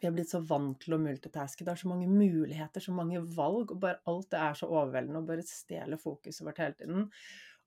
vi 0.00 0.08
er 0.08 0.14
blitt 0.14 0.32
så 0.32 0.40
vant 0.42 0.80
til 0.82 0.96
å 0.96 1.00
multitaske. 1.02 1.62
Det 1.62 1.74
er 1.74 1.80
så 1.82 1.90
mange 1.90 2.08
muligheter, 2.10 2.82
så 2.82 2.94
mange 2.96 3.22
valg, 3.36 3.70
og 3.74 3.80
bare 3.82 4.00
alt 4.10 4.30
det 4.32 4.40
er 4.40 4.58
så 4.58 4.68
overveldende 4.70 5.22
og 5.22 5.28
bare 5.30 5.46
stjeler 5.46 6.00
fokuset 6.00 6.46
vårt 6.46 6.62
hele 6.64 6.78
tiden. 6.78 7.08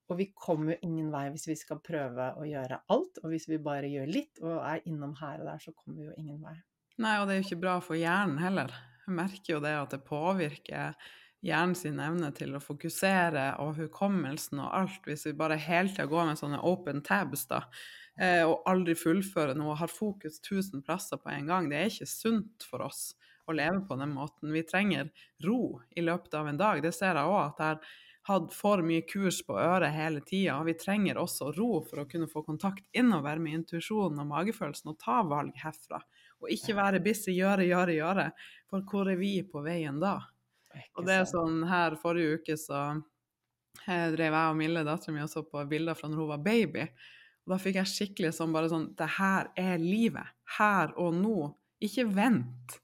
Og 0.06 0.20
vi 0.20 0.28
kommer 0.38 0.74
jo 0.74 0.78
ingen 0.86 1.10
vei 1.10 1.26
hvis 1.34 1.48
vi 1.50 1.56
skal 1.58 1.82
prøve 1.84 2.30
å 2.38 2.46
gjøre 2.46 2.80
alt. 2.94 3.20
Og 3.24 3.32
hvis 3.32 3.48
vi 3.50 3.58
bare 3.62 3.90
gjør 3.90 4.10
litt 4.10 4.42
og 4.44 4.60
er 4.60 4.84
innom 4.86 5.16
her 5.20 5.42
og 5.42 5.50
der, 5.50 5.62
så 5.62 5.74
kommer 5.74 6.00
vi 6.00 6.08
jo 6.08 6.16
ingen 6.20 6.40
vei. 6.44 6.56
Nei, 7.02 7.18
og 7.20 7.26
det 7.26 7.34
er 7.34 7.40
jo 7.42 7.46
ikke 7.50 7.62
bra 7.66 7.76
for 7.84 7.98
hjernen 7.98 8.38
heller. 8.40 8.72
Jeg 9.06 9.16
merker 9.18 9.56
jo 9.56 9.62
det 9.62 9.74
at 9.76 9.92
det 9.92 10.04
påvirker 10.06 10.94
hjernen 11.46 11.76
sin 11.78 12.00
evne 12.02 12.30
til 12.34 12.56
å 12.56 12.62
fokusere 12.62 13.50
og 13.62 13.76
hukommelsen 13.78 14.62
og 14.64 14.72
alt, 14.74 15.04
hvis 15.06 15.26
vi 15.28 15.36
bare 15.36 15.58
hele 15.60 15.92
tida 15.92 16.08
går 16.10 16.30
med 16.30 16.40
sånne 16.40 16.62
open 16.66 17.02
tabs 17.06 17.44
da, 17.50 17.60
eh, 18.18 18.42
og 18.46 18.64
aldri 18.70 18.96
fullfører 18.98 19.58
noe 19.58 19.76
har 19.78 19.92
fokus 19.92 20.40
tusen 20.42 20.82
plasser 20.86 21.20
på 21.22 21.30
en 21.34 21.50
gang. 21.50 21.68
Det 21.70 21.78
er 21.78 21.92
ikke 21.92 22.10
sunt 22.10 22.66
for 22.66 22.86
oss 22.88 23.10
å 23.46 23.54
leve 23.54 23.84
på 23.86 23.98
den 24.00 24.14
måten. 24.16 24.50
Vi 24.54 24.64
trenger 24.66 25.12
ro 25.44 25.78
i 25.94 26.02
løpet 26.02 26.34
av 26.34 26.48
en 26.50 26.58
dag. 26.58 26.82
Det 26.82 26.94
ser 26.94 27.14
jeg 27.14 27.30
òg, 27.30 27.52
at 27.52 27.62
jeg 27.62 27.94
hatt 28.26 28.54
for 28.54 28.82
mye 28.82 29.04
kurs 29.06 29.38
på 29.46 29.56
øret 29.60 29.94
hele 29.94 30.20
tida. 30.26 30.58
Vi 30.66 30.74
trenger 30.78 31.20
også 31.22 31.52
ro 31.56 31.80
for 31.86 32.02
å 32.02 32.06
kunne 32.10 32.28
få 32.30 32.42
kontakt 32.46 32.86
innover 32.96 33.38
med 33.42 33.60
intuisjonen 33.60 34.22
og 34.24 34.30
magefølelsen 34.32 34.92
og 34.92 34.98
ta 35.02 35.20
valg 35.26 35.56
herfra. 35.62 36.00
Og 36.42 36.50
ikke 36.52 36.76
være 36.76 37.02
busy, 37.04 37.36
gjøre, 37.36 37.68
gjøre, 37.68 37.94
gjøre. 37.96 38.30
For 38.70 38.86
hvor 38.90 39.10
er 39.12 39.20
vi 39.20 39.36
på 39.46 39.62
veien 39.64 40.00
da? 40.02 40.18
Og 40.96 41.06
det 41.06 41.20
er 41.20 41.28
sånn 41.30 41.62
her 41.70 41.96
forrige 42.00 42.40
uke 42.40 42.56
så 42.60 42.80
drev 43.86 44.34
jeg 44.34 44.50
og 44.50 44.56
Mille, 44.58 44.82
dattera 44.84 45.14
mi, 45.14 45.22
og 45.22 45.30
så 45.30 45.44
på 45.46 45.62
bilder 45.70 45.96
fra 45.96 46.10
når 46.10 46.22
hun 46.22 46.32
var 46.32 46.42
baby. 46.44 46.88
Og 47.46 47.54
da 47.54 47.60
fikk 47.62 47.78
jeg 47.78 47.92
skikkelig 47.92 48.32
sånn 48.34 48.54
bare 48.54 48.70
sånn 48.72 48.88
Det 48.98 49.06
her 49.20 49.52
er 49.60 49.78
livet. 49.78 50.34
Her 50.58 50.96
og 50.98 51.14
nå. 51.14 51.38
Ikke 51.84 52.06
vent 52.08 52.80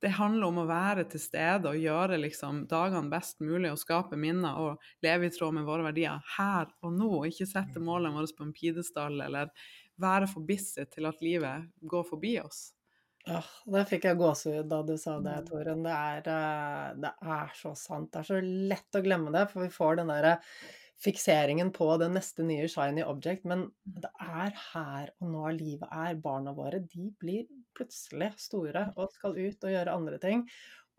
det 0.00 0.14
handler 0.16 0.48
om 0.48 0.62
å 0.62 0.68
være 0.68 1.04
til 1.12 1.20
stede 1.20 1.68
og 1.68 1.80
gjøre 1.80 2.18
liksom 2.22 2.64
dagene 2.70 3.12
best 3.12 3.42
mulig 3.44 3.68
og 3.68 3.80
skape 3.82 4.16
minner 4.16 4.56
og 4.62 4.90
leve 5.04 5.28
i 5.28 5.34
tråd 5.34 5.58
med 5.58 5.68
våre 5.68 5.84
verdier 5.90 6.22
her 6.38 6.70
og 6.80 6.94
nå. 6.96 7.10
og 7.20 7.28
Ikke 7.28 7.48
sette 7.48 7.82
målene 7.84 8.16
våre 8.16 8.36
på 8.36 8.46
en 8.46 8.54
pidestall 8.56 9.20
eller 9.26 9.52
være 10.00 10.28
for 10.30 10.46
busy 10.46 10.86
til 10.88 11.08
at 11.10 11.20
livet 11.24 11.68
går 11.84 12.06
forbi 12.08 12.38
oss. 12.40 12.70
Ja, 13.28 13.42
det 13.68 13.84
fikk 13.90 14.06
jeg 14.08 14.16
gåsehud 14.16 14.68
da 14.70 14.80
du 14.86 14.94
sa 14.98 15.18
det, 15.20 15.42
mm. 15.42 15.48
Toren. 15.50 15.82
Det 15.84 15.92
er, 15.94 16.28
eh, 16.32 16.86
det 17.04 17.10
er 17.36 17.50
så 17.58 17.74
sant. 17.76 18.08
Det 18.12 18.22
er 18.22 18.28
så 18.30 18.40
lett 18.40 18.96
å 18.96 19.02
glemme 19.04 19.32
det, 19.34 19.44
for 19.50 19.66
vi 19.66 19.74
får 19.74 20.00
den 20.00 20.12
derre 20.12 20.38
fikseringen 21.00 21.72
på 21.76 21.88
det 22.00 22.10
neste 22.12 22.44
nye 22.44 22.68
shiny 22.68 23.04
object, 23.04 23.44
men 23.48 23.66
det 23.84 24.10
er 24.20 24.56
her 24.72 25.12
og 25.20 25.32
nå 25.32 25.52
livet 25.56 25.88
er. 25.92 26.16
Barna 26.20 26.56
våre 26.56 26.80
de 26.80 27.10
blir 27.20 27.44
plutselig 27.76 28.32
store 28.40 28.88
og 28.96 29.12
skal 29.14 29.38
ut 29.38 29.66
og 29.66 29.74
gjøre 29.74 29.96
andre 29.96 30.20
ting. 30.22 30.46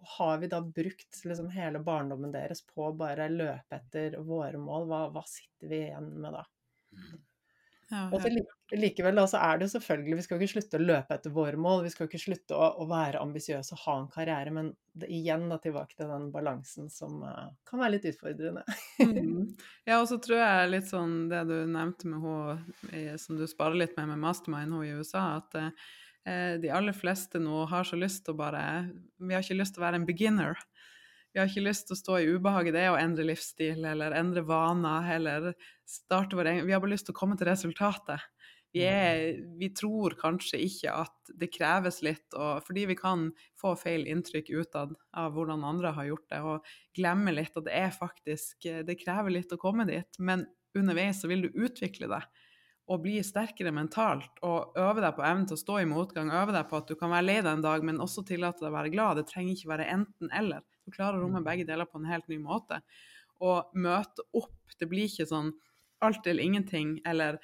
Og 0.01 0.13
har 0.17 0.39
vi 0.41 0.49
da 0.49 0.61
brukt 0.65 1.19
liksom 1.30 1.51
hele 1.53 1.82
barndommen 1.86 2.34
deres 2.34 2.63
på 2.65 2.88
å 2.88 2.95
bare 2.97 3.30
løpe 3.30 3.78
etter 3.78 4.17
våre 4.26 4.61
mål, 4.61 4.88
hva, 4.89 5.03
hva 5.13 5.26
sitter 5.30 5.69
vi 5.69 5.84
igjen 5.89 6.09
med 6.24 6.39
da? 6.39 6.45
Ja, 7.91 8.05
og 8.07 8.22
så 8.24 8.30
likevel 8.80 9.17
da, 9.19 9.26
så 9.28 9.39
er 9.43 9.57
det 9.59 9.65
jo 9.65 9.74
selvfølgelig 9.74 10.15
Vi 10.15 10.24
skal 10.24 10.38
jo 10.38 10.45
ikke 10.45 10.53
slutte 10.53 10.80
å 10.80 10.84
løpe 10.86 11.15
etter 11.17 11.34
våre 11.36 11.57
mål, 11.59 11.82
vi 11.84 11.89
skal 11.91 12.05
jo 12.05 12.09
ikke 12.11 12.22
slutte 12.24 12.55
å, 12.55 12.69
å 12.80 12.86
være 12.88 13.19
ambisiøse 13.19 13.76
og 13.76 13.82
ha 13.84 13.95
en 13.99 14.07
karriere, 14.13 14.53
men 14.55 14.69
det, 14.95 15.09
igjen 15.11 15.43
da 15.51 15.57
tilbake 15.59 15.97
til 15.97 16.07
den 16.07 16.30
balansen 16.32 16.88
som 16.91 17.19
uh, 17.26 17.49
kan 17.67 17.84
være 17.84 17.97
litt 17.97 18.07
utfordrende. 18.13 18.63
mm. 19.01 19.41
Ja, 19.89 19.99
og 19.99 20.07
så 20.07 20.22
tror 20.24 20.39
jeg 20.39 20.72
litt 20.72 20.88
sånn 20.88 21.17
det 21.32 21.43
du 21.51 21.57
nevnte 21.67 22.07
med 22.11 22.24
hun 22.24 23.19
som 23.19 23.39
du 23.39 23.43
sparer 23.49 23.76
litt 23.84 23.97
med 23.99 24.13
med 24.13 24.24
Mastermind 24.24 24.72
hun 24.72 24.88
i 24.88 24.95
USA, 24.95 25.26
at 25.41 25.59
uh, 25.59 25.91
de 26.24 26.69
aller 26.69 26.93
fleste 26.93 27.39
nå 27.41 27.63
har 27.72 27.88
så 27.88 27.97
lyst 27.97 28.26
til 28.26 28.36
å 28.36 28.38
bare 28.38 28.61
Vi 29.17 29.34
har 29.34 29.41
ikke 29.41 29.57
lyst 29.57 29.74
til 29.74 29.82
å 29.82 29.86
være 29.88 29.97
en 30.01 30.05
beginner. 30.05 30.59
Vi 31.32 31.39
har 31.39 31.47
ikke 31.47 31.63
lyst 31.63 31.88
til 31.88 31.95
å 31.95 31.99
stå 31.99 32.17
i 32.19 32.32
ubehaget, 32.36 32.76
det 32.76 32.84
er 32.84 32.91
å 32.91 32.99
endre 32.99 33.24
livsstil 33.30 33.86
eller 33.88 34.15
endre 34.17 34.43
vaner 34.43 35.07
eller 35.15 35.53
starte 35.88 36.36
vår 36.36 36.49
egen 36.51 36.67
Vi 36.67 36.76
har 36.76 36.84
bare 36.84 36.91
lyst 36.91 37.07
til 37.07 37.15
å 37.15 37.19
komme 37.22 37.38
til 37.39 37.47
resultatet. 37.47 38.26
Vi, 38.72 38.84
er, 38.88 39.41
vi 39.59 39.67
tror 39.76 40.15
kanskje 40.19 40.61
ikke 40.63 40.93
at 41.03 41.32
det 41.39 41.49
kreves 41.51 41.99
litt, 42.05 42.28
og, 42.32 42.61
fordi 42.63 42.86
vi 42.91 42.95
kan 42.99 43.26
få 43.59 43.74
feil 43.80 44.05
inntrykk 44.07 44.51
utad 44.61 44.93
av 45.19 45.34
hvordan 45.36 45.65
andre 45.67 45.91
har 45.97 46.07
gjort 46.07 46.28
det, 46.32 46.39
og 46.39 46.69
glemme 46.95 47.34
litt 47.36 47.57
at 47.59 47.67
det 47.67 47.76
er 47.76 47.91
faktisk 47.95 48.69
Det 48.88 48.95
krever 48.99 49.36
litt 49.36 49.51
å 49.51 49.59
komme 49.59 49.88
dit, 49.89 50.19
men 50.19 50.45
underveis 50.78 51.19
så 51.19 51.32
vil 51.32 51.47
du 51.47 51.63
utvikle 51.65 52.07
det 52.11 52.22
og 52.92 53.04
bli 53.06 53.22
sterkere 53.24 53.72
mentalt 53.72 54.42
og 54.44 54.76
øve 54.80 55.04
deg 55.04 55.16
på 55.16 55.24
evnen 55.24 55.48
til 55.48 55.56
å 55.56 55.62
stå 55.62 55.78
i 55.80 55.88
motgang. 55.88 56.32
Øve 56.36 56.56
deg 56.56 56.68
på 56.68 56.82
at 56.82 56.92
du 56.92 56.98
kan 57.00 57.14
være 57.14 57.28
lei 57.28 57.38
deg 57.39 57.54
en 57.54 57.64
dag, 57.64 57.86
men 57.88 58.04
også 58.04 58.26
tillate 58.28 58.64
deg 58.64 58.72
å 58.72 58.76
være 58.76 58.92
glad. 58.92 59.22
Det 59.22 59.30
trenger 59.30 59.56
ikke 59.56 59.72
være 59.72 59.88
enten-eller. 59.94 60.66
Du 60.84 60.92
klarer 60.92 61.20
å 61.20 61.24
romme 61.24 61.39
mm. 61.39 61.48
begge 61.48 61.68
deler 61.70 61.88
på 61.88 62.02
en 62.02 62.10
helt 62.12 62.28
ny 62.32 62.42
måte. 62.44 62.82
Og 63.42 63.72
møte 63.80 64.26
opp. 64.38 64.76
Det 64.76 64.89
blir 64.92 65.08
ikke 65.08 65.30
sånn 65.30 65.54
alt 66.04 66.28
eller 66.28 66.44
ingenting, 66.44 66.96
eller 67.08 67.38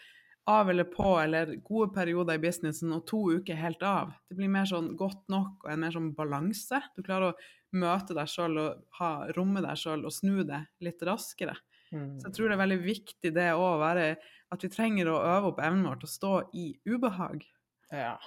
av 0.47 0.69
eller 0.71 0.87
på, 0.89 1.05
eller 1.19 1.53
gode 1.67 1.91
perioder 1.95 2.37
i 2.37 2.41
businessen 2.41 2.93
og 2.95 3.05
to 3.09 3.19
uker 3.37 3.59
helt 3.59 3.83
av. 3.83 4.13
Det 4.29 4.37
blir 4.39 4.51
mer 4.51 4.67
sånn 4.69 4.93
godt 4.99 5.25
nok 5.31 5.65
og 5.65 5.71
en 5.73 5.81
mer 5.83 5.95
sånn 5.95 6.13
balanse. 6.17 6.79
Du 6.95 7.03
klarer 7.05 7.33
å 7.33 7.77
møte 7.77 8.15
deg 8.15 8.31
sjøl 8.31 8.55
og 8.61 8.99
ha, 8.99 9.11
romme 9.35 9.63
deg 9.63 9.79
sjøl 9.79 10.05
og 10.07 10.15
snu 10.15 10.45
det 10.47 10.61
litt 10.83 11.03
raskere. 11.07 11.57
Mm. 11.91 12.17
Så 12.19 12.29
jeg 12.29 12.35
tror 12.37 12.49
det 12.49 12.55
er 12.55 12.63
veldig 12.63 12.79
viktig 12.83 13.33
det 13.35 13.49
å 13.55 13.67
være 13.81 14.07
at 14.53 14.63
vi 14.63 14.69
trenger 14.71 15.09
å 15.11 15.19
øve 15.35 15.51
opp 15.51 15.61
evnen 15.63 15.87
vår 15.89 16.01
til 16.01 16.09
å 16.09 16.13
stå 16.15 16.33
i 16.55 16.65
ubehag. 16.87 17.45
Ja. 17.91 18.17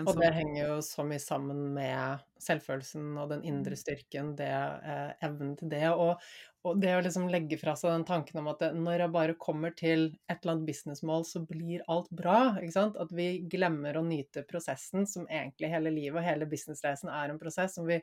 Og 0.00 0.20
det 0.20 0.30
henger 0.36 0.60
jo 0.62 0.78
så 0.84 1.04
mye 1.06 1.20
sammen 1.22 1.70
med 1.74 2.22
selvfølelsen 2.40 3.18
og 3.20 3.32
den 3.34 3.42
indre 3.48 3.76
mm. 3.76 3.80
styrken, 3.80 4.32
det, 4.38 4.48
eh, 4.50 5.10
evnen 5.26 5.52
til 5.58 5.70
det. 5.72 5.84
Og, 5.90 6.22
og, 6.64 6.80
det 6.80 6.94
å 6.96 7.02
liksom 7.04 7.28
legge 7.32 7.58
fra 7.60 7.74
seg 7.78 7.92
den 7.92 8.06
tanken 8.08 8.40
om 8.40 8.50
at 8.52 8.62
det, 8.62 8.70
når 8.78 9.04
jeg 9.04 9.14
bare 9.16 9.38
kommer 9.40 9.74
til 9.76 10.06
et 10.30 10.38
eller 10.38 10.56
annet 10.56 10.68
businessmål, 10.70 11.26
så 11.28 11.44
blir 11.46 11.84
alt 11.92 12.10
bra. 12.14 12.40
ikke 12.60 12.76
sant? 12.76 13.00
At 13.00 13.12
vi 13.16 13.30
glemmer 13.50 13.98
å 13.98 14.04
nyte 14.06 14.46
prosessen, 14.48 15.08
som 15.10 15.28
egentlig 15.28 15.72
hele 15.72 15.92
livet 15.94 16.20
og 16.22 16.28
hele 16.28 16.48
businessreisen 16.50 17.12
er 17.12 17.32
en 17.32 17.40
prosess. 17.40 17.76
som 17.76 17.88
vi 17.88 18.00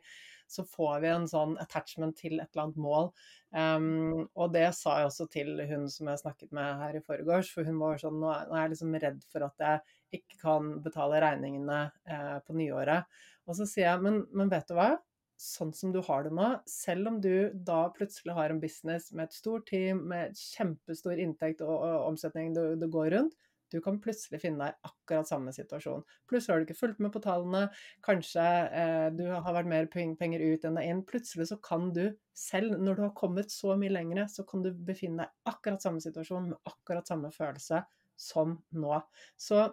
så 0.48 0.64
får 0.64 1.00
vi 1.00 1.08
en 1.12 1.26
sånn 1.28 1.58
attachment 1.60 2.16
til 2.16 2.38
et 2.38 2.48
eller 2.48 2.64
annet 2.64 2.80
mål. 2.80 3.10
Um, 3.52 4.26
og 4.36 4.52
det 4.54 4.66
sa 4.76 4.98
jeg 5.00 5.10
også 5.10 5.26
til 5.32 5.60
hun 5.68 5.86
som 5.92 6.08
jeg 6.08 6.22
snakket 6.22 6.54
med 6.56 6.82
her 6.82 6.96
i 6.98 7.04
forgårs, 7.04 7.52
for 7.52 7.68
hun 7.68 7.80
var 7.80 8.00
sånn 8.00 8.18
nå 8.20 8.30
er, 8.32 8.48
jeg 8.62 8.74
liksom 8.74 8.96
redd 9.04 9.20
for 9.32 9.44
at 9.44 9.64
jeg 9.64 9.97
ikke 10.14 10.40
kan 10.40 10.78
betale 10.84 11.20
regningene 11.24 11.82
eh, 12.08 12.38
på 12.46 12.56
nyåret. 12.56 13.08
Og 13.48 13.56
så 13.58 13.68
sier 13.68 13.90
jeg, 13.90 14.04
men, 14.04 14.22
men 14.36 14.50
vet 14.52 14.68
du 14.68 14.76
hva? 14.78 14.94
sånn 15.38 15.70
som 15.74 15.92
du 15.94 16.00
har 16.02 16.24
det 16.26 16.32
nå, 16.34 16.46
selv 16.66 17.12
om 17.12 17.18
du 17.22 17.50
da 17.66 17.84
plutselig 17.94 18.34
har 18.34 18.50
en 18.50 18.60
business 18.62 19.12
med 19.14 19.28
et 19.28 19.36
stort 19.36 19.68
team, 19.70 20.02
med 20.10 20.34
kjempestor 20.34 21.20
inntekt 21.22 21.62
og, 21.62 21.76
og 21.78 22.08
omsetning 22.10 22.50
du, 22.56 22.74
du, 22.80 22.88
går 22.90 23.12
rundt, 23.14 23.36
du 23.70 23.78
kan 23.84 24.00
plutselig 24.02 24.40
finne 24.42 24.66
deg 24.66 24.88
akkurat 24.88 25.28
samme 25.28 25.52
situasjon. 25.54 26.02
Plutselig 26.28 26.54
har 26.54 26.62
du 26.62 26.66
ikke 26.66 26.78
fulgt 26.80 27.02
med 27.04 27.12
på 27.14 27.22
tallene, 27.22 27.66
kanskje 28.04 28.44
eh, 28.80 29.08
du 29.14 29.26
har 29.30 29.54
vært 29.54 29.70
mer 29.70 29.88
penger 29.92 30.42
ut 30.42 30.66
enn 30.66 30.80
deg 30.80 30.90
inn. 30.90 31.04
Plutselig 31.06 31.50
så 31.52 31.60
kan 31.62 31.92
du 31.94 32.06
selv, 32.34 32.74
når 32.80 32.98
du 32.98 33.04
har 33.06 33.16
kommet 33.18 33.54
så 33.54 33.76
mye 33.78 33.94
lengre, 33.94 34.26
så 34.32 34.46
kan 34.48 34.64
du 34.64 34.72
befinne 34.72 35.22
deg 35.26 35.52
akkurat 35.54 35.84
samme 35.84 36.02
situasjon 36.02 36.50
med 36.50 36.72
akkurat 36.72 37.06
samme 37.06 37.30
følelse 37.34 37.84
som 38.18 38.56
nå. 38.74 38.98
Så 39.38 39.68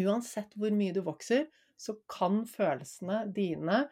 uansett 0.00 0.56
hvor 0.58 0.74
mye 0.76 0.94
du 0.94 1.02
vokser, 1.06 1.48
så 1.78 1.96
kan 2.10 2.44
følelsene 2.46 3.24
dine 3.34 3.86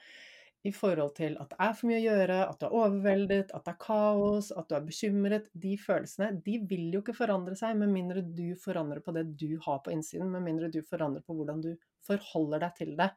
i 0.62 0.72
forhold 0.76 1.14
til 1.16 1.38
at 1.40 1.52
det 1.54 1.56
er 1.64 1.76
for 1.76 1.88
mye 1.88 1.98
å 1.98 2.04
gjøre, 2.04 2.38
at 2.50 2.58
du 2.60 2.66
er 2.66 2.74
overveldet, 2.76 3.52
at 3.56 3.64
det 3.64 3.72
er 3.72 3.78
kaos, 3.80 4.50
at 4.52 4.66
du 4.68 4.74
er 4.76 4.82
bekymret. 4.84 5.46
De 5.62 5.72
følelsene 5.80 6.34
de 6.44 6.58
vil 6.68 6.90
jo 6.92 7.00
ikke 7.00 7.16
forandre 7.16 7.56
seg 7.56 7.78
med 7.80 7.92
mindre 7.94 8.20
du 8.20 8.52
forandrer 8.60 9.00
på 9.04 9.14
det 9.16 9.24
du 9.40 9.54
har 9.64 9.80
på 9.84 9.94
innsiden, 9.94 10.28
med 10.32 10.44
mindre 10.44 10.68
du 10.72 10.82
forandrer 10.84 11.24
på 11.24 11.36
hvordan 11.38 11.64
du 11.64 11.70
forholder 12.04 12.60
deg 12.66 12.76
til 12.76 12.92
det. 12.98 13.08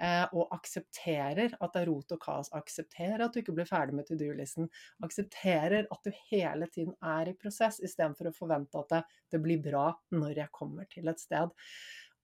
Eh, 0.00 0.24
og 0.32 0.54
aksepterer 0.56 1.58
at 1.58 1.76
det 1.76 1.82
er 1.82 1.90
rot 1.90 2.16
og 2.16 2.22
kaos. 2.22 2.52
Aksepterer 2.56 3.26
at 3.26 3.36
du 3.36 3.42
ikke 3.42 3.56
blir 3.58 3.68
ferdig 3.68 3.98
med 3.98 4.08
to 4.08 4.16
do-listen. 4.16 4.70
Aksepterer 5.04 5.84
at 5.92 6.08
du 6.08 6.24
hele 6.30 6.70
tiden 6.72 6.96
er 7.04 7.28
i 7.28 7.36
prosess, 7.36 7.82
istedenfor 7.84 8.30
å 8.30 8.36
forvente 8.36 8.80
at 8.80 8.96
det, 8.96 9.04
det 9.36 9.44
blir 9.44 9.60
bra 9.60 9.90
når 10.16 10.46
jeg 10.46 10.56
kommer 10.56 10.88
til 10.88 11.12
et 11.12 11.20
sted. 11.20 11.52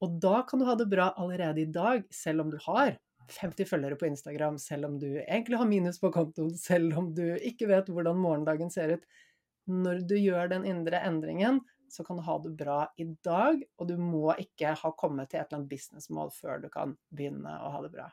Og 0.03 0.19
da 0.23 0.43
kan 0.49 0.59
du 0.59 0.67
ha 0.67 0.75
det 0.79 0.89
bra 0.91 1.13
allerede 1.21 1.63
i 1.63 1.71
dag, 1.71 2.03
selv 2.15 2.43
om 2.43 2.51
du 2.51 2.59
har 2.65 2.97
50 3.31 3.69
følgere 3.71 3.99
på 3.99 4.09
Instagram, 4.09 4.59
selv 4.59 4.89
om 4.89 4.97
du 4.99 5.07
egentlig 5.23 5.59
har 5.61 5.69
minus 5.69 6.01
på 6.03 6.11
kontoen, 6.15 6.51
selv 6.59 6.97
om 6.99 7.13
du 7.15 7.25
ikke 7.39 7.69
vet 7.71 7.91
hvordan 7.93 8.19
morgendagen 8.19 8.73
ser 8.73 8.97
ut. 8.97 9.07
Når 9.71 10.03
du 10.11 10.17
gjør 10.19 10.51
den 10.51 10.67
indre 10.67 10.99
endringen, 11.07 11.61
så 11.93 12.05
kan 12.05 12.19
du 12.19 12.25
ha 12.27 12.39
det 12.43 12.55
bra 12.59 12.81
i 12.99 13.07
dag, 13.25 13.63
og 13.79 13.89
du 13.89 13.95
må 14.01 14.33
ikke 14.41 14.75
ha 14.81 14.93
kommet 14.99 15.31
til 15.31 15.43
et 15.43 15.47
eller 15.47 15.61
annet 15.61 15.71
businessmål 15.71 16.33
før 16.35 16.65
du 16.65 16.69
kan 16.73 16.97
begynne 17.15 17.55
å 17.63 17.71
ha 17.75 17.83
det 17.85 17.93
bra. 17.95 18.09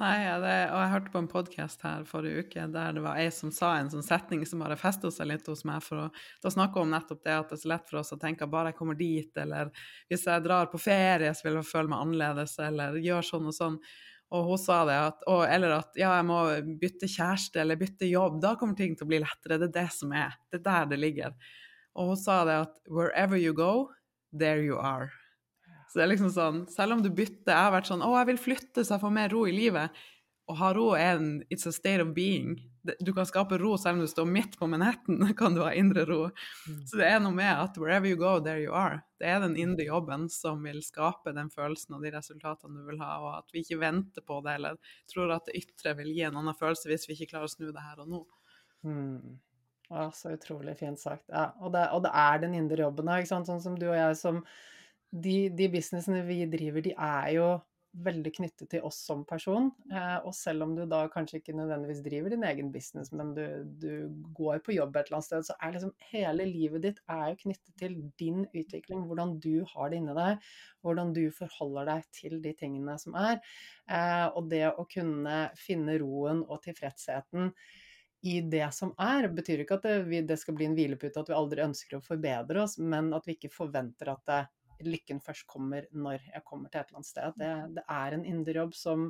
Nei, 0.00 0.22
ja, 0.24 0.38
det, 0.40 0.52
og 0.72 0.78
jeg 0.80 0.90
hørte 0.94 1.10
på 1.12 1.20
en 1.20 1.26
podkast 1.28 1.82
her 1.84 2.06
forrige 2.08 2.46
uke 2.46 2.62
der 2.72 2.94
det 2.96 3.02
var 3.04 3.18
ei 3.20 3.26
som 3.34 3.50
sa 3.52 3.74
en 3.76 3.90
sånn 3.92 4.04
setning 4.06 4.40
som 4.48 4.62
bare 4.64 4.78
festa 4.80 5.10
seg 5.12 5.28
litt 5.28 5.50
hos 5.50 5.66
meg. 5.68 5.82
for 5.84 6.06
å, 6.06 6.06
Da 6.42 6.50
snakka 6.50 6.80
om 6.80 6.90
nettopp 6.90 7.20
det 7.22 7.34
at 7.36 7.52
det 7.52 7.58
er 7.58 7.62
så 7.62 7.68
lett 7.74 7.90
for 7.90 8.00
oss 8.00 8.14
å 8.16 8.18
tenke 8.18 8.46
at 8.46 8.50
bare 8.50 8.72
jeg 8.72 8.78
kommer 8.78 8.96
dit, 8.96 9.36
eller 9.36 9.70
hvis 10.08 10.24
jeg 10.26 10.44
drar 10.46 10.72
på 10.72 10.80
ferie, 10.80 11.34
så 11.36 11.44
vil 11.44 11.60
jeg 11.60 11.68
føle 11.68 11.92
meg 11.92 12.06
annerledes, 12.06 12.56
eller 12.58 12.96
gjør 13.04 13.28
sånn 13.28 13.52
og 13.52 13.56
sånn. 13.58 13.78
Og 14.32 14.48
hun 14.48 14.58
sa 14.64 14.82
det, 14.88 14.98
at, 15.12 15.24
og, 15.28 15.44
eller 15.44 15.76
at 15.76 16.00
ja, 16.00 16.16
jeg 16.16 16.24
må 16.24 16.40
bytte 16.80 17.12
kjæreste 17.12 17.60
eller 17.60 17.76
bytte 17.76 18.08
jobb. 18.08 18.40
Da 18.40 18.56
kommer 18.56 18.74
ting 18.74 18.96
til 18.96 19.04
å 19.04 19.12
bli 19.12 19.20
lettere. 19.20 19.60
Det 19.60 19.68
er 19.68 19.76
det 19.82 19.90
som 19.92 20.14
er. 20.16 20.38
Det 20.48 20.62
er 20.62 20.68
der 20.70 20.86
det 20.94 21.02
ligger. 21.02 21.36
Og 22.00 22.14
hun 22.14 22.16
sa 22.16 22.42
det 22.48 22.62
at 22.64 22.78
wherever 22.88 23.36
you 23.36 23.52
go, 23.52 23.90
there 24.32 24.64
you 24.64 24.80
are. 24.80 25.12
Så 25.92 26.00
det 26.00 26.06
er 26.06 26.12
liksom 26.14 26.32
sånn, 26.32 26.64
selv 26.72 26.96
om 26.96 27.02
du 27.04 27.10
bytter 27.12 27.52
Jeg 27.52 27.66
har 27.66 27.72
vært 27.74 27.90
sånn 27.90 28.00
Å, 28.00 28.14
jeg 28.22 28.30
vil 28.30 28.38
flytte 28.40 28.80
så 28.80 28.94
jeg 28.94 29.02
får 29.02 29.12
mer 29.12 29.32
ro 29.34 29.42
i 29.44 29.52
livet. 29.52 30.02
Å 30.48 30.56
ha 30.56 30.70
ro 30.72 30.86
er 30.96 31.18
en 31.18 31.32
It's 31.52 31.68
a 31.68 31.72
state 31.74 32.00
of 32.00 32.14
being 32.16 32.56
du 32.82 33.12
kan 33.12 33.26
skape 33.26 33.58
ro 33.58 33.76
selv 33.78 33.94
om 33.94 34.00
du 34.00 34.08
står 34.10 34.26
midt 34.26 34.58
på 34.58 34.66
Manhattan, 34.66 35.34
kan 35.38 35.54
du 35.54 35.62
ha 35.62 35.72
indre 35.74 36.04
ro. 36.04 36.22
Mm. 36.68 36.80
Så 36.86 36.98
det 36.98 37.08
er 37.08 37.20
noe 37.22 37.34
med 37.34 37.50
at 37.50 37.78
wherever 37.78 38.08
you 38.08 38.18
go, 38.18 38.38
there 38.42 38.62
you 38.62 38.74
are. 38.74 39.02
Det 39.22 39.28
er 39.30 39.38
den 39.44 39.54
indre 39.60 39.86
jobben 39.86 40.26
som 40.32 40.62
vil 40.66 40.82
skape 40.82 41.34
den 41.36 41.50
følelsen 41.50 41.96
og 41.96 42.02
de 42.02 42.12
resultatene 42.14 42.82
du 42.82 42.90
vil 42.90 42.98
ha, 43.02 43.12
og 43.22 43.30
at 43.36 43.54
vi 43.54 43.62
ikke 43.62 43.78
venter 43.84 44.26
på 44.26 44.40
det 44.42 44.56
eller 44.58 44.98
tror 45.10 45.36
at 45.36 45.46
det 45.46 45.62
ytre 45.62 45.94
vil 46.00 46.10
gi 46.10 46.26
en 46.26 46.42
annen 46.42 46.58
følelse 46.58 46.90
hvis 46.90 47.06
vi 47.08 47.16
ikke 47.16 47.36
klarer 47.36 47.50
å 47.50 47.54
snu 47.54 47.68
det 47.70 47.86
her 47.86 48.02
og 48.02 48.10
nå. 48.10 48.22
Mm. 48.88 49.38
Ja, 49.92 50.08
så 50.16 50.34
utrolig 50.34 50.74
fint 50.80 50.98
sagt. 50.98 51.28
Ja, 51.28 51.52
og, 51.60 51.70
det, 51.76 51.86
og, 51.92 52.02
det, 52.02 52.12
er 52.16 52.42
den 52.42 52.56
indre 52.58 52.82
jobben, 52.82 53.10
sant? 53.28 53.46
sånn 53.46 53.62
som 53.62 53.78
du 53.78 53.90
og 53.92 53.98
jeg 53.98 54.18
som 54.18 54.42
de, 55.12 55.36
de 55.52 55.68
businessene 55.72 56.22
vi 56.26 56.40
driver, 56.50 56.84
de 56.84 56.96
er 56.96 57.28
jo 57.36 57.52
veldig 57.92 58.30
knyttet 58.38 58.70
til 58.72 58.84
oss 58.88 58.96
som 59.04 59.22
person. 59.28 59.68
Eh, 59.92 60.16
og 60.24 60.32
selv 60.36 60.64
om 60.64 60.72
du 60.76 60.84
da 60.88 61.02
kanskje 61.12 61.42
ikke 61.42 61.54
nødvendigvis 61.56 62.00
driver 62.04 62.32
din 62.32 62.46
egen 62.48 62.70
business, 62.72 63.12
men 63.12 63.34
du, 63.36 63.44
du, 63.82 63.92
går 64.32 64.62
på 64.64 64.76
jobb 64.78 64.96
et 64.96 65.10
eller 65.10 65.18
annet 65.18 65.28
sted, 65.28 65.46
så 65.48 65.56
er 65.60 65.74
liksom 65.74 65.92
hele 66.12 66.46
livet 66.48 66.86
ditt 66.86 67.02
er 67.12 67.26
jo 67.30 67.40
knyttet 67.44 67.76
til 67.82 67.98
din 68.20 68.46
utvikling. 68.48 69.04
Hvordan 69.10 69.36
du 69.44 69.66
har 69.74 69.92
det 69.92 70.00
inni 70.00 70.16
deg, 70.16 70.50
hvordan 70.80 71.12
du 71.16 71.22
forholder 71.36 71.92
deg 71.92 72.08
til 72.16 72.40
de 72.44 72.56
tingene 72.56 72.96
som 73.02 73.16
er. 73.20 73.42
Eh, 73.92 74.26
og 74.32 74.48
det 74.52 74.64
å 74.72 74.88
kunne 74.88 75.44
finne 75.60 76.00
roen 76.00 76.44
og 76.48 76.64
tilfredsheten 76.64 77.52
i 78.22 78.38
det 78.46 78.68
som 78.72 78.92
er, 79.02 79.26
betyr 79.34 79.64
ikke 79.64 79.80
at 79.80 79.86
det, 80.08 80.24
det 80.30 80.38
skal 80.38 80.54
bli 80.56 80.68
en 80.68 80.76
hvilepute, 80.78 81.18
at 81.18 81.28
vi 81.28 81.36
aldri 81.36 81.64
ønsker 81.64 81.98
å 81.98 82.04
forbedre 82.06 82.62
oss, 82.62 82.78
men 82.78 83.10
at 83.16 83.26
vi 83.26 83.34
ikke 83.34 83.50
forventer 83.52 84.14
at 84.14 84.22
det 84.30 84.42
lykken 84.88 85.20
først 85.24 85.46
kommer 85.50 85.88
når 85.92 86.24
jeg 86.32 86.44
kommer 86.46 86.70
til 86.70 86.80
et 86.80 86.90
eller 86.90 87.00
annet 87.00 87.10
sted. 87.10 87.36
Det, 87.40 87.50
det 87.78 87.84
er 87.96 88.16
en 88.16 88.24
indre 88.28 88.56
jobb 88.60 88.76
som, 88.78 89.08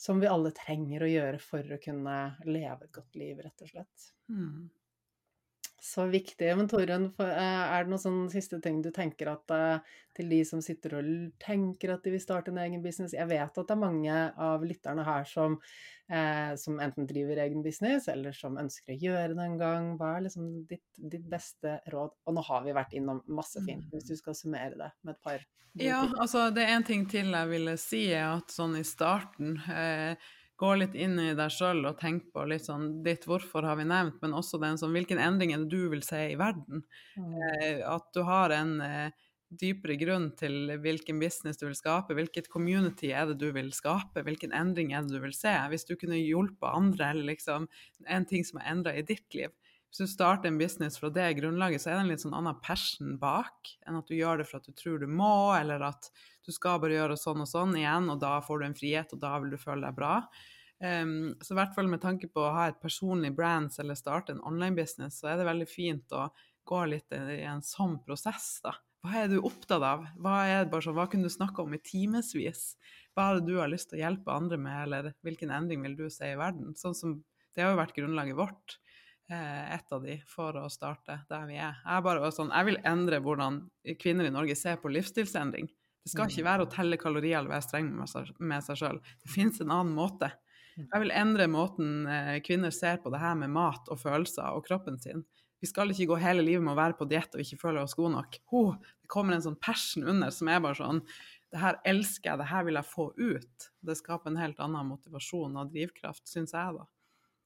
som, 0.00 0.20
vi 0.22 0.30
alle 0.30 0.52
trenger 0.56 1.04
å 1.04 1.10
gjøre 1.10 1.40
for 1.44 1.76
å 1.76 1.80
kunne 1.82 2.18
leve 2.48 2.86
et 2.86 2.94
godt 2.94 3.18
liv, 3.20 3.40
rett 3.44 3.66
og 3.66 3.72
slett. 3.72 4.10
Mm. 4.32 4.68
Så 5.80 6.04
viktig. 6.06 6.56
Men 6.56 6.68
Torunn, 6.68 7.06
eh, 7.24 7.26
er 7.72 7.84
det 7.84 7.88
noen 7.88 8.02
sånne 8.02 8.30
siste 8.32 8.58
ting 8.60 8.82
du 8.84 8.90
tenker 8.92 9.30
at 9.32 9.52
uh, 9.54 9.92
til 10.16 10.28
de 10.28 10.40
som 10.44 10.60
sitter 10.60 10.98
og 10.98 11.06
tenker 11.40 11.94
at 11.94 12.04
de 12.04 12.12
vil 12.12 12.20
starte 12.20 12.52
en 12.52 12.60
egen 12.60 12.82
business? 12.84 13.14
Jeg 13.16 13.30
vet 13.30 13.48
at 13.48 13.70
det 13.70 13.72
er 13.72 13.80
mange 13.80 14.18
av 14.44 14.66
lytterne 14.66 15.06
her 15.06 15.24
som, 15.28 15.56
eh, 16.12 16.52
som 16.60 16.82
enten 16.84 17.08
driver 17.08 17.40
egen 17.46 17.64
business, 17.64 18.10
eller 18.12 18.36
som 18.36 18.58
ønsker 18.60 18.92
å 18.92 19.00
gjøre 19.06 19.38
det 19.38 19.46
en 19.46 19.56
gang. 19.62 19.88
Hva 19.96 20.18
er 20.18 20.26
liksom 20.26 20.50
ditt, 20.68 20.84
ditt, 21.00 21.24
beste 21.32 21.78
råd? 21.94 22.12
Og 22.28 22.36
nå 22.36 22.44
har 22.50 22.66
vi 22.66 22.76
vært 22.76 22.92
innom 23.00 23.22
masse 23.32 23.64
fint, 23.64 23.88
hvis 23.94 24.10
du 24.10 24.18
skal 24.20 24.36
summere 24.36 24.76
det 24.76 24.90
med 25.00 25.16
et 25.16 25.24
par 25.24 25.48
Ja, 25.80 26.02
altså 26.18 26.50
det 26.52 26.66
er 26.66 26.74
en 26.74 26.84
ting 26.84 27.08
til 27.08 27.32
jeg 27.32 27.52
ville 27.54 27.78
si, 27.80 28.02
er 28.12 28.34
at 28.34 28.52
sånn 28.52 28.76
i 28.76 28.84
starten 28.84 29.56
uh, 29.64 30.30
gå 30.60 30.74
litt 30.76 30.94
inn 30.98 31.16
i 31.22 31.32
deg 31.36 31.52
sjøl 31.54 31.82
og 31.88 31.98
tenke 32.00 32.28
på 32.34 32.44
litt 32.50 32.66
sånn 32.66 33.00
ditt 33.04 33.24
hvorfor 33.28 33.64
har 33.64 33.78
vi 33.80 33.88
nevnt, 33.88 34.20
men 34.22 34.36
også 34.36 34.60
den 34.60 34.78
sånn 34.80 34.92
hvilken 34.96 35.20
endring 35.22 35.54
er 35.54 35.64
det 35.64 35.72
du 35.72 35.88
vil 35.92 36.04
se 36.04 36.26
i 36.34 36.38
verden? 36.40 36.84
Mm. 37.16 37.34
Eh, 37.40 37.80
at 37.88 38.10
du 38.16 38.20
har 38.28 38.52
en 38.54 38.74
eh, 38.84 39.26
dypere 39.50 39.96
grunn 39.98 40.28
til 40.38 40.74
hvilken 40.82 41.18
business 41.22 41.58
du 41.58 41.66
vil 41.66 41.78
skape, 41.78 42.14
hvilket 42.14 42.50
community 42.52 43.10
er 43.16 43.30
det 43.30 43.40
du 43.40 43.48
vil 43.56 43.72
skape, 43.74 44.22
hvilken 44.26 44.54
endring 44.56 44.92
er 44.94 45.06
det 45.06 45.16
du 45.16 45.24
vil 45.24 45.34
se? 45.34 45.54
Hvis 45.72 45.88
du 45.88 45.96
kunne 45.98 46.20
hjulpet 46.20 46.68
andre, 46.70 47.10
eller 47.14 47.32
liksom 47.32 47.66
en 48.06 48.28
ting 48.30 48.46
som 48.46 48.60
er 48.60 48.70
endra 48.74 48.94
i 48.94 49.06
ditt 49.06 49.26
liv. 49.34 49.54
Hvis 49.90 50.04
du 50.04 50.12
starter 50.12 50.46
en 50.52 50.60
business 50.60 51.00
fra 51.02 51.10
det 51.10 51.32
grunnlaget, 51.40 51.82
så 51.82 51.90
er 51.90 51.98
det 51.98 52.04
en 52.04 52.12
litt 52.12 52.22
sånn 52.22 52.36
annen 52.38 52.60
passion 52.62 53.16
bak 53.18 53.72
enn 53.88 53.98
at 53.98 54.06
du 54.06 54.14
gjør 54.14 54.38
det 54.38 54.46
for 54.46 54.60
at 54.60 54.68
du 54.68 54.76
tror 54.78 55.00
du 55.02 55.08
må, 55.10 55.50
eller 55.56 55.82
at 55.88 56.12
du 56.46 56.52
skal 56.54 56.80
bare 56.82 56.96
gjøre 56.96 57.18
sånn 57.20 57.44
og 57.44 57.50
sånn 57.50 57.76
igjen, 57.78 58.08
og 58.12 58.20
da 58.22 58.38
får 58.44 58.60
du 58.60 58.66
en 58.68 58.78
frihet, 58.78 59.12
og 59.14 59.22
da 59.22 59.34
vil 59.42 59.54
du 59.54 59.58
føle 59.60 59.84
deg 59.86 59.98
bra. 59.98 60.14
Um, 60.80 61.34
så 61.44 61.52
i 61.52 61.58
hvert 61.58 61.74
fall 61.76 61.90
med 61.92 62.00
tanke 62.00 62.30
på 62.32 62.40
å 62.40 62.54
ha 62.56 62.70
et 62.70 62.78
personlig 62.80 63.34
brands 63.36 63.76
eller 63.82 63.98
starte 63.98 64.32
en 64.32 64.44
online-business, 64.48 65.18
så 65.20 65.32
er 65.32 65.40
det 65.40 65.48
veldig 65.50 65.68
fint 65.68 66.14
å 66.16 66.30
gå 66.70 66.84
litt 66.88 67.12
i 67.12 67.42
en 67.48 67.60
sånn 67.64 67.98
prosess, 68.06 68.54
da. 68.64 68.72
Hva 69.00 69.22
er 69.22 69.30
du 69.32 69.38
opptatt 69.40 69.84
av? 69.84 70.02
Hva, 70.20 70.34
er 70.44 70.64
det 70.64 70.72
bare 70.74 70.84
sånn, 70.84 70.96
hva 70.98 71.06
kunne 71.08 71.28
du 71.28 71.32
snakke 71.32 71.64
om 71.64 71.72
i 71.72 71.80
timevis? 71.80 72.74
Hva 73.16 73.30
er 73.30 73.38
det 73.38 73.48
du 73.48 73.56
har 73.56 73.70
lyst 73.72 73.88
til 73.90 73.96
å 73.96 74.02
hjelpe 74.02 74.34
andre 74.34 74.58
med, 74.60 74.76
eller 74.84 75.12
hvilken 75.24 75.52
endring 75.56 75.80
vil 75.86 75.96
du 75.96 76.04
se 76.12 76.28
i 76.34 76.38
verden? 76.38 76.74
Sånn 76.76 76.96
som, 76.96 77.14
det 77.56 77.64
har 77.64 77.72
jo 77.72 77.80
vært 77.80 77.96
grunnlaget 77.96 78.36
vårt, 78.36 78.76
eh, 79.32 79.72
et 79.78 79.96
av 79.96 80.04
de, 80.04 80.18
for 80.28 80.58
å 80.60 80.66
starte 80.72 81.16
der 81.32 81.48
vi 81.48 81.56
er. 81.56 81.80
Jeg, 81.80 82.04
bare, 82.04 82.32
sånn, 82.36 82.52
jeg 82.52 82.68
vil 82.68 82.80
endre 82.92 83.22
hvordan 83.24 83.62
kvinner 84.02 84.28
i 84.28 84.34
Norge 84.36 84.58
ser 84.60 84.76
på 84.82 84.92
livsstilsendring. 84.92 85.72
Det 86.04 86.12
skal 86.14 86.30
ikke 86.30 86.46
være 86.46 86.64
å 86.64 86.70
telle 86.72 86.98
kalorier 87.00 87.38
eller 87.38 87.52
være 87.52 87.66
streng 87.66 87.90
med 87.92 88.64
seg 88.64 88.78
sjøl. 88.80 89.00
Det 89.20 89.32
finnes 89.32 89.60
en 89.60 89.74
annen 89.74 89.92
måte. 89.96 90.30
Jeg 90.80 91.02
vil 91.02 91.12
endre 91.12 91.48
måten 91.50 92.06
eh, 92.08 92.38
kvinner 92.44 92.72
ser 92.72 93.02
på 93.02 93.12
det 93.12 93.20
her 93.20 93.36
med 93.36 93.52
mat 93.52 93.90
og 93.92 94.00
følelser 94.00 94.56
og 94.56 94.64
kroppen 94.68 94.96
sin. 95.02 95.24
Vi 95.60 95.68
skal 95.68 95.92
ikke 95.92 96.08
gå 96.14 96.20
hele 96.22 96.44
livet 96.44 96.64
med 96.64 96.72
å 96.72 96.78
være 96.78 96.96
på 96.96 97.08
diett 97.10 97.34
og 97.36 97.42
ikke 97.42 97.58
føle 97.60 97.82
oss 97.84 97.96
gode 97.98 98.14
nok. 98.14 98.38
Oh, 98.56 98.78
det 98.80 99.10
kommer 99.12 99.36
en 99.36 99.44
sånn 99.44 99.58
passion 99.60 100.06
under 100.08 100.32
som 100.32 100.48
er 100.48 100.62
bare 100.64 100.78
sånn 100.78 101.02
Det 101.50 101.60
her 101.60 101.80
elsker 101.90 102.30
jeg, 102.30 102.38
det 102.40 102.48
her 102.48 102.64
vil 102.68 102.78
jeg 102.78 102.86
få 102.86 103.10
ut. 103.18 103.68
Det 103.82 103.98
skaper 103.98 104.30
en 104.30 104.40
helt 104.40 104.60
annen 104.62 104.86
motivasjon 104.86 105.58
og 105.58 105.72
drivkraft, 105.74 106.22
syns 106.30 106.54
jeg, 106.54 106.76
da. 106.78 106.86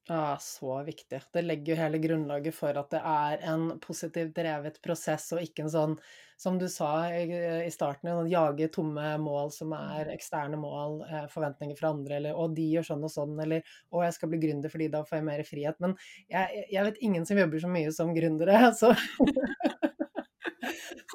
Ja, 0.08 0.36
så 0.40 0.82
viktig. 0.82 1.20
Det 1.32 1.42
legger 1.42 1.72
jo 1.72 1.76
hele 1.80 1.98
grunnlaget 1.98 2.52
for 2.54 2.76
at 2.76 2.90
det 2.92 2.98
er 3.08 3.38
en 3.48 3.62
positivt 3.80 4.34
drevet 4.36 4.76
prosess, 4.84 5.30
og 5.32 5.40
ikke 5.40 5.64
en 5.64 5.70
sånn, 5.72 5.94
som 6.36 6.58
du 6.60 6.66
sa 6.68 6.90
i 7.08 7.70
starten, 7.72 8.10
en 8.12 8.28
jage 8.28 8.68
tomme 8.74 9.14
mål 9.22 9.48
som 9.54 9.72
er 9.78 10.10
eksterne 10.12 10.60
mål, 10.60 10.98
eh, 11.08 11.24
forventninger 11.32 11.78
fra 11.80 11.94
andre, 11.96 12.18
eller 12.20 12.34
'å, 12.36 12.50
de 12.54 12.68
gjør 12.74 12.84
sånn 12.90 13.04
og 13.08 13.14
sånn', 13.16 13.40
eller 13.46 13.62
'å, 13.64 14.04
jeg 14.04 14.12
skal 14.18 14.28
bli 14.28 14.42
gründer 14.44 14.68
fordi 14.68 14.90
da 14.92 15.02
får 15.04 15.16
jeg 15.16 15.24
mer 15.30 15.42
frihet'. 15.42 15.80
Men 15.80 15.96
jeg, 16.28 16.66
jeg 16.70 16.84
vet 16.84 17.00
ingen 17.00 17.24
som 17.24 17.38
jobber 17.38 17.58
så 17.64 17.68
mye 17.72 17.92
som 17.92 18.12
gründere, 18.14 18.74
så 18.76 18.92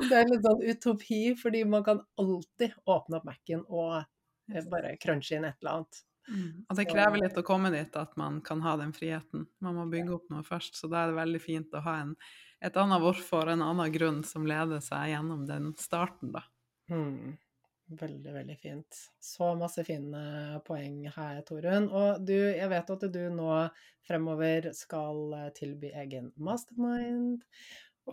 Det 0.09 0.15
er 0.15 0.29
litt 0.29 0.45
sånn 0.45 0.61
utopi, 0.63 1.19
fordi 1.39 1.63
man 1.65 1.83
kan 1.83 2.01
alltid 2.21 2.75
åpne 2.85 3.19
opp 3.19 3.25
Mac-en 3.29 3.63
og 3.67 3.97
eh, 4.53 4.63
bare 4.71 4.95
crunche 5.01 5.37
inn 5.37 5.47
et 5.49 5.57
eller 5.61 5.79
annet. 5.81 6.01
Mm. 6.27 6.65
Og 6.69 6.77
det 6.77 6.87
krever 6.89 7.23
litt 7.23 7.37
å 7.39 7.45
komme 7.45 7.71
dit 7.73 7.95
at 7.97 8.15
man 8.19 8.39
kan 8.45 8.61
ha 8.65 8.75
den 8.81 8.93
friheten. 8.93 9.47
Man 9.63 9.77
må 9.79 9.87
bygge 9.89 10.17
opp 10.19 10.29
noe 10.33 10.45
først, 10.45 10.77
så 10.77 10.89
da 10.91 11.03
er 11.03 11.11
det 11.11 11.19
veldig 11.21 11.41
fint 11.43 11.75
å 11.77 11.83
ha 11.85 11.99
en, 12.03 12.15
et 12.61 12.77
annet 12.77 13.03
hvorfor, 13.03 13.49
en 13.49 13.65
annen 13.65 13.93
grunn 13.93 14.23
som 14.27 14.47
leder 14.49 14.83
seg 14.83 15.13
gjennom 15.13 15.45
den 15.49 15.71
starten, 15.79 16.33
da. 16.35 16.43
Mm. 16.91 17.37
Veldig, 17.89 18.33
veldig 18.33 18.57
fint. 18.61 18.97
Så 19.19 19.55
masse 19.57 19.81
fine 19.87 20.59
poeng 20.67 21.07
her, 21.15 21.39
Torunn. 21.47 21.87
Og 21.89 22.21
du, 22.21 22.35
jeg 22.37 22.69
vet 22.69 22.91
at 22.93 23.05
du 23.09 23.23
nå 23.33 23.53
fremover 24.05 24.69
skal 24.77 25.33
tilby 25.57 25.89
egen 25.97 26.29
mastermind. 26.37 27.41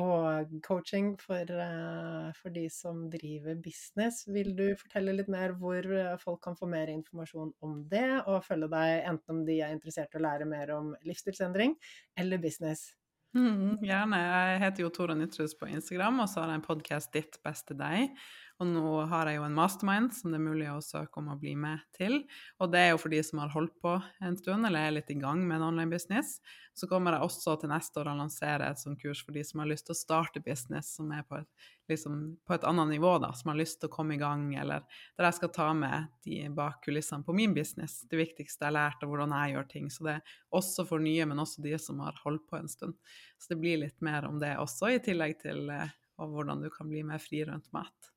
Og 0.02 0.52
coaching 0.64 1.14
for, 1.20 1.48
eh, 1.50 2.32
for, 2.36 2.52
de 2.52 2.66
som 2.72 3.06
driver 3.10 3.56
business. 3.64 4.26
Vil 4.28 4.52
du 4.56 4.66
fortelle 4.76 5.14
litt 5.16 5.30
mer 5.32 5.54
hvor 5.56 5.80
eh, 5.80 6.16
folk 6.20 6.42
kan 6.44 6.58
få 6.58 6.68
mer 6.70 6.92
informasjon 6.92 7.54
om 7.64 7.80
det, 7.90 8.08
og 8.26 8.44
følge 8.44 8.68
deg 8.72 9.08
enten 9.08 9.38
om 9.38 9.42
de 9.48 9.60
er 9.64 9.74
interessert 9.74 10.12
i 10.12 10.20
å 10.20 10.26
lære 10.26 10.48
mer 10.48 10.74
om 10.76 10.92
livsstilsendring 11.06 11.76
eller 12.20 12.42
business? 12.42 12.90
Mm, 13.36 13.82
gjerne. 13.84 14.18
Jeg 14.20 14.60
heter 14.62 14.84
jo 14.84 14.92
Tora 14.94 15.16
Nytrus 15.16 15.56
på 15.58 15.68
Instagram, 15.68 16.22
og 16.24 16.28
så 16.32 16.42
har 16.42 16.54
jeg 16.54 16.60
en 16.60 16.68
podkast 16.68 17.12
'Ditt 17.12 17.40
beste 17.44 17.76
deg'. 17.76 18.12
Og 18.56 18.68
nå 18.70 18.90
har 19.10 19.28
jeg 19.28 19.36
jo 19.36 19.44
en 19.44 19.56
mastermind 19.56 20.14
som 20.16 20.32
det 20.32 20.38
er 20.38 20.44
mulig 20.46 20.68
å 20.72 20.78
søke 20.80 21.20
om 21.20 21.26
å 21.28 21.36
bli 21.36 21.50
med 21.60 21.82
til. 21.96 22.22
Og 22.56 22.70
det 22.72 22.80
er 22.80 22.94
jo 22.94 23.00
for 23.02 23.12
de 23.12 23.18
som 23.26 23.42
har 23.42 23.50
holdt 23.52 23.74
på 23.84 23.98
en 24.24 24.38
stund 24.38 24.64
eller 24.64 24.86
er 24.86 24.94
litt 24.96 25.10
i 25.12 25.16
gang 25.20 25.42
med 25.44 25.58
en 25.58 25.66
online 25.66 25.92
business. 25.92 26.38
Så 26.72 26.88
kommer 26.88 27.12
jeg 27.12 27.26
også 27.26 27.58
til 27.60 27.68
neste 27.68 28.00
år 28.00 28.08
å 28.14 28.14
lansere 28.16 28.70
et 28.70 28.80
sånt 28.80 29.00
kurs 29.02 29.20
for 29.26 29.36
de 29.36 29.42
som 29.44 29.60
har 29.60 29.68
lyst 29.68 29.88
til 29.88 29.92
å 29.92 29.98
starte 29.98 30.40
business 30.44 30.94
som 30.96 31.12
er 31.12 31.26
på 31.28 31.36
et, 31.36 31.68
liksom, 31.92 32.22
på 32.48 32.56
et 32.56 32.64
annet 32.68 32.94
nivå, 32.94 33.12
da, 33.20 33.34
som 33.36 33.52
har 33.52 33.60
lyst 33.60 33.82
til 33.82 33.90
å 33.90 33.94
komme 33.98 34.16
i 34.16 34.22
gang, 34.24 34.48
eller 34.56 34.88
der 35.16 35.28
jeg 35.28 35.38
skal 35.42 35.52
ta 35.58 35.68
med 35.76 36.08
de 36.24 36.40
bak 36.56 36.80
kulissene 36.88 37.28
på 37.28 37.36
min 37.36 37.52
business. 37.56 37.98
Det 38.08 38.20
viktigste 38.22 38.64
jeg 38.64 38.70
har 38.70 38.78
lært, 38.78 39.04
og 39.04 39.12
hvordan 39.12 39.36
jeg 39.36 39.56
gjør 39.56 39.70
ting. 39.76 39.92
Så 39.92 40.08
det 40.08 40.16
er 40.16 40.34
også 40.56 40.88
for 40.88 41.04
nye, 41.04 41.28
men 41.28 41.44
også 41.44 41.64
de 41.64 41.76
som 41.80 42.00
har 42.04 42.24
holdt 42.24 42.48
på 42.48 42.56
en 42.60 42.72
stund. 42.72 42.96
Så 43.36 43.52
det 43.52 43.60
blir 43.60 43.84
litt 43.84 44.00
mer 44.04 44.28
om 44.28 44.40
det 44.40 44.56
også, 44.64 44.94
i 44.96 45.00
tillegg 45.04 45.40
til 45.44 45.68
og 46.16 46.32
hvordan 46.32 46.64
du 46.64 46.70
kan 46.72 46.88
bli 46.88 47.04
mer 47.04 47.20
fri 47.20 47.44
rundt 47.44 47.68
mat. 47.76 48.15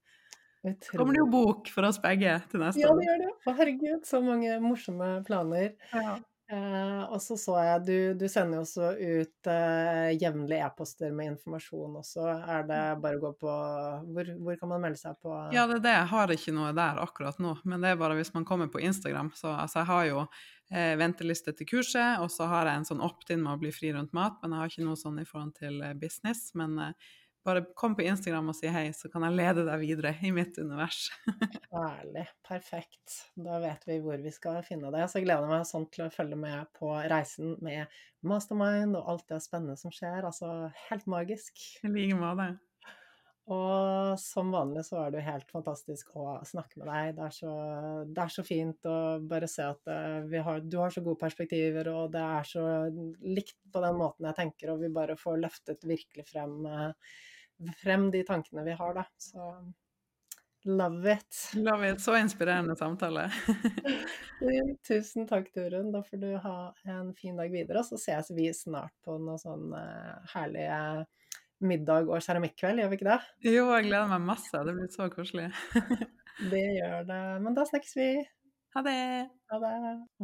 Så 0.60 0.98
kommer 0.98 1.15
det 1.15 1.22
jo 1.22 1.30
bok 1.31 1.69
for 1.72 1.88
oss 1.88 2.02
begge 2.03 2.34
til 2.52 2.64
neste 2.64 2.84
år. 2.84 2.90
Ja, 2.90 2.95
det 2.98 3.07
gjør 3.07 3.22
det. 3.23 3.53
Herregud, 3.60 4.02
så 4.07 4.19
mange 4.23 4.57
morsomme 4.64 5.14
planer. 5.27 5.72
Ja. 5.94 6.18
Eh, 6.49 7.02
og 7.14 7.19
så 7.22 7.36
så 7.38 7.60
jeg 7.61 7.81
du, 7.86 7.98
du 8.18 8.23
sender 8.26 8.57
jo 8.57 8.64
også 8.64 8.88
ut 8.98 9.49
eh, 9.53 10.15
jevnlige 10.18 10.65
e-poster 10.65 11.11
med 11.14 11.36
informasjon 11.36 11.99
også. 11.99 12.23
Er 12.26 12.64
det 12.65 12.80
mm. 12.80 13.03
bare 13.03 13.19
å 13.19 13.22
gå 13.22 13.31
på 13.44 13.57
hvor, 14.15 14.31
hvor, 14.40 14.57
kan 14.57 14.72
man 14.72 14.81
melde 14.88 14.98
seg 14.98 15.19
på? 15.22 15.36
Ja, 15.53 15.68
det 15.69 15.77
er 15.77 15.84
det. 15.84 15.94
Jeg 15.99 16.10
har 16.15 16.34
ikke 16.34 16.56
noe 16.57 16.72
der 16.73 17.03
akkurat 17.03 17.38
nå. 17.44 17.53
Men 17.69 17.86
det 17.86 17.94
er 17.94 18.02
bare 18.02 18.18
hvis 18.18 18.34
man 18.34 18.48
kommer 18.49 18.72
på 18.73 18.81
Instagram. 18.81 19.30
Så 19.38 19.52
altså, 19.53 19.84
jeg 19.84 19.91
har 19.91 20.10
jo 20.10 20.26
eh, 20.26 20.95
venteliste 20.98 21.53
til 21.53 21.69
kurset, 21.69 22.18
og 22.23 22.34
så 22.34 22.49
har 22.49 22.72
jeg 22.72 22.81
en 22.81 22.90
sånn 22.95 23.06
opt-in 23.06 23.45
med 23.45 23.53
å 23.53 23.61
bli 23.61 23.73
fri 23.76 23.94
rundt 23.94 24.18
mat. 24.18 24.41
Men 24.41 24.57
jeg 24.57 24.64
har 24.64 24.73
ikke 24.73 24.90
noe 24.90 25.03
sånn 25.06 25.22
i 25.22 25.30
forhold 25.30 25.53
til 25.61 25.77
eh, 25.86 25.94
business. 26.02 26.48
Men 26.57 26.80
eh, 26.81 27.14
bare 27.49 27.65
kom 27.77 27.97
på 27.97 28.05
Instagram 28.05 28.51
og 28.53 28.57
si 28.57 28.69
hei, 28.71 28.85
så 28.95 29.09
kan 29.11 29.26
jeg 29.27 29.38
lede 29.39 29.65
deg 29.67 29.81
videre 29.81 30.13
i 30.26 30.31
mitt 30.35 30.57
univers. 30.61 31.07
Herlig. 31.73 32.27
Perfekt. 32.45 33.17
Da 33.35 33.59
vet 33.63 33.84
vi 33.89 33.99
hvor 34.03 34.21
vi 34.21 34.34
skal 34.34 34.61
finne 34.67 34.93
det. 34.95 35.03
Så 35.09 35.19
jeg 35.19 35.27
gleder 35.27 35.49
meg 35.49 35.67
sånn 35.69 35.89
til 35.93 36.07
å 36.07 36.13
følge 36.13 36.39
med 36.39 36.71
på 36.77 36.93
reisen 37.11 37.57
med 37.65 37.99
Mastermind 38.30 38.97
og 38.99 39.13
alt 39.15 39.27
det 39.34 39.41
spennende 39.43 39.77
som 39.80 39.93
skjer. 39.93 40.23
Altså 40.30 40.71
helt 40.88 41.09
magisk. 41.09 41.59
I 41.84 41.93
like 41.93 42.17
måte. 42.19 42.53
Og 43.49 44.13
som 44.21 44.51
vanlig 44.53 44.84
så 44.85 44.99
er 45.01 45.09
det 45.09 45.21
jo 45.21 45.26
helt 45.26 45.47
fantastisk 45.49 46.11
å 46.21 46.35
snakke 46.45 46.77
med 46.77 46.89
deg. 46.91 47.15
Det 47.17 47.23
er 47.26 47.34
så, 47.34 47.53
det 48.05 48.21
er 48.21 48.34
så 48.34 48.43
fint 48.45 48.85
å 48.85 48.97
bare 49.31 49.49
se 49.49 49.65
at 49.65 49.89
eh, 49.89 50.35
har, 50.45 50.61
du 50.61 50.77
har 50.77 50.93
så 50.93 51.01
gode 51.01 51.17
perspektiver, 51.23 51.89
og 51.89 52.13
det 52.13 52.21
er 52.21 52.45
så 52.45 52.65
likt 53.26 53.57
på 53.73 53.81
den 53.81 53.97
måten 53.97 54.30
jeg 54.30 54.38
tenker, 54.38 54.76
og 54.76 54.84
vi 54.84 54.91
bare 54.93 55.17
får 55.17 55.41
løftet 55.41 55.88
virkelig 55.89 56.27
frem 56.30 56.59
uh, 56.69 57.15
frem 57.81 58.10
de 58.14 58.23
tankene 58.27 58.65
vi 58.68 58.77
har, 58.80 58.95
da. 58.98 59.06
Så 59.19 59.52
love 60.69 61.14
it. 61.14 61.40
Love 61.60 61.91
it. 61.91 62.02
Så 62.02 62.18
inspirerende 62.18 62.76
samtale. 62.80 63.30
Tusen 64.88 65.27
takk, 65.27 65.52
Torunn. 65.53 65.91
Da 65.95 66.03
får 66.03 66.23
du 66.23 66.30
ha 66.44 66.57
en 66.88 67.14
fin 67.18 67.40
dag 67.40 67.52
videre. 67.52 67.84
Og 67.84 67.90
så 67.90 67.99
ses 68.02 68.34
vi 68.36 68.52
snart 68.56 68.95
på 69.06 69.18
noen 69.18 69.41
sånn 69.41 69.73
herlige 70.34 71.06
middag 71.60 72.07
og 72.07 72.23
keramikkveld, 72.23 72.81
gjør 72.81 72.91
vi 72.91 72.99
ikke 72.99 73.10
det? 73.10 73.19
Jo, 73.49 73.68
jeg 73.76 73.90
gleder 73.90 74.11
meg 74.11 74.27
masse. 74.30 74.64
Det 74.65 74.76
blir 74.76 74.91
så 74.94 75.10
koselig. 75.11 75.49
det 76.53 76.65
gjør 76.77 77.07
det. 77.10 77.23
Men 77.44 77.57
da 77.57 77.65
snakkes 77.68 77.95
vi. 77.99 78.10
Ha 78.76 78.84
det. 78.86 78.99
Ha 79.52 79.60
det. 79.64 79.76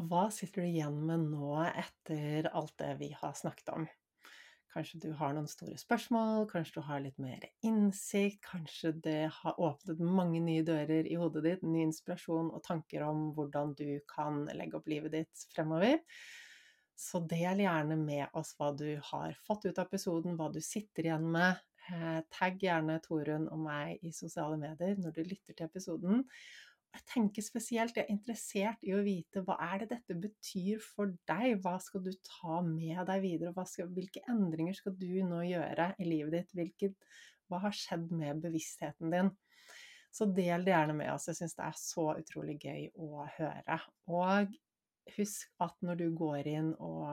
Hva 0.07 0.25
sitter 0.33 0.63
du 0.63 0.69
igjen 0.69 0.97
med 1.07 1.27
nå 1.31 1.59
etter 1.67 2.49
alt 2.53 2.75
det 2.81 2.93
vi 3.01 3.11
har 3.17 3.35
snakket 3.37 3.73
om? 3.75 3.87
Kanskje 4.75 4.97
du 5.05 5.11
har 5.15 5.31
noen 5.31 5.47
store 5.47 5.77
spørsmål, 5.79 6.49
kanskje 6.51 6.81
du 6.81 6.83
har 6.83 6.99
litt 6.99 7.19
mer 7.23 7.45
innsikt, 7.63 8.41
kanskje 8.43 8.89
det 9.05 9.21
har 9.31 9.61
åpnet 9.63 10.01
mange 10.03 10.41
nye 10.43 10.65
dører 10.67 11.07
i 11.07 11.15
hodet 11.15 11.45
ditt, 11.45 11.63
ny 11.63 11.85
inspirasjon 11.85 12.49
og 12.51 12.59
tanker 12.65 13.05
om 13.07 13.29
hvordan 13.37 13.71
du 13.79 14.01
kan 14.11 14.43
legge 14.51 14.75
opp 14.75 14.89
livet 14.91 15.15
ditt 15.15 15.45
fremover. 15.55 16.01
Så 16.99 17.23
del 17.23 17.63
gjerne 17.63 17.95
med 18.01 18.35
oss 18.35 18.51
hva 18.59 18.73
du 18.75 18.89
har 19.13 19.39
fått 19.47 19.69
ut 19.69 19.79
av 19.79 19.87
episoden, 19.87 20.35
hva 20.35 20.51
du 20.51 20.59
sitter 20.59 21.07
igjen 21.07 21.31
med. 21.31 21.63
Eh, 21.85 22.19
tagg 22.35 22.59
gjerne 22.59 22.99
Torunn 23.03 23.47
og 23.51 23.63
meg 23.63 24.03
i 24.03 24.11
sosiale 24.15 24.59
medier 24.59 24.99
når 24.99 25.15
du 25.15 25.23
lytter 25.23 25.55
til 25.55 25.69
episoden. 25.69 26.23
Jeg 26.95 27.03
tenker 27.11 27.43
spesielt, 27.43 27.97
jeg 27.97 28.05
er 28.05 28.13
interessert 28.13 28.83
i 28.87 28.93
å 28.95 29.01
vite 29.03 29.41
hva 29.43 29.57
er 29.65 29.81
det 29.83 29.89
dette 29.97 30.15
betyr 30.15 30.79
for 30.79 31.11
deg? 31.27 31.57
Hva 31.63 31.73
skal 31.83 32.05
du 32.05 32.13
ta 32.23 32.61
med 32.63 33.01
deg 33.09 33.23
videre? 33.25 33.65
Skal, 33.67 33.89
hvilke 33.91 34.23
endringer 34.31 34.77
skal 34.77 34.95
du 34.95 35.09
nå 35.27 35.41
gjøre 35.43 35.89
i 35.99 36.07
livet 36.07 36.37
ditt? 36.37 36.55
Hvilket, 36.55 36.95
hva 37.51 37.59
har 37.65 37.75
skjedd 37.75 38.13
med 38.15 38.39
bevisstheten 38.45 39.11
din? 39.11 39.33
Så 40.15 40.29
del 40.31 40.63
det 40.63 40.71
gjerne 40.71 40.95
med 40.95 41.11
oss. 41.11 41.27
Jeg 41.27 41.41
syns 41.41 41.57
det 41.57 41.67
er 41.67 41.79
så 41.81 42.07
utrolig 42.15 42.55
gøy 42.63 42.87
å 43.03 43.25
høre. 43.35 43.79
Og 44.15 44.55
husk 45.17 45.63
at 45.67 45.75
når 45.83 45.99
du 45.99 46.05
går 46.15 46.47
inn 46.55 46.73
og 46.79 47.09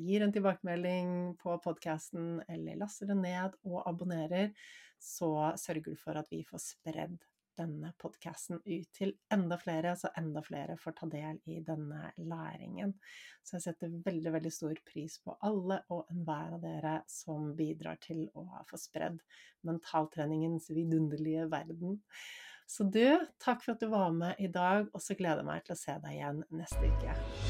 gir 0.00 0.24
en 0.24 0.32
tilbakemelding 0.32 1.10
på 1.42 1.60
podkasten, 1.64 2.38
eller 2.48 2.80
laster 2.80 3.12
den 3.12 3.20
ned 3.28 3.60
og 3.68 3.82
abonnerer, 3.84 4.54
så 4.96 5.52
sørger 5.60 5.92
du 5.92 6.00
for 6.00 6.16
at 6.16 6.32
vi 6.32 6.46
får 6.48 6.64
spredd 6.64 7.20
denne 7.58 7.90
podkasten 8.00 8.60
ut 8.64 8.88
til 8.96 9.12
enda 9.34 9.58
flere, 9.60 9.94
så 9.98 10.10
enda 10.18 10.42
flere 10.46 10.78
får 10.80 10.96
ta 10.98 11.08
del 11.12 11.40
i 11.50 11.58
denne 11.66 12.12
læringen. 12.16 12.94
Så 13.42 13.58
jeg 13.58 13.66
setter 13.68 13.94
veldig, 14.06 14.32
veldig 14.38 14.52
stor 14.54 14.80
pris 14.86 15.18
på 15.24 15.36
alle 15.44 15.80
og 15.94 16.10
enhver 16.14 16.56
av 16.56 16.64
dere 16.64 16.96
som 17.10 17.52
bidrar 17.58 18.00
til 18.04 18.26
å 18.38 18.46
få 18.68 18.80
spredd 18.80 19.20
mentaltreningens 19.68 20.70
vidunderlige 20.74 21.48
verden. 21.50 21.98
Så 22.68 22.84
du, 22.84 23.04
takk 23.40 23.62
for 23.64 23.74
at 23.74 23.80
du 23.80 23.88
var 23.88 24.12
med 24.12 24.40
i 24.44 24.50
dag, 24.52 24.90
og 24.92 25.00
så 25.00 25.16
gleder 25.16 25.40
jeg 25.40 25.48
meg 25.48 25.64
til 25.64 25.76
å 25.78 25.82
se 25.86 26.00
deg 26.04 26.18
igjen 26.18 26.44
neste 26.52 26.92
uke. 26.92 27.47